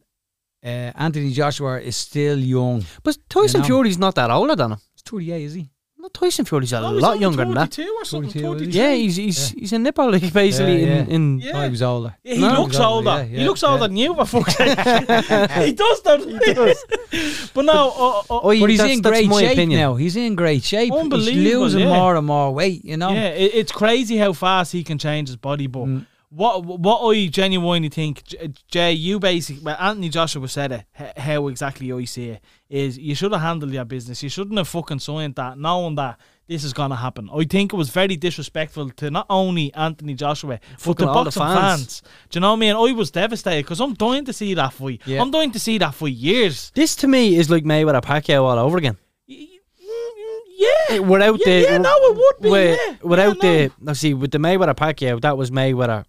uh, 0.65 0.69
Anthony 0.95 1.33
Joshua 1.33 1.81
is 1.81 1.97
still 1.97 2.39
young. 2.39 2.85
But 3.03 3.17
Tyson 3.29 3.61
know. 3.61 3.67
Fury's 3.67 3.99
not 3.99 4.15
that 4.15 4.31
older 4.31 4.55
than 4.57 4.73
him. 4.73 4.79
He's 4.95 5.03
38, 5.03 5.43
is 5.45 5.55
he? 5.55 5.69
No, 5.99 6.09
Tyson 6.09 6.45
Fury's 6.45 6.73
a 6.73 6.79
Oh, 6.81 6.93
he's 6.95 7.01
lot 7.03 7.11
only 7.13 7.21
younger 7.21 7.45
than 7.45 7.55
that. 7.55 7.79
or 7.79 8.05
something. 8.05 8.31
42, 8.43 8.55
is 8.55 8.61
he? 8.61 8.73
33. 8.73 8.81
Yeah, 8.81 8.93
he's 8.95 9.17
he's 9.17 9.49
he's 9.51 9.73
a 9.73 9.79
nipper 9.79 10.11
like 10.11 10.33
basically 10.33 10.85
Yeah, 10.85 11.03
in 11.03 11.09
in. 11.09 11.39
Yeah. 11.39 11.53
Oh, 11.55 11.63
he 11.63 11.71
was 11.71 11.83
older. 11.83 12.17
Yeah, 12.25 12.35
he 12.35 12.41
No, 12.41 12.49
looks 12.49 12.67
exactly, 12.75 12.87
older. 12.87 13.11
yeah, 13.11 13.23
he 13.25 13.37
yeah, 13.37 13.47
looks 13.47 13.63
older 13.63 13.83
yeah. 13.83 13.87
than 13.87 13.97
you, 13.97 14.15
for 14.17 14.25
fuck's 14.27 14.57
sake. 14.57 15.51
he 15.67 15.73
does, 15.75 16.01
doesn't 16.01 16.45
he? 16.45 16.55
but 17.55 17.65
no, 17.65 17.93
uh, 17.97 18.19
uh, 18.19 18.23
Oh, 18.31 18.51
yeah, 18.51 18.61
But 18.63 18.71
he's 18.71 18.79
that's, 18.81 18.93
in 18.93 19.03
that's 19.03 19.17
great 19.17 19.29
my 19.29 19.41
shape 19.43 19.53
opinion. 19.53 19.81
now. 19.81 19.95
He's 19.95 20.17
in 20.17 20.35
great 20.35 20.65
shape. 20.65 20.93
Unbelievable. 20.93 21.41
He's 21.41 21.55
losing 21.55 21.81
yeah. 21.81 21.97
more 21.99 22.17
and 22.17 22.27
more 22.27 22.53
weight, 22.53 22.85
you 22.85 22.97
know? 22.97 23.11
yeah, 23.11 23.29
it, 23.29 23.55
it's 23.55 23.71
crazy 23.73 24.17
how 24.17 24.33
fast 24.33 24.73
he 24.73 24.83
can 24.83 24.99
change 24.99 25.29
his 25.29 25.37
body. 25.37 25.69
But 25.69 25.85
Mm. 25.85 26.07
What 26.35 26.65
what 26.65 27.01
I 27.15 27.27
genuinely 27.27 27.91
think, 27.91 28.23
Jay, 28.69 28.93
you 28.93 29.21
basically, 29.21 29.63
well, 29.63 29.77
Anthony 29.79 30.09
Joshua 30.09 30.49
said 30.49 30.73
it, 30.73 30.85
how 31.19 31.49
exactly 31.49 31.93
I 31.93 32.05
see 32.05 32.31
it, 32.31 32.41
is 32.71 32.97
you 32.99 33.15
should 33.15 33.33
have 33.33 33.43
handled 33.43 33.73
your 33.73 33.85
business. 33.85 34.23
You 34.23 34.31
shouldn't 34.31 34.57
have 34.57 34.69
fucking 34.69 35.01
signed 35.01 35.35
that, 35.35 35.59
knowing 35.59 35.95
that 35.97 36.19
this 36.49 36.65
is 36.65 36.73
going 36.73 36.91
to 36.91 36.97
happen. 36.97 37.29
I 37.35 37.45
think 37.45 37.73
it 37.73 37.77
was 37.77 37.91
very 37.91 38.17
disrespectful 38.17 38.91
to 38.91 39.11
not 39.11 39.27
only 39.29 39.73
Anthony 39.75 40.15
Joshua, 40.15 40.59
but 40.85 40.97
the 40.97 41.07
all 41.07 41.25
the 41.25 41.31
boxing 41.31 41.43
fans. 41.43 42.01
fans. 42.01 42.03
Do 42.31 42.37
you 42.37 42.41
know 42.41 42.51
what 42.51 42.57
I 42.57 42.61
mean? 42.61 42.77
I 42.77 42.93
was 42.93 43.11
devastated 43.11 43.65
because 43.65 43.81
I'm 43.81 43.95
dying 43.95 44.25
to 44.25 44.33
see 44.33 44.55
that 44.55 44.73
fight. 44.73 45.03
Yeah. 45.05 45.21
I'm 45.21 45.31
dying 45.31 45.53
to 45.53 45.59
see 45.61 45.79
that 45.79 45.95
for 45.95 46.09
years. 46.09 46.73
This 46.75 46.97
to 46.97 47.09
me 47.09 47.37
is 47.37 47.51
like 47.51 47.65
Mayweather 47.65 48.03
Pacquiao 48.03 48.43
all 48.45 48.59
over 48.59 48.79
again. 48.79 48.97
Yeah. 49.27 50.69
Eh, 50.91 50.99
without 50.99 51.39
Yeah, 51.41 51.45
the 51.45 51.61
yeah, 51.63 51.79
no, 51.79 51.91
it 51.95 52.17
would 52.17 52.35
be, 52.41 52.49
wi- 52.49 52.79
yeah. 52.87 52.97
Without 53.03 53.37
Yeah, 53.43 53.53
the 53.67 53.73
now 53.81 53.93
see 53.95 54.15
with 54.15 54.31
the 54.31 54.39
Mayweather 54.39 54.75
Pacquiao, 54.75 55.21
that 55.21 55.37
was 55.37 55.51
Mayweather 55.51 56.05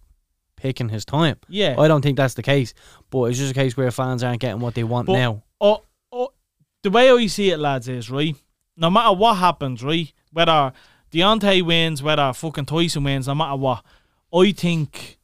picking 0.64 0.88
his 0.88 1.04
time. 1.04 1.36
Yeah. 1.46 1.74
I 1.78 1.86
don't 1.88 2.00
think 2.00 2.16
that's 2.16 2.32
the 2.32 2.42
case, 2.42 2.72
but 3.10 3.24
it's 3.24 3.38
just 3.38 3.50
a 3.50 3.54
case 3.54 3.76
where 3.76 3.90
fans 3.90 4.22
aren't 4.24 4.40
getting 4.40 4.60
what 4.62 4.74
they 4.74 4.82
want 4.82 5.06
But- 5.08 5.12
now. 5.12 5.42
oh, 5.60 5.82
oh, 6.10 6.30
the 6.82 6.90
way 6.90 7.10
I 7.10 7.26
see 7.26 7.50
it, 7.50 7.58
lads, 7.58 7.86
is 7.86 8.10
right. 8.10 8.34
No 8.74 8.88
matter 8.88 9.14
what 9.14 9.34
happens, 9.36 9.84
right, 9.84 10.10
whether 10.32 10.72
Deontay 11.12 11.60
wins, 11.62 12.02
whether 12.02 12.32
fucking 12.32 12.64
Tyson 12.64 13.04
wins, 13.04 13.26
no 13.28 13.34
matter 13.34 13.56
what, 13.56 13.84
I 14.32 14.52
think 14.52 15.18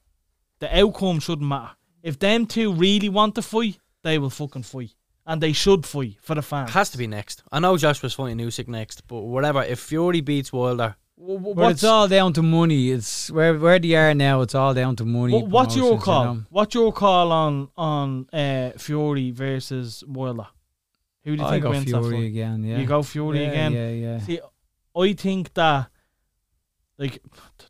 the 0.59 0.69
outcome 0.79 1.21
shouldn't 1.21 1.49
matter. 1.49 1.71
If 2.03 2.19
them 2.19 2.45
two 2.47 2.73
really 2.75 3.09
want 3.09 3.35
to 3.37 3.43
fight, 3.43 3.79
they 4.05 4.19
will 4.19 4.29
fucking 4.31 4.65
fight, 4.65 4.95
and 5.27 5.43
they 5.43 5.55
should 5.55 5.87
fight 5.87 6.19
for 6.21 6.35
the 6.35 6.41
It 6.41 6.45
fans. 6.45 6.71
has 6.73 6.91
to 6.91 6.99
be 6.99 7.07
next. 7.07 7.43
I 7.51 7.61
know 7.61 7.79
Joshua's 7.79 8.13
fighting 8.13 8.37
Usyk 8.47 8.69
next, 8.69 9.07
but 9.09 9.23
whatever. 9.23 9.63
If 9.63 9.81
Fury 9.81 10.21
beats 10.21 10.53
Wilder, 10.53 10.97
W- 11.21 11.39
w- 11.39 11.55
But 11.55 11.73
it's 11.73 11.85
all 11.85 12.09
down 12.09 12.33
to 12.33 12.43
money. 12.43 12.91
It's 12.91 13.31
where 13.31 13.59
where 13.59 13.79
they 13.79 13.95
are 13.95 14.15
now. 14.15 14.41
It's 14.41 14.55
all 14.55 14.73
down 14.75 14.97
to 14.97 15.05
money. 15.05 15.35
wha- 15.35 15.49
what's 15.49 15.77
your 15.77 15.99
promotions, 15.99 16.01
you 16.01 16.13
call? 16.13 16.25
know. 16.35 16.43
What's 16.49 16.75
your 16.75 16.93
call 16.93 17.33
on 17.33 17.69
on 17.77 18.27
uh, 18.33 18.71
Fury 18.79 19.31
versus 19.31 20.03
Wilder? 20.07 20.47
Who 21.25 21.37
do 21.37 21.43
you 21.43 21.47
I 21.49 21.51
think 21.53 21.63
go 21.65 21.71
wins 21.71 21.85
that 21.85 22.01
Fury 22.01 22.17
fight? 22.17 22.25
again. 22.25 22.65
Yeah, 22.65 22.79
You 22.79 22.87
go 22.87 23.03
Fury 23.03 23.43
yeah, 23.43 23.49
again. 23.51 23.73
Yeah, 23.75 23.91
yeah. 23.91 24.19
See, 24.21 24.41
I 24.97 25.13
think 25.13 25.53
that, 25.55 25.91
like, 26.99 27.23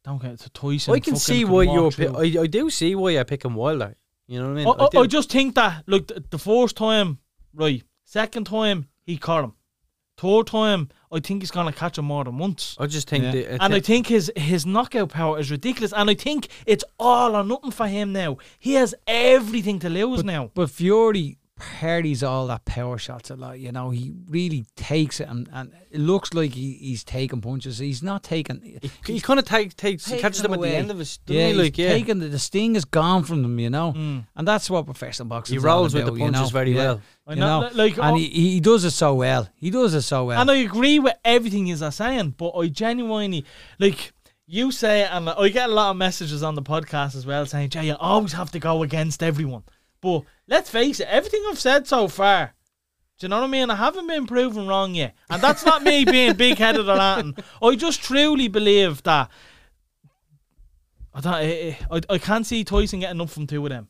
don't 0.04 0.22
get 0.22 0.38
to 0.38 0.50
Tyson. 0.50 0.94
I 0.94 1.00
can 1.00 1.14
fucking 1.14 1.18
see 1.18 1.44
why 1.44 1.62
you're. 1.64 1.90
Pi- 1.90 2.06
I, 2.06 2.42
I 2.42 2.46
do 2.46 2.70
see 2.70 2.94
why 2.94 3.10
you're 3.10 3.24
picking 3.24 3.54
Wilder. 3.54 3.96
You 4.28 4.38
know 4.40 4.50
what 4.50 4.60
I 4.60 4.64
mean? 4.64 4.66
I, 4.68 4.84
I, 4.84 4.88
do. 4.92 4.98
I 5.00 5.06
just 5.08 5.30
think 5.32 5.56
that, 5.56 5.82
look, 5.88 6.06
the, 6.06 6.22
the 6.30 6.38
first 6.38 6.76
time, 6.76 7.18
right, 7.52 7.82
second 8.04 8.44
time, 8.44 8.86
he 9.02 9.16
caught 9.18 9.42
him. 9.42 9.54
Third 10.20 10.48
time, 10.48 10.90
I 11.10 11.18
think 11.20 11.40
he's 11.40 11.50
going 11.50 11.66
to 11.66 11.72
catch 11.72 11.96
him 11.96 12.04
more 12.04 12.24
than 12.24 12.36
once. 12.36 12.76
I 12.78 12.86
just 12.86 13.08
think 13.08 13.24
Yeah. 13.24 13.30
the, 13.32 13.62
And 13.62 13.74
I 13.74 13.80
think 13.80 14.06
his, 14.08 14.30
his 14.36 14.66
knockout 14.66 15.08
power 15.08 15.38
is 15.38 15.50
ridiculous. 15.50 15.94
And 15.94 16.10
I 16.10 16.14
think 16.14 16.48
it's 16.66 16.84
all 16.98 17.34
or 17.34 17.42
nothing 17.42 17.70
for 17.70 17.86
him 17.88 18.12
now. 18.12 18.36
He 18.58 18.74
has 18.74 18.94
everything 19.06 19.78
to 19.78 19.88
lose 19.88 20.22
now. 20.22 20.50
But 20.54 20.68
Fury 20.68 21.38
parries 21.60 22.22
all 22.22 22.46
that 22.48 22.64
power 22.64 22.98
shots 22.98 23.30
a 23.30 23.36
lot. 23.36 23.58
You 23.60 23.70
know, 23.72 23.90
he 23.90 24.12
really 24.28 24.64
takes 24.76 25.20
it, 25.20 25.28
and, 25.28 25.48
and 25.52 25.72
it 25.90 26.00
looks 26.00 26.34
like 26.34 26.54
he, 26.54 26.72
he's 26.74 27.04
taking 27.04 27.40
punches. 27.40 27.78
He's 27.78 28.02
not 28.02 28.22
taking. 28.22 28.60
he, 29.06 29.12
he 29.14 29.20
kind 29.20 29.38
of 29.38 29.44
take, 29.44 29.76
takes 29.76 30.04
taking 30.04 30.20
catches 30.20 30.42
them 30.42 30.52
at 30.52 30.58
away. 30.58 30.70
the 30.70 30.76
end 30.76 30.90
of 30.90 30.98
his. 30.98 31.18
doesn't 31.18 31.38
Yeah, 31.40 31.46
he? 31.48 31.52
he's 31.52 31.62
like 31.62 31.78
yeah. 31.78 31.88
taking 31.90 32.18
the, 32.18 32.28
the 32.28 32.38
sting 32.38 32.74
is 32.76 32.84
gone 32.84 33.22
from 33.24 33.42
them. 33.42 33.58
You 33.58 33.70
know, 33.70 33.92
Mm. 33.96 34.26
and 34.36 34.48
that's 34.48 34.68
what 34.70 34.84
professional 34.86 35.28
boxing. 35.28 35.54
He 35.54 35.58
is 35.58 35.64
all 35.64 35.78
rolls 35.80 35.94
with 35.94 36.04
the 36.04 36.08
about, 36.12 36.18
you 36.18 36.24
punches 36.32 36.42
know? 36.52 36.58
very 36.58 36.72
Yeah. 36.72 36.78
well. 36.84 37.00
I 37.26 37.32
You 37.34 37.40
know, 37.40 37.60
know, 37.60 37.70
like, 37.74 37.92
and 37.98 38.04
oh, 38.12 38.14
he, 38.16 38.28
he 38.28 38.60
does 38.60 38.84
it 38.84 38.90
so 38.90 39.14
well. 39.14 39.48
He 39.54 39.70
does 39.70 39.94
it 39.94 40.02
so 40.02 40.24
well. 40.24 40.40
And 40.40 40.50
I 40.50 40.56
agree 40.56 40.98
with 40.98 41.14
everything 41.24 41.66
you're 41.66 41.90
saying, 41.92 42.34
but 42.36 42.50
I 42.56 42.66
genuinely 42.68 43.44
like 43.78 44.12
you 44.46 44.72
say, 44.72 45.04
and 45.04 45.28
I 45.30 45.48
get 45.48 45.70
a 45.70 45.72
lot 45.72 45.92
of 45.92 45.96
messages 45.96 46.42
on 46.42 46.56
the 46.56 46.62
podcast 46.62 47.14
as 47.14 47.24
well 47.24 47.46
saying, 47.46 47.70
"Jay, 47.70 47.86
you 47.86 47.94
always 48.00 48.32
have 48.32 48.50
to 48.50 48.58
go 48.58 48.82
against 48.82 49.22
everyone." 49.22 49.62
But 50.00 50.22
let's 50.48 50.70
face 50.70 51.00
it, 51.00 51.08
everything 51.08 51.42
I've 51.48 51.58
said 51.58 51.86
so 51.86 52.08
far, 52.08 52.54
do 53.18 53.26
you 53.26 53.28
know 53.28 53.38
what 53.40 53.44
I 53.44 53.48
mean? 53.48 53.70
I 53.70 53.76
haven't 53.76 54.06
been 54.06 54.26
proven 54.26 54.66
wrong 54.66 54.94
yet, 54.94 55.14
and 55.28 55.42
that's 55.42 55.64
not 55.64 55.82
me 55.82 56.04
being 56.04 56.34
big 56.34 56.56
headed 56.58 56.88
or 56.88 56.98
anything. 56.98 57.36
I 57.62 57.74
just 57.76 58.02
truly 58.02 58.48
believe 58.48 59.02
that. 59.02 59.30
I 61.12 61.20
don't. 61.20 61.34
I, 61.34 61.78
I, 61.90 62.00
I 62.08 62.18
can't 62.18 62.46
see 62.46 62.64
Tyson 62.64 63.00
getting 63.00 63.20
up 63.20 63.30
from 63.30 63.46
two 63.46 63.64
of 63.66 63.70
them. 63.70 63.88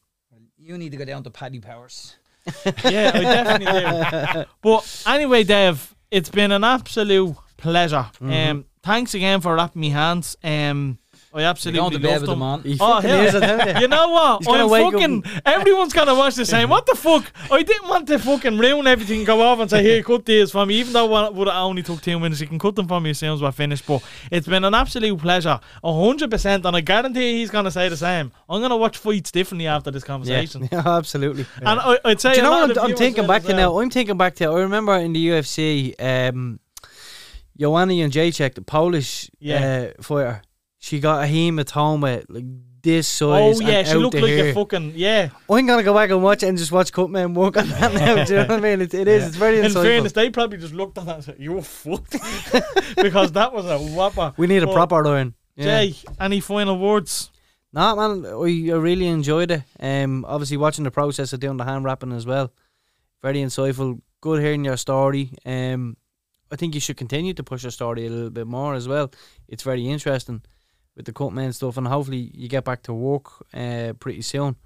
you 0.58 0.76
need 0.78 0.90
to 0.90 0.96
go 0.96 1.04
down 1.04 1.22
to 1.24 1.30
Paddy 1.30 1.60
Powers. 1.60 2.16
Yeah, 2.84 3.12
I 3.14 3.20
definitely 3.20 4.34
do. 4.42 4.44
But 4.62 5.02
anyway, 5.06 5.44
Dave, 5.44 5.94
it's 6.10 6.30
been 6.30 6.50
an 6.52 6.64
absolute 6.64 7.36
pleasure. 7.58 8.06
Um, 8.20 8.64
thanks 8.82 9.14
again 9.14 9.40
for 9.42 9.54
wrapping 9.54 9.80
me 9.80 9.90
hands. 9.90 10.36
Um, 10.42 10.98
I 11.32 11.40
You're 11.42 11.48
absolutely 11.50 11.78
going 11.80 11.92
to 11.92 11.98
bed 12.00 12.20
with 12.22 12.30
on. 12.30 12.62
He 12.62 12.76
Oh, 12.80 12.94
fucking 12.96 13.08
hell. 13.10 13.20
is, 13.26 13.34
I 13.36 13.40
tell 13.40 13.74
you. 13.74 13.80
You 13.82 13.88
know 13.88 14.08
what? 14.08 14.38
He's 14.38 14.46
gonna 14.48 14.64
I'm 14.64 14.70
wake 14.70 14.84
up 14.86 14.92
fucking. 14.94 15.24
Everyone's 15.46 15.92
gonna 15.92 16.14
watch 16.16 16.34
the 16.34 16.44
same. 16.44 16.68
What 16.70 16.86
the 16.86 16.96
fuck? 16.96 17.24
I 17.52 17.62
didn't 17.62 17.88
want 17.88 18.08
to 18.08 18.18
fucking 18.18 18.58
ruin 18.58 18.88
everything. 18.88 19.18
and 19.18 19.26
Go 19.28 19.40
off 19.40 19.60
and 19.60 19.70
say, 19.70 19.80
"Here, 19.84 20.02
cut 20.02 20.24
these 20.24 20.50
for 20.50 20.66
me." 20.66 20.74
Even 20.80 20.92
though 20.92 21.26
it 21.26 21.34
would 21.34 21.46
have 21.46 21.56
only 21.56 21.84
took 21.84 22.00
ten 22.00 22.20
minutes, 22.20 22.40
you 22.40 22.48
can 22.48 22.58
cut 22.58 22.74
them 22.74 22.88
for 22.88 23.00
me 23.00 23.10
as 23.10 23.18
soon 23.18 23.32
as 23.34 23.40
we're 23.40 23.52
finished. 23.52 23.86
But 23.86 24.02
it's 24.32 24.48
been 24.48 24.64
an 24.64 24.74
absolute 24.74 25.16
pleasure, 25.20 25.60
a 25.84 26.04
hundred 26.04 26.32
percent, 26.32 26.66
and 26.66 26.74
I 26.76 26.80
guarantee 26.80 27.38
he's 27.38 27.50
gonna 27.50 27.70
say 27.70 27.88
the 27.88 27.96
same. 27.96 28.32
I'm 28.48 28.60
gonna 28.60 28.76
watch 28.76 28.98
fights 28.98 29.30
differently 29.30 29.68
after 29.68 29.92
this 29.92 30.02
conversation. 30.02 30.68
yeah, 30.72 30.82
absolutely. 30.84 31.46
And 31.58 31.78
I, 31.78 31.98
I'd 32.06 32.20
say, 32.20 32.30
Do 32.32 32.36
you 32.38 32.42
know 32.42 32.50
what 32.66 32.76
I'm, 32.76 32.86
I'm 32.90 32.96
thinking 32.96 33.28
back 33.28 33.44
to 33.44 33.54
now? 33.54 33.78
I'm 33.78 33.88
thinking 33.90 34.16
back 34.16 34.34
to. 34.36 34.46
I 34.46 34.58
remember 34.58 34.96
in 34.96 35.12
the 35.12 35.28
UFC, 35.28 35.94
um, 36.00 36.58
Joanna 37.56 37.92
Jędrzejczyk, 37.92 38.54
the 38.54 38.62
Polish 38.62 39.30
Yeah. 39.38 39.90
uh, 39.98 40.02
fighter, 40.02 40.42
she 40.80 40.98
got 40.98 41.22
a 41.22 41.26
hematoma 41.26 42.24
like 42.28 42.44
this 42.82 43.06
size. 43.06 43.60
Oh 43.60 43.64
yeah, 43.64 43.82
she 43.82 43.94
looked 43.94 44.14
like 44.14 44.24
here. 44.24 44.48
a 44.48 44.54
fucking 44.54 44.94
yeah. 44.96 45.28
I'm 45.48 45.66
gonna 45.66 45.82
go 45.82 45.94
back 45.94 46.08
and 46.10 46.22
watch 46.22 46.42
it 46.42 46.48
and 46.48 46.56
just 46.56 46.72
watch 46.72 46.90
Cutman 46.90 47.34
work 47.34 47.58
on 47.58 47.68
that 47.68 47.92
now. 47.92 48.24
do 48.24 48.32
you 48.32 48.38
know 48.40 48.46
what 48.46 48.50
I 48.52 48.60
mean? 48.76 48.80
It, 48.80 48.94
it 48.94 49.06
is. 49.06 49.28
It's 49.28 49.36
very 49.36 49.60
In 49.60 49.70
fairness, 49.70 50.12
they 50.12 50.30
probably 50.30 50.56
just 50.58 50.72
looked 50.72 50.96
at 50.98 51.04
that 51.04 51.14
and 51.16 51.24
said, 51.24 51.36
"You're 51.38 51.60
fucked," 51.62 52.12
because 52.96 53.32
that 53.32 53.52
was 53.52 53.66
a 53.66 53.78
whopper. 53.78 54.32
we 54.38 54.46
need 54.46 54.62
a 54.62 54.72
proper 54.72 55.06
iron. 55.06 55.34
Yeah. 55.54 55.84
Jay, 55.84 55.94
any 56.18 56.40
final 56.40 56.78
words? 56.78 57.30
Nah, 57.72 57.94
man, 57.94 58.24
I, 58.26 58.72
I 58.72 58.78
really 58.78 59.06
enjoyed 59.06 59.50
it. 59.50 59.62
Um, 59.78 60.24
obviously 60.26 60.56
watching 60.56 60.84
the 60.84 60.90
process 60.90 61.34
of 61.34 61.40
doing 61.40 61.58
the 61.58 61.64
hand 61.64 61.84
wrapping 61.84 62.12
as 62.12 62.24
well. 62.24 62.52
Very 63.22 63.38
insightful. 63.38 64.00
Good 64.22 64.40
hearing 64.42 64.64
your 64.64 64.78
story. 64.78 65.30
Um, 65.44 65.96
I 66.50 66.56
think 66.56 66.74
you 66.74 66.80
should 66.80 66.96
continue 66.96 67.34
to 67.34 67.44
push 67.44 67.62
your 67.62 67.70
story 67.70 68.06
a 68.06 68.10
little 68.10 68.30
bit 68.30 68.46
more 68.46 68.74
as 68.74 68.88
well. 68.88 69.12
It's 69.46 69.62
very 69.62 69.86
interesting 69.86 70.42
with 70.96 71.06
the 71.06 71.12
cut 71.12 71.32
men 71.32 71.52
stuff, 71.52 71.76
and 71.76 71.86
hopefully 71.86 72.30
you 72.34 72.48
get 72.48 72.64
back 72.64 72.82
to 72.84 72.92
work 72.92 73.30
uh, 73.54 73.92
pretty 73.98 74.22
soon. 74.22 74.56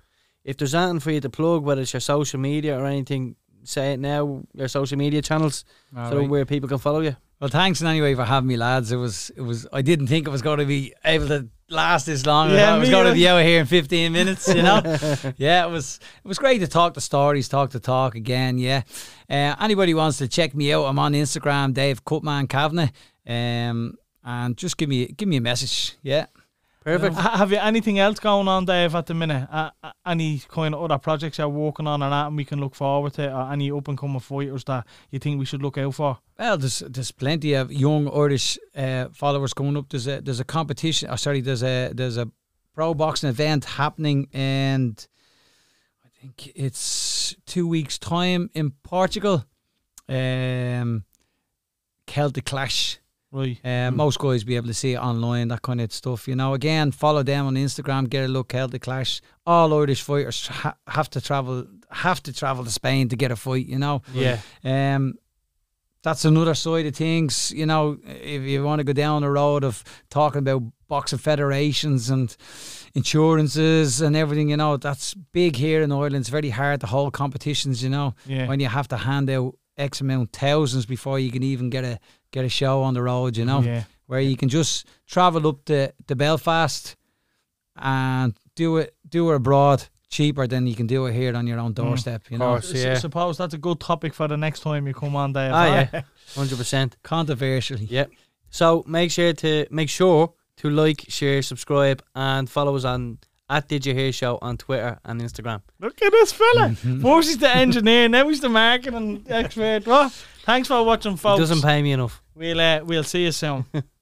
If 0.45 0.57
there's 0.59 0.75
anything 0.75 1.01
for 1.01 1.11
you 1.11 1.21
to 1.21 1.31
plug, 1.31 1.63
whether 1.63 1.81
it's 1.83 1.93
your 1.93 2.01
social 2.01 2.39
media 2.41 2.79
or 2.79 2.87
anything, 2.87 3.37
say 3.63 3.95
it 3.95 4.01
now. 4.01 4.43
Your 4.55 4.69
social 4.69 4.99
media 4.99 5.23
channels, 5.23 5.65
All 5.97 6.11
so 6.11 6.19
right. 6.19 6.29
where 6.29 6.45
people 6.45 6.69
can 6.69 6.79
follow 6.79 7.01
you. 7.01 7.17
Well, 7.41 7.51
thanks 7.51 7.81
in 7.81 7.87
anyway 7.87 8.15
for 8.15 8.25
having 8.25 8.47
me, 8.49 8.57
lads. 8.57 8.93
It 8.93 8.97
was, 8.97 9.31
it 9.37 9.41
was. 9.41 9.67
I 9.73 9.83
didn't 9.83 10.07
think 10.07 10.27
it 10.27 10.31
was 10.31 10.43
going 10.43 10.59
to 10.61 10.67
be 10.67 10.95
able 11.05 11.29
to 11.29 11.49
last 11.69 12.07
this 12.07 12.25
long. 12.27 12.51
I 12.51 12.55
Yeah, 12.55 12.67
thought 12.67 12.77
it 12.77 12.81
was 12.81 12.91
going 12.91 13.07
to 13.09 13.13
be 13.15 13.27
out 13.29 13.43
here 13.45 13.61
in 13.61 13.67
15 13.67 14.13
minutes. 14.13 14.49
You 14.49 14.63
know. 14.63 14.81
yeah, 15.37 15.67
it 15.67 15.71
was. 15.71 15.99
It 16.25 16.29
was 16.29 16.39
great 16.39 16.59
to 16.61 16.69
talk 16.69 16.95
the 16.95 17.01
stories, 17.01 17.49
talk 17.49 17.71
the 17.71 17.81
talk 17.81 18.15
again. 18.15 18.59
Yeah. 18.59 18.83
Uh, 19.29 19.57
anybody 19.61 19.95
wants 19.95 20.19
to 20.19 20.29
check 20.29 20.55
me 20.55 20.73
out? 20.73 20.85
I'm 20.85 20.99
on 20.99 21.13
Instagram, 21.13 21.75
Dave 21.75 22.05
Cutman 22.05 22.47
Kavanagh. 22.47 22.91
Um, 23.27 23.95
and 24.25 24.57
just 24.57 24.77
give 24.77 24.89
me 24.89 25.07
give 25.07 25.29
me 25.29 25.37
a 25.37 25.41
message. 25.41 25.97
Yeah. 26.03 26.27
Perfect. 26.83 27.15
Ha- 27.17 27.39
Have 27.39 27.51
you 27.51 27.57
anything 27.57 27.99
else 27.99 28.19
going 28.19 28.47
on, 28.47 28.67
Dave, 28.67 28.95
at 28.95 29.07
the 29.07 29.15
minute? 29.15 29.49
Uh, 29.51 29.71
any 30.05 30.43
kind 30.49 30.75
of 30.75 30.83
other 30.83 30.99
projects 30.99 31.39
you're 31.39 31.49
working 31.49 31.87
on 31.87 32.03
or 32.03 32.11
that, 32.11 32.27
and 32.27 32.37
we 32.37 32.45
can 32.45 32.61
look 32.61 32.75
forward 32.75 33.15
to? 33.15 33.35
Or 33.35 33.51
any 33.51 33.71
up 33.71 33.89
and 33.89 33.97
coming 33.97 34.21
fighters 34.21 34.65
that 34.65 34.87
you 35.11 35.19
think 35.19 35.39
we 35.39 35.47
should 35.47 35.63
look 35.63 35.79
out 35.79 35.95
for? 35.95 36.19
Well, 36.39 36.59
there's 36.59 36.81
there's 36.81 37.11
plenty 37.11 37.55
of 37.55 37.73
young 37.73 38.07
Irish 38.15 38.59
uh, 38.77 39.07
followers 39.15 39.55
coming 39.55 39.79
up. 39.79 39.89
There's 39.89 40.07
a 40.07 40.21
there's 40.21 40.41
a 40.41 40.45
competition. 40.45 41.09
Oh, 41.11 41.17
sorry, 41.17 41.41
there's 41.41 41.63
a 41.63 41.91
there's 41.95 42.19
a 42.19 42.31
pro 42.75 42.93
boxing 42.93 43.31
event 43.31 43.65
happening, 43.65 44.29
and 44.35 45.07
I 46.05 46.09
think 46.21 46.53
it's 46.55 47.35
two 47.47 47.67
weeks 47.67 47.99
time 47.99 48.51
in 48.53 48.73
Portugal. 48.83 49.47
Um, 50.07 51.05
Celtic 52.07 52.45
Clash. 52.45 52.99
Right. 53.35 53.59
Uh, 53.65 53.91
Most 53.91 54.19
guys 54.21 54.45
be 54.45 54.55
able 54.57 54.69
to 54.69 54.75
see 54.75 54.93
it 54.93 54.99
online, 54.99 55.49
that 55.49 55.63
kind 55.63 55.81
of 55.81 55.93
stuff. 55.93 56.29
You 56.29 56.37
know, 56.37 56.55
again, 56.55 56.93
follow 56.93 57.23
them 57.25 57.47
on 57.47 57.55
Instagram, 57.57 58.09
get 58.09 58.25
a 58.25 58.29
look. 58.29 58.49
Celtic 58.49 58.83
Clash. 58.83 59.21
All 59.45 59.75
Irish 59.75 60.03
fighters 60.03 60.47
ha- 60.47 60.77
have 60.87 61.11
to 61.11 61.21
travel 61.21 61.67
have 61.91 62.23
to 62.23 62.33
travel 62.33 62.65
to 62.65 62.71
Spain 62.71 63.09
to 63.09 63.17
get 63.17 63.31
a 63.33 63.37
fight. 63.37 63.67
You 63.67 63.79
know. 63.79 64.03
Yeah. 64.15 64.39
Um, 64.65 65.15
that's 66.03 66.25
another 66.25 66.55
side 66.55 66.87
of 66.87 66.95
things. 66.95 67.51
You 67.51 67.67
know, 67.67 67.99
if 68.05 68.43
you 68.43 68.63
want 68.63 68.79
to 68.81 68.85
go 68.85 68.93
down 68.93 69.23
the 69.23 69.31
road 69.31 69.65
of 69.65 69.83
talking 70.11 70.39
about 70.41 70.63
boxing 70.87 71.19
federations 71.19 72.11
and 72.11 72.37
insurances 72.95 74.01
and 74.01 74.15
everything, 74.17 74.51
you 74.51 74.57
know, 74.57 74.77
that's 74.77 75.15
big 75.15 75.57
here 75.57 75.83
in 75.83 75.93
Ireland. 75.93 76.17
It's 76.17 76.29
very 76.29 76.51
hard 76.51 76.81
to 76.81 76.87
hold 76.87 77.13
competitions. 77.15 77.83
You 77.83 77.91
know, 77.91 78.15
Yeah. 78.27 78.47
when 78.49 78.61
you 78.61 78.69
have 78.69 78.89
to 78.89 78.97
hand 78.97 79.29
out 79.31 79.55
X 79.77 80.01
amount 80.01 80.33
thousands 80.33 80.87
before 80.87 81.19
you 81.19 81.31
can 81.31 81.43
even 81.43 81.71
get 81.71 81.85
a 81.85 81.99
get 82.31 82.45
a 82.45 82.49
show 82.49 82.83
on 82.83 82.95
the 82.95 83.03
road. 83.03 83.37
You 83.37 83.45
know, 83.45 83.61
Yeah. 83.63 83.85
where 84.07 84.21
you 84.21 84.37
can 84.37 84.49
just 84.49 84.87
travel 85.07 85.47
up 85.49 85.65
to, 85.67 85.93
to 86.09 86.15
Belfast 86.17 86.97
and 87.77 88.35
do 88.55 88.77
it 88.79 88.95
do 89.09 89.31
it 89.31 89.37
abroad 89.37 89.85
cheaper 90.09 90.47
than 90.47 90.67
you 90.67 90.77
can 90.77 90.87
do 90.87 91.07
it 91.07 91.13
here 91.13 91.35
on 91.35 91.47
your 91.47 91.59
own 91.59 91.73
doorstep. 91.73 92.23
You 92.31 92.39
know, 92.39 92.51
course. 92.51 92.73
S- 92.73 93.01
suppose 93.01 93.37
that's 93.37 93.55
a 93.55 93.59
good 93.59 93.81
topic 93.81 94.15
for 94.15 94.29
the 94.29 94.37
next 94.37 94.61
time 94.61 94.87
you 94.87 94.95
come 94.95 95.17
on, 95.17 95.33
Dave. 95.33 95.51
Ah, 95.53 95.57
huh? 95.65 95.87
yeah. 95.93 96.03
Hundred 96.37 96.57
percent. 96.59 96.97
controversially. 97.03 97.87
Yep. 97.87 98.11
So 98.51 98.85
make 98.87 99.11
sure 99.11 99.33
to 99.33 99.67
make 99.71 99.89
sure 99.91 100.33
to 100.59 100.71
like, 100.71 101.05
share, 101.09 101.43
subscribe, 101.43 102.01
and 102.15 102.49
follow 102.49 102.77
us 102.77 102.85
on 102.85 103.19
at 103.49 103.69
Did 103.69 103.85
You 103.87 103.95
Hear 103.95 104.13
Show 104.13 104.39
on 104.41 104.57
Twitter 104.57 104.99
and 105.05 105.21
Instagram. 105.21 105.63
Look 105.81 106.01
at 106.03 106.11
this 106.13 106.33
fella. 106.33 106.71
First 107.03 107.29
he's 107.29 107.39
the 107.39 107.55
engineer, 107.55 108.09
now 108.09 108.29
he's 108.29 108.41
the 108.41 108.49
marketing 108.49 109.25
expert. 109.29 109.87
Well, 109.87 110.11
thanks 110.45 110.69
for 110.69 110.83
watching, 110.85 111.15
It 111.15 111.19
folks. 111.21 111.41
doesn't 111.41 111.63
pay 111.63 111.83
me 111.83 111.93
enough. 111.93 112.23
We'll 112.35 112.61
uh, 112.61 112.81
we'll 112.85 113.05
see 113.05 113.25
you 113.25 113.33
soon. 113.33 113.65